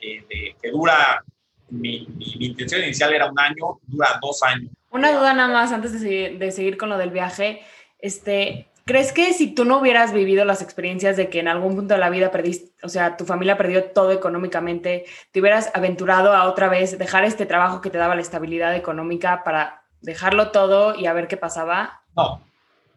eh, 0.00 0.54
que 0.60 0.70
dura, 0.70 1.24
mi, 1.68 2.06
mi, 2.16 2.46
intención 2.46 2.82
inicial 2.82 3.12
era 3.12 3.30
un 3.30 3.38
año, 3.38 3.80
dura 3.86 4.18
dos 4.20 4.42
años. 4.42 4.70
Una 4.90 5.12
duda 5.12 5.34
nada 5.34 5.52
más 5.52 5.72
antes 5.72 5.92
de 5.92 5.98
seguir, 5.98 6.38
de 6.38 6.52
seguir 6.52 6.76
con 6.76 6.88
lo 6.88 6.96
del 6.96 7.10
viaje. 7.10 7.62
Este, 7.98 8.68
¿Crees 8.86 9.12
que 9.12 9.32
si 9.32 9.52
tú 9.52 9.64
no 9.64 9.80
hubieras 9.80 10.12
vivido 10.12 10.44
las 10.44 10.62
experiencias 10.62 11.16
de 11.16 11.28
que 11.28 11.40
en 11.40 11.48
algún 11.48 11.74
punto 11.74 11.94
de 11.94 11.98
la 11.98 12.08
vida 12.08 12.30
perdiste, 12.30 12.72
o 12.84 12.88
sea, 12.88 13.16
tu 13.16 13.24
familia 13.24 13.58
perdió 13.58 13.86
todo 13.86 14.12
económicamente, 14.12 15.06
te 15.32 15.40
hubieras 15.40 15.72
aventurado 15.74 16.32
a 16.32 16.48
otra 16.48 16.68
vez 16.68 16.96
dejar 16.96 17.24
este 17.24 17.46
trabajo 17.46 17.80
que 17.80 17.90
te 17.90 17.98
daba 17.98 18.14
la 18.14 18.20
estabilidad 18.20 18.76
económica 18.76 19.42
para 19.42 19.82
dejarlo 20.02 20.52
todo 20.52 20.94
y 20.94 21.06
a 21.06 21.12
ver 21.12 21.26
qué 21.26 21.36
pasaba? 21.36 22.00
No, 22.14 22.40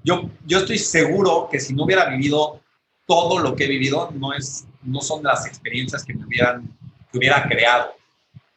yo, 0.03 0.29
yo 0.45 0.59
estoy 0.59 0.77
seguro 0.77 1.49
que 1.51 1.59
si 1.59 1.73
no 1.73 1.85
hubiera 1.85 2.05
vivido 2.05 2.61
todo 3.07 3.39
lo 3.39 3.55
que 3.55 3.65
he 3.65 3.67
vivido, 3.67 4.11
no, 4.13 4.33
es, 4.33 4.67
no 4.83 5.01
son 5.01 5.23
las 5.23 5.47
experiencias 5.47 6.05
que 6.05 6.13
me 6.13 6.23
hubieran, 6.23 6.71
que 7.11 7.17
hubiera 7.17 7.47
creado. 7.47 7.95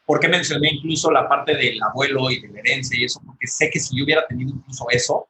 ¿Por 0.04 0.20
qué 0.20 0.28
mencioné 0.28 0.68
incluso 0.74 1.10
la 1.10 1.26
parte 1.26 1.56
del 1.56 1.82
abuelo 1.82 2.30
y 2.30 2.42
de 2.42 2.48
la 2.48 2.60
herencia 2.60 3.00
y 3.00 3.04
eso? 3.04 3.22
Porque 3.24 3.46
sé 3.46 3.70
que 3.70 3.80
si 3.80 3.96
yo 3.96 4.04
hubiera 4.04 4.26
tenido 4.26 4.50
incluso 4.50 4.84
eso, 4.90 5.28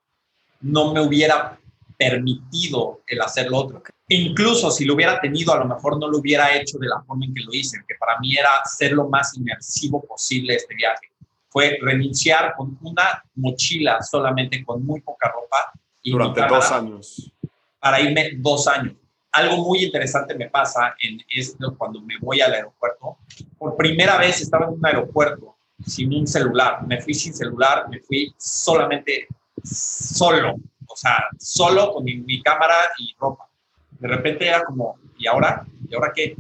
no 0.61 0.93
me 0.93 1.01
hubiera 1.01 1.61
permitido 2.03 3.03
el 3.07 3.21
hacer 3.21 3.49
lo 3.49 3.59
otro. 3.59 3.83
Incluso 4.09 4.71
si 4.71 4.85
lo 4.85 4.95
hubiera 4.95 5.21
tenido, 5.21 5.53
a 5.53 5.59
lo 5.59 5.67
mejor 5.67 5.99
no 5.99 6.09
lo 6.09 6.19
hubiera 6.19 6.55
hecho 6.55 6.79
de 6.79 6.89
la 6.89 7.01
forma 7.03 7.25
en 7.25 7.35
que 7.35 7.43
lo 7.43 7.53
hice, 7.53 7.79
que 7.87 7.95
para 7.95 8.19
mí 8.19 8.37
era 8.37 8.51
ser 8.65 8.93
lo 8.93 9.09
más 9.09 9.37
inmersivo 9.37 10.05
posible 10.05 10.57
este 10.57 10.75
viaje. 10.75 11.13
Fue 11.49 11.79
renunciar 11.81 12.55
con 12.57 12.79
una 12.83 13.23
mochila 13.37 14.03
solamente, 14.03 14.65
con 14.65 14.85
muy 14.85 15.01
poca 15.01 15.31
ropa. 15.31 15.73
Y 16.03 16.11
Durante 16.11 16.47
dos 16.47 16.73
años. 16.73 17.33
Para 17.79 18.01
irme 18.01 18.33
dos 18.39 18.67
años. 18.67 18.95
Algo 19.31 19.59
muy 19.59 19.85
interesante 19.85 20.35
me 20.35 20.51
pasa 20.51 20.95
en 21.01 21.19
esto 21.29 21.75
cuando 21.79 22.01
me 22.03 22.19
voy 22.21 22.41
al 22.41 22.53
aeropuerto. 22.53 23.19
Por 23.57 23.77
primera 23.77 24.19
vez 24.19 24.41
estaba 24.41 24.67
en 24.67 24.73
un 24.73 24.85
aeropuerto 24.85 25.57
sin 25.87 26.13
un 26.13 26.27
celular. 26.27 26.87
Me 26.87 27.01
fui 27.01 27.15
sin 27.15 27.33
celular, 27.33 27.89
me 27.89 28.01
fui 28.01 28.35
solamente 28.37 29.27
solo 29.63 30.57
o 30.87 30.97
sea, 30.97 31.27
solo 31.39 31.93
con 31.93 32.05
mi, 32.05 32.43
cámara 32.43 32.75
y 32.99 33.15
ropa. 33.19 33.49
De 33.91 34.09
repente 34.09 34.47
era 34.47 34.63
como, 34.65 34.99
¿y 35.17 35.27
ahora? 35.27 35.65
¿Y 35.89 35.95
ahora 35.95 36.13
qué? 36.15 36.37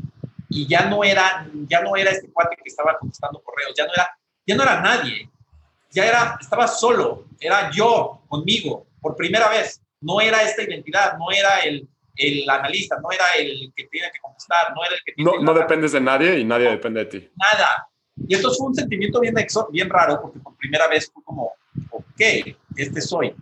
Y 0.48 0.66
ya 0.66 0.86
no 0.86 1.04
era, 1.04 1.46
ya 1.66 1.80
no 1.82 1.96
era 1.96 2.10
este 2.10 2.30
cuate 2.30 2.56
que 2.56 2.68
estaba 2.68 2.98
contestando 2.98 3.42
correos, 3.42 3.72
ya 3.76 3.86
no 3.86 3.92
era, 3.94 4.18
ya 4.46 4.54
no 4.54 4.62
era 4.62 4.80
nadie, 4.80 5.30
ya 5.90 6.06
era, 6.06 6.38
estaba 6.40 6.66
solo, 6.66 7.26
era 7.40 7.70
yo 7.70 8.22
conmigo, 8.28 8.86
por 9.00 9.16
primera 9.16 9.48
vez. 9.48 9.80
No 10.00 10.20
era 10.20 10.42
esta 10.42 10.62
identidad, 10.62 11.16
no 11.16 11.30
era 11.30 11.60
el, 11.60 11.88
el 12.16 12.50
analista, 12.50 12.98
no 13.00 13.10
era 13.12 13.24
el 13.38 13.72
que 13.74 13.84
tiene 13.84 14.10
que 14.12 14.18
contestar, 14.18 14.74
no 14.74 14.84
era 14.84 14.96
el 14.96 15.02
que 15.04 15.12
tiene 15.12 15.30
No, 15.30 15.40
no 15.40 15.54
dependes 15.54 15.92
de 15.92 16.00
nadie 16.00 16.40
y 16.40 16.44
nadie 16.44 16.70
depende 16.70 17.04
de 17.04 17.06
ti. 17.06 17.30
Nada. 17.36 17.88
Y 18.26 18.34
esto 18.34 18.52
fue 18.52 18.66
un 18.66 18.74
sentimiento 18.74 19.20
bien, 19.20 19.34
bien 19.70 19.88
raro 19.88 20.20
porque 20.20 20.40
por 20.40 20.56
primera 20.56 20.88
vez 20.88 21.10
fue 21.12 21.22
como, 21.22 21.52
ok, 21.90 22.20
este 22.76 23.00
soy 23.00 23.34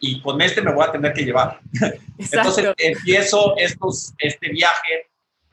y 0.00 0.20
con 0.22 0.40
este 0.40 0.62
me 0.62 0.72
voy 0.72 0.84
a 0.84 0.92
tener 0.92 1.12
que 1.12 1.24
llevar. 1.24 1.60
Entonces 2.18 2.72
empiezo 2.78 3.54
estos, 3.56 4.14
este 4.18 4.48
viaje 4.48 5.10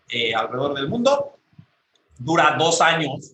eh, 0.10 0.34
alrededor 0.34 0.74
del 0.74 0.88
mundo, 0.88 1.38
dura 2.18 2.56
dos 2.58 2.82
años. 2.82 3.34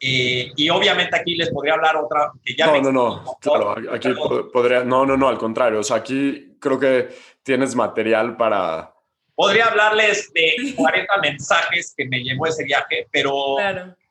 Eh, 0.00 0.52
y 0.56 0.68
obviamente 0.70 1.16
aquí 1.16 1.36
les 1.36 1.50
podría 1.50 1.74
hablar 1.74 1.96
otra 1.96 2.32
que 2.44 2.54
ya... 2.56 2.66
No, 2.66 2.80
no, 2.80 2.92
no, 2.92 3.36
claro, 3.40 3.76
aquí 3.92 4.12
podría, 4.52 4.82
no, 4.82 5.04
no, 5.06 5.16
no, 5.16 5.28
al 5.28 5.38
contrario, 5.38 5.80
o 5.80 5.84
sea, 5.84 5.98
aquí 5.98 6.56
creo 6.58 6.78
que 6.78 7.08
tienes 7.42 7.74
material 7.74 8.36
para... 8.36 8.92
Podría 9.34 9.66
hablarles 9.66 10.32
de 10.32 10.74
40 10.76 11.18
mensajes 11.18 11.94
que 11.96 12.04
me 12.06 12.18
llevó 12.22 12.46
ese 12.46 12.64
viaje, 12.64 13.08
pero 13.10 13.56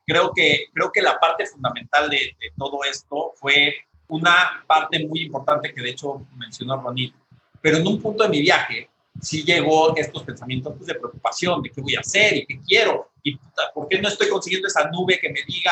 creo, 0.05 0.31
que, 0.33 0.65
creo 0.73 0.91
que 0.91 1.01
la 1.01 1.19
parte 1.19 1.45
fundamental 1.45 2.09
de, 2.09 2.17
de 2.17 2.51
todo 2.57 2.83
esto 2.85 3.33
fue 3.35 3.75
una 4.11 4.63
parte 4.67 5.05
muy 5.07 5.21
importante 5.23 5.73
que 5.73 5.81
de 5.81 5.91
hecho 5.91 6.27
mencionó 6.35 6.81
Ronit, 6.81 7.15
pero 7.61 7.77
en 7.77 7.87
un 7.87 8.01
punto 8.01 8.23
de 8.23 8.29
mi 8.29 8.41
viaje 8.41 8.89
sí 9.21 9.43
llegó 9.43 9.95
estos 9.95 10.23
pensamientos 10.23 10.73
pues, 10.75 10.87
de 10.87 10.95
preocupación, 10.95 11.61
de 11.61 11.69
qué 11.69 11.81
voy 11.81 11.95
a 11.95 12.01
hacer 12.01 12.35
y 12.35 12.45
qué 12.45 12.59
quiero, 12.61 13.11
y 13.23 13.39
¿por 13.73 13.87
qué 13.87 14.01
no 14.01 14.09
estoy 14.09 14.27
consiguiendo 14.27 14.67
esa 14.67 14.89
nube 14.89 15.17
que 15.19 15.29
me 15.29 15.39
diga, 15.47 15.71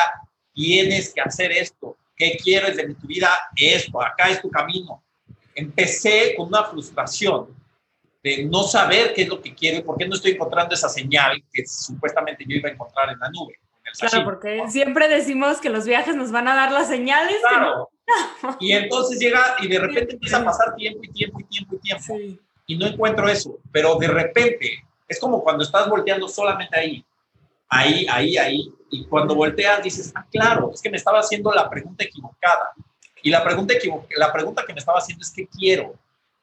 tienes 0.54 1.12
que 1.12 1.20
hacer 1.20 1.52
esto, 1.52 1.98
qué 2.16 2.38
quieres 2.42 2.76
de 2.76 2.94
tu 2.94 3.06
vida, 3.06 3.30
esto, 3.56 4.00
acá 4.02 4.30
es 4.30 4.40
tu 4.40 4.50
camino. 4.50 5.02
Empecé 5.54 6.34
con 6.34 6.48
una 6.48 6.64
frustración 6.64 7.48
de 8.22 8.44
no 8.44 8.62
saber 8.62 9.12
qué 9.12 9.22
es 9.22 9.28
lo 9.28 9.40
que 9.40 9.54
quiero 9.54 9.78
y 9.78 9.82
por 9.82 9.98
qué 9.98 10.08
no 10.08 10.14
estoy 10.14 10.32
encontrando 10.32 10.74
esa 10.74 10.88
señal 10.88 11.42
que 11.52 11.66
supuestamente 11.66 12.44
yo 12.46 12.56
iba 12.56 12.70
a 12.70 12.72
encontrar 12.72 13.10
en 13.10 13.18
la 13.18 13.30
nube. 13.30 13.58
claro, 13.98 14.24
porque 14.24 14.62
siempre 14.68 15.08
decimos 15.08 15.60
que 15.60 15.68
los 15.68 15.84
viajes 15.86 16.16
nos 16.16 16.30
van 16.30 16.48
a 16.48 16.54
dar 16.54 16.72
las 16.72 16.88
señales. 16.88 17.36
Claro, 17.40 17.90
y 18.58 18.72
entonces 18.72 19.18
llega 19.18 19.56
y 19.60 19.68
de 19.68 19.78
repente 19.78 20.14
empieza 20.14 20.38
a 20.38 20.44
pasar 20.44 20.74
tiempo 20.74 21.00
y 21.02 21.08
tiempo 21.08 21.40
y 21.40 21.44
tiempo 21.44 21.74
y 21.76 21.78
tiempo. 21.78 22.38
Y 22.66 22.76
no 22.76 22.86
encuentro 22.86 23.28
eso. 23.28 23.58
Pero 23.72 23.96
de 23.96 24.08
repente 24.08 24.84
es 25.08 25.18
como 25.18 25.42
cuando 25.42 25.64
estás 25.64 25.88
volteando 25.88 26.28
solamente 26.28 26.78
ahí. 26.78 27.04
Ahí, 27.68 28.06
ahí, 28.10 28.36
ahí. 28.36 28.74
Y 28.90 29.04
cuando 29.06 29.34
volteas 29.34 29.82
dices, 29.82 30.12
ah, 30.14 30.26
claro, 30.30 30.72
es 30.74 30.80
que 30.80 30.90
me 30.90 30.96
estaba 30.96 31.20
haciendo 31.20 31.52
la 31.52 31.68
pregunta 31.68 32.04
equivocada. 32.04 32.72
Y 33.22 33.30
la 33.30 33.44
pregunta, 33.44 33.74
la 34.16 34.32
pregunta 34.32 34.64
que 34.66 34.72
me 34.72 34.80
estaba 34.80 34.98
haciendo 34.98 35.22
es, 35.22 35.30
¿qué 35.30 35.46
quiero? 35.46 35.94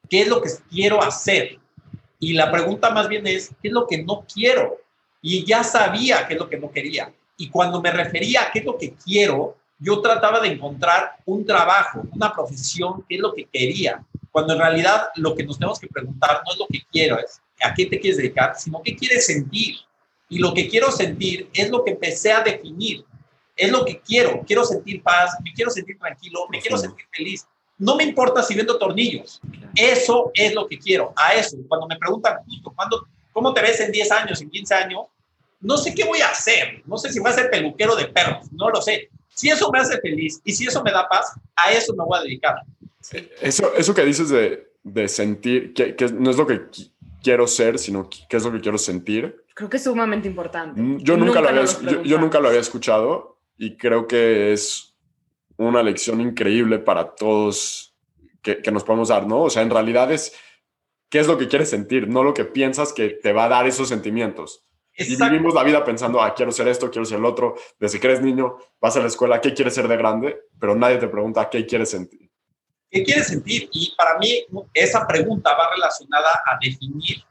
¿Qué 0.08 0.22
es 0.22 0.28
lo 0.28 0.40
que 0.40 0.50
quiero 0.70 1.02
hacer? 1.02 1.58
Y 2.18 2.32
la 2.32 2.50
pregunta 2.50 2.90
más 2.90 3.08
bien 3.08 3.26
es, 3.26 3.50
¿qué 3.60 3.68
es 3.68 3.74
lo 3.74 3.86
que 3.86 4.02
no 4.02 4.24
quiero? 4.32 4.78
Y 5.20 5.44
ya 5.44 5.62
sabía 5.62 6.26
qué 6.26 6.34
es 6.34 6.40
lo 6.40 6.48
que 6.48 6.58
no 6.58 6.70
quería. 6.70 7.12
Y 7.36 7.50
cuando 7.50 7.80
me 7.80 7.90
refería 7.90 8.42
a 8.42 8.50
qué 8.50 8.60
es 8.60 8.64
lo 8.64 8.78
que 8.78 8.94
quiero, 8.94 9.57
yo 9.78 10.00
trataba 10.00 10.40
de 10.40 10.48
encontrar 10.48 11.16
un 11.24 11.46
trabajo, 11.46 12.02
una 12.12 12.32
profesión, 12.32 13.04
qué 13.08 13.16
es 13.16 13.20
lo 13.20 13.32
que 13.32 13.44
quería, 13.44 14.04
cuando 14.30 14.54
en 14.54 14.58
realidad 14.58 15.08
lo 15.16 15.34
que 15.34 15.44
nos 15.44 15.58
tenemos 15.58 15.78
que 15.78 15.86
preguntar 15.86 16.42
no 16.44 16.52
es 16.52 16.58
lo 16.58 16.66
que 16.66 16.80
quiero, 16.90 17.18
es 17.18 17.40
a 17.62 17.74
qué 17.74 17.86
te 17.86 17.98
quieres 17.98 18.18
dedicar, 18.18 18.54
sino 18.58 18.82
qué 18.82 18.96
quieres 18.96 19.26
sentir. 19.26 19.76
Y 20.28 20.38
lo 20.38 20.52
que 20.52 20.68
quiero 20.68 20.90
sentir 20.92 21.48
es 21.54 21.70
lo 21.70 21.84
que 21.84 21.92
empecé 21.92 22.32
a 22.32 22.42
definir, 22.42 23.04
es 23.56 23.70
lo 23.70 23.84
que 23.84 24.00
quiero, 24.00 24.42
quiero 24.46 24.64
sentir 24.64 25.02
paz, 25.02 25.36
me 25.42 25.52
quiero 25.52 25.70
sentir 25.70 25.98
tranquilo, 25.98 26.46
me 26.50 26.60
quiero 26.60 26.76
sentir 26.76 27.06
feliz. 27.10 27.46
No 27.78 27.96
me 27.96 28.04
importa 28.04 28.42
si 28.42 28.54
vendo 28.54 28.78
tornillos, 28.78 29.40
eso 29.74 30.30
es 30.34 30.54
lo 30.54 30.68
que 30.68 30.78
quiero, 30.78 31.12
a 31.16 31.34
eso. 31.34 31.56
Cuando 31.68 31.86
me 31.86 31.96
preguntan, 31.96 32.38
¿cuándo, 32.74 33.06
¿cómo 33.32 33.54
te 33.54 33.62
ves 33.62 33.80
en 33.80 33.92
10 33.92 34.12
años, 34.12 34.42
en 34.42 34.50
15 34.50 34.74
años? 34.74 35.06
No 35.60 35.76
sé 35.76 35.94
qué 35.94 36.04
voy 36.04 36.20
a 36.20 36.28
hacer, 36.28 36.82
no 36.86 36.96
sé 36.96 37.12
si 37.12 37.18
voy 37.18 37.30
a 37.30 37.34
ser 37.34 37.50
peluquero 37.50 37.96
de 37.96 38.06
perros, 38.06 38.50
no 38.52 38.70
lo 38.70 38.80
sé, 38.80 39.10
si 39.28 39.48
eso 39.48 39.70
me 39.70 39.78
hace 39.78 40.00
feliz 40.00 40.40
y 40.44 40.52
si 40.52 40.66
eso 40.66 40.82
me 40.82 40.90
da 40.90 41.08
paz, 41.08 41.32
a 41.56 41.72
eso 41.72 41.94
me 41.94 42.04
voy 42.04 42.18
a 42.18 42.22
dedicar. 42.22 42.56
Eso, 43.40 43.72
eso 43.74 43.94
que 43.94 44.04
dices 44.04 44.28
de, 44.28 44.72
de 44.82 45.08
sentir, 45.08 45.72
que, 45.74 45.94
que, 45.94 46.06
no 46.08 46.30
es 46.30 46.36
lo 46.36 46.46
que 46.46 46.62
quiero 47.22 47.46
ser, 47.46 47.78
sino 47.78 48.08
qué 48.08 48.36
es 48.36 48.44
lo 48.44 48.52
que 48.52 48.60
quiero 48.60 48.78
sentir. 48.78 49.44
Creo 49.54 49.68
que 49.68 49.76
es 49.76 49.84
sumamente 49.84 50.28
importante. 50.28 50.80
Mm, 50.80 50.98
yo 50.98 51.16
nunca, 51.16 51.40
lo 51.40 51.48
había, 51.48 51.64
yo, 52.02 52.18
nunca 52.18 52.40
lo 52.40 52.48
había 52.48 52.60
escuchado 52.60 53.38
y 53.56 53.76
creo 53.76 54.06
que 54.06 54.52
es 54.52 54.96
una 55.56 55.82
lección 55.82 56.20
increíble 56.20 56.78
para 56.78 57.14
todos 57.14 57.94
que, 58.42 58.62
que 58.62 58.70
nos 58.70 58.84
podemos 58.84 59.08
dar, 59.08 59.26
¿no? 59.26 59.42
O 59.42 59.50
sea, 59.50 59.62
en 59.62 59.70
realidad 59.70 60.10
es 60.12 60.32
qué 61.08 61.18
es 61.18 61.26
lo 61.26 61.38
que 61.38 61.48
quieres 61.48 61.70
sentir, 61.70 62.08
no 62.08 62.22
lo 62.22 62.34
que 62.34 62.44
piensas 62.44 62.92
que 62.92 63.10
te 63.10 63.32
va 63.32 63.44
a 63.44 63.48
dar 63.48 63.66
esos 63.66 63.88
sentimientos. 63.88 64.67
Y 64.98 65.16
vivimos 65.16 65.54
la 65.54 65.62
vida 65.62 65.84
pensando, 65.84 66.20
ah, 66.20 66.34
quiero 66.34 66.50
ser 66.50 66.66
esto, 66.66 66.90
quiero 66.90 67.04
ser 67.04 67.18
el 67.18 67.24
otro. 67.24 67.54
Desde 67.78 68.00
que 68.00 68.06
eres 68.08 68.20
niño, 68.20 68.56
vas 68.80 68.96
a 68.96 69.00
la 69.00 69.06
escuela, 69.06 69.40
¿qué 69.40 69.54
quieres 69.54 69.74
ser 69.74 69.86
de 69.86 69.96
grande? 69.96 70.40
Pero 70.58 70.74
nadie 70.74 70.96
te 70.98 71.06
pregunta, 71.06 71.48
¿qué 71.48 71.64
quieres 71.64 71.90
sentir? 71.90 72.28
¿Qué 72.90 73.04
quieres 73.04 73.28
sentir? 73.28 73.68
Y 73.72 73.94
para 73.96 74.18
mí, 74.18 74.44
esa 74.74 75.06
pregunta 75.06 75.54
va 75.56 75.70
relacionada 75.72 76.30
a 76.46 76.58
definir, 76.60 77.22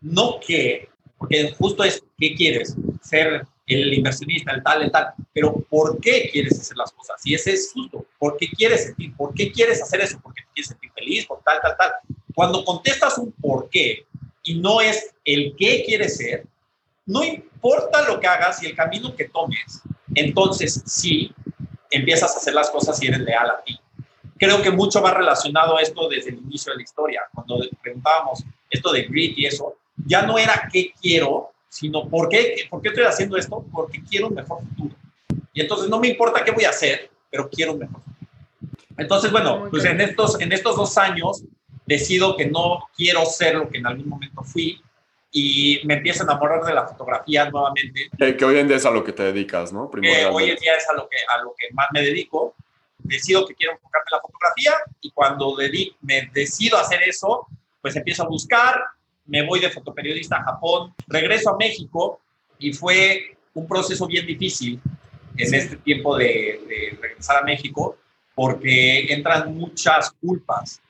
no 0.00 0.40
qué, 0.44 0.88
porque 1.18 1.52
justo 1.58 1.84
es, 1.84 2.02
¿qué 2.16 2.34
quieres? 2.34 2.74
Ser 3.02 3.46
el 3.66 3.92
inversionista, 3.92 4.52
el 4.52 4.62
tal, 4.62 4.82
el 4.82 4.90
tal, 4.90 5.12
pero 5.32 5.54
¿por 5.68 6.00
qué 6.00 6.30
quieres 6.32 6.58
hacer 6.58 6.76
las 6.76 6.92
cosas? 6.92 7.20
Y 7.24 7.34
ese 7.34 7.52
es 7.52 7.70
justo, 7.74 8.06
¿por 8.18 8.38
qué 8.38 8.48
quieres 8.48 8.84
sentir? 8.84 9.14
¿Por 9.14 9.34
qué 9.34 9.52
quieres 9.52 9.82
hacer 9.82 10.00
eso? 10.00 10.18
Porque 10.22 10.42
te 10.42 10.48
quieres 10.54 10.68
sentir 10.68 10.90
feliz, 10.92 11.26
por 11.26 11.42
tal, 11.42 11.60
tal, 11.60 11.76
tal. 11.76 11.92
Cuando 12.34 12.64
contestas 12.64 13.18
un 13.18 13.32
por 13.32 13.68
qué 13.68 14.06
y 14.42 14.58
no 14.58 14.80
es 14.80 15.14
el 15.24 15.54
qué 15.58 15.82
quieres 15.86 16.16
ser, 16.16 16.46
no 17.06 17.22
importa 17.22 18.02
lo 18.02 18.18
que 18.20 18.26
hagas 18.26 18.62
y 18.62 18.66
el 18.66 18.76
camino 18.76 19.14
que 19.14 19.28
tomes, 19.28 19.82
entonces 20.14 20.82
sí 20.86 21.34
empiezas 21.90 22.34
a 22.34 22.38
hacer 22.38 22.54
las 22.54 22.70
cosas 22.70 23.00
y 23.02 23.06
eres 23.06 23.20
leal 23.20 23.50
a 23.50 23.62
ti. 23.62 23.78
Creo 24.38 24.62
que 24.62 24.70
mucho 24.70 25.00
va 25.00 25.14
relacionado 25.14 25.76
a 25.76 25.82
esto 25.82 26.08
desde 26.08 26.30
el 26.30 26.38
inicio 26.38 26.72
de 26.72 26.78
la 26.78 26.82
historia, 26.82 27.22
cuando 27.32 27.58
preguntábamos 27.82 28.42
esto 28.70 28.92
de 28.92 29.02
grit 29.04 29.38
y 29.38 29.46
eso, 29.46 29.76
ya 30.06 30.22
no 30.22 30.38
era 30.38 30.68
qué 30.72 30.92
quiero, 31.00 31.52
sino 31.68 32.08
por 32.08 32.28
qué, 32.28 32.66
por 32.68 32.82
qué 32.82 32.88
estoy 32.88 33.04
haciendo 33.04 33.36
esto, 33.36 33.64
porque 33.72 34.02
quiero 34.02 34.28
un 34.28 34.34
mejor 34.34 34.60
futuro. 34.62 34.94
Y 35.52 35.60
entonces 35.60 35.88
no 35.88 36.00
me 36.00 36.08
importa 36.08 36.44
qué 36.44 36.50
voy 36.50 36.64
a 36.64 36.70
hacer, 36.70 37.10
pero 37.30 37.48
quiero 37.48 37.72
un 37.72 37.78
mejor 37.80 38.00
futuro. 38.02 38.14
Entonces, 38.96 39.30
bueno, 39.30 39.68
pues 39.70 39.84
en 39.84 40.00
estos, 40.00 40.40
en 40.40 40.52
estos 40.52 40.76
dos 40.76 40.98
años 40.98 41.42
decido 41.86 42.36
que 42.36 42.46
no 42.46 42.88
quiero 42.96 43.24
ser 43.26 43.56
lo 43.56 43.68
que 43.68 43.78
en 43.78 43.86
algún 43.86 44.08
momento 44.08 44.42
fui 44.42 44.80
y 45.36 45.80
me 45.84 45.94
empiezo 45.94 46.22
a 46.22 46.26
enamorar 46.26 46.64
de 46.64 46.72
la 46.72 46.86
fotografía 46.86 47.50
nuevamente. 47.50 48.08
Que, 48.16 48.44
hoy 48.44 48.56
en 48.56 48.68
día 48.68 48.76
es 48.76 48.86
a 48.86 48.90
lo 48.92 49.02
que 49.02 49.12
te 49.12 49.24
dedicas, 49.24 49.72
¿no? 49.72 49.90
Que 49.90 50.26
hoy 50.26 50.50
en 50.50 50.56
día 50.56 50.76
es 50.76 50.88
a 50.88 50.92
lo, 50.94 51.08
que, 51.08 51.16
a 51.28 51.42
lo 51.42 51.52
que 51.58 51.74
más 51.74 51.88
me 51.92 52.02
dedico. 52.02 52.54
Decido 52.98 53.44
que 53.44 53.56
quiero 53.56 53.72
enfocarme 53.72 54.04
en 54.12 54.16
la 54.16 54.22
fotografía 54.22 54.72
y 55.00 55.10
cuando 55.10 55.56
me 56.02 56.30
decido 56.32 56.78
hacer 56.78 57.02
eso, 57.02 57.48
pues 57.82 57.96
empiezo 57.96 58.22
a 58.22 58.28
buscar, 58.28 58.80
me 59.26 59.44
voy 59.44 59.58
de 59.58 59.70
fotoperiodista 59.70 60.36
a 60.36 60.44
Japón, 60.44 60.94
regreso 61.08 61.50
a 61.50 61.56
México 61.56 62.20
y 62.60 62.72
fue 62.72 63.36
un 63.54 63.66
proceso 63.66 64.06
bien 64.06 64.26
difícil 64.26 64.80
en 65.36 65.52
este 65.52 65.76
tiempo 65.78 66.16
de, 66.16 66.60
de 66.68 66.98
regresar 67.02 67.38
a 67.38 67.42
México 67.42 67.98
porque 68.36 69.12
entran 69.12 69.52
muchas 69.52 70.12
culpas 70.12 70.80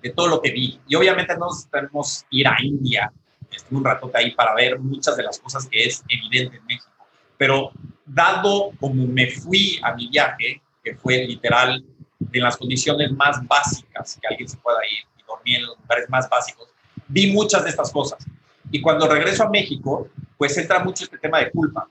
de 0.00 0.10
todo 0.10 0.28
lo 0.28 0.40
que 0.40 0.52
vi. 0.52 0.80
Y 0.86 0.94
obviamente 0.94 1.36
no 1.36 1.48
tenemos 1.72 2.24
ir 2.30 2.46
a 2.46 2.56
India, 2.62 3.12
estuve 3.56 3.78
un 3.78 3.84
ratote 3.84 4.18
ahí 4.18 4.30
para 4.32 4.54
ver 4.54 4.78
muchas 4.78 5.16
de 5.16 5.22
las 5.22 5.38
cosas 5.38 5.66
que 5.66 5.84
es 5.84 6.02
evidente 6.08 6.56
en 6.56 6.64
México. 6.66 6.90
Pero 7.36 7.72
dado 8.06 8.72
como 8.78 9.06
me 9.06 9.30
fui 9.30 9.80
a 9.82 9.94
mi 9.94 10.08
viaje, 10.08 10.62
que 10.82 10.94
fue 10.94 11.24
literal 11.26 11.84
en 12.32 12.42
las 12.42 12.56
condiciones 12.56 13.12
más 13.12 13.46
básicas 13.46 14.18
que 14.20 14.26
alguien 14.26 14.48
se 14.48 14.56
pueda 14.58 14.78
ir 14.90 15.04
y 15.18 15.22
dormir 15.26 15.56
en 15.56 15.66
los 15.66 15.78
lugares 15.78 16.08
más 16.08 16.28
básicos, 16.28 16.68
vi 17.08 17.32
muchas 17.32 17.64
de 17.64 17.70
estas 17.70 17.90
cosas. 17.90 18.24
Y 18.70 18.80
cuando 18.80 19.08
regreso 19.08 19.44
a 19.44 19.50
México, 19.50 20.08
pues 20.36 20.56
entra 20.58 20.82
mucho 20.82 21.04
este 21.04 21.18
tema 21.18 21.38
de 21.38 21.50
culpa. 21.50 21.88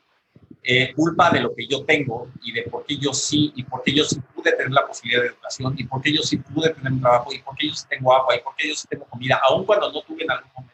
Eh, 0.66 0.94
culpa 0.94 1.30
de 1.30 1.42
lo 1.42 1.54
que 1.54 1.68
yo 1.68 1.84
tengo 1.84 2.30
y 2.42 2.54
de 2.54 2.64
por 2.64 2.86
qué 2.86 2.96
yo 2.98 3.14
sí, 3.14 3.52
y 3.54 3.64
por 3.64 3.84
qué 3.84 3.94
yo 3.94 4.06
sí 4.06 4.18
pude 4.34 4.54
tener 4.54 4.72
la 4.72 4.88
posibilidad 4.88 5.22
de 5.22 5.28
educación, 5.28 5.76
y 5.78 5.84
por 5.84 6.02
qué 6.02 6.16
yo 6.16 6.22
sí 6.22 6.38
pude 6.38 6.70
tener 6.70 6.94
un 6.94 7.02
trabajo, 7.02 7.34
y 7.34 7.40
por 7.40 7.54
qué 7.58 7.68
yo 7.68 7.76
sí 7.76 7.86
tengo 7.90 8.16
agua, 8.16 8.34
y 8.34 8.40
por 8.40 8.56
qué 8.56 8.70
yo 8.70 8.76
sí 8.76 8.88
tengo 8.90 9.04
comida, 9.06 9.42
aun 9.46 9.66
cuando 9.66 9.92
no 9.92 10.02
tuve 10.04 10.24
en 10.24 10.32
algún 10.32 10.50
momento. 10.56 10.74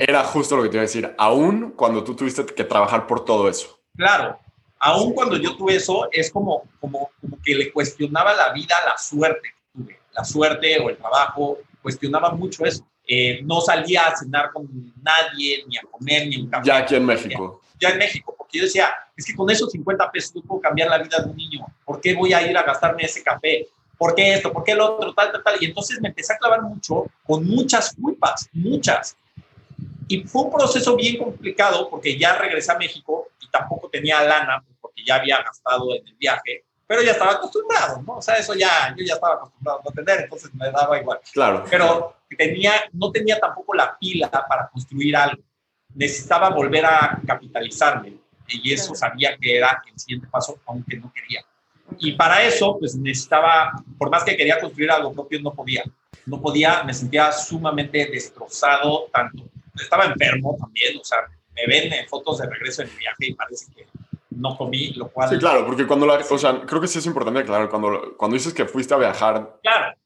Era 0.00 0.24
justo 0.24 0.56
lo 0.56 0.62
que 0.62 0.68
te 0.68 0.76
iba 0.76 0.82
a 0.82 0.86
decir, 0.86 1.14
aún 1.18 1.72
cuando 1.72 2.02
tú 2.02 2.16
tuviste 2.16 2.44
que 2.46 2.64
trabajar 2.64 3.06
por 3.06 3.24
todo 3.24 3.48
eso. 3.48 3.78
Claro, 3.96 4.38
aún 4.78 5.12
cuando 5.12 5.36
yo 5.36 5.56
tuve 5.56 5.76
eso, 5.76 6.08
es 6.10 6.30
como, 6.30 6.64
como, 6.80 7.10
como 7.20 7.38
que 7.44 7.54
le 7.54 7.72
cuestionaba 7.72 8.34
la 8.34 8.52
vida, 8.52 8.74
la 8.84 8.98
suerte 8.98 9.48
que 9.48 9.80
tuve, 9.80 10.00
la 10.12 10.24
suerte 10.24 10.78
o 10.80 10.90
el 10.90 10.96
trabajo, 10.96 11.58
cuestionaba 11.82 12.30
mucho 12.30 12.64
eso. 12.64 12.84
Eh, 13.06 13.40
no 13.42 13.60
salía 13.60 14.06
a 14.06 14.16
cenar 14.16 14.52
con 14.52 14.68
nadie, 15.02 15.64
ni 15.66 15.78
a 15.78 15.82
comer, 15.90 16.28
ni 16.28 16.42
un 16.42 16.50
café. 16.50 16.66
Ya 16.66 16.76
aquí 16.78 16.94
en 16.94 17.06
México. 17.06 17.62
Ya 17.80 17.90
en 17.90 17.98
México, 17.98 18.34
porque 18.36 18.58
yo 18.58 18.64
decía, 18.64 18.92
es 19.16 19.24
que 19.24 19.34
con 19.34 19.48
esos 19.50 19.70
50 19.70 20.10
pesos 20.10 20.34
yo 20.34 20.42
puedo 20.42 20.60
cambiar 20.60 20.90
la 20.90 20.98
vida 20.98 21.18
de 21.20 21.30
un 21.30 21.36
niño. 21.36 21.66
¿Por 21.84 22.00
qué 22.00 22.14
voy 22.14 22.32
a 22.32 22.42
ir 22.48 22.56
a 22.58 22.64
gastarme 22.64 23.04
ese 23.04 23.22
café? 23.22 23.68
¿Por 23.96 24.14
qué 24.14 24.34
esto? 24.34 24.52
¿Por 24.52 24.62
qué 24.62 24.72
el 24.72 24.80
otro? 24.80 25.14
Tal, 25.14 25.32
tal, 25.32 25.42
tal. 25.42 25.56
Y 25.60 25.66
entonces 25.66 26.00
me 26.00 26.08
empecé 26.08 26.34
a 26.34 26.38
clavar 26.38 26.62
mucho 26.62 27.06
con 27.24 27.46
muchas 27.46 27.94
culpas, 27.94 28.48
muchas. 28.52 29.16
Y 30.08 30.22
fue 30.24 30.42
un 30.42 30.50
proceso 30.50 30.96
bien 30.96 31.18
complicado 31.18 31.88
porque 31.90 32.18
ya 32.18 32.36
regresé 32.36 32.72
a 32.72 32.78
México 32.78 33.28
y 33.40 33.48
tampoco 33.48 33.88
tenía 33.88 34.22
lana 34.22 34.64
porque 34.80 35.04
ya 35.04 35.16
había 35.16 35.42
gastado 35.42 35.94
en 35.94 36.06
el 36.06 36.16
viaje 36.16 36.64
pero 36.88 37.02
ya 37.02 37.12
estaba 37.12 37.32
acostumbrado, 37.32 38.02
¿no? 38.02 38.16
O 38.16 38.22
sea, 38.22 38.36
eso 38.36 38.54
ya, 38.54 38.94
yo 38.96 39.04
ya 39.04 39.12
estaba 39.12 39.34
acostumbrado 39.34 39.80
a 39.80 39.82
no 39.84 39.90
tener, 39.90 40.24
entonces 40.24 40.52
me 40.54 40.70
daba 40.70 40.98
igual. 40.98 41.20
Claro. 41.34 41.62
Pero 41.70 42.16
tenía, 42.36 42.72
no 42.94 43.12
tenía 43.12 43.38
tampoco 43.38 43.74
la 43.74 43.94
pila 43.98 44.30
para 44.30 44.68
construir 44.70 45.14
algo. 45.14 45.42
Necesitaba 45.94 46.48
volver 46.48 46.86
a 46.86 47.20
capitalizarme 47.26 48.14
y 48.48 48.72
eso 48.72 48.94
sabía 48.94 49.36
que 49.36 49.58
era 49.58 49.82
el 49.86 49.98
siguiente 50.00 50.26
paso, 50.28 50.58
aunque 50.64 50.96
no 50.96 51.12
quería. 51.12 51.44
Y 51.98 52.12
para 52.12 52.42
eso, 52.42 52.78
pues 52.78 52.96
necesitaba, 52.96 53.72
por 53.98 54.10
más 54.10 54.24
que 54.24 54.34
quería 54.34 54.58
construir 54.58 54.90
algo 54.90 55.12
propio, 55.12 55.40
no 55.42 55.52
podía. 55.52 55.84
No 56.24 56.40
podía, 56.40 56.84
me 56.84 56.94
sentía 56.94 57.30
sumamente 57.32 58.06
destrozado, 58.06 59.08
tanto. 59.12 59.44
Estaba 59.80 60.04
enfermo 60.06 60.56
también, 60.58 60.98
o 60.98 61.04
sea, 61.04 61.18
me 61.54 61.66
ven 61.66 61.92
en 61.92 62.08
fotos 62.08 62.38
de 62.38 62.46
regreso 62.46 62.82
en 62.82 62.90
mi 62.90 62.96
viaje 62.96 63.26
y 63.26 63.34
parece 63.34 63.72
que 63.72 63.86
no 64.30 64.56
comí, 64.56 64.90
lo 64.94 65.08
cual... 65.08 65.28
Sí, 65.28 65.38
claro, 65.38 65.66
porque 65.66 65.86
cuando 65.86 66.06
la... 66.06 66.14
O 66.14 66.38
sea, 66.38 66.60
creo 66.60 66.80
que 66.80 66.88
sí 66.88 66.98
es 66.98 67.06
importante 67.06 67.40
aclarar, 67.40 67.68
cuando, 67.68 68.14
cuando 68.16 68.36
dices 68.36 68.54
que 68.54 68.66
fuiste 68.66 68.94
a 68.94 68.98
viajar 68.98 69.58
claro. 69.62 69.96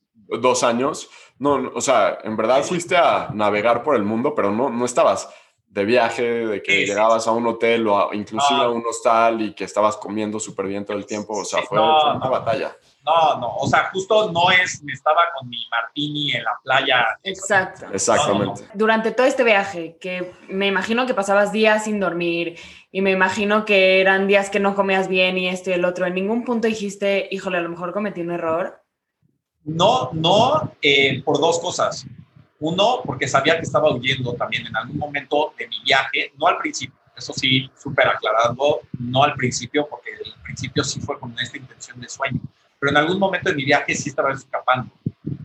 dos 0.41 0.63
años, 0.63 1.09
no, 1.39 1.73
o 1.75 1.81
sea, 1.81 2.19
en 2.25 2.37
verdad 2.37 2.63
fuiste 2.63 2.97
a 2.97 3.31
navegar 3.35 3.83
por 3.83 3.97
el 3.97 4.03
mundo, 4.03 4.35
pero 4.35 4.51
no, 4.51 4.71
no 4.71 4.85
estabas 4.85 5.29
de 5.73 5.87
viaje, 5.87 6.23
de 6.23 6.63
que 6.63 6.85
llegabas 6.85 7.27
a 7.27 7.33
un 7.33 7.47
hotel 7.47 7.89
o 7.89 8.13
inclusive 8.13 8.61
a 8.61 8.69
un 8.69 8.85
hostal 8.87 9.41
y 9.41 9.55
que 9.55 9.65
estabas 9.65 9.97
comiendo 9.97 10.39
súper 10.39 10.67
bien 10.67 10.85
todo 10.85 10.99
el 10.99 11.07
tiempo, 11.07 11.35
o 11.39 11.45
sea, 11.47 11.63
fue, 11.63 11.81
una 11.81 12.29
batalla. 12.29 12.77
No, 13.07 13.39
no, 13.41 13.57
o 13.57 13.67
sea, 13.67 13.91
justo 13.91 14.31
no 14.31 14.51
es, 14.51 14.83
me 14.83 14.93
estaba 14.93 15.23
con 15.35 15.49
mi 15.49 15.57
martini 15.71 16.33
en 16.33 16.45
la 16.45 16.61
playa. 16.63 17.19
Exacto. 17.25 17.87
Exactamente. 17.91 18.69
Durante 18.75 19.13
todo 19.13 19.27
este 19.27 19.45
viaje, 19.45 19.97
que 19.99 20.33
me 20.49 20.67
imagino 20.67 21.07
que 21.07 21.15
pasabas 21.15 21.53
días 21.53 21.85
sin 21.85 21.99
dormir 21.99 22.59
y 22.93 23.01
me 23.01 23.11
imagino 23.11 23.65
que 23.65 24.03
eran 24.03 24.27
días 24.29 24.51
que 24.51 24.61
no 24.61 24.75
comías 24.75 25.09
bien 25.09 25.39
y 25.39 25.49
esto 25.49 25.71
y 25.71 25.73
el 25.73 25.87
otro, 25.87 26.05
¿en 26.05 26.15
ningún 26.15 26.45
punto 26.45 26.69
dijiste, 26.69 27.29
híjole, 27.31 27.57
a 27.57 27.63
lo 27.63 27.71
mejor 27.71 27.95
cometí 27.95 28.21
un 28.21 28.33
error? 28.33 28.85
No, 29.65 30.11
no, 30.13 30.75
eh, 30.83 31.23
por 31.25 31.41
dos 31.41 31.61
cosas. 31.61 32.07
Uno, 32.63 33.03
porque 33.05 33.29
sabía 33.29 33.57
que 33.57 33.63
estaba 33.63 33.95
huyendo 33.95 34.35
también 34.35 34.67
en 34.67 34.77
algún 34.77 34.99
momento 34.99 35.53
de 35.59 35.69
mi 35.69 35.81
viaje, 35.85 36.33
no 36.39 36.47
al 36.47 36.59
principio, 36.59 36.97
eso 37.17 37.33
sí, 37.33 37.71
súper 37.77 38.09
aclarando, 38.09 38.81
no 38.99 39.23
al 39.23 39.35
principio, 39.35 39.87
porque 39.89 40.11
el 40.13 40.33
principio 40.43 40.83
sí 40.85 41.01
fue 41.01 41.19
con 41.19 41.39
esta 41.39 41.59
intención 41.59 42.01
de 42.01 42.09
sueño 42.09 42.41
pero 42.83 42.91
en 42.91 42.97
algún 42.97 43.21
momento 43.21 43.49
de 43.49 43.55
mi 43.55 43.65
viaje 43.65 43.95
sí 43.95 44.09
estaba 44.09 44.33
escapando. 44.33 44.93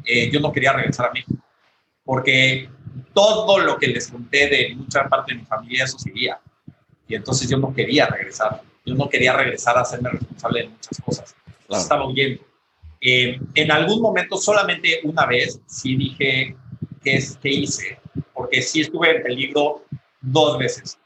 Eh, 0.03 0.31
yo 0.31 0.39
no 0.39 0.52
quería 0.52 0.73
regresar 0.73 1.06
a 1.06 1.11
México, 1.11 1.38
porque 2.03 2.68
todo 3.14 3.60
lo 3.60 3.77
que 3.77 3.89
les 3.89 4.07
conté 4.07 4.49
de 4.49 4.73
mucha 4.76 5.07
parte 5.07 5.34
de 5.34 5.41
mi 5.41 5.45
familia, 5.45 5.84
eso 5.84 5.99
seguía. 5.99 6.39
Y 7.07 7.14
entonces 7.14 7.48
yo 7.48 7.60
no 7.60 7.76
quería 7.76 8.07
regresar. 8.07 8.64
Yo 8.84 8.95
no 8.95 9.07
quería 9.07 9.34
regresar 9.34 9.77
a 9.77 9.81
hacerme 9.81 10.10
responsable 10.10 10.61
de 10.61 10.69
muchas 10.69 10.99
cosas. 10.99 11.35
Estaba 11.69 12.07
huyendo. 12.07 12.41
Eh, 12.99 13.39
en 13.53 13.72
algún 13.72 14.02
momento, 14.02 14.35
solamente 14.38 15.02
una 15.03 15.27
vez, 15.27 15.61
sí 15.68 15.95
dije, 15.95 16.57
¿qué, 17.07 17.15
es, 17.17 17.38
¿qué 17.41 17.49
hice? 17.49 17.99
Porque 18.34 18.61
sí 18.61 18.81
estuve 18.81 19.17
en 19.17 19.23
peligro 19.23 19.84
dos 20.21 20.57
veces, 20.57 20.99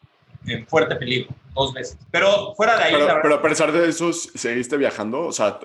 en 0.45 0.65
fuerte 0.67 0.95
peligro 0.95 1.33
dos 1.53 1.73
veces. 1.73 1.97
Pero 2.09 2.53
fuera 2.55 2.77
de 2.77 2.83
ahí. 2.85 2.93
Pero, 3.21 3.35
a 3.35 3.41
pesar 3.41 3.71
de 3.71 3.87
eso, 3.87 4.11
seguiste 4.13 4.77
viajando. 4.77 5.27
O 5.27 5.31
sea, 5.31 5.59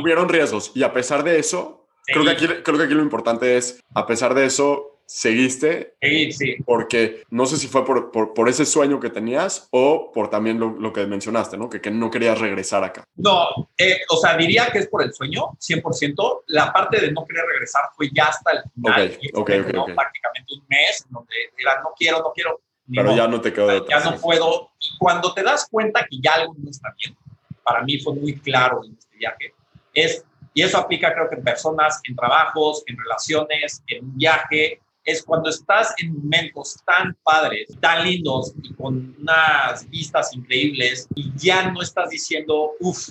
hubieron 0.00 0.28
riesgos. 0.28 0.72
Y 0.74 0.82
a 0.82 0.92
pesar 0.92 1.24
de 1.24 1.38
eso, 1.38 1.86
creo 2.04 2.24
que, 2.24 2.30
aquí, 2.30 2.46
creo 2.46 2.78
que 2.78 2.84
aquí 2.84 2.94
lo 2.94 3.02
importante 3.02 3.56
es, 3.56 3.80
a 3.94 4.06
pesar 4.06 4.34
de 4.34 4.46
eso, 4.46 4.89
seguiste. 5.10 5.96
Sí, 6.00 6.32
sí. 6.32 6.56
Porque 6.64 7.24
no 7.30 7.44
sé 7.44 7.56
si 7.56 7.66
fue 7.66 7.84
por, 7.84 8.12
por, 8.12 8.48
ese 8.48 8.64
sueño 8.64 9.00
que 9.00 9.10
tenías 9.10 9.66
o 9.72 10.12
por 10.12 10.30
también 10.30 10.60
lo, 10.60 10.70
lo 10.70 10.92
que 10.92 11.04
mencionaste, 11.06 11.58
¿no? 11.58 11.68
Que, 11.68 11.80
que, 11.80 11.90
no 11.90 12.10
querías 12.10 12.38
regresar 12.38 12.84
acá. 12.84 13.02
No, 13.16 13.48
eh, 13.76 13.98
o 14.08 14.16
sea, 14.16 14.36
diría 14.36 14.70
que 14.70 14.78
es 14.78 14.86
por 14.86 15.02
el 15.02 15.12
sueño, 15.12 15.56
100%. 15.58 16.42
La 16.46 16.72
parte 16.72 17.00
de 17.00 17.10
no 17.10 17.24
querer 17.26 17.44
regresar 17.44 17.82
fue 17.96 18.08
ya 18.14 18.26
hasta 18.26 18.52
el 18.52 18.62
final. 18.72 19.18
Okay, 19.34 19.62
Prácticamente 19.62 20.54
un 20.54 20.64
mes, 20.68 21.04
donde 21.10 21.34
era 21.58 21.80
no 21.82 21.90
quiero, 21.98 22.18
no 22.18 22.32
quiero 22.32 22.60
pero 22.92 23.14
ya 23.14 23.28
no 23.28 23.40
te 23.40 23.52
quedó 23.52 23.68
de 23.68 23.76
otra. 23.78 23.98
Ya 23.98 24.10
no 24.10 24.16
puedo. 24.18 24.70
Y 24.80 24.98
cuando 24.98 25.32
te 25.32 25.42
das 25.42 25.68
cuenta 25.70 26.06
que 26.08 26.18
ya 26.20 26.34
algo 26.34 26.54
no 26.58 26.70
está 26.70 26.92
bien, 26.98 27.16
para 27.62 27.82
mí 27.82 27.98
fue 27.98 28.14
muy 28.14 28.38
claro 28.38 28.84
en 28.84 28.96
este 28.98 29.16
viaje, 29.16 29.54
es, 29.94 30.24
y 30.54 30.62
eso 30.62 30.78
aplica 30.78 31.12
creo 31.14 31.28
que 31.28 31.36
en 31.36 31.44
personas, 31.44 32.00
en 32.04 32.16
trabajos, 32.16 32.82
en 32.86 32.96
relaciones, 32.96 33.82
en 33.86 34.04
un 34.04 34.16
viaje, 34.16 34.80
es 35.10 35.22
cuando 35.22 35.50
estás 35.50 35.94
en 35.98 36.14
momentos 36.14 36.76
tan 36.84 37.16
padres, 37.22 37.68
tan 37.80 38.04
lindos 38.04 38.52
y 38.62 38.74
con 38.74 39.16
unas 39.20 39.88
vistas 39.88 40.34
increíbles 40.34 41.08
y 41.14 41.32
ya 41.36 41.70
no 41.70 41.82
estás 41.82 42.10
diciendo, 42.10 42.72
uff, 42.80 43.10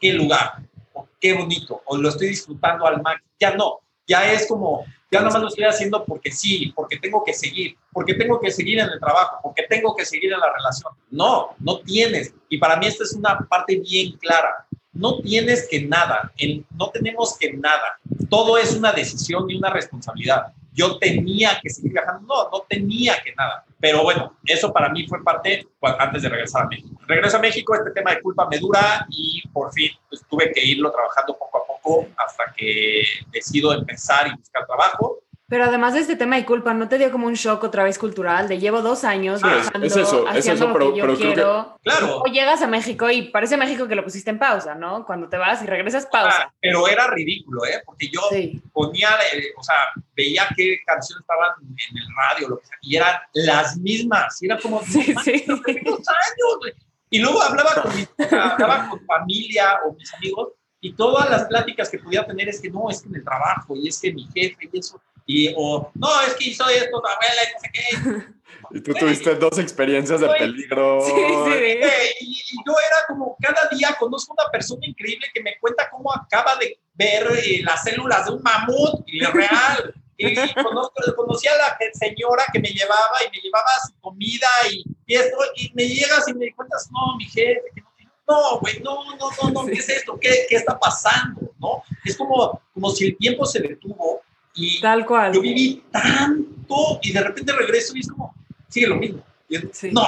qué 0.00 0.12
lugar, 0.12 0.62
o 0.92 1.08
qué 1.20 1.32
bonito, 1.32 1.82
o 1.86 1.96
lo 1.96 2.08
estoy 2.08 2.28
disfrutando 2.28 2.86
al 2.86 3.00
máximo, 3.02 3.30
ya 3.38 3.54
no, 3.54 3.80
ya 4.06 4.32
es 4.32 4.46
como, 4.46 4.84
ya 5.10 5.20
nomás 5.20 5.42
lo 5.42 5.48
estoy 5.48 5.64
haciendo 5.64 6.04
porque 6.04 6.32
sí, 6.32 6.72
porque 6.74 6.98
tengo 6.98 7.22
que 7.24 7.32
seguir, 7.32 7.76
porque 7.92 8.14
tengo 8.14 8.40
que 8.40 8.50
seguir 8.50 8.80
en 8.80 8.88
el 8.88 8.98
trabajo, 8.98 9.38
porque 9.42 9.64
tengo 9.68 9.94
que 9.94 10.04
seguir 10.04 10.32
en 10.32 10.40
la 10.40 10.52
relación. 10.52 10.92
No, 11.10 11.54
no 11.58 11.80
tienes. 11.80 12.34
Y 12.48 12.58
para 12.58 12.76
mí 12.76 12.86
esta 12.86 13.04
es 13.04 13.12
una 13.12 13.38
parte 13.48 13.78
bien 13.78 14.16
clara. 14.18 14.66
No 14.92 15.20
tienes 15.20 15.68
que 15.70 15.82
nada, 15.82 16.32
no 16.76 16.90
tenemos 16.90 17.36
que 17.38 17.52
nada. 17.52 17.98
Todo 18.28 18.58
es 18.58 18.74
una 18.74 18.92
decisión 18.92 19.50
y 19.50 19.56
una 19.56 19.70
responsabilidad. 19.70 20.52
Yo 20.72 20.98
tenía 20.98 21.58
que 21.62 21.70
seguir 21.70 21.92
viajando, 21.92 22.26
no, 22.26 22.50
no 22.50 22.64
tenía 22.68 23.20
que 23.22 23.34
nada. 23.34 23.64
Pero 23.78 24.02
bueno, 24.02 24.36
eso 24.44 24.72
para 24.72 24.88
mí 24.88 25.06
fue 25.06 25.22
parte 25.22 25.66
antes 25.98 26.22
de 26.22 26.28
regresar 26.28 26.62
a 26.62 26.68
México. 26.68 27.00
Regreso 27.06 27.36
a 27.36 27.40
México, 27.40 27.74
este 27.74 27.90
tema 27.90 28.12
de 28.12 28.22
culpa 28.22 28.48
me 28.48 28.58
dura 28.58 29.06
y 29.10 29.42
por 29.48 29.72
fin 29.72 29.90
pues, 30.08 30.24
tuve 30.28 30.52
que 30.52 30.64
irlo 30.64 30.90
trabajando 30.90 31.36
poco 31.36 31.58
a 31.58 31.66
poco 31.66 32.08
hasta 32.16 32.52
que 32.56 33.02
decido 33.30 33.72
empezar 33.72 34.28
y 34.28 34.36
buscar 34.36 34.66
trabajo. 34.66 35.21
Pero 35.52 35.64
además 35.64 35.92
de 35.92 36.00
este 36.00 36.16
tema 36.16 36.36
de 36.36 36.46
culpa, 36.46 36.72
¿no 36.72 36.88
te 36.88 36.96
dio 36.96 37.12
como 37.12 37.26
un 37.26 37.34
shock 37.34 37.62
otra 37.64 37.84
vez 37.84 37.98
cultural 37.98 38.48
de 38.48 38.58
llevo 38.58 38.80
dos 38.80 39.04
años 39.04 39.42
Ah, 39.44 39.60
es 39.82 39.94
eso, 39.98 40.26
es 40.26 40.38
haciendo 40.38 40.64
eso, 40.64 40.68
lo 40.68 40.72
pero- 40.72 40.92
que 40.94 40.98
yo 40.98 41.04
pero 41.04 41.14
creo 41.14 41.28
que- 41.28 41.34
quiero? 41.34 41.78
Claro. 41.82 42.18
O 42.20 42.24
llegas 42.24 42.62
a 42.62 42.66
México 42.66 43.10
y 43.10 43.28
parece 43.28 43.58
México 43.58 43.86
que 43.86 43.94
lo 43.94 44.02
pusiste 44.02 44.30
en 44.30 44.38
pausa, 44.38 44.74
¿no? 44.74 45.04
Cuando 45.04 45.28
te 45.28 45.36
vas 45.36 45.62
y 45.62 45.66
regresas, 45.66 46.06
pausa. 46.06 46.44
Ah, 46.46 46.54
pero 46.58 46.88
era 46.88 47.06
ridículo, 47.08 47.66
¿eh? 47.66 47.82
Porque 47.84 48.08
yo 48.08 48.22
Sí. 48.30 48.62
ponía, 48.72 49.10
eh, 49.34 49.48
o 49.54 49.62
sea, 49.62 49.74
veía 50.16 50.48
qué 50.56 50.78
canciones 50.86 51.20
estaban 51.20 51.50
en 51.62 51.98
el 51.98 52.06
radio, 52.16 52.48
lo 52.48 52.58
que 52.58 52.66
sea, 52.68 52.78
y 52.80 52.96
eran 52.96 53.16
las 53.34 53.76
mismas. 53.76 54.42
Y 54.42 54.46
era 54.46 54.58
como, 54.58 54.80
Sí, 54.84 55.12
manches, 55.12 55.42
sí. 55.42 55.44
dos 55.46 55.60
años. 56.08 56.74
Y 57.10 57.18
luego 57.18 57.42
hablaba 57.42 57.74
con, 57.82 57.94
mi, 57.94 58.06
hablaba 58.38 58.88
con 58.88 59.04
familia 59.04 59.80
o 59.86 59.92
mis 59.92 60.14
amigos, 60.14 60.48
y 60.80 60.94
todas 60.94 61.28
las 61.28 61.44
pláticas 61.44 61.90
que 61.90 61.98
podía 61.98 62.26
tener 62.26 62.48
es 62.48 62.58
que 62.58 62.70
no, 62.70 62.88
es 62.88 63.02
que 63.02 63.10
en 63.10 63.16
el 63.16 63.22
trabajo, 63.22 63.76
y 63.76 63.88
es 63.88 64.00
que 64.00 64.14
mi 64.14 64.24
jefe, 64.34 64.56
y 64.72 64.78
eso. 64.78 64.98
Y, 65.26 65.52
o, 65.56 65.90
no, 65.94 66.20
es 66.22 66.34
que 66.34 66.50
hizo 66.50 66.68
esto, 66.68 67.00
tu 67.00 67.06
abuela, 67.06 67.42
y 67.42 67.52
no 67.52 67.60
sé 67.60 67.70
qué. 67.72 68.32
Y 68.74 68.80
tú 68.80 68.94
tuviste 68.94 69.34
dos 69.34 69.58
experiencias 69.58 70.20
de 70.20 70.28
peligro. 70.28 71.02
Sí, 71.04 71.12
sí. 71.12 71.78
Y, 72.20 72.32
y 72.32 72.56
yo 72.66 72.72
era 72.72 72.96
como, 73.06 73.36
cada 73.38 73.68
día 73.68 73.94
conozco 73.98 74.34
una 74.38 74.50
persona 74.50 74.86
increíble 74.86 75.26
que 75.34 75.42
me 75.42 75.58
cuenta 75.58 75.90
cómo 75.90 76.10
acaba 76.14 76.56
de 76.56 76.78
ver 76.94 77.26
eh, 77.44 77.60
las 77.64 77.82
células 77.82 78.24
de 78.24 78.32
un 78.32 78.42
mamut 78.42 79.02
y 79.06 79.22
es 79.22 79.32
real. 79.32 79.94
Y, 80.16 80.34
conozco, 80.54 80.94
conocí 81.16 81.48
a 81.48 81.56
la 81.56 81.76
señora 81.92 82.44
que 82.50 82.60
me 82.60 82.68
llevaba 82.68 83.16
y 83.26 83.30
me 83.36 83.42
llevaba 83.42 83.68
su 83.86 84.00
comida 84.00 84.48
y, 84.70 84.84
y 85.06 85.14
esto, 85.16 85.36
y 85.56 85.72
me 85.74 85.86
llegas 85.86 86.26
y 86.28 86.34
me 86.34 86.54
cuentas, 86.54 86.88
no, 86.92 87.16
mi 87.16 87.24
jefe, 87.24 87.60
que 87.74 87.80
no 87.82 87.92
no, 88.26 88.60
güey, 88.60 88.80
no, 88.80 89.04
no, 89.16 89.30
no, 89.42 89.50
no, 89.50 89.66
¿qué 89.66 89.78
es 89.78 89.88
esto? 89.88 90.18
¿Qué, 90.18 90.46
qué 90.48 90.56
está 90.56 90.78
pasando? 90.78 91.52
¿No? 91.58 91.82
Es 92.04 92.16
como, 92.16 92.60
como 92.72 92.90
si 92.90 93.06
el 93.06 93.16
tiempo 93.16 93.44
se 93.44 93.60
detuvo 93.60 94.22
y 94.54 94.80
Tal 94.80 95.04
cual. 95.06 95.32
yo 95.32 95.40
viví 95.40 95.82
tanto 95.90 96.98
y 97.02 97.12
de 97.12 97.20
repente 97.22 97.52
regreso 97.52 97.94
y 97.96 98.00
es 98.00 98.08
como, 98.08 98.34
sigue 98.68 98.86
lo 98.86 98.96
mismo. 98.96 99.22
Y 99.48 99.56
es, 99.56 99.64
Sí. 99.72 99.90
No, 99.92 100.02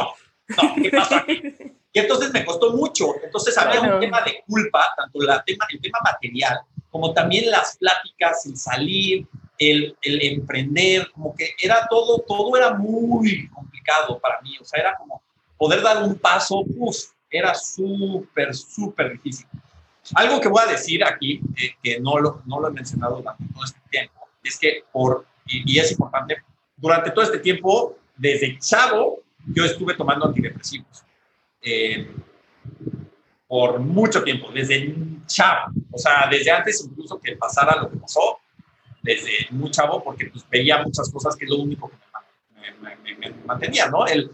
no, 0.48 0.74
¿qué 0.82 0.90
pasó 0.90 1.16
aquí? 1.16 1.42
Y 1.96 2.00
entonces 2.00 2.32
me 2.32 2.44
costó 2.44 2.72
mucho. 2.72 3.06
Entonces 3.22 3.56
había 3.56 3.78
Claro. 3.78 3.94
un 3.94 4.00
tema 4.00 4.20
de 4.22 4.42
culpa, 4.48 4.84
tanto 4.96 5.20
la 5.20 5.44
tema, 5.44 5.64
el 5.70 5.80
tema 5.80 5.98
material, 6.02 6.58
como 6.90 7.14
también 7.14 7.48
las 7.52 7.76
pláticas, 7.76 8.44
el 8.46 8.56
salir, 8.56 9.28
el, 9.58 9.96
el 10.02 10.22
emprender, 10.24 11.08
como 11.12 11.36
que 11.36 11.50
era 11.62 11.86
todo, 11.88 12.18
todo 12.26 12.56
era 12.56 12.74
muy 12.74 13.48
complicado 13.48 14.18
para 14.18 14.40
mí. 14.40 14.56
O 14.60 14.64
sea, 14.64 14.80
era 14.80 14.96
como 14.96 15.22
poder 15.56 15.82
dar 15.82 16.02
un 16.02 16.16
paso, 16.16 16.64
uf, 16.66 16.96
era 17.30 17.54
súper, 17.54 18.52
súper 18.56 19.12
difícil. 19.12 19.46
Algo 20.16 20.40
que 20.40 20.48
voy 20.48 20.64
a 20.66 20.72
decir 20.72 21.04
aquí, 21.04 21.40
eh, 21.56 21.76
que 21.80 22.00
no 22.00 22.18
lo, 22.18 22.42
no 22.46 22.58
lo 22.58 22.68
he 22.68 22.72
mencionado 22.72 23.18
durante 23.18 23.44
todo 23.54 23.64
este 23.64 23.78
es 24.48 24.58
que 24.58 24.84
por, 24.92 25.26
y, 25.46 25.74
y 25.74 25.78
es 25.78 25.92
importante, 25.92 26.36
durante 26.76 27.10
todo 27.10 27.24
este 27.24 27.38
tiempo, 27.38 27.96
desde 28.16 28.58
chavo, 28.58 29.22
yo 29.46 29.64
estuve 29.64 29.94
tomando 29.94 30.26
antidepresivos. 30.26 31.02
Eh, 31.60 32.10
por 33.46 33.78
mucho 33.78 34.22
tiempo, 34.22 34.50
desde 34.52 34.94
chavo, 35.26 35.72
o 35.90 35.98
sea, 35.98 36.26
desde 36.30 36.50
antes 36.50 36.84
incluso 36.84 37.20
que 37.20 37.36
pasara 37.36 37.80
lo 37.82 37.90
que 37.90 37.96
pasó, 37.98 38.38
desde 39.02 39.46
muy 39.50 39.70
chavo, 39.70 40.02
porque 40.02 40.26
pues 40.26 40.44
veía 40.48 40.82
muchas 40.82 41.10
cosas 41.12 41.36
que 41.36 41.44
es 41.44 41.50
lo 41.50 41.58
único 41.58 41.90
que 41.90 41.96
me, 42.54 42.72
me- 42.80 42.96
me- 42.96 43.14
me- 43.16 43.30
mantenía, 43.44 43.88
¿no? 43.88 44.06
El, 44.06 44.30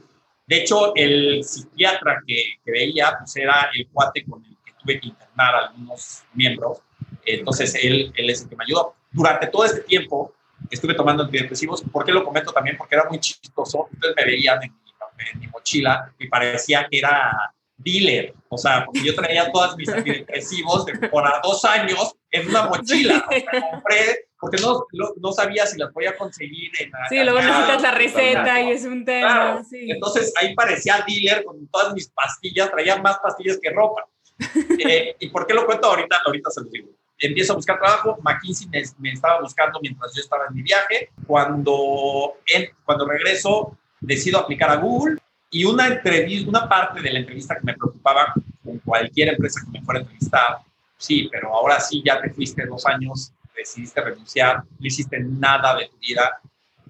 de 0.47 0.57
hecho, 0.63 0.95
el 0.95 1.43
psiquiatra 1.45 2.23
que, 2.27 2.43
que 2.65 2.71
veía, 2.71 3.17
pues 3.19 3.37
era 3.37 3.69
el 3.75 3.89
cuate 3.89 4.25
con 4.25 4.45
el 4.45 4.57
que 4.65 4.73
tuve 4.81 5.01
que 5.01 5.09
internar 5.09 5.55
a 5.55 5.59
algunos 5.69 6.23
miembros, 6.35 6.79
entonces 7.27 7.75
él, 7.83 8.13
él 8.17 8.31
es 8.31 8.43
el 8.43 8.49
que 8.49 8.57
me 8.57 8.65
ayudó. 8.65 8.95
Durante 9.11 9.47
todo 9.49 9.65
este 9.65 9.81
tiempo 9.81 10.33
estuve 10.71 10.95
tomando 10.95 11.25
antidepresivos, 11.25 11.83
¿por 11.83 12.05
qué 12.05 12.13
lo 12.13 12.25
comento 12.25 12.53
también? 12.53 12.77
Porque 12.77 12.95
era 12.95 13.09
muy 13.09 13.19
chistoso, 13.19 13.89
entonces 13.93 14.15
me 14.17 14.25
veían 14.25 14.63
en 14.63 14.73
mi, 14.73 14.91
en 15.33 15.41
mi 15.41 15.47
mochila 15.49 16.13
y 16.19 16.29
parecía 16.29 16.87
que 16.89 16.99
era 16.99 17.55
dealer, 17.83 18.35
o 18.49 18.59
sea, 18.59 18.85
porque 18.85 19.03
yo 19.03 19.15
traía 19.15 19.51
todas 19.51 19.77
mis 19.77 19.89
antidepresivos 19.89 20.85
de 20.85 21.09
por 21.09 21.27
a 21.27 21.41
dos 21.43 21.65
años 21.65 22.15
en 22.31 22.49
una 22.49 22.67
mochila, 22.67 23.19
¿no? 23.19 23.27
Me 23.31 23.45
compré, 23.45 24.29
porque 24.39 24.61
no, 24.61 24.87
no, 24.93 25.09
no 25.17 25.33
sabía 25.33 25.67
si 25.67 25.79
las 25.79 25.93
podía 25.93 26.17
conseguir 26.17 26.71
en 26.79 26.91
la 26.91 27.09
Sí, 27.09 27.17
luego 27.23 27.41
necesitas 27.41 27.83
la 27.83 27.91
receta 27.93 28.61
y 28.63 28.71
es 28.71 28.85
un 28.85 29.05
tema. 29.05 29.33
Claro. 29.33 29.65
Sí. 29.69 29.91
Entonces 29.91 30.33
ahí 30.41 30.55
parecía 30.55 31.05
dealer 31.07 31.45
con 31.45 31.67
todas 31.69 31.95
mis 31.95 32.09
pastillas, 32.11 32.71
traía 32.71 32.97
más 33.01 33.19
pastillas 33.19 33.59
que 33.61 33.71
ropa. 33.71 34.07
Eh, 34.79 35.17
¿Y 35.21 35.29
por 35.29 35.47
qué 35.47 35.53
lo 35.53 35.67
cuento 35.67 35.89
ahorita? 35.89 36.23
Ahorita 36.25 36.51
se 36.51 36.63
lo 36.63 36.71
digo. 36.71 36.89
Empiezo 37.21 37.53
a 37.53 37.57
buscar 37.57 37.79
trabajo, 37.79 38.19
McKinsey 38.23 38.67
me, 38.69 38.83
me 38.99 39.13
estaba 39.13 39.41
buscando 39.43 39.79
mientras 39.83 40.15
yo 40.15 40.23
estaba 40.23 40.47
en 40.49 40.55
mi 40.55 40.63
viaje. 40.63 41.11
Cuando, 41.27 42.39
en- 42.47 42.71
cuando 42.85 43.07
regreso, 43.07 43.77
decido 44.01 44.39
aplicar 44.39 44.71
a 44.71 44.77
Google 44.77 45.19
y 45.51 45.65
una 45.65 45.87
entrevista, 45.87 46.49
una 46.49 46.69
parte 46.69 47.03
de 47.03 47.13
la 47.13 47.19
entrevista 47.19 47.57
que 47.57 47.65
me 47.65 47.75
preocupaba 47.75 48.33
con 48.65 48.79
cualquier 48.79 49.29
empresa 49.29 49.61
que 49.65 49.79
me 49.79 49.85
fuera 49.85 49.99
a 50.01 50.03
entrevistar, 50.03 50.59
sí, 50.97 51.29
pero 51.31 51.55
ahora 51.55 51.79
sí 51.81 52.03
ya 52.05 52.21
te 52.21 52.31
fuiste 52.31 52.65
dos 52.67 52.87
años, 52.87 53.33
decidiste 53.55 54.01
renunciar, 54.01 54.63
no 54.79 54.87
hiciste 54.87 55.21
nada 55.21 55.77
de 55.77 55.89
tu 55.89 55.99
vida, 55.99 56.41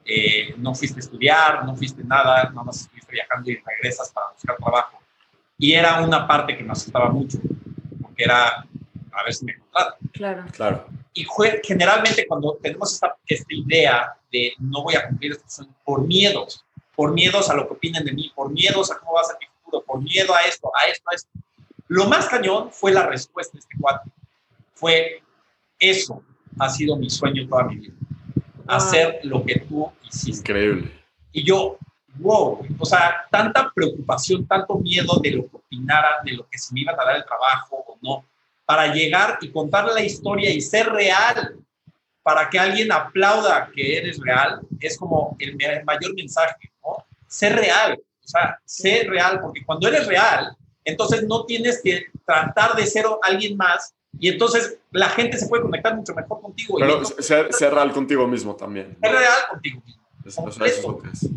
eh, 0.05 0.55
no 0.59 0.75
fuiste 0.75 1.01
a 1.01 1.05
estudiar, 1.05 1.65
no 1.65 1.75
fuiste 1.75 2.05
nada, 2.05 2.45
nada 2.51 2.63
más 2.65 2.83
estuviste 2.83 3.13
viajando 3.13 3.51
y 3.51 3.57
regresas 3.57 4.13
para 4.13 4.31
buscar 4.33 4.57
trabajo. 4.57 4.99
Y 5.59 5.73
era 5.73 6.01
una 6.01 6.27
parte 6.27 6.57
que 6.57 6.63
me 6.63 6.73
asustaba 6.73 7.09
mucho, 7.11 7.39
porque 8.01 8.25
era 8.25 8.65
a 9.13 9.25
ver 9.25 9.35
si 9.35 9.45
me 9.45 9.59
contratan. 9.59 9.99
Claro. 10.13 10.45
Claro. 10.53 10.87
Y 11.15 11.25
fue, 11.25 11.61
generalmente 11.65 12.27
cuando 12.27 12.59
tenemos 12.63 12.93
esta, 12.95 13.17
esta 13.27 13.55
idea 13.55 14.15
de 14.31 14.53
no 14.59 14.83
voy 14.83 14.95
a 14.95 15.09
cumplir 15.09 15.33
este 15.33 15.49
sueño 15.49 15.75
por 15.85 16.07
miedos, 16.07 16.65
por 16.95 17.13
miedos 17.13 17.51
a 17.51 17.55
lo 17.55 17.67
que 17.67 17.75
opinen 17.75 18.05
de 18.05 18.13
mí, 18.13 18.33
por 18.35 18.51
miedos 18.51 18.91
a 18.91 18.99
cómo 18.99 19.15
va 19.15 19.23
a 19.23 19.25
ser 19.25 19.37
mi 19.41 19.47
futuro, 19.63 19.85
por 19.85 20.03
miedo 20.03 20.35
a 20.35 20.43
esto, 20.43 20.71
a 20.77 20.91
esto, 20.91 21.05
a 21.11 21.15
esto. 21.15 21.31
Lo 21.89 22.07
más 22.07 22.27
cañón 22.27 22.71
fue 22.71 22.93
la 22.93 23.07
respuesta 23.07 23.55
de 23.55 23.61
este 23.61 23.77
cuate. 23.79 24.11
Fue, 24.75 25.23
eso 25.79 26.23
ha 26.59 26.69
sido 26.69 26.97
mi 26.97 27.11
sueño 27.11 27.49
toda 27.49 27.65
mi 27.65 27.77
vida. 27.77 27.95
Hacer 28.69 29.21
lo 29.25 29.45
que 29.45 29.61
tú 29.61 29.91
hiciste. 30.09 30.53
Increíble. 30.53 30.93
Y 31.33 31.43
yo, 31.43 31.79
wow, 32.19 32.65
o 32.79 32.85
sea, 32.85 33.27
tanta 33.31 33.73
preocupación, 33.75 34.47
tanto 34.47 34.79
miedo 34.79 35.19
de 35.21 35.33
lo 35.33 35.49
que 35.49 35.57
opinaran, 35.57 36.25
de 36.25 36.33
lo 36.33 36.49
que 36.49 36.59
si 36.59 36.75
me 36.75 36.81
iban 36.83 36.99
a 36.99 37.05
dar 37.05 37.17
el 37.17 37.25
trabajo 37.25 37.85
o 37.89 37.99
no, 38.03 38.25
para 38.71 38.95
llegar 38.95 39.37
y 39.41 39.51
contar 39.51 39.85
la 39.87 40.01
historia 40.01 40.49
y 40.49 40.61
ser 40.61 40.91
real, 40.91 41.57
para 42.23 42.49
que 42.49 42.57
alguien 42.57 42.93
aplauda 42.93 43.69
que 43.75 43.97
eres 43.99 44.21
real, 44.21 44.61
es 44.79 44.97
como 44.97 45.37
el 45.41 45.57
mayor 45.85 46.15
mensaje, 46.15 46.71
¿no? 46.81 47.05
Ser 47.27 47.57
real, 47.57 47.99
o 48.01 48.29
sea, 48.29 48.61
ser 48.65 49.11
real, 49.11 49.41
porque 49.41 49.65
cuando 49.65 49.89
eres 49.89 50.07
real, 50.07 50.57
entonces 50.85 51.25
no 51.25 51.45
tienes 51.47 51.83
que 51.83 52.05
tratar 52.25 52.77
de 52.77 52.87
ser 52.87 53.07
alguien 53.25 53.57
más 53.57 53.93
y 54.17 54.29
entonces 54.29 54.79
la 54.93 55.09
gente 55.09 55.37
se 55.37 55.49
puede 55.49 55.65
conectar 55.65 55.97
mucho 55.97 56.15
mejor 56.15 56.41
contigo. 56.41 56.79
y 56.79 56.83
Pero 56.83 56.93
entonces, 56.93 57.27
ser, 57.27 57.53
ser 57.53 57.75
real 57.75 57.91
contigo 57.91 58.29
mismo 58.29 58.55
también. 58.55 58.97
ser 59.03 59.11
real 59.11 59.49
contigo 59.51 59.83
mismo 59.85 60.07
Eso, 60.25 60.43
o 60.45 60.53
sea, 60.53 60.67
eso 60.69 60.79
es 60.79 60.87
lo 60.87 60.99
que 60.99 61.09
es. 61.09 61.29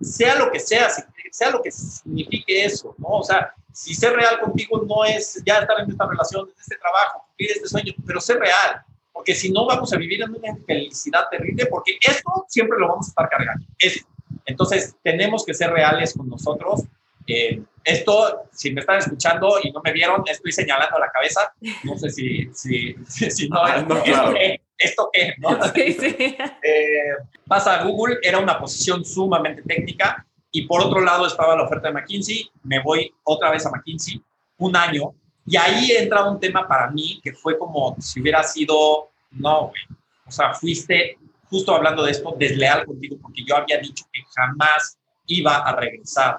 Sea 0.00 0.36
lo 0.36 0.50
que 0.50 0.60
sea, 0.60 0.88
sea 1.30 1.50
lo 1.50 1.62
que 1.62 1.70
signifique 1.70 2.64
eso, 2.64 2.94
¿no? 2.98 3.08
O 3.08 3.22
sea, 3.22 3.54
si 3.72 3.94
ser 3.94 4.14
real 4.14 4.40
contigo 4.40 4.82
no 4.86 5.04
es 5.04 5.42
ya 5.44 5.58
estar 5.58 5.80
en 5.80 5.90
esta 5.90 6.06
relación, 6.06 6.48
en 6.48 6.54
este 6.60 6.76
trabajo, 6.76 7.24
cumplir 7.26 7.50
este 7.52 7.68
sueño, 7.68 7.92
pero 8.06 8.20
ser 8.20 8.38
real, 8.38 8.82
porque 9.12 9.34
si 9.34 9.50
no 9.50 9.66
vamos 9.66 9.92
a 9.92 9.96
vivir 9.96 10.22
en 10.22 10.30
una 10.34 10.48
infelicidad 10.48 11.24
terrible, 11.30 11.66
porque 11.66 11.98
esto 12.00 12.46
siempre 12.48 12.78
lo 12.78 12.88
vamos 12.88 13.06
a 13.06 13.10
estar 13.10 13.28
cargando. 13.28 13.66
Esto. 13.78 14.06
Entonces, 14.46 14.96
tenemos 15.02 15.44
que 15.44 15.54
ser 15.54 15.70
reales 15.70 16.14
con 16.16 16.28
nosotros. 16.28 16.82
Eh, 17.26 17.62
esto, 17.84 18.44
si 18.52 18.72
me 18.72 18.80
están 18.80 18.98
escuchando 18.98 19.58
y 19.62 19.70
no 19.70 19.80
me 19.84 19.92
vieron, 19.92 20.22
estoy 20.26 20.52
señalando 20.52 20.96
a 20.96 21.00
la 21.00 21.10
cabeza. 21.10 21.52
No 21.84 21.96
sé 21.98 22.10
si, 22.10 22.48
si, 22.54 22.94
si, 23.06 23.30
si 23.30 23.48
no, 23.48 23.62
Ah, 23.62 23.82
no, 23.82 23.94
¿esto 23.96 24.02
claro. 24.04 24.34
qué? 24.34 24.60
¿Esto 24.80 25.10
qué? 25.12 25.34
¿No? 25.38 25.50
Sí, 25.74 25.92
sí. 25.92 26.16
Eh, 26.62 27.14
pasa 27.46 27.80
a 27.80 27.84
Google, 27.84 28.18
era 28.22 28.38
una 28.38 28.58
posición 28.58 29.04
sumamente 29.04 29.62
técnica 29.62 30.26
y 30.50 30.62
por 30.66 30.80
otro 30.82 31.00
lado 31.00 31.26
estaba 31.26 31.54
la 31.56 31.62
oferta 31.64 31.88
de 31.88 31.94
McKinsey, 31.94 32.50
me 32.64 32.80
voy 32.82 33.12
otra 33.24 33.50
vez 33.50 33.64
a 33.66 33.70
McKinsey, 33.70 34.20
un 34.58 34.74
año, 34.76 35.14
y 35.46 35.56
ahí 35.56 35.92
entra 35.92 36.24
un 36.28 36.38
tema 36.40 36.66
para 36.66 36.90
mí 36.90 37.20
que 37.22 37.32
fue 37.32 37.56
como 37.58 37.96
si 38.00 38.20
hubiera 38.20 38.42
sido, 38.42 39.10
no, 39.30 39.68
güey, 39.68 39.82
o 40.26 40.30
sea, 40.30 40.52
fuiste, 40.54 41.18
justo 41.48 41.74
hablando 41.74 42.02
de 42.04 42.10
esto, 42.12 42.34
desleal 42.38 42.84
contigo 42.84 43.16
porque 43.22 43.42
yo 43.44 43.56
había 43.56 43.78
dicho 43.78 44.04
que 44.12 44.20
jamás 44.34 44.98
iba 45.26 45.56
a 45.56 45.74
regresar 45.76 46.38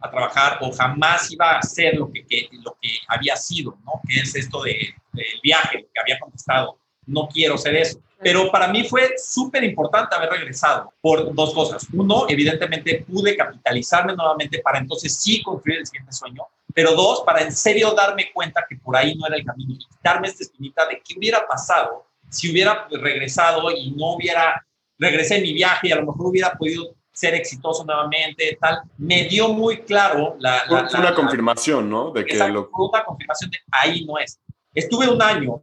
a 0.00 0.10
trabajar 0.10 0.58
o 0.60 0.70
jamás 0.72 1.30
iba 1.32 1.52
a 1.52 1.58
hacer 1.58 1.94
lo 1.96 2.10
que, 2.12 2.26
que- 2.26 2.48
lo 2.64 2.76
que 2.80 2.90
había 3.08 3.36
sido, 3.36 3.78
¿no? 3.84 4.00
Que 4.06 4.20
es 4.20 4.34
esto 4.34 4.62
de- 4.62 4.94
del 5.12 5.40
viaje, 5.42 5.78
lo 5.78 5.86
que 5.92 6.00
había 6.00 6.18
contestado. 6.18 6.78
No 7.06 7.28
quiero 7.28 7.58
ser 7.58 7.76
eso. 7.76 8.00
Pero 8.20 8.50
para 8.50 8.68
mí 8.68 8.84
fue 8.84 9.14
súper 9.18 9.64
importante 9.64 10.14
haber 10.14 10.30
regresado 10.30 10.92
por 11.00 11.34
dos 11.34 11.52
cosas. 11.52 11.86
Uno, 11.92 12.26
evidentemente 12.28 13.04
pude 13.06 13.36
capitalizarme 13.36 14.14
nuevamente 14.14 14.60
para 14.60 14.78
entonces 14.78 15.14
sí 15.20 15.42
construir 15.42 15.80
el 15.80 15.86
siguiente 15.86 16.12
sueño. 16.12 16.42
Pero 16.72 16.92
dos, 16.92 17.22
para 17.26 17.42
en 17.42 17.52
serio 17.52 17.92
darme 17.92 18.30
cuenta 18.32 18.64
que 18.68 18.76
por 18.76 18.96
ahí 18.96 19.14
no 19.14 19.26
era 19.26 19.36
el 19.36 19.44
camino 19.44 19.74
y 19.74 19.78
quitarme 19.78 20.28
esta 20.28 20.42
espinita 20.42 20.86
de 20.86 21.02
qué 21.04 21.18
hubiera 21.18 21.46
pasado 21.46 22.06
si 22.30 22.50
hubiera 22.50 22.88
regresado 22.90 23.70
y 23.70 23.92
no 23.92 24.14
hubiera 24.14 24.64
regresé 24.98 25.36
a 25.36 25.40
mi 25.40 25.52
viaje 25.52 25.88
y 25.88 25.92
a 25.92 25.96
lo 25.96 26.06
mejor 26.06 26.26
hubiera 26.26 26.52
podido 26.52 26.94
ser 27.12 27.34
exitoso 27.34 27.84
nuevamente, 27.84 28.58
tal, 28.60 28.82
me 28.98 29.24
dio 29.24 29.48
muy 29.48 29.82
claro 29.82 30.36
la... 30.40 30.64
una 30.98 31.14
confirmación, 31.14 31.88
¿no? 31.88 32.10
De 32.10 32.24
que 32.24 32.36
lo... 32.36 32.70
una 32.72 33.04
confirmación 33.04 33.50
de 33.50 33.58
ahí 33.70 34.04
no 34.04 34.18
es. 34.18 34.40
Estuve 34.72 35.08
un 35.08 35.22
año 35.22 35.62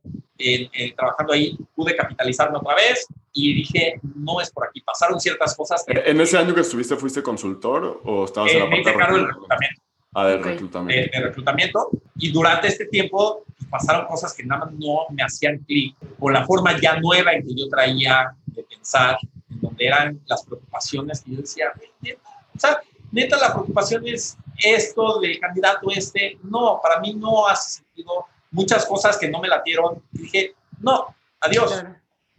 trabajando 0.96 1.34
ahí, 1.34 1.58
pude 1.76 1.96
capitalizarme 1.96 2.58
otra 2.58 2.76
vez 2.76 3.08
y 3.34 3.54
dije, 3.54 4.00
no 4.16 4.42
es 4.42 4.52
por 4.52 4.68
aquí. 4.68 4.82
Pasaron 4.82 5.20
ciertas 5.20 5.56
cosas. 5.56 5.84
¿En 5.88 6.20
ese 6.20 6.38
año 6.38 6.54
que 6.54 6.62
estuviste 6.62 6.96
fuiste 6.96 7.24
consultor 7.24 8.02
o 8.04 8.26
estabas 8.26 8.52
en 8.52 8.60
la 8.60 8.70
parte 8.70 8.92
de 8.92 9.26
reclutamiento? 9.26 9.82
Ah, 10.14 10.28
de 10.28 10.38
reclutamiento. 10.38 11.18
De, 11.18 11.24
reclutamiento. 11.24 11.90
Y 12.18 12.32
durante 12.32 12.68
este 12.68 12.86
tiempo 12.86 13.44
pues, 13.58 13.70
pasaron 13.70 14.08
cosas 14.08 14.34
que 14.34 14.44
nada 14.44 14.66
más 14.66 14.74
no 14.74 15.06
me 15.12 15.24
hacían 15.24 15.60
clic 15.60 15.96
con 16.20 16.34
la 16.34 16.46
forma 16.46 16.78
ya 16.80 17.00
nueva 17.00 17.32
en 17.32 17.48
que 17.48 17.56
yo 17.56 17.70
traía 17.70 18.36
de 18.48 18.64
pensar, 18.64 19.18
en 19.50 19.62
donde 19.62 19.86
eran 19.86 20.20
las 20.26 20.44
preocupaciones 20.46 21.22
que 21.22 21.32
yo 21.32 21.38
decía, 21.42 21.72
neta, 22.02 22.30
o 22.54 22.60
sea, 22.60 22.82
neta, 23.12 23.38
la 23.38 23.54
preocupación 23.54 24.06
es 24.06 24.38
esto 24.58 25.22
del 25.22 25.40
candidato 25.40 25.90
este. 25.92 26.38
No, 26.44 26.80
para 26.84 27.00
mí 27.00 27.14
no 27.14 27.48
hace 27.48 27.82
sentido 27.82 28.26
muchas 28.52 28.86
cosas 28.86 29.18
que 29.18 29.30
no 29.30 29.40
me 29.40 29.48
latieron. 29.48 30.03
Dije, 30.11 30.56
no, 30.80 31.15
adiós. 31.40 31.84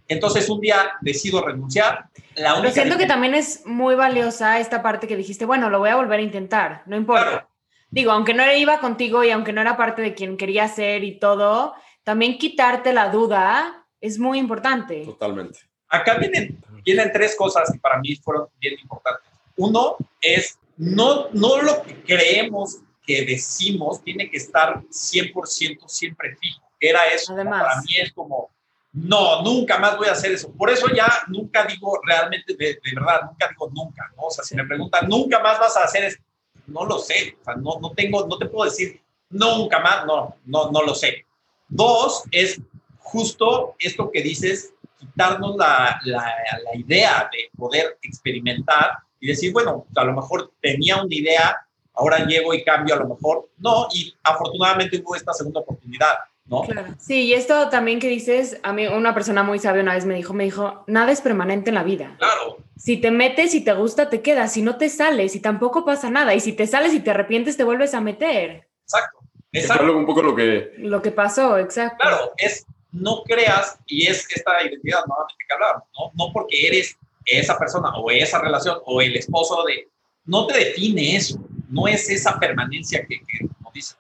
Entonces 0.09 0.49
un 0.49 0.61
día 0.61 0.93
decido 1.01 1.45
renunciar. 1.45 2.09
La 2.35 2.57
Pero 2.61 2.71
siento 2.71 2.99
que... 2.99 3.07
también 3.07 3.35
es 3.35 3.65
muy 3.67 3.95
valiosa 3.95 4.61
esta 4.61 4.83
parte 4.83 5.09
que 5.09 5.17
dijiste, 5.17 5.45
bueno, 5.45 5.71
lo 5.71 5.79
voy 5.79 5.91
a 5.91 5.97
volver 5.97 6.21
a 6.21 6.23
intentar, 6.23 6.83
no 6.87 6.97
importa. 6.97 7.49
Digo, 7.91 8.13
aunque 8.13 8.35
no 8.35 8.51
iba 8.51 8.81
contigo 8.81 9.23
y 9.23 9.31
aunque 9.31 9.53
no 9.53 9.61
era 9.61 9.77
parte 9.77 10.01
de 10.03 10.15
quien 10.15 10.37
quería 10.37 10.67
ser 10.69 11.05
y 11.05 11.19
todo, 11.19 11.75
también 12.05 12.39
quitarte 12.39 12.93
la 12.93 13.11
duda 13.11 13.87
es 14.01 14.19
muy 14.19 14.39
importante. 14.39 15.05
Totalmente. 15.05 15.61
Acá 15.89 16.15
vienen, 16.15 16.59
vienen 16.85 17.11
tres 17.13 17.37
cosas 17.37 17.71
que 17.71 17.79
para 17.79 17.99
mí 18.01 18.17
fueron 18.17 18.47
bien 18.59 18.75
importantes. 18.81 19.31
Uno 19.57 19.97
es 20.21 20.59
no, 20.79 21.29
no 21.33 21.61
lo 21.61 21.83
que 21.83 22.03
creemos 22.03 22.79
que 23.05 23.25
decimos 23.25 24.03
tiene 24.03 24.31
que 24.31 24.37
estar 24.37 24.83
100% 24.83 25.89
siempre 25.89 26.37
fijo. 26.37 26.63
Era 26.79 27.07
eso. 27.07 27.35
Para 27.35 27.77
mí 27.83 27.97
es 28.01 28.13
como, 28.13 28.51
no, 28.93 29.43
nunca 29.43 29.79
más 29.79 29.97
voy 29.97 30.09
a 30.09 30.13
hacer 30.13 30.33
eso. 30.33 30.53
Por 30.53 30.71
eso 30.71 30.87
ya 30.95 31.09
nunca 31.29 31.65
digo 31.65 31.99
realmente, 32.07 32.55
de, 32.55 32.79
verdad, 32.95 33.23
nunca 33.27 33.49
digo 33.49 33.71
nunca, 33.71 34.11
¿no? 34.17 34.25
O 34.25 34.31
sea, 34.31 34.45
si 34.45 34.55
me 34.55 34.67
preguntan, 34.67 35.09
¿nunca 35.09 35.41
más 35.41 35.59
vas 35.59 35.77
a 35.77 35.85
hacer 35.85 36.05
eso? 36.05 36.19
No 36.67 36.85
lo 36.85 36.99
sé. 36.99 37.37
O 37.41 37.45
sea, 37.45 37.55
no, 37.57 37.79
no 37.81 37.93
tengo, 37.93 38.27
no 38.27 38.39
te 38.39 38.47
puedo 38.47 38.69
decir 38.69 39.01
nunca 39.31 39.81
más, 39.81 40.05
no, 40.07 40.37
no, 40.45 40.71
no 40.71 40.83
lo 40.83 40.95
sé. 40.95 41.25
Dos, 41.69 42.25
es 42.31 42.61
justo 42.99 43.75
esto 43.79 44.11
que 44.11 44.23
dices, 44.23 44.75
quitarnos 44.99 45.57
la, 45.57 45.99
la, 46.05 46.35
la 46.65 46.77
idea 46.79 47.29
de 47.33 47.51
poder 47.57 47.99
experimentar 48.03 48.99
y 49.19 49.29
decir, 49.29 49.53
bueno, 49.53 49.87
a 49.95 50.05
lo 50.05 50.13
mejor 50.13 50.53
tenía 50.61 51.03
una 51.03 51.15
idea, 51.15 51.57
ahora 51.95 52.25
llego 52.27 52.55
y 52.55 52.65
cambio 52.65 52.95
a 52.95 52.99
lo 52.99 53.09
mejor. 53.09 53.49
No, 53.59 53.87
y 53.93 54.15
afortunadamente 54.23 55.03
hubo 55.05 55.17
esta 55.17 55.33
segunda 55.33 55.61
oportunidad. 55.61 56.15
¿No? 56.45 56.63
Claro. 56.63 56.95
Sí, 56.99 57.23
y 57.23 57.35
esto 57.35 57.69
también 57.69 58.01
que 58.01 58.09
dices, 58.09 58.59
a 58.63 58.73
mí 58.73 58.87
una 58.87 59.15
persona 59.15 59.43
muy 59.43 59.59
sabia 59.61 59.83
una 59.83 59.95
vez 59.95 60.05
me 60.05 60.17
dijo, 60.17 60.35
me 60.35 60.45
dijo, 60.45 60.85
nada 60.89 61.13
es 61.13 61.21
permanente 61.21 61.71
en 61.71 61.77
la 61.77 61.85
vida. 61.85 62.17
Claro. 62.19 62.59
Si 62.77 62.97
te 62.97 63.13
metes 63.13 63.55
y 63.55 63.63
te 63.63 63.73
gusta, 63.75 64.11
te 64.11 64.23
quedas. 64.23 64.53
Si 64.53 64.63
no 64.63 64.77
te 64.77 64.89
sales 64.89 65.37
y 65.37 65.41
tampoco 65.41 65.85
pasa 65.85 66.11
nada. 66.11 66.35
Y 66.35 66.41
si 66.41 66.53
te 66.53 66.67
sales 66.67 66.95
y 66.95 67.01
te 67.01 67.13
arrepientes, 67.13 67.57
te 67.57 67.65
vuelves 67.65 67.95
a 67.95 68.01
meter. 68.01 68.69
Exacto. 68.83 69.19
Exacto. 69.53 69.97
un 69.97 70.07
poco 70.07 70.23
lo 70.23 70.35
que... 70.35 70.73
Lo 70.79 71.01
que 71.01 71.13
pasó, 71.13 71.59
exacto. 71.59 71.99
Claro, 72.01 72.33
es 72.37 72.67
no 72.91 73.23
creas, 73.23 73.79
y 73.87 74.07
es 74.07 74.27
esta 74.31 74.63
identidad 74.63 75.01
nuevamente 75.07 75.45
que 75.49 75.55
hablábamos, 75.55 75.89
¿no? 75.99 76.11
No 76.15 76.33
porque 76.33 76.67
eres 76.67 76.97
esa 77.25 77.59
persona 77.59 77.97
o 77.97 78.11
esa 78.11 78.39
relación 78.41 78.79
o 78.85 79.01
el 79.01 79.17
esposo 79.17 79.65
de... 79.65 79.89
No 80.25 80.47
te 80.47 80.59
define 80.59 81.17
eso 81.17 81.39
no 81.73 81.89
es 81.89 82.09
esa 82.11 82.39
permanencia 82.39 83.05
que, 83.07 83.19
que 83.21 83.45
nos 83.61 83.73
dicen. 83.73 83.99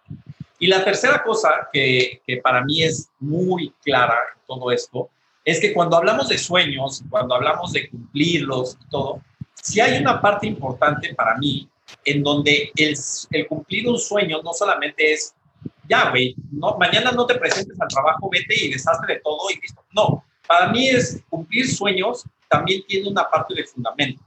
Y 0.58 0.68
la 0.68 0.84
tercera 0.84 1.24
cosa 1.24 1.68
que, 1.72 2.22
que, 2.24 2.36
para 2.36 2.62
mí 2.64 2.82
es 2.82 3.10
muy 3.18 3.74
clara 3.82 4.16
en 4.34 4.46
todo 4.46 4.70
esto, 4.70 5.10
es 5.44 5.58
que 5.58 5.72
cuando 5.72 5.96
hablamos 5.96 6.28
de 6.28 6.38
sueños, 6.38 7.02
cuando 7.10 7.34
hablamos 7.34 7.72
de 7.72 7.88
cumplirlos 7.88 8.78
y 8.80 8.90
todo, 8.90 9.20
si 9.60 9.80
hay 9.80 10.00
una 10.00 10.20
parte 10.20 10.46
importante 10.46 11.14
para 11.14 11.36
mí 11.38 11.68
en 12.04 12.22
donde 12.22 12.70
el, 12.76 12.96
el 13.30 13.46
cumplir 13.48 13.88
un 13.88 13.98
sueño 13.98 14.40
no 14.42 14.52
solamente 14.52 15.12
es, 15.12 15.34
ya, 15.88 16.10
güey, 16.10 16.34
no, 16.50 16.76
mañana 16.78 17.10
no 17.10 17.26
te 17.26 17.34
presentes 17.34 17.80
al 17.80 17.88
trabajo, 17.88 18.28
vete 18.30 18.54
y 18.64 18.70
deshazte 18.70 19.14
de 19.14 19.20
todo 19.20 19.50
y 19.50 19.60
listo. 19.60 19.82
No, 19.92 20.24
para 20.46 20.70
mí 20.70 20.88
es 20.88 21.22
cumplir 21.28 21.68
sueños, 21.68 22.24
también 22.48 22.82
tiene 22.86 23.08
una 23.08 23.28
parte 23.28 23.54
de 23.54 23.64
fundamentos, 23.64 24.24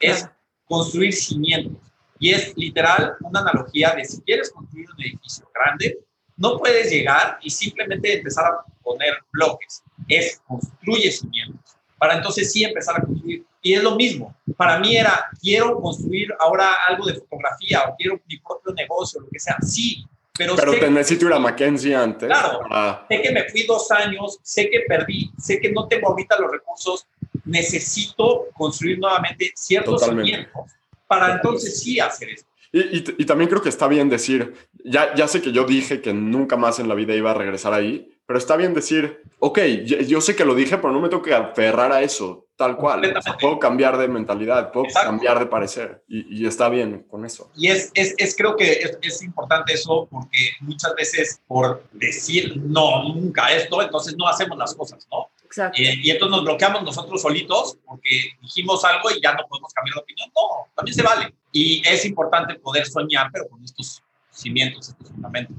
es 0.00 0.28
construir 0.66 1.12
cimientos. 1.12 1.78
Y 2.18 2.32
es 2.32 2.56
literal 2.56 3.14
una 3.20 3.40
analogía 3.40 3.94
de 3.94 4.04
si 4.04 4.20
quieres 4.22 4.50
construir 4.50 4.88
un 4.90 5.02
edificio 5.02 5.48
grande, 5.54 5.98
no 6.36 6.58
puedes 6.58 6.90
llegar 6.90 7.38
y 7.42 7.50
simplemente 7.50 8.18
empezar 8.18 8.44
a 8.46 8.64
poner 8.82 9.14
bloques. 9.32 9.82
Es 10.08 10.40
construye 10.46 11.10
cimientos 11.10 11.76
para 11.98 12.16
entonces 12.16 12.52
sí 12.52 12.64
empezar 12.64 12.96
a 12.98 13.02
construir. 13.02 13.44
Y 13.62 13.74
es 13.74 13.82
lo 13.82 13.96
mismo. 13.96 14.34
Para 14.56 14.78
mí 14.78 14.96
era, 14.96 15.28
quiero 15.40 15.80
construir 15.80 16.32
ahora 16.38 16.70
algo 16.88 17.06
de 17.06 17.14
fotografía 17.14 17.84
o 17.88 17.96
quiero 17.96 18.20
mi 18.28 18.38
propio 18.38 18.72
negocio, 18.74 19.20
lo 19.20 19.28
que 19.28 19.40
sea. 19.40 19.56
Sí, 19.60 20.04
pero... 20.36 20.54
Pero 20.54 20.72
te 20.72 20.90
necesito 20.90 21.26
ir 21.26 21.32
a 21.32 21.38
Mackenzie 21.38 21.94
antes. 21.94 22.28
Claro, 22.28 22.60
sé 23.08 23.22
que 23.22 23.32
me 23.32 23.48
fui 23.48 23.64
dos 23.64 23.90
años, 23.90 24.38
sé 24.42 24.70
que 24.70 24.80
perdí, 24.86 25.32
sé 25.38 25.58
que 25.58 25.72
no 25.72 25.88
tengo 25.88 26.10
ahorita 26.10 26.38
los 26.38 26.50
recursos, 26.50 27.06
necesito 27.44 28.46
construir 28.54 28.98
nuevamente 28.98 29.52
ciertos 29.56 30.04
cimientos 30.04 30.75
para 31.06 31.34
entonces 31.34 31.80
sí 31.80 32.00
hacer 32.00 32.30
eso. 32.30 32.46
Y, 32.72 33.24
también 33.24 33.48
creo 33.48 33.62
que 33.62 33.68
está 33.68 33.88
bien 33.88 34.10
decir, 34.10 34.54
ya, 34.84 35.14
ya 35.14 35.28
sé 35.28 35.40
que 35.40 35.52
yo 35.52 35.64
dije 35.64 36.02
que 36.02 36.12
nunca 36.12 36.56
más 36.56 36.78
en 36.78 36.88
la 36.88 36.94
vida 36.94 37.14
iba 37.14 37.30
a 37.30 37.34
regresar 37.34 37.72
ahí, 37.72 38.12
pero 38.26 38.38
está 38.38 38.56
bien 38.56 38.74
decir, 38.74 39.22
ok, 39.38 39.58
yo, 39.84 40.20
sé 40.20 40.34
que 40.34 40.44
lo 40.44 40.54
dije, 40.54 40.76
pero 40.78 40.92
no 40.92 41.00
me 41.00 41.08
tengo 41.08 41.22
que 41.22 41.32
aferrar 41.32 41.92
a 41.92 42.02
eso, 42.02 42.48
tal 42.56 42.76
cual. 42.76 43.14
puedo 43.40 43.58
cambiar 43.58 43.96
de 43.96 44.08
mentalidad, 44.08 44.72
puedo 44.72 44.86
cambiar 44.92 45.38
de 45.38 45.46
parecer 45.46 46.02
y, 46.08 46.44
está 46.44 46.68
bien 46.68 47.06
con 47.08 47.24
eso. 47.24 47.50
Y 47.54 47.68
es, 47.68 47.92
es, 47.94 48.14
es 48.18 48.36
creo 48.36 48.56
que 48.56 48.72
es, 48.72 48.98
es, 49.00 49.22
importante 49.22 49.74
eso 49.74 50.08
porque 50.10 50.50
muchas 50.60 50.94
veces 50.96 51.40
por 51.46 51.84
decir 51.92 52.56
no, 52.56 53.04
nunca 53.04 53.52
esto, 53.52 53.80
entonces 53.80 54.16
no 54.18 54.26
hacemos 54.26 54.58
las 54.58 54.74
cosas, 54.74 55.06
¿no? 55.10 55.28
Eh, 55.74 55.94
y 56.02 56.10
entonces 56.10 56.36
nos 56.36 56.44
bloqueamos 56.44 56.82
nosotros 56.82 57.22
solitos 57.22 57.78
porque 57.86 58.32
dijimos 58.40 58.84
algo 58.84 59.10
y 59.10 59.20
ya 59.20 59.32
no 59.34 59.46
podemos 59.48 59.72
cambiar 59.72 59.94
de 59.94 60.00
opinión. 60.00 60.30
No, 60.34 60.66
también 60.74 60.94
se 60.94 61.02
vale. 61.02 61.34
Y 61.52 61.86
es 61.86 62.04
importante 62.04 62.54
poder 62.56 62.86
soñar, 62.86 63.30
pero 63.32 63.48
con 63.48 63.62
estos 63.64 64.02
cimientos, 64.30 64.88
estos 64.88 65.08
fundamentos. 65.08 65.56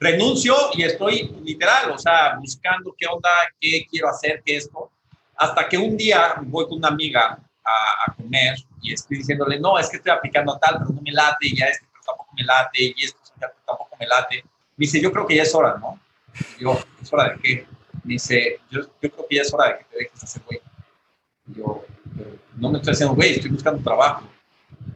Renuncio 0.00 0.54
y 0.74 0.82
estoy 0.82 1.34
literal, 1.44 1.92
o 1.92 1.98
sea, 1.98 2.36
buscando 2.38 2.94
qué 2.98 3.06
onda, 3.06 3.30
qué 3.60 3.86
quiero 3.88 4.08
hacer, 4.08 4.42
qué 4.44 4.56
esto. 4.56 4.90
Hasta 5.36 5.68
que 5.68 5.78
un 5.78 5.96
día 5.96 6.34
voy 6.42 6.66
con 6.66 6.78
una 6.78 6.88
amiga 6.88 7.38
a, 7.64 8.12
comer 8.12 8.56
y 8.82 8.92
estoy 8.92 9.18
diciéndole, 9.18 9.58
no, 9.58 9.78
es 9.78 9.88
que 9.88 9.96
estoy 9.96 10.12
aplicando 10.12 10.54
a 10.54 10.58
tal, 10.58 10.78
pero 10.78 10.90
no 10.90 11.00
me 11.00 11.10
late, 11.10 11.46
y 11.46 11.62
a 11.62 11.68
este, 11.68 11.86
pero 11.90 12.04
tampoco 12.06 12.36
me 12.36 12.44
late, 12.44 12.94
y 12.96 13.04
esto 13.04 13.18
tampoco 13.66 13.96
me 13.98 14.06
late. 14.06 14.44
Me 14.76 14.84
dice, 14.84 15.00
yo 15.00 15.10
creo 15.10 15.26
que 15.26 15.36
ya 15.36 15.44
es 15.44 15.54
hora, 15.54 15.76
¿no? 15.78 15.98
Y 16.58 16.64
yo, 16.64 16.78
¿es 17.00 17.12
hora 17.12 17.30
de 17.30 17.38
qué? 17.40 17.66
Dice, 18.04 18.60
yo, 18.70 18.82
yo, 19.02 19.10
creo 19.10 19.26
que 19.28 19.36
ya 19.36 19.42
es 19.42 19.52
hora 19.52 19.68
de 19.68 19.78
que 19.78 19.84
te 19.84 19.96
dejes 19.96 20.22
hacer 20.22 20.42
güey. 20.46 20.60
yo, 21.46 21.84
no 22.56 22.70
me 22.70 22.78
estoy 22.78 22.92
haciendo 22.92 23.14
güey, 23.14 23.32
estoy 23.32 23.50
buscando 23.50 23.82
trabajo. 23.82 24.28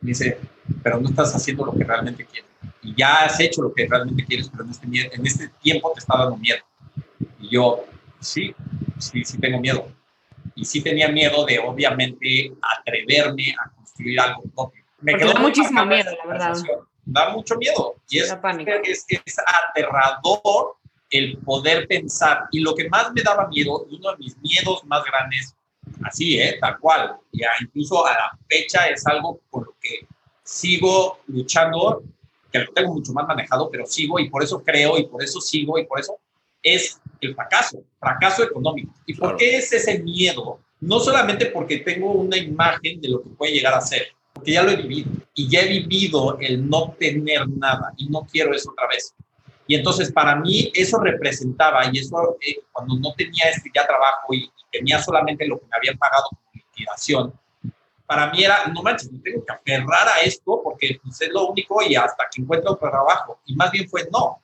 dice, 0.00 0.38
pero 0.82 1.00
no 1.00 1.08
estás 1.08 1.34
haciendo 1.34 1.64
lo 1.64 1.72
que 1.72 1.84
realmente 1.84 2.24
quieres. 2.24 2.48
Y 2.82 2.94
ya 2.96 3.24
has 3.24 3.40
hecho 3.40 3.62
lo 3.62 3.72
que 3.72 3.86
realmente 3.86 4.24
quieres, 4.24 4.48
pero 4.48 4.64
en 4.64 4.70
este, 4.70 5.14
en 5.14 5.26
este 5.26 5.48
tiempo 5.62 5.92
te 5.92 6.00
está 6.00 6.16
dando 6.16 6.36
miedo. 6.36 6.60
Y 7.40 7.50
yo, 7.50 7.84
sí, 8.20 8.54
sí, 8.98 9.24
sí 9.24 9.38
tengo 9.38 9.60
miedo. 9.60 9.88
Y 10.54 10.64
sí 10.64 10.82
tenía 10.82 11.08
miedo 11.08 11.44
de, 11.44 11.58
obviamente, 11.58 12.52
atreverme 12.78 13.54
a 13.64 13.70
construir 13.70 14.20
algo 14.20 14.42
propio. 14.54 14.84
Me 15.00 15.16
quedó 15.16 15.32
da 15.32 15.40
muchísimo 15.40 15.84
miedo, 15.86 16.10
la 16.24 16.30
verdad. 16.30 16.56
Da 17.04 17.30
mucho 17.30 17.56
miedo. 17.56 17.96
Y 18.08 18.18
es, 18.18 18.34
es, 18.84 19.06
es 19.08 19.36
aterrador 19.38 20.76
el 21.10 21.38
poder 21.38 21.86
pensar. 21.86 22.44
Y 22.50 22.60
lo 22.60 22.74
que 22.74 22.88
más 22.88 23.12
me 23.12 23.22
daba 23.22 23.48
miedo, 23.48 23.86
uno 23.90 24.12
de 24.12 24.18
mis 24.18 24.36
miedos 24.38 24.84
más 24.84 25.02
grandes, 25.04 25.54
así, 26.02 26.38
¿eh? 26.38 26.58
tal 26.60 26.78
cual, 26.78 27.16
ya 27.32 27.48
incluso 27.60 28.06
a 28.06 28.12
la 28.12 28.38
fecha 28.48 28.88
es 28.88 29.06
algo 29.06 29.40
por 29.50 29.66
lo 29.66 29.76
que 29.80 30.06
sigo 30.42 31.20
luchando, 31.26 32.02
que 32.50 32.60
lo 32.60 32.72
tengo 32.72 32.94
mucho 32.94 33.12
más 33.12 33.26
manejado, 33.26 33.70
pero 33.70 33.86
sigo 33.86 34.18
y 34.18 34.30
por 34.30 34.42
eso 34.42 34.62
creo 34.62 34.98
y 34.98 35.06
por 35.06 35.22
eso 35.22 35.40
sigo 35.40 35.78
y 35.78 35.86
por 35.86 36.00
eso 36.00 36.18
es 36.62 37.00
el 37.20 37.34
fracaso, 37.34 37.82
fracaso 37.98 38.44
económico. 38.44 38.94
¿Y 39.06 39.14
por 39.14 39.36
qué 39.36 39.56
es 39.56 39.72
ese 39.72 39.98
miedo? 40.00 40.60
No 40.80 41.00
solamente 41.00 41.46
porque 41.46 41.78
tengo 41.78 42.12
una 42.12 42.36
imagen 42.36 43.00
de 43.00 43.08
lo 43.08 43.22
que 43.22 43.30
puede 43.30 43.52
llegar 43.52 43.74
a 43.74 43.80
ser, 43.80 44.08
porque 44.32 44.52
ya 44.52 44.62
lo 44.62 44.70
he 44.70 44.76
vivido 44.76 45.10
y 45.34 45.48
ya 45.48 45.60
he 45.60 45.68
vivido 45.68 46.38
el 46.40 46.68
no 46.68 46.94
tener 46.98 47.48
nada 47.48 47.92
y 47.96 48.08
no 48.08 48.26
quiero 48.30 48.54
eso 48.54 48.70
otra 48.70 48.88
vez. 48.88 49.14
Y 49.68 49.74
entonces 49.74 50.10
para 50.10 50.34
mí 50.34 50.72
eso 50.74 50.98
representaba, 50.98 51.82
y 51.92 51.98
eso 51.98 52.38
eh, 52.40 52.56
cuando 52.72 52.98
no 52.98 53.12
tenía 53.14 53.50
este 53.50 53.70
ya 53.72 53.86
trabajo 53.86 54.34
y, 54.34 54.50
tenía 54.70 55.00
solamente 55.00 55.46
lo 55.46 55.58
que 55.58 55.64
me 55.64 55.76
habían 55.78 55.96
pagado 55.96 56.28
inspiración, 56.52 57.32
para 58.04 58.30
mí 58.30 58.44
era, 58.44 58.66
no 58.66 58.82
manches, 58.82 59.10
me 59.10 59.18
tengo 59.20 59.42
que 59.44 59.52
aferrar 59.52 60.08
a 60.08 60.20
esto 60.20 60.60
porque 60.62 60.98
pues, 61.02 61.20
es 61.22 61.30
lo 61.30 61.48
único 61.48 61.80
y 61.82 61.94
hasta 61.94 62.24
que 62.30 62.42
encuentro 62.42 62.72
otro 62.72 62.90
trabajo. 62.90 63.40
Y 63.46 63.54
más 63.56 63.70
bien 63.70 63.88
fue, 63.88 64.06
no, 64.12 64.42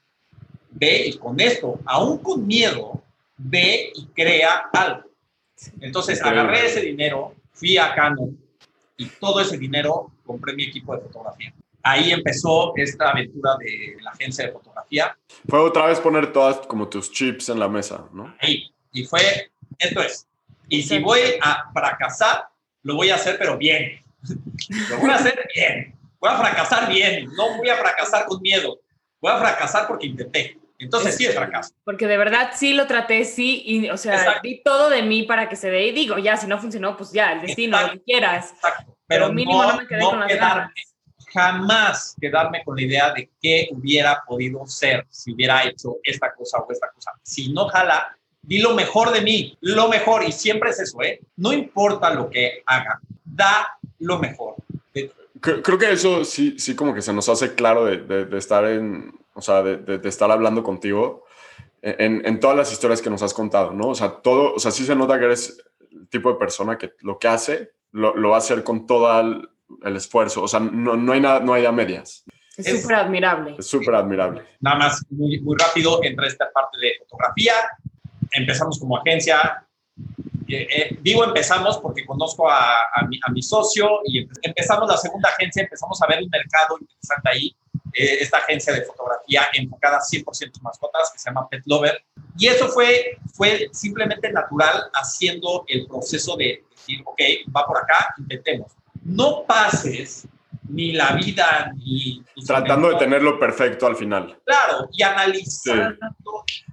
ve 0.71 1.09
y 1.09 1.19
con 1.19 1.39
esto, 1.41 1.79
aún 1.85 2.19
con 2.19 2.47
miedo, 2.47 3.03
ve 3.37 3.93
y 3.95 4.07
crea 4.09 4.71
algo. 4.73 5.11
Entonces 5.81 6.23
agarré 6.23 6.67
ese 6.67 6.81
dinero, 6.81 7.35
fui 7.53 7.77
a 7.77 7.95
Canon 7.95 8.39
y 8.97 9.07
todo 9.07 9.41
ese 9.41 9.59
dinero 9.59 10.11
compré 10.25 10.55
mi 10.55 10.65
equipo 10.65 10.95
de 10.95 11.03
fotografía. 11.03 11.55
Ahí 11.85 12.13
empezó 12.13 12.73
esta 12.77 13.11
aventura 13.11 13.57
de 13.59 13.97
la 14.01 14.11
agencia 14.11 14.47
de 14.47 14.53
fotografía. 14.53 15.17
Fue 15.47 15.61
otra 15.61 15.87
vez 15.87 16.01
poner 16.01 16.33
todas 16.33 16.67
como 16.67 16.89
tus 16.89 17.13
chips 17.13 17.51
en 17.51 17.59
la 17.59 17.69
mesa, 17.69 18.07
¿no? 18.13 18.35
Ahí. 18.41 18.73
Y 18.93 19.05
fue, 19.05 19.53
esto 19.79 20.01
es. 20.03 20.27
Y 20.69 20.83
si 20.83 20.99
voy 20.99 21.21
a 21.43 21.71
fracasar, 21.75 22.49
lo 22.83 22.97
voy 22.97 23.11
a 23.11 23.17
hacer, 23.17 23.37
pero 23.39 23.59
bien. 23.59 24.03
Lo 24.89 24.99
voy 24.99 25.11
a 25.11 25.17
hacer 25.17 25.47
bien. 25.55 25.95
Voy 26.19 26.31
a 26.31 26.39
fracasar 26.39 26.89
bien. 26.89 27.27
No 27.37 27.59
voy 27.59 27.69
a 27.69 27.77
fracasar 27.77 28.25
con 28.25 28.41
miedo. 28.41 28.81
Voy 29.21 29.33
a 29.33 29.39
fracasar 29.39 29.87
porque 29.87 30.07
intenté. 30.07 30.59
Entonces 30.79 31.17
sí 31.17 31.27
es 31.27 31.35
fracaso. 31.35 31.75
Porque 31.85 32.07
de 32.07 32.17
verdad 32.17 32.53
sí 32.55 32.75
lo 32.75 32.87
traté, 32.87 33.25
sí, 33.25 33.63
y 33.65 33.91
o 33.91 33.97
sea, 33.97 34.41
di 34.43 34.63
todo 34.63 34.91
de 34.91 35.03
mí 35.03 35.23
para 35.23 35.49
que 35.49 35.57
se 35.57 35.71
dé 35.71 35.87
y 35.87 35.93
digo, 35.93 36.19
ya, 36.19 36.37
si 36.37 36.47
no 36.47 36.59
funcionó, 36.59 36.97
pues 36.97 37.13
ya, 37.13 37.33
el 37.33 37.43
destino, 37.43 37.81
lo 37.81 37.93
que 37.93 38.03
quieras. 38.03 38.53
Exacto. 38.53 38.97
Pero, 39.07 39.33
mínimo 39.33 39.63
no, 39.63 39.77
me 39.77 39.87
quedé 39.87 40.01
con 40.01 40.21
las 40.21 40.29
quedarme, 40.29 40.73
Jamás 41.35 42.15
quedarme 42.21 42.63
con 42.65 42.77
la 42.77 42.83
idea 42.83 43.13
de 43.13 43.29
qué 43.43 43.69
hubiera 43.73 44.23
podido 44.27 44.65
ser 44.67 45.05
si 45.11 45.33
hubiera 45.33 45.65
hecho 45.65 45.97
esta 46.05 46.33
cosa 46.33 46.59
o 46.59 46.71
esta 46.71 46.89
cosa. 46.95 47.11
Si 47.25 47.53
no 47.53 47.67
jala, 47.67 48.17
di 48.41 48.61
lo 48.61 48.75
mejor 48.75 49.13
de 49.13 49.21
mí, 49.21 49.59
lo 49.61 49.89
mejor, 49.89 50.23
y 50.23 50.31
siempre 50.31 50.71
es 50.71 50.79
eso, 50.79 51.03
¿eh? 51.03 51.21
No 51.37 51.53
importa 51.53 52.15
lo 52.15 52.31
que 52.31 52.63
haga, 52.67 53.01
da 53.25 53.67
lo 53.99 54.19
mejor. 54.19 54.55
Creo, 55.41 55.77
que 55.77 55.93
eso 55.93 56.25
sí, 56.25 56.59
sí 56.59 56.75
como 56.75 56.95
que 56.95 57.03
se 57.03 57.13
nos 57.13 57.29
hace 57.29 57.55
claro 57.55 57.85
de, 57.85 57.99
de, 57.99 58.39
estar 58.39 58.65
en, 58.65 59.13
o 59.35 59.43
sea, 59.43 59.63
de, 59.63 59.77
de, 59.77 60.09
estar 60.09 60.31
hablando 60.31 60.63
contigo 60.63 61.27
en, 61.83 62.25
en, 62.25 62.41
todas 62.41 62.57
las 62.57 62.73
historias 62.73 63.03
que 63.03 63.11
nos 63.11 63.23
has 63.23 63.35
contado, 63.35 63.73
¿no? 63.73 63.89
O 63.89 63.95
sea, 63.95 64.09
todo, 64.23 64.55
o 64.55 64.59
sea, 64.59 64.71
sí 64.71 64.87
se 64.87 64.97
nota 64.97 65.19
que 65.19 65.27
eres 65.27 65.63
el 65.93 66.09
tipo 66.09 66.33
de 66.33 66.39
persona 66.39 66.79
que 66.79 66.93
lo 67.01 67.19
que 67.19 67.29
hace 67.29 67.73
lo, 67.93 68.17
lo 68.17 68.31
va 68.31 68.37
a 68.37 68.39
hacer 68.39 68.65
con 68.65 68.87
todo 68.87 69.21
el, 69.21 69.51
el, 69.83 69.97
esfuerzo, 69.97 70.43
o 70.43 70.49
sea, 70.49 70.61
no, 70.61 70.97
no 70.97 71.13
hay 71.13 71.21
nada, 71.21 71.41
no 71.41 71.55
hay 71.55 71.65
a 71.67 71.73
medias. 71.73 72.25
Es 72.57 72.83
súper 72.83 72.97
admirable. 72.97 73.57
Es 73.59 73.67
súper 73.67 73.95
admirable. 73.95 74.45
Nada 74.61 74.77
más, 74.77 75.03
muy, 75.11 75.41
muy 75.41 75.57
rápido, 75.59 76.01
entre 76.03 76.29
esta 76.29 76.51
parte 76.53 76.79
de 76.79 76.93
fotografía, 77.01 77.55
empezamos 78.33 78.79
como 78.79 78.97
agencia. 78.97 79.67
Eh, 80.47 80.69
eh, 80.71 80.99
digo 81.01 81.25
empezamos 81.25 81.79
porque 81.79 82.05
conozco 82.05 82.51
a, 82.51 82.75
a, 82.95 83.07
mi, 83.09 83.19
a, 83.27 83.31
mi, 83.31 83.43
socio 83.43 84.01
y 84.05 84.29
empezamos 84.43 84.87
la 84.89 84.99
segunda 84.99 85.31
agencia, 85.31 85.63
empezamos 85.63 86.01
a 86.03 86.07
ver 86.07 86.23
un 86.23 86.29
mercado 86.29 86.77
interesante 86.79 87.31
ahí, 87.31 87.57
eh, 87.95 88.19
esta 88.21 88.39
agencia 88.39 88.73
de 88.73 88.83
fotografía 88.83 89.47
enfocada 89.55 90.01
100% 90.01 90.25
en 90.43 90.63
mascotas 90.63 91.11
que 91.13 91.19
se 91.19 91.31
llama 91.31 91.49
Pet 91.49 91.63
Lover. 91.67 92.05
Y 92.37 92.49
eso 92.49 92.69
fue, 92.69 93.19
fue 93.35 93.69
simplemente 93.73 94.31
natural 94.33 94.91
haciendo 94.95 95.65
el 95.69 95.87
proceso 95.87 96.37
de 96.37 96.65
decir, 96.71 97.03
ok, 97.05 97.21
va 97.57 97.65
por 97.67 97.79
acá, 97.79 98.15
intentemos. 98.19 98.73
No 99.05 99.45
pases 99.47 100.27
ni 100.69 100.93
la 100.93 101.13
vida, 101.13 101.73
ni... 101.77 102.23
Tratando 102.47 102.91
de 102.91 102.97
tenerlo 102.97 103.39
perfecto 103.39 103.87
al 103.87 103.97
final. 103.97 104.39
Claro, 104.45 104.89
y 104.93 105.03
analizando, 105.03 105.97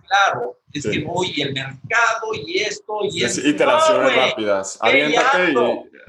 claro, 0.07 0.57
es 0.73 0.87
que 0.87 1.03
voy 1.03 1.33
y 1.35 1.41
el 1.41 1.53
mercado 1.53 2.33
y 2.33 2.59
esto 2.59 2.99
y 3.03 3.23
es 3.23 3.37
iteraciones 3.37 4.15
rápidas. 4.15 4.77
Aviéntate 4.81 5.51
y, 5.51 5.55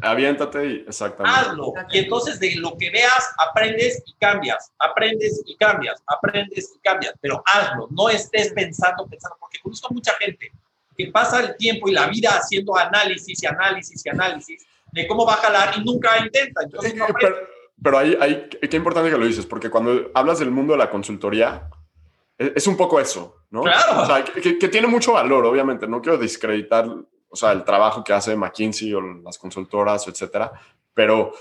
aviéntate 0.02 0.66
y 0.66 0.84
exactamente. 0.86 1.40
Hazlo. 1.40 1.74
Y 1.90 1.98
entonces 1.98 2.38
de 2.38 2.54
lo 2.56 2.76
que 2.76 2.90
veas, 2.90 3.28
aprendes 3.38 4.02
y 4.06 4.14
cambias, 4.14 4.72
aprendes 4.78 5.42
y 5.44 5.56
cambias, 5.56 6.02
aprendes 6.06 6.72
y 6.74 6.78
cambias, 6.80 7.14
pero 7.20 7.42
hazlo. 7.46 7.88
No 7.90 8.08
estés 8.08 8.52
pensando, 8.52 9.06
pensando, 9.06 9.36
porque 9.40 9.58
conozco 9.60 9.92
mucha 9.92 10.14
gente 10.14 10.52
que 10.96 11.08
pasa 11.08 11.40
el 11.40 11.56
tiempo 11.56 11.88
y 11.88 11.92
la 11.92 12.06
vida 12.06 12.30
haciendo 12.30 12.76
análisis 12.76 13.42
y 13.42 13.46
análisis 13.46 14.04
y 14.04 14.08
análisis 14.08 14.66
de 14.92 15.06
cómo 15.06 15.26
va 15.26 15.34
a 15.34 15.38
jalar 15.38 15.74
y 15.76 15.84
nunca 15.84 16.18
intenta. 16.18 16.62
Entonces, 16.62 16.94
pero, 17.18 17.36
pero 17.82 17.98
ahí, 17.98 18.16
ahí, 18.20 18.48
qué 18.48 18.76
importante 18.76 19.10
que 19.10 19.18
lo 19.18 19.26
dices, 19.26 19.46
porque 19.46 19.70
cuando 19.70 20.10
hablas 20.14 20.38
del 20.38 20.50
mundo 20.50 20.74
de 20.74 20.78
la 20.78 20.90
consultoría, 20.90 21.68
es 22.38 22.66
un 22.66 22.76
poco 22.76 23.00
eso, 23.00 23.44
¿no? 23.50 23.62
Claro. 23.62 24.02
O 24.02 24.06
sea, 24.06 24.24
que, 24.24 24.58
que, 24.58 24.68
tiene 24.68 24.86
mucho 24.86 25.12
valor, 25.12 25.44
obviamente. 25.44 25.86
No 25.86 26.00
quiero 26.00 26.18
discreditar, 26.18 26.86
o 27.28 27.36
sea, 27.36 27.52
el 27.52 27.64
trabajo 27.64 28.02
que 28.04 28.12
hace 28.12 28.36
McKinsey 28.36 28.92
o 28.94 29.00
las 29.00 29.38
consultoras, 29.38 30.06
etcétera, 30.08 30.52
pero, 30.94 31.28
o 31.28 31.34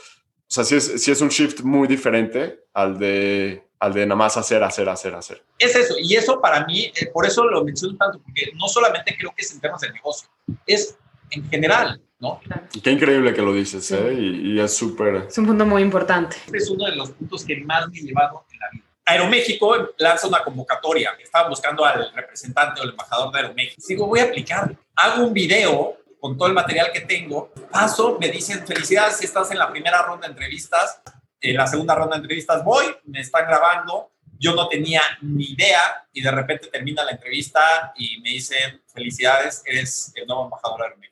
sea, 0.48 0.64
sí 0.64 0.76
es, 0.76 1.02
sí 1.02 1.12
es 1.12 1.22
un 1.22 1.30
shift 1.30 1.62
muy 1.62 1.88
diferente 1.88 2.66
al 2.74 2.98
de, 2.98 3.68
al 3.80 3.94
de 3.94 4.06
nada 4.06 4.16
más 4.16 4.38
hacer, 4.38 4.64
hacer, 4.64 4.88
hacer, 4.90 5.16
hacer. 5.16 5.44
Es 5.58 5.76
eso, 5.76 5.96
y 6.00 6.16
eso 6.16 6.40
para 6.40 6.66
mí, 6.66 6.92
eh, 6.96 7.08
por 7.12 7.26
eso 7.26 7.44
lo 7.46 7.64
menciono 7.64 7.98
tanto, 7.98 8.20
porque 8.20 8.52
no 8.56 8.68
solamente 8.68 9.16
creo 9.18 9.34
que 9.36 9.44
es 9.44 9.52
en 9.54 9.62
temas 9.62 9.82
de 9.82 9.92
negocio, 9.92 10.30
es 10.66 10.98
en 11.32 11.50
general, 11.50 12.02
¿no? 12.22 12.40
Y 12.74 12.80
qué 12.80 12.92
increíble 12.92 13.34
que 13.34 13.42
lo 13.42 13.54
dices, 13.54 13.86
sí. 13.86 13.96
¿eh? 13.96 14.14
Y, 14.14 14.54
y 14.54 14.60
es 14.60 14.74
súper... 14.74 15.26
Es 15.28 15.38
un 15.38 15.48
punto 15.48 15.66
muy 15.66 15.82
importante. 15.82 16.38
Este 16.46 16.58
es 16.58 16.70
uno 16.70 16.86
de 16.86 16.96
los 16.96 17.10
puntos 17.12 17.44
que 17.44 17.58
más 17.62 17.90
me 17.90 17.98
he 17.98 18.02
llevado 18.04 18.46
en 18.52 18.60
la 18.60 18.70
vida 18.72 18.86
Aeroméxico 19.12 19.90
lanza 19.98 20.28
una 20.28 20.44
convocatoria. 20.44 21.12
Estaba 21.22 21.50
buscando 21.50 21.84
al 21.84 22.14
representante 22.14 22.80
o 22.80 22.84
el 22.84 22.92
embajador 22.92 23.32
de 23.32 23.40
Aeroméxico. 23.40 23.88
Digo, 23.88 24.08
voy 24.08 24.20
a 24.20 24.24
aplicar. 24.24 24.76
Hago 24.96 25.26
un 25.26 25.34
video 25.34 25.98
con 26.20 26.38
todo 26.38 26.48
el 26.48 26.54
material 26.54 26.92
que 26.94 27.02
tengo. 27.02 27.52
Paso, 27.72 28.18
me 28.20 28.30
dicen, 28.30 28.66
felicidades, 28.66 29.22
estás 29.22 29.52
en 29.52 29.58
la 29.58 29.70
primera 29.70 30.02
ronda 30.04 30.28
de 30.28 30.34
entrevistas. 30.34 31.02
En 31.42 31.58
la 31.58 31.68
segunda 31.68 31.96
ronda 31.96 32.16
de 32.16 32.22
entrevistas 32.22 32.64
voy, 32.64 32.86
me 33.06 33.20
están 33.20 33.48
grabando. 33.48 34.12
Yo 34.40 34.56
no 34.56 34.68
tenía 34.68 35.02
ni 35.22 35.52
idea 35.52 36.08
y 36.14 36.22
de 36.22 36.32
repente 36.32 36.68
termina 36.68 37.04
la 37.04 37.12
entrevista 37.12 37.94
y 37.96 38.22
me 38.22 38.30
dicen, 38.30 38.82
felicidades, 38.94 39.62
eres 39.66 40.14
el 40.16 40.26
nuevo 40.26 40.46
embajador 40.46 40.80
de 40.80 40.84
Aeroméxico. 40.86 41.11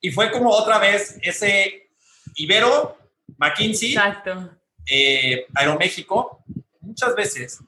Y 0.00 0.10
fue 0.10 0.30
como 0.30 0.50
otra 0.50 0.78
vez 0.78 1.18
ese 1.22 1.90
Ibero, 2.34 2.96
McKinsey, 3.36 3.92
Exacto. 3.92 4.50
Eh, 4.86 5.46
Aeroméxico, 5.54 6.42
muchas 6.80 7.14
veces 7.14 7.58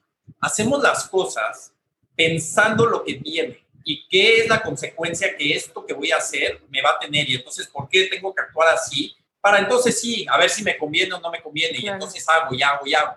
hacemos 0.41 0.83
las 0.83 1.09
cosas 1.09 1.73
pensando 2.17 2.87
lo 2.87 3.05
que 3.05 3.15
viene 3.15 3.65
y 3.85 4.07
qué 4.09 4.39
es 4.39 4.49
la 4.49 4.63
consecuencia 4.63 5.37
que 5.37 5.55
esto 5.55 5.85
que 5.85 5.93
voy 5.93 6.11
a 6.13 6.17
hacer 6.17 6.63
me 6.69 6.83
va 6.83 6.91
a 6.91 6.99
tener 6.99 7.29
y 7.29 7.35
entonces 7.35 7.67
por 7.69 7.89
qué 7.89 8.07
tengo 8.07 8.35
que 8.35 8.43
actuar 8.43 8.75
así 8.75 9.15
para 9.43 9.59
entonces 9.59 10.01
sí, 10.01 10.25
a 10.31 10.39
ver 10.39 10.49
si 10.49 10.63
me 10.63 10.79
conviene 10.79 11.15
o 11.15 11.21
no 11.21 11.29
me 11.29 11.43
conviene 11.43 11.79
claro. 11.79 11.87
y 11.87 11.91
entonces 11.91 12.25
hago 12.29 12.55
y 12.55 12.63
hago 12.63 12.87
y 12.87 12.95
hago. 12.95 13.17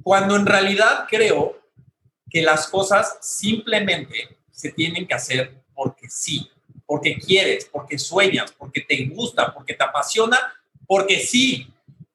Cuando 0.00 0.36
en 0.36 0.46
realidad 0.46 1.06
creo 1.10 1.60
que 2.30 2.42
las 2.42 2.68
cosas 2.68 3.18
simplemente 3.20 4.38
se 4.52 4.70
tienen 4.70 5.04
que 5.04 5.14
hacer 5.14 5.64
porque 5.74 6.08
sí, 6.08 6.48
porque 6.92 7.18
quieres, 7.18 7.64
porque 7.72 7.98
sueñas, 7.98 8.52
porque 8.52 8.82
te 8.82 9.06
gusta, 9.06 9.54
porque 9.54 9.72
te 9.72 9.82
apasiona, 9.82 10.38
porque 10.86 11.20
sí, 11.20 11.66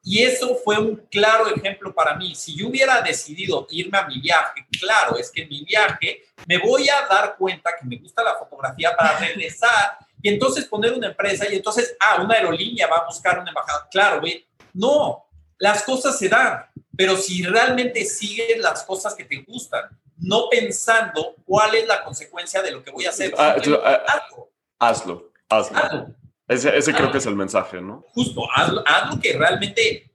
y 0.03 0.21
eso 0.21 0.55
fue 0.63 0.77
un 0.77 0.97
claro 1.09 1.47
ejemplo 1.47 1.95
para 1.95 2.13
mí. 2.13 2.35
Si 2.35 2.55
yo 2.55 2.67
hubiera 2.67 3.01
decidido 3.01 3.65
irme 3.71 3.97
a 3.97 4.05
mi 4.05 4.21
viaje, 4.21 4.67
claro, 4.79 5.17
es 5.17 5.31
que 5.31 5.41
en 5.41 5.49
mi 5.49 5.63
viaje 5.63 6.25
me 6.45 6.59
voy 6.59 6.87
a 6.89 7.07
dar 7.07 7.35
cuenta 7.37 7.71
que 7.75 7.87
me 7.87 7.97
gusta 7.97 8.23
la 8.23 8.35
fotografía 8.35 8.95
para 8.95 9.17
regresar 9.19 9.97
y 10.21 10.29
entonces 10.29 10.65
poner 10.65 10.93
una 10.93 11.07
empresa 11.07 11.51
y 11.51 11.55
entonces, 11.55 11.97
ah, 11.99 12.21
una 12.21 12.35
aerolínea 12.35 12.85
va 12.85 12.97
a 12.97 13.05
buscar 13.07 13.39
una 13.39 13.49
embajada. 13.49 13.87
Claro, 13.89 14.19
güey. 14.19 14.45
No, 14.75 15.25
las 15.57 15.81
cosas 15.81 16.19
se 16.19 16.29
dan, 16.29 16.67
pero 16.95 17.17
si 17.17 17.41
realmente 17.41 18.05
sigues 18.05 18.59
las 18.59 18.83
cosas 18.83 19.15
que 19.15 19.23
te 19.23 19.37
gustan, 19.37 19.89
no 20.17 20.49
pensando 20.51 21.33
cuál 21.47 21.73
es 21.73 21.87
la 21.87 22.03
consecuencia 22.03 22.61
de 22.61 22.69
lo 22.69 22.83
que 22.83 22.91
voy 22.91 23.07
a 23.07 23.09
hacer. 23.09 23.33
Ah, 23.39 23.55
hazlo. 23.55 24.51
Hazlo, 24.79 25.31
hazlo. 25.49 25.77
hazlo. 25.77 26.15
Ese, 26.47 26.77
ese 26.77 26.93
creo 26.93 27.11
que 27.11 27.17
es 27.17 27.25
el 27.25 27.35
mensaje, 27.35 27.81
¿no? 27.81 28.05
Justo, 28.13 28.41
hazlo, 28.55 28.81
hazlo 28.85 29.19
que 29.19 29.33
realmente 29.33 30.11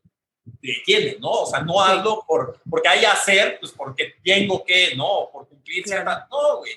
te 0.61 0.73
tiene, 0.85 1.17
¿no? 1.21 1.31
O 1.31 1.47
sea, 1.47 1.61
no 1.61 1.81
hazlo 1.81 2.25
por, 2.27 2.59
porque 2.69 2.89
hay 2.89 3.01
que 3.01 3.07
hacer, 3.07 3.59
pues 3.61 3.73
porque 3.73 4.15
tengo 4.25 4.65
que, 4.65 4.95
¿no? 4.97 5.29
Por 5.33 5.47
cumplir 5.49 5.87
cierta... 5.87 6.27
No, 6.31 6.59
güey. 6.59 6.73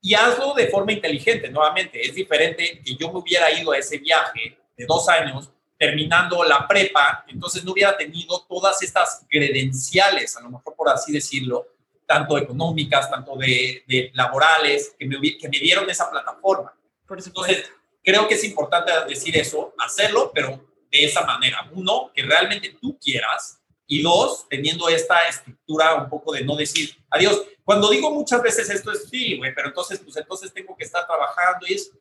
Y 0.00 0.14
hazlo 0.14 0.54
de 0.54 0.68
forma 0.68 0.92
inteligente, 0.92 1.48
nuevamente. 1.50 2.00
Es 2.00 2.14
diferente 2.14 2.80
que 2.84 2.96
yo 2.96 3.12
me 3.12 3.18
hubiera 3.18 3.50
ido 3.52 3.72
a 3.72 3.78
ese 3.78 3.98
viaje 3.98 4.58
de 4.76 4.86
dos 4.86 5.08
años 5.08 5.50
terminando 5.76 6.44
la 6.44 6.66
prepa, 6.68 7.24
entonces 7.26 7.64
no 7.64 7.72
hubiera 7.72 7.96
tenido 7.96 8.40
todas 8.48 8.80
estas 8.82 9.26
credenciales, 9.28 10.36
a 10.36 10.40
lo 10.40 10.50
mejor 10.50 10.76
por 10.76 10.88
así 10.88 11.10
decirlo, 11.12 11.66
tanto 12.06 12.38
económicas, 12.38 13.10
tanto 13.10 13.34
de, 13.34 13.82
de 13.88 14.12
laborales, 14.14 14.94
que 14.96 15.06
me, 15.06 15.16
que 15.36 15.48
me 15.48 15.58
dieron 15.58 15.90
esa 15.90 16.08
plataforma. 16.08 16.72
Por 17.06 17.20
supuesto. 17.20 17.52
Entonces, 17.52 17.72
creo 18.02 18.28
que 18.28 18.34
es 18.34 18.44
importante 18.44 18.92
decir 19.08 19.36
eso, 19.36 19.74
hacerlo, 19.78 20.30
pero 20.34 20.64
de 20.90 21.04
esa 21.04 21.24
manera. 21.24 21.68
Uno, 21.72 22.10
que 22.14 22.22
realmente 22.22 22.76
tú 22.80 22.98
quieras. 22.98 23.58
Y 23.86 24.02
dos, 24.02 24.46
teniendo 24.48 24.88
esta 24.88 25.20
estructura 25.28 25.94
un 25.96 26.08
poco 26.08 26.32
de 26.32 26.44
no 26.44 26.56
decir 26.56 26.96
adiós. 27.10 27.42
Cuando 27.64 27.90
digo 27.90 28.10
muchas 28.10 28.42
veces 28.42 28.68
esto 28.70 28.90
es 28.92 29.08
sí, 29.08 29.36
güey, 29.36 29.54
pero 29.54 29.68
entonces, 29.68 30.00
pues 30.00 30.16
entonces 30.16 30.52
tengo 30.52 30.76
que 30.76 30.84
estar 30.84 31.06
trabajando 31.06 31.66
y 31.66 31.74
es, 31.74 31.92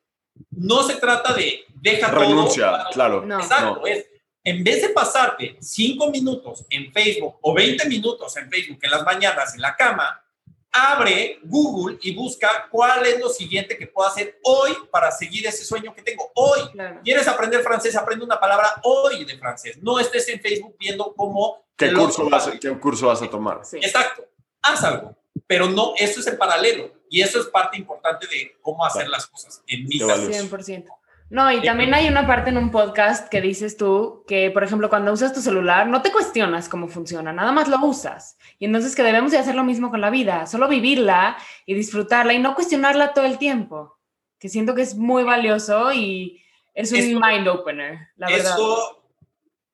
no 0.51 0.83
se 0.83 0.95
trata 0.95 1.33
de 1.33 1.65
deja 1.81 2.09
Renuncia, 2.09 2.85
claro. 2.91 3.23
Exacto, 3.23 3.85
es 3.85 4.07
en 4.43 4.63
vez 4.63 4.81
de 4.81 4.89
pasarte 4.89 5.57
cinco 5.59 6.09
minutos 6.09 6.65
en 6.69 6.91
Facebook 6.91 7.37
o 7.41 7.53
20 7.53 7.87
minutos 7.87 8.35
en 8.37 8.49
Facebook 8.49 8.79
en 8.81 8.91
las 8.91 9.03
mañanas 9.03 9.53
en 9.53 9.61
la 9.61 9.75
cama, 9.75 10.23
abre 10.71 11.39
Google 11.43 11.97
y 12.01 12.15
busca 12.15 12.67
cuál 12.69 13.05
es 13.05 13.19
lo 13.19 13.29
siguiente 13.29 13.77
que 13.77 13.87
puedo 13.87 14.07
hacer 14.07 14.39
hoy 14.43 14.71
para 14.91 15.11
seguir 15.11 15.45
ese 15.45 15.65
sueño 15.65 15.93
que 15.93 16.01
tengo 16.01 16.31
hoy. 16.35 16.61
¿Quieres 17.03 17.27
aprender 17.27 17.61
francés? 17.61 17.95
Aprende 17.95 18.25
una 18.25 18.39
palabra 18.39 18.79
hoy 18.83 19.25
de 19.25 19.37
francés. 19.37 19.77
No 19.81 19.99
estés 19.99 20.27
en 20.29 20.39
Facebook 20.39 20.75
viendo 20.79 21.13
cómo... 21.15 21.65
¿Qué, 21.75 21.93
curso 21.93 22.29
vas, 22.29 22.49
¿qué 22.59 22.71
curso 22.79 23.07
vas 23.07 23.21
a 23.21 23.29
tomar? 23.29 23.61
Exacto. 23.73 24.23
Haz 24.61 24.83
algo. 24.83 25.17
Pero 25.47 25.69
no, 25.69 25.93
eso 25.97 26.19
es 26.19 26.27
en 26.27 26.37
paralelo. 26.37 26.91
Y 27.09 27.21
eso 27.21 27.39
es 27.39 27.47
parte 27.47 27.77
importante 27.77 28.27
de 28.27 28.57
cómo 28.61 28.85
hacer 28.85 29.09
las 29.09 29.27
cosas 29.27 29.61
en 29.67 29.85
mi 29.85 29.99
100%. 29.99 30.85
No, 31.31 31.49
y 31.49 31.61
también 31.61 31.93
hay 31.93 32.09
una 32.09 32.27
parte 32.27 32.49
en 32.49 32.57
un 32.57 32.71
podcast 32.71 33.29
que 33.29 33.39
dices 33.39 33.77
tú 33.77 34.25
que, 34.27 34.51
por 34.51 34.65
ejemplo, 34.65 34.89
cuando 34.89 35.13
usas 35.13 35.31
tu 35.31 35.39
celular, 35.39 35.87
no 35.87 36.01
te 36.01 36.11
cuestionas 36.11 36.67
cómo 36.67 36.89
funciona, 36.89 37.31
nada 37.31 37.53
más 37.53 37.69
lo 37.69 37.79
usas. 37.85 38.37
Y 38.59 38.65
entonces 38.65 38.97
que 38.97 39.01
debemos 39.01 39.31
de 39.31 39.37
hacer 39.37 39.55
lo 39.55 39.63
mismo 39.63 39.89
con 39.89 40.01
la 40.01 40.09
vida, 40.09 40.45
solo 40.45 40.67
vivirla 40.67 41.37
y 41.65 41.73
disfrutarla 41.73 42.33
y 42.33 42.39
no 42.39 42.53
cuestionarla 42.53 43.13
todo 43.13 43.23
el 43.23 43.37
tiempo, 43.37 43.97
que 44.39 44.49
siento 44.49 44.75
que 44.75 44.81
es 44.81 44.95
muy 44.95 45.23
valioso 45.23 45.93
y 45.93 46.43
es 46.73 46.91
un 46.91 47.21
mind 47.21 47.47
opener, 47.47 48.09
la 48.17 48.27
verdad. 48.27 48.55
Eso 48.55 49.01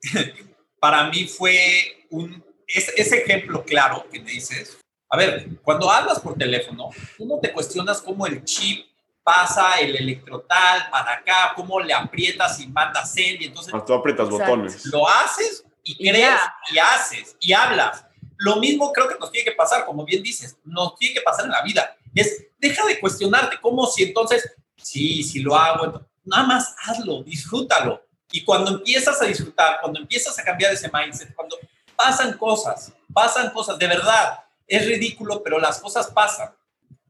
para 0.80 1.10
mí 1.10 1.26
fue 1.26 2.06
un, 2.12 2.44
ese 2.68 3.18
ejemplo 3.18 3.64
claro 3.64 4.06
que 4.12 4.20
me 4.20 4.30
dices. 4.30 4.78
A 5.10 5.18
ver, 5.18 5.48
cuando 5.64 5.90
hablas 5.90 6.20
por 6.20 6.38
teléfono, 6.38 6.92
tú 7.18 7.26
no 7.26 7.40
te 7.40 7.52
cuestionas 7.52 8.00
cómo 8.00 8.28
el 8.28 8.44
chip 8.44 8.86
pasa 9.28 9.78
el 9.82 9.94
electrotal 9.94 10.88
para 10.90 11.16
acá, 11.16 11.52
cómo 11.54 11.82
le 11.82 11.94
aprietas 11.94 12.62
y 12.62 12.68
mandas 12.68 13.12
send 13.12 13.42
y 13.42 13.46
entonces... 13.48 13.74
tú 13.86 13.94
aprietas 13.94 14.30
botones. 14.30 14.86
Lo 14.86 15.06
haces 15.06 15.66
y 15.84 15.98
crees 15.98 16.40
y 16.72 16.80
haces 16.80 17.36
y 17.42 17.52
hablas. 17.52 18.06
Lo 18.38 18.56
mismo 18.56 18.94
creo 18.94 19.10
que 19.10 19.20
nos 19.20 19.30
tiene 19.30 19.44
que 19.44 19.52
pasar, 19.52 19.86
como 19.86 20.06
bien 20.06 20.24
dices, 20.24 20.56
nos 20.64 20.96
tiene 20.96 21.16
que 21.16 21.20
pasar 21.20 21.44
en 21.44 21.52
la 21.52 21.62
vida. 21.62 21.98
Es, 22.16 22.46
deja 22.58 22.86
de 22.86 23.02
cuestionarte 23.02 23.60
como 23.60 23.86
si 23.88 24.04
entonces, 24.04 24.50
sí, 24.78 25.22
si 25.24 25.42
lo 25.42 25.58
hago, 25.58 26.08
nada 26.24 26.44
más 26.44 26.74
hazlo, 26.86 27.22
disfrútalo. 27.22 28.02
Y 28.32 28.46
cuando 28.46 28.72
empiezas 28.72 29.22
a 29.22 29.26
disfrutar, 29.26 29.80
cuando 29.82 30.00
empiezas 30.00 30.40
a 30.40 30.44
cambiar 30.46 30.72
ese 30.72 30.90
mindset, 30.90 31.36
cuando 31.36 31.58
pasan 31.98 32.38
cosas, 32.38 32.94
pasan 33.12 33.52
cosas, 33.52 33.78
de 33.78 33.88
verdad, 33.88 34.40
es 34.66 34.86
ridículo, 34.86 35.44
pero 35.44 35.60
las 35.60 35.82
cosas 35.82 36.08
pasan 36.08 36.50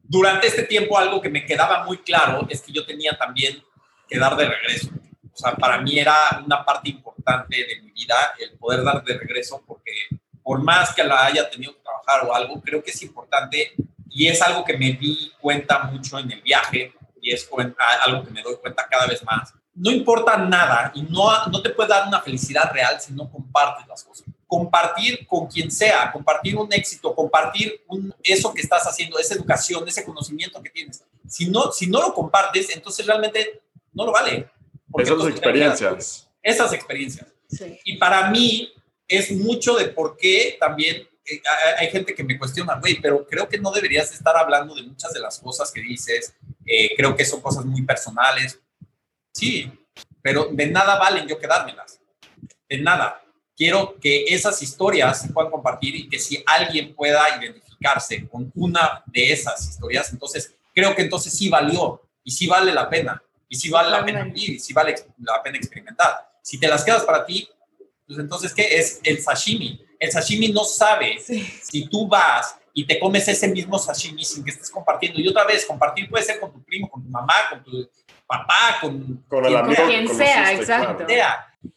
durante 0.08 0.46
este 0.46 0.62
tiempo 0.62 0.98
algo 0.98 1.20
que 1.20 1.28
me 1.28 1.44
quedaba 1.44 1.84
muy 1.84 1.98
claro 1.98 2.46
es 2.48 2.62
que 2.62 2.72
yo 2.72 2.84
tenía 2.86 3.16
también 3.16 3.62
que 4.08 4.18
dar 4.18 4.36
de 4.36 4.48
regreso. 4.48 4.88
O 5.32 5.36
sea, 5.36 5.54
para 5.54 5.78
mí 5.82 5.98
era 5.98 6.42
una 6.44 6.64
parte 6.64 6.88
importante 6.88 7.56
de 7.56 7.82
mi 7.82 7.92
vida 7.92 8.16
el 8.38 8.58
poder 8.58 8.82
dar 8.82 9.04
de 9.04 9.18
regreso 9.18 9.62
porque 9.66 9.92
por 10.42 10.62
más 10.62 10.94
que 10.94 11.04
la 11.04 11.26
haya 11.26 11.48
tenido 11.50 11.74
que 11.74 11.82
trabajar 11.82 12.26
o 12.26 12.34
algo, 12.34 12.60
creo 12.62 12.82
que 12.82 12.90
es 12.90 13.02
importante 13.02 13.74
y 14.08 14.26
es 14.26 14.40
algo 14.40 14.64
que 14.64 14.78
me 14.78 14.92
di 14.92 15.30
cuenta 15.38 15.80
mucho 15.80 16.18
en 16.18 16.32
el 16.32 16.40
viaje 16.40 16.94
y 17.20 17.30
es 17.30 17.48
algo 18.02 18.24
que 18.24 18.30
me 18.30 18.42
doy 18.42 18.56
cuenta 18.56 18.88
cada 18.88 19.06
vez 19.06 19.22
más. 19.24 19.52
No 19.74 19.90
importa 19.90 20.38
nada 20.38 20.90
y 20.94 21.02
no, 21.02 21.46
no 21.48 21.60
te 21.60 21.70
puede 21.70 21.90
dar 21.90 22.08
una 22.08 22.22
felicidad 22.22 22.72
real 22.72 22.98
si 22.98 23.12
no 23.12 23.30
compartes 23.30 23.86
las 23.86 24.02
cosas 24.02 24.27
compartir 24.48 25.26
con 25.26 25.46
quien 25.46 25.70
sea, 25.70 26.10
compartir 26.10 26.56
un 26.56 26.72
éxito, 26.72 27.14
compartir 27.14 27.84
un, 27.86 28.12
eso 28.22 28.52
que 28.54 28.62
estás 28.62 28.84
haciendo, 28.84 29.18
esa 29.18 29.34
educación, 29.34 29.86
ese 29.86 30.04
conocimiento 30.04 30.60
que 30.62 30.70
tienes. 30.70 31.04
Si 31.28 31.50
no, 31.50 31.70
si 31.70 31.86
no 31.86 32.00
lo 32.00 32.14
compartes, 32.14 32.74
entonces 32.74 33.06
realmente 33.06 33.60
no 33.92 34.06
lo 34.06 34.12
vale. 34.12 34.50
Esas 34.96 35.26
experiencias. 35.26 36.30
Esas 36.42 36.72
experiencias. 36.72 37.26
Y 37.84 37.98
para 37.98 38.30
mí 38.30 38.72
es 39.06 39.30
mucho 39.32 39.76
de 39.76 39.88
por 39.88 40.16
qué 40.16 40.56
también 40.58 41.06
eh, 41.26 41.42
hay 41.76 41.90
gente 41.90 42.14
que 42.14 42.24
me 42.24 42.38
cuestiona, 42.38 42.76
güey, 42.80 43.00
pero 43.02 43.26
creo 43.26 43.46
que 43.50 43.58
no 43.58 43.70
deberías 43.70 44.10
estar 44.12 44.34
hablando 44.34 44.74
de 44.74 44.82
muchas 44.82 45.12
de 45.12 45.20
las 45.20 45.38
cosas 45.40 45.70
que 45.70 45.82
dices. 45.82 46.34
Eh, 46.64 46.96
creo 46.96 47.14
que 47.14 47.26
son 47.26 47.42
cosas 47.42 47.66
muy 47.66 47.82
personales. 47.82 48.58
Sí, 49.30 49.70
pero 50.22 50.48
de 50.50 50.68
nada 50.68 50.98
valen 50.98 51.28
yo 51.28 51.38
quedármelas. 51.38 52.00
De 52.66 52.78
nada 52.78 53.22
quiero 53.58 53.98
que 54.00 54.24
esas 54.28 54.62
historias 54.62 55.20
se 55.20 55.28
puedan 55.30 55.50
compartir 55.50 55.96
y 55.96 56.08
que 56.08 56.20
si 56.20 56.42
alguien 56.46 56.94
pueda 56.94 57.22
identificarse 57.40 58.28
con 58.28 58.50
una 58.54 59.02
de 59.06 59.32
esas 59.32 59.68
historias, 59.68 60.12
entonces 60.12 60.54
creo 60.72 60.94
que 60.94 61.02
entonces 61.02 61.36
sí 61.36 61.48
valió 61.48 62.00
y 62.22 62.30
sí 62.30 62.46
vale 62.46 62.72
la 62.72 62.88
pena 62.88 63.20
y 63.48 63.56
sí 63.56 63.68
vale 63.68 63.90
la 63.90 64.04
pena 64.04 64.22
vivir 64.22 64.50
y 64.50 64.60
sí 64.60 64.72
vale 64.72 64.94
la 65.18 65.42
pena 65.42 65.58
experimentar. 65.58 66.30
Si 66.40 66.58
te 66.58 66.68
las 66.68 66.84
quedas 66.84 67.02
para 67.02 67.26
ti, 67.26 67.48
pues 68.06 68.18
entonces, 68.20 68.54
¿qué 68.54 68.78
es 68.78 69.00
el 69.02 69.20
sashimi? 69.20 69.84
El 69.98 70.12
sashimi 70.12 70.48
no 70.48 70.64
sabe 70.64 71.18
si 71.18 71.88
tú 71.88 72.06
vas 72.06 72.56
y 72.72 72.86
te 72.86 73.00
comes 73.00 73.26
ese 73.26 73.48
mismo 73.48 73.76
sashimi 73.76 74.24
sin 74.24 74.44
que 74.44 74.52
estés 74.52 74.70
compartiendo. 74.70 75.20
Y 75.20 75.26
otra 75.26 75.44
vez, 75.44 75.66
compartir 75.66 76.08
puede 76.08 76.24
ser 76.24 76.38
con 76.38 76.52
tu 76.52 76.62
primo, 76.62 76.88
con 76.88 77.02
tu 77.02 77.10
mamá, 77.10 77.34
con 77.50 77.64
tu 77.64 77.90
papá, 78.24 78.78
con, 78.80 79.24
con 79.28 79.44
el 79.44 79.56
amigo, 79.56 79.84
quien 79.86 80.08
sea, 80.08 80.52
exacto. 80.52 81.04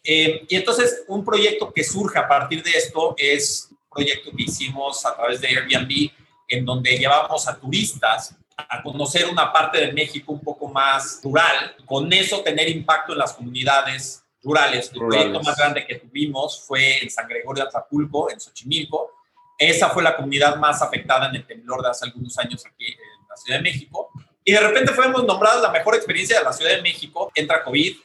Eh, 0.04 0.46
y 0.48 0.56
entonces 0.56 1.04
un 1.08 1.24
proyecto 1.24 1.72
que 1.72 1.84
surge 1.84 2.18
a 2.18 2.28
partir 2.28 2.64
de 2.64 2.72
esto 2.72 3.16
es 3.18 3.70
un 3.72 3.78
proyecto 3.90 4.32
que 4.36 4.44
hicimos 4.44 5.06
a 5.06 5.16
través 5.16 5.42
de 5.42 5.48
Airbnb, 5.48 6.12
en 6.48 6.66
donde 6.66 6.98
llevamos 6.98 7.48
a 7.48 7.60
turistas 7.60 8.36
a 8.70 8.82
conocer 8.84 9.28
una 9.28 9.52
parte 9.52 9.80
de 9.80 9.94
México 9.94 10.32
un 10.32 10.42
poco 10.42 10.68
más 10.68 11.20
rural, 11.24 11.76
con 11.86 12.12
eso 12.14 12.42
tener 12.42 12.70
impacto 12.70 13.14
en 13.14 13.20
las 13.20 13.34
comunidades 13.34 14.24
rurales. 14.44 14.92
El 14.94 15.00
proyecto 15.00 15.42
más 15.42 15.58
grande 15.58 15.86
que 15.86 15.96
tuvimos 15.96 16.64
fue 16.66 17.02
en 17.02 17.10
San 17.10 17.28
Gregorio 17.28 17.64
de 17.64 17.68
Atlapulco, 17.68 18.30
en 18.30 18.40
Xochimilco. 18.40 19.12
Esa 19.58 19.90
fue 19.90 20.04
la 20.04 20.16
comunidad 20.16 20.56
más 20.58 20.82
afectada 20.82 21.30
en 21.30 21.36
el 21.36 21.46
temblor 21.46 21.84
de 21.84 21.90
hace 21.90 22.06
algunos 22.06 22.38
años 22.40 22.66
aquí 22.66 22.88
en 22.88 23.28
la 23.30 23.36
Ciudad 23.36 23.60
de 23.60 23.64
México. 23.64 24.10
Y 24.44 24.54
de 24.54 24.60
repente 24.60 24.94
fuimos 24.94 25.24
nombrados 25.24 25.62
la 25.62 25.72
mejor 25.72 25.96
experiencia 25.96 26.40
de 26.40 26.44
la 26.44 26.54
Ciudad 26.54 26.76
de 26.76 26.82
México. 26.82 27.32
Entra 27.36 27.64
COVID 27.64 27.96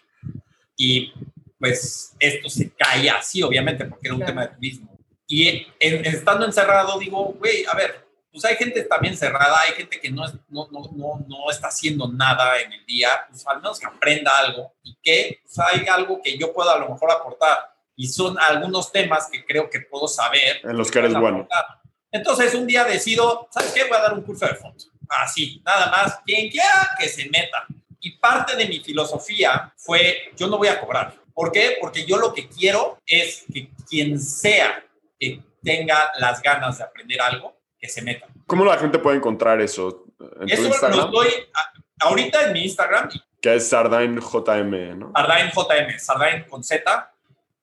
y 0.76 1.12
pues 1.58 2.14
esto 2.18 2.48
se 2.48 2.70
cae 2.70 3.08
así, 3.10 3.42
obviamente, 3.42 3.84
porque 3.84 4.08
era 4.08 4.14
un 4.14 4.24
tema 4.24 4.42
de 4.42 4.54
turismo. 4.54 4.98
Y 5.26 5.66
estando 5.80 6.46
encerrado, 6.46 6.98
digo, 6.98 7.34
güey, 7.38 7.64
a 7.66 7.74
ver, 7.74 8.06
pues 8.30 8.44
hay 8.44 8.56
gente 8.56 8.82
también 8.82 9.16
cerrada, 9.16 9.60
hay 9.62 9.72
gente 9.72 9.98
que 9.98 10.10
no, 10.10 10.24
no, 10.48 10.68
no, 10.70 10.90
no, 10.94 11.24
no 11.26 11.50
está 11.50 11.68
haciendo 11.68 12.06
nada 12.12 12.60
en 12.60 12.72
el 12.72 12.84
día, 12.84 13.08
pues 13.30 13.46
al 13.46 13.56
menos 13.56 13.80
que 13.80 13.86
aprenda 13.86 14.30
algo 14.38 14.74
y 14.82 14.94
que 15.02 15.40
pues, 15.42 15.58
hay 15.58 15.86
algo 15.88 16.20
que 16.22 16.36
yo 16.36 16.52
pueda 16.52 16.74
a 16.74 16.78
lo 16.78 16.90
mejor 16.90 17.10
aportar. 17.10 17.58
Y 17.96 18.08
son 18.08 18.36
algunos 18.38 18.92
temas 18.92 19.28
que 19.32 19.44
creo 19.44 19.70
que 19.70 19.80
puedo 19.80 20.06
saber. 20.06 20.60
En 20.62 20.76
los 20.76 20.90
que 20.90 20.98
eres 20.98 21.14
bueno. 21.14 21.48
Entonces, 22.12 22.54
un 22.54 22.66
día 22.66 22.84
decido, 22.84 23.48
¿sabes 23.50 23.72
qué? 23.72 23.84
Voy 23.84 23.96
a 23.96 24.02
dar 24.02 24.12
un 24.12 24.20
curso 24.20 24.46
de 24.46 24.54
fondo. 24.54 24.76
Así, 25.08 25.62
nada 25.64 25.90
más. 25.90 26.20
Quien 26.26 26.50
quiera 26.50 26.90
que 26.98 27.08
se 27.08 27.30
meta. 27.30 27.66
Y 28.00 28.18
parte 28.18 28.54
de 28.54 28.66
mi 28.66 28.80
filosofía 28.80 29.72
fue, 29.76 30.30
yo 30.36 30.46
no 30.46 30.58
voy 30.58 30.68
a 30.68 30.78
cobrar. 30.78 31.14
¿Por 31.36 31.52
qué? 31.52 31.76
Porque 31.78 32.06
yo 32.06 32.16
lo 32.16 32.32
que 32.32 32.48
quiero 32.48 32.98
es 33.04 33.44
que 33.52 33.68
quien 33.86 34.18
sea 34.18 34.82
que 35.20 35.42
tenga 35.62 36.10
las 36.18 36.40
ganas 36.40 36.78
de 36.78 36.84
aprender 36.84 37.20
algo, 37.20 37.54
que 37.78 37.90
se 37.90 38.00
meta. 38.00 38.26
¿Cómo 38.46 38.64
la 38.64 38.78
gente 38.78 38.98
puede 38.98 39.18
encontrar 39.18 39.60
eso? 39.60 40.06
¿En 40.40 40.48
eso 40.48 40.64
Instagram? 40.64 40.98
lo 40.98 41.06
doy 41.08 41.28
ahorita 42.00 42.46
en 42.46 42.52
mi 42.54 42.62
Instagram. 42.64 43.10
Que 43.42 43.54
es 43.54 43.68
Sardain 43.68 44.18
JM, 44.18 44.98
¿no? 44.98 45.12
Sardain 45.14 45.50
JM, 45.50 45.98
Sardain 45.98 46.44
con 46.44 46.64
Z. 46.64 47.12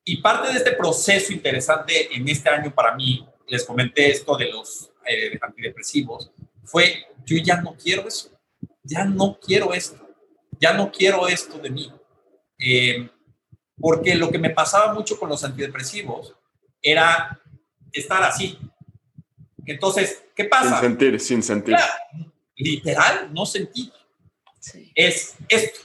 Y 0.05 0.21
parte 0.21 0.49
de 0.49 0.57
este 0.59 0.73
proceso 0.73 1.33
interesante 1.33 2.15
en 2.15 2.29
este 2.29 2.49
año 2.49 2.71
para 2.75 2.93
mí, 2.93 3.27
les 3.47 3.65
comenté 3.65 4.11
esto 4.11 4.37
de 4.37 4.51
los 4.51 4.91
eh, 5.03 5.39
antidepresivos, 5.41 6.31
fue, 6.63 7.07
yo 7.25 7.37
ya 7.37 7.59
no 7.59 7.75
quiero 7.75 8.07
eso, 8.07 8.29
ya 8.83 9.03
no 9.03 9.39
quiero 9.39 9.73
esto, 9.73 10.07
ya 10.59 10.73
no 10.73 10.91
quiero 10.91 11.27
esto 11.27 11.57
de 11.57 11.69
mí. 11.71 11.91
Eh, 12.59 13.09
porque 13.79 14.15
lo 14.15 14.29
que 14.29 14.37
me 14.37 14.49
pasaba 14.49 14.93
mucho 14.93 15.19
con 15.19 15.29
los 15.29 15.43
antidepresivos 15.43 16.33
era 16.81 17.39
estar 17.91 18.23
así. 18.23 18.57
Entonces, 19.65 20.23
¿qué 20.35 20.45
pasa? 20.45 20.79
Sin 20.79 20.89
sentir, 20.89 21.19
sin 21.19 21.43
sentir. 21.43 21.75
literal, 22.55 23.33
no 23.33 23.45
sentir. 23.45 23.91
Es 24.95 25.35
esto. 25.49 25.79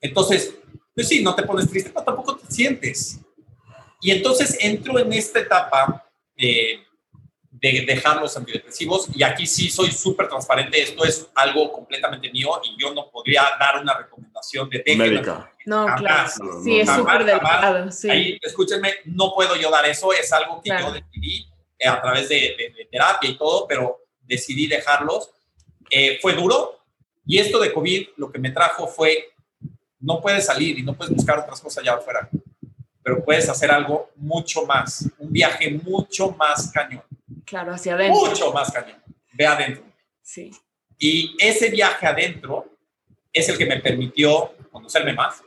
Entonces, 0.00 0.54
pues 0.94 1.08
sí, 1.08 1.22
no 1.22 1.34
te 1.34 1.42
pones 1.44 1.68
triste, 1.68 1.90
pero 1.90 2.04
tampoco 2.04 2.36
te 2.36 2.52
sientes. 2.52 3.20
Y 4.00 4.10
entonces 4.10 4.56
entro 4.60 4.98
en 4.98 5.12
esta 5.12 5.38
etapa 5.38 6.10
de 7.62 7.84
dejar 7.86 8.20
los 8.20 8.36
antidepresivos 8.36 9.08
y 9.14 9.22
aquí 9.22 9.46
sí 9.46 9.70
soy 9.70 9.92
súper 9.92 10.28
transparente, 10.28 10.82
esto 10.82 11.04
es 11.04 11.28
algo 11.32 11.70
completamente 11.72 12.28
mío 12.32 12.60
y 12.64 12.76
yo 12.76 12.92
no 12.92 13.08
podría 13.08 13.44
dar 13.58 13.80
una 13.80 13.96
recomendación 13.96 14.68
de 14.68 14.82
médica. 14.96 15.48
No, 15.64 15.86
claro. 15.96 16.28
Sí, 16.64 16.80
es 16.80 16.90
súper 16.90 17.24
delicado. 17.24 17.92
Sí. 17.92 18.10
Ahí, 18.10 18.38
escúchenme, 18.42 18.94
no 19.04 19.32
puedo 19.32 19.54
yo 19.54 19.70
dar 19.70 19.86
eso, 19.86 20.12
es 20.12 20.32
algo 20.32 20.60
que 20.60 20.70
yo 20.70 20.90
decidí 20.90 21.46
eh, 21.78 21.86
a 21.86 22.02
través 22.02 22.28
de, 22.28 22.88
terapia 22.90 23.30
y 23.30 23.38
todo, 23.38 23.68
pero 23.68 24.00
decidí 24.22 24.66
dejarlos. 24.66 25.30
Eh, 25.88 26.18
fue 26.20 26.32
duro 26.32 26.80
y 27.24 27.38
esto 27.38 27.60
de 27.60 27.72
COVID 27.72 28.08
lo 28.16 28.32
que 28.32 28.40
me 28.40 28.50
trajo 28.50 28.88
fue 28.88 29.34
no 30.00 30.20
puedes 30.20 30.46
salir 30.46 30.80
y 30.80 30.82
no 30.82 30.94
puedes 30.94 31.14
buscar 31.14 31.38
otras 31.38 31.60
cosas 31.60 31.84
allá 31.84 31.94
afuera, 31.94 32.28
pero 33.04 33.24
puedes 33.24 33.48
hacer 33.48 33.70
algo 33.70 34.10
mucho 34.16 34.66
más, 34.66 35.08
un 35.18 35.30
viaje 35.30 35.70
mucho 35.70 36.32
más 36.32 36.72
cañón. 36.72 37.04
Claro, 37.52 37.74
hacia 37.74 37.92
adentro. 37.92 38.30
Mucho 38.30 38.50
más 38.50 38.72
cañón. 38.72 38.96
Ve 39.34 39.46
adentro. 39.46 39.84
Sí. 40.22 40.50
Y 40.98 41.36
ese 41.38 41.68
viaje 41.68 42.06
adentro 42.06 42.78
es 43.30 43.46
el 43.50 43.58
que 43.58 43.66
me 43.66 43.78
permitió 43.78 44.54
conocerme 44.70 45.12
más, 45.12 45.42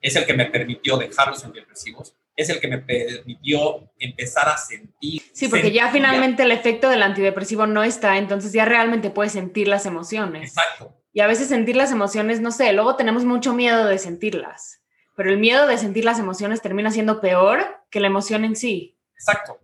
es 0.00 0.16
el 0.16 0.24
que 0.24 0.32
me 0.32 0.46
permitió 0.46 0.96
dejar 0.96 1.28
los 1.28 1.44
antidepresivos, 1.44 2.14
es 2.34 2.48
el 2.48 2.60
que 2.60 2.68
me 2.68 2.78
permitió 2.78 3.92
empezar 3.98 4.48
a 4.48 4.56
sentir. 4.56 5.20
Sí, 5.34 5.48
porque 5.48 5.70
ya 5.70 5.92
finalmente 5.92 6.44
el 6.44 6.50
efecto 6.50 6.88
del 6.88 7.02
antidepresivo 7.02 7.66
no 7.66 7.84
está, 7.84 8.16
entonces 8.16 8.54
ya 8.54 8.64
realmente 8.64 9.10
puedes 9.10 9.32
sentir 9.32 9.68
las 9.68 9.84
emociones. 9.84 10.56
Exacto. 10.56 10.96
Y 11.12 11.20
a 11.20 11.26
veces 11.26 11.48
sentir 11.48 11.76
las 11.76 11.92
emociones, 11.92 12.40
no 12.40 12.52
sé, 12.52 12.72
luego 12.72 12.96
tenemos 12.96 13.26
mucho 13.26 13.52
miedo 13.52 13.84
de 13.84 13.98
sentirlas, 13.98 14.80
pero 15.14 15.28
el 15.28 15.36
miedo 15.36 15.66
de 15.66 15.76
sentir 15.76 16.06
las 16.06 16.18
emociones 16.18 16.62
termina 16.62 16.90
siendo 16.90 17.20
peor 17.20 17.84
que 17.90 18.00
la 18.00 18.06
emoción 18.06 18.46
en 18.46 18.56
sí. 18.56 18.96
Exacto. 19.12 19.60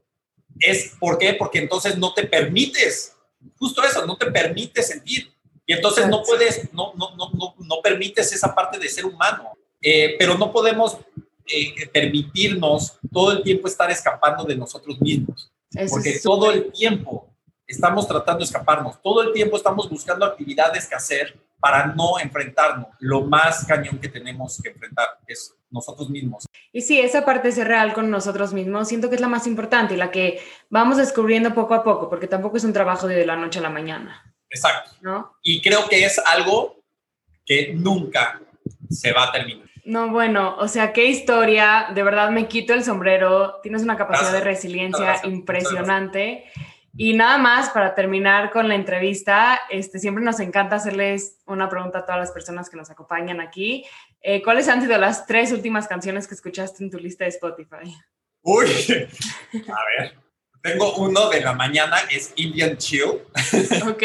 Es 0.61 0.95
¿por 0.99 1.19
qué? 1.19 1.35
Porque 1.35 1.59
entonces 1.59 1.97
no 1.99 2.15
te 2.15 2.27
permites, 2.27 3.15
justo 3.59 3.83
eso, 3.83 4.07
no 4.07 4.16
te 4.16 4.31
permites 4.31 4.89
sentir. 4.89 5.33
Y 5.66 5.73
entonces 5.73 6.09
no 6.09 6.23
puedes, 6.23 6.73
no, 6.73 6.93
no, 6.95 7.16
no, 7.16 7.31
no, 7.33 7.55
no 7.59 7.77
permites 7.83 8.33
esa 8.33 8.55
parte 8.55 8.78
de 8.78 8.89
ser 8.89 9.05
humano. 9.05 9.53
Eh, 9.81 10.16
pero 10.19 10.37
no 10.39 10.53
podemos 10.53 10.97
eh, 11.47 11.89
permitirnos 11.93 12.99
todo 13.12 13.33
el 13.33 13.43
tiempo 13.43 13.69
estar 13.69 13.91
escapando 13.91 14.45
de 14.45 14.57
nosotros 14.57 15.01
mismos. 15.01 15.53
porque 15.91 16.19
todo 16.23 16.51
el 16.51 16.73
tiempo 16.73 17.28
estamos 17.66 18.07
tratando 18.07 18.39
de 18.39 18.45
escaparnos, 18.45 19.01
todo 19.03 19.23
el 19.23 19.33
tiempo 19.33 19.57
estamos 19.57 19.89
buscando 19.91 20.24
actividades 20.24 20.87
que 20.87 20.95
hacer 20.95 21.39
para 21.59 21.87
no 21.87 22.19
enfrentarnos. 22.20 22.89
Lo 23.01 23.23
más 23.23 23.65
cañón 23.65 23.99
que 23.99 24.09
tenemos 24.09 24.61
que 24.62 24.70
enfrentar 24.70 25.19
es 25.27 25.55
nosotros 25.70 26.10
mismos. 26.10 26.47
Y 26.72 26.82
sí, 26.82 27.01
esa 27.01 27.24
parte 27.24 27.48
de 27.48 27.55
ser 27.55 27.68
real 27.68 27.93
con 27.93 28.10
nosotros 28.10 28.52
mismos, 28.52 28.88
siento 28.88 29.09
que 29.09 29.14
es 29.16 29.20
la 29.20 29.28
más 29.28 29.47
importante 29.47 29.94
y 29.94 29.97
la 29.97 30.10
que 30.10 30.40
vamos 30.68 30.97
descubriendo 30.97 31.55
poco 31.55 31.74
a 31.74 31.84
poco, 31.84 32.09
porque 32.09 32.26
tampoco 32.26 32.56
es 32.56 32.64
un 32.64 32.72
trabajo 32.72 33.06
de 33.06 33.24
la 33.26 33.36
noche 33.36 33.59
a 33.59 33.62
la 33.62 33.70
mañana. 33.70 34.34
Exacto. 34.51 34.93
¿No? 35.01 35.34
Y 35.43 35.60
creo 35.60 35.88
que 35.88 36.05
es 36.05 36.18
algo 36.18 36.82
que 37.44 37.72
nunca 37.74 38.40
se 38.90 39.12
va 39.12 39.24
a 39.24 39.32
terminar. 39.32 39.66
No, 39.84 40.10
bueno, 40.10 40.56
o 40.59 40.66
sea, 40.66 40.93
qué 40.93 41.06
historia, 41.06 41.88
de 41.94 42.02
verdad 42.02 42.30
me 42.30 42.48
quito 42.48 42.74
el 42.74 42.82
sombrero, 42.82 43.60
tienes 43.62 43.84
una 43.84 43.97
capacidad 43.97 44.32
de 44.32 44.40
resiliencia 44.40 45.20
impresionante. 45.24 46.44
Y 46.98 47.12
nada 47.12 47.38
más 47.38 47.70
para 47.70 47.94
terminar 47.94 48.51
con 48.51 48.68
la 48.68 48.74
entrevista, 48.74 49.60
este, 49.70 49.98
siempre 49.98 50.24
nos 50.24 50.40
encanta 50.40 50.76
hacerles 50.76 51.38
una 51.47 51.68
pregunta 51.68 51.98
a 52.01 52.05
todas 52.06 52.18
las 52.18 52.32
personas 52.32 52.70
que 52.70 52.76
nos 52.76 52.90
acompañan 52.90 53.40
aquí. 53.40 53.84
Eh, 54.22 54.43
¿Cuáles 54.43 54.68
han 54.68 54.82
sido 54.82 54.98
las 54.98 55.26
tres 55.26 55.52
últimas 55.52 55.86
canciones 55.86 56.26
que 56.26 56.34
escuchaste 56.34 56.82
en 56.82 56.90
tu 56.90 56.98
lista 56.98 57.24
de 57.24 57.30
Spotify? 57.30 57.94
Uy, 58.43 58.66
a 59.68 60.02
ver, 60.02 60.16
tengo 60.62 60.94
uno 60.97 61.28
de 61.30 61.40
la 61.40 61.52
mañana, 61.52 61.97
es 62.10 62.32
Indian 62.36 62.76
Chill. 62.76 63.22
Ok. 63.86 64.02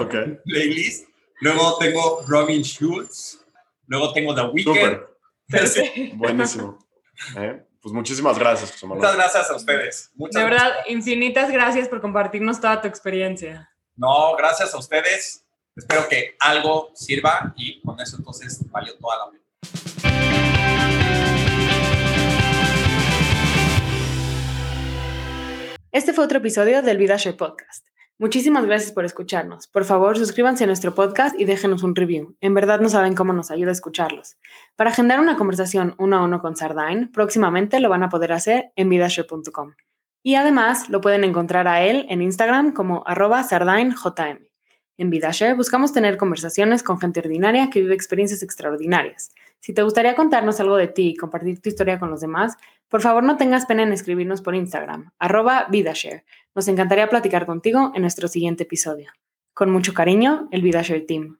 ok. 0.00 0.14
Playlist. 0.44 1.08
Luego 1.40 1.76
tengo 1.78 2.24
Robin 2.26 2.62
Schulz. 2.62 3.44
Luego 3.86 4.12
tengo 4.12 4.34
The 4.34 4.42
Weeknd. 4.42 5.00
Buenísimo. 6.14 6.78
Eh, 7.36 7.62
pues 7.82 7.92
muchísimas 7.92 8.38
gracias, 8.38 8.72
José 8.72 8.86
Muchas 8.86 9.16
gracias 9.16 9.50
a 9.50 9.56
ustedes. 9.56 10.10
Muchas 10.14 10.42
de 10.42 10.48
verdad, 10.48 10.72
infinitas 10.88 11.50
gracias 11.50 11.88
por 11.88 12.00
compartirnos 12.00 12.60
toda 12.60 12.80
tu 12.80 12.88
experiencia. 12.88 13.68
No, 13.96 14.34
gracias 14.36 14.72
a 14.72 14.78
ustedes. 14.78 15.41
Espero 15.74 16.02
que 16.08 16.36
algo 16.38 16.90
sirva 16.94 17.54
y 17.56 17.80
con 17.80 17.98
eso 17.98 18.16
entonces 18.18 18.60
valió 18.70 18.94
toda 18.98 19.16
la 19.18 19.30
pena. 19.30 19.42
Este 25.90 26.12
fue 26.12 26.24
otro 26.24 26.38
episodio 26.38 26.82
del 26.82 26.98
VidaShare 26.98 27.36
Podcast. 27.36 27.86
Muchísimas 28.18 28.66
gracias 28.66 28.92
por 28.92 29.04
escucharnos. 29.04 29.66
Por 29.66 29.84
favor, 29.84 30.18
suscríbanse 30.18 30.64
a 30.64 30.66
nuestro 30.66 30.94
podcast 30.94 31.38
y 31.40 31.44
déjenos 31.44 31.82
un 31.82 31.96
review. 31.96 32.36
En 32.40 32.54
verdad 32.54 32.80
no 32.80 32.88
saben 32.88 33.14
cómo 33.14 33.32
nos 33.32 33.50
ayuda 33.50 33.72
escucharlos. 33.72 34.36
Para 34.76 34.90
agendar 34.90 35.20
una 35.20 35.36
conversación 35.36 35.94
uno 35.98 36.18
a 36.18 36.22
uno 36.22 36.40
con 36.40 36.54
Sardine, 36.54 37.08
próximamente 37.12 37.80
lo 37.80 37.88
van 37.88 38.02
a 38.02 38.10
poder 38.10 38.32
hacer 38.32 38.72
en 38.76 38.90
vidashare.com. 38.90 39.74
Y 40.22 40.34
además 40.36 40.88
lo 40.88 41.00
pueden 41.00 41.24
encontrar 41.24 41.66
a 41.66 41.82
él 41.82 42.06
en 42.10 42.22
Instagram 42.22 42.72
como 42.72 43.02
arroba. 43.06 43.42
En 44.98 45.10
VidaShare 45.10 45.54
buscamos 45.54 45.92
tener 45.92 46.16
conversaciones 46.16 46.82
con 46.82 47.00
gente 47.00 47.20
ordinaria 47.20 47.70
que 47.70 47.80
vive 47.80 47.94
experiencias 47.94 48.42
extraordinarias. 48.42 49.32
Si 49.60 49.72
te 49.72 49.82
gustaría 49.82 50.14
contarnos 50.14 50.60
algo 50.60 50.76
de 50.76 50.88
ti 50.88 51.10
y 51.10 51.16
compartir 51.16 51.60
tu 51.60 51.68
historia 51.68 51.98
con 51.98 52.10
los 52.10 52.20
demás, 52.20 52.56
por 52.88 53.00
favor 53.00 53.22
no 53.22 53.36
tengas 53.36 53.66
pena 53.66 53.82
en 53.84 53.92
escribirnos 53.92 54.42
por 54.42 54.54
Instagram, 54.54 55.12
arroba 55.18 55.66
VidaShare. 55.70 56.24
Nos 56.54 56.68
encantaría 56.68 57.08
platicar 57.08 57.46
contigo 57.46 57.92
en 57.94 58.02
nuestro 58.02 58.28
siguiente 58.28 58.64
episodio. 58.64 59.12
Con 59.54 59.70
mucho 59.70 59.94
cariño, 59.94 60.48
el 60.50 60.62
VidaShare 60.62 61.00
Team. 61.00 61.38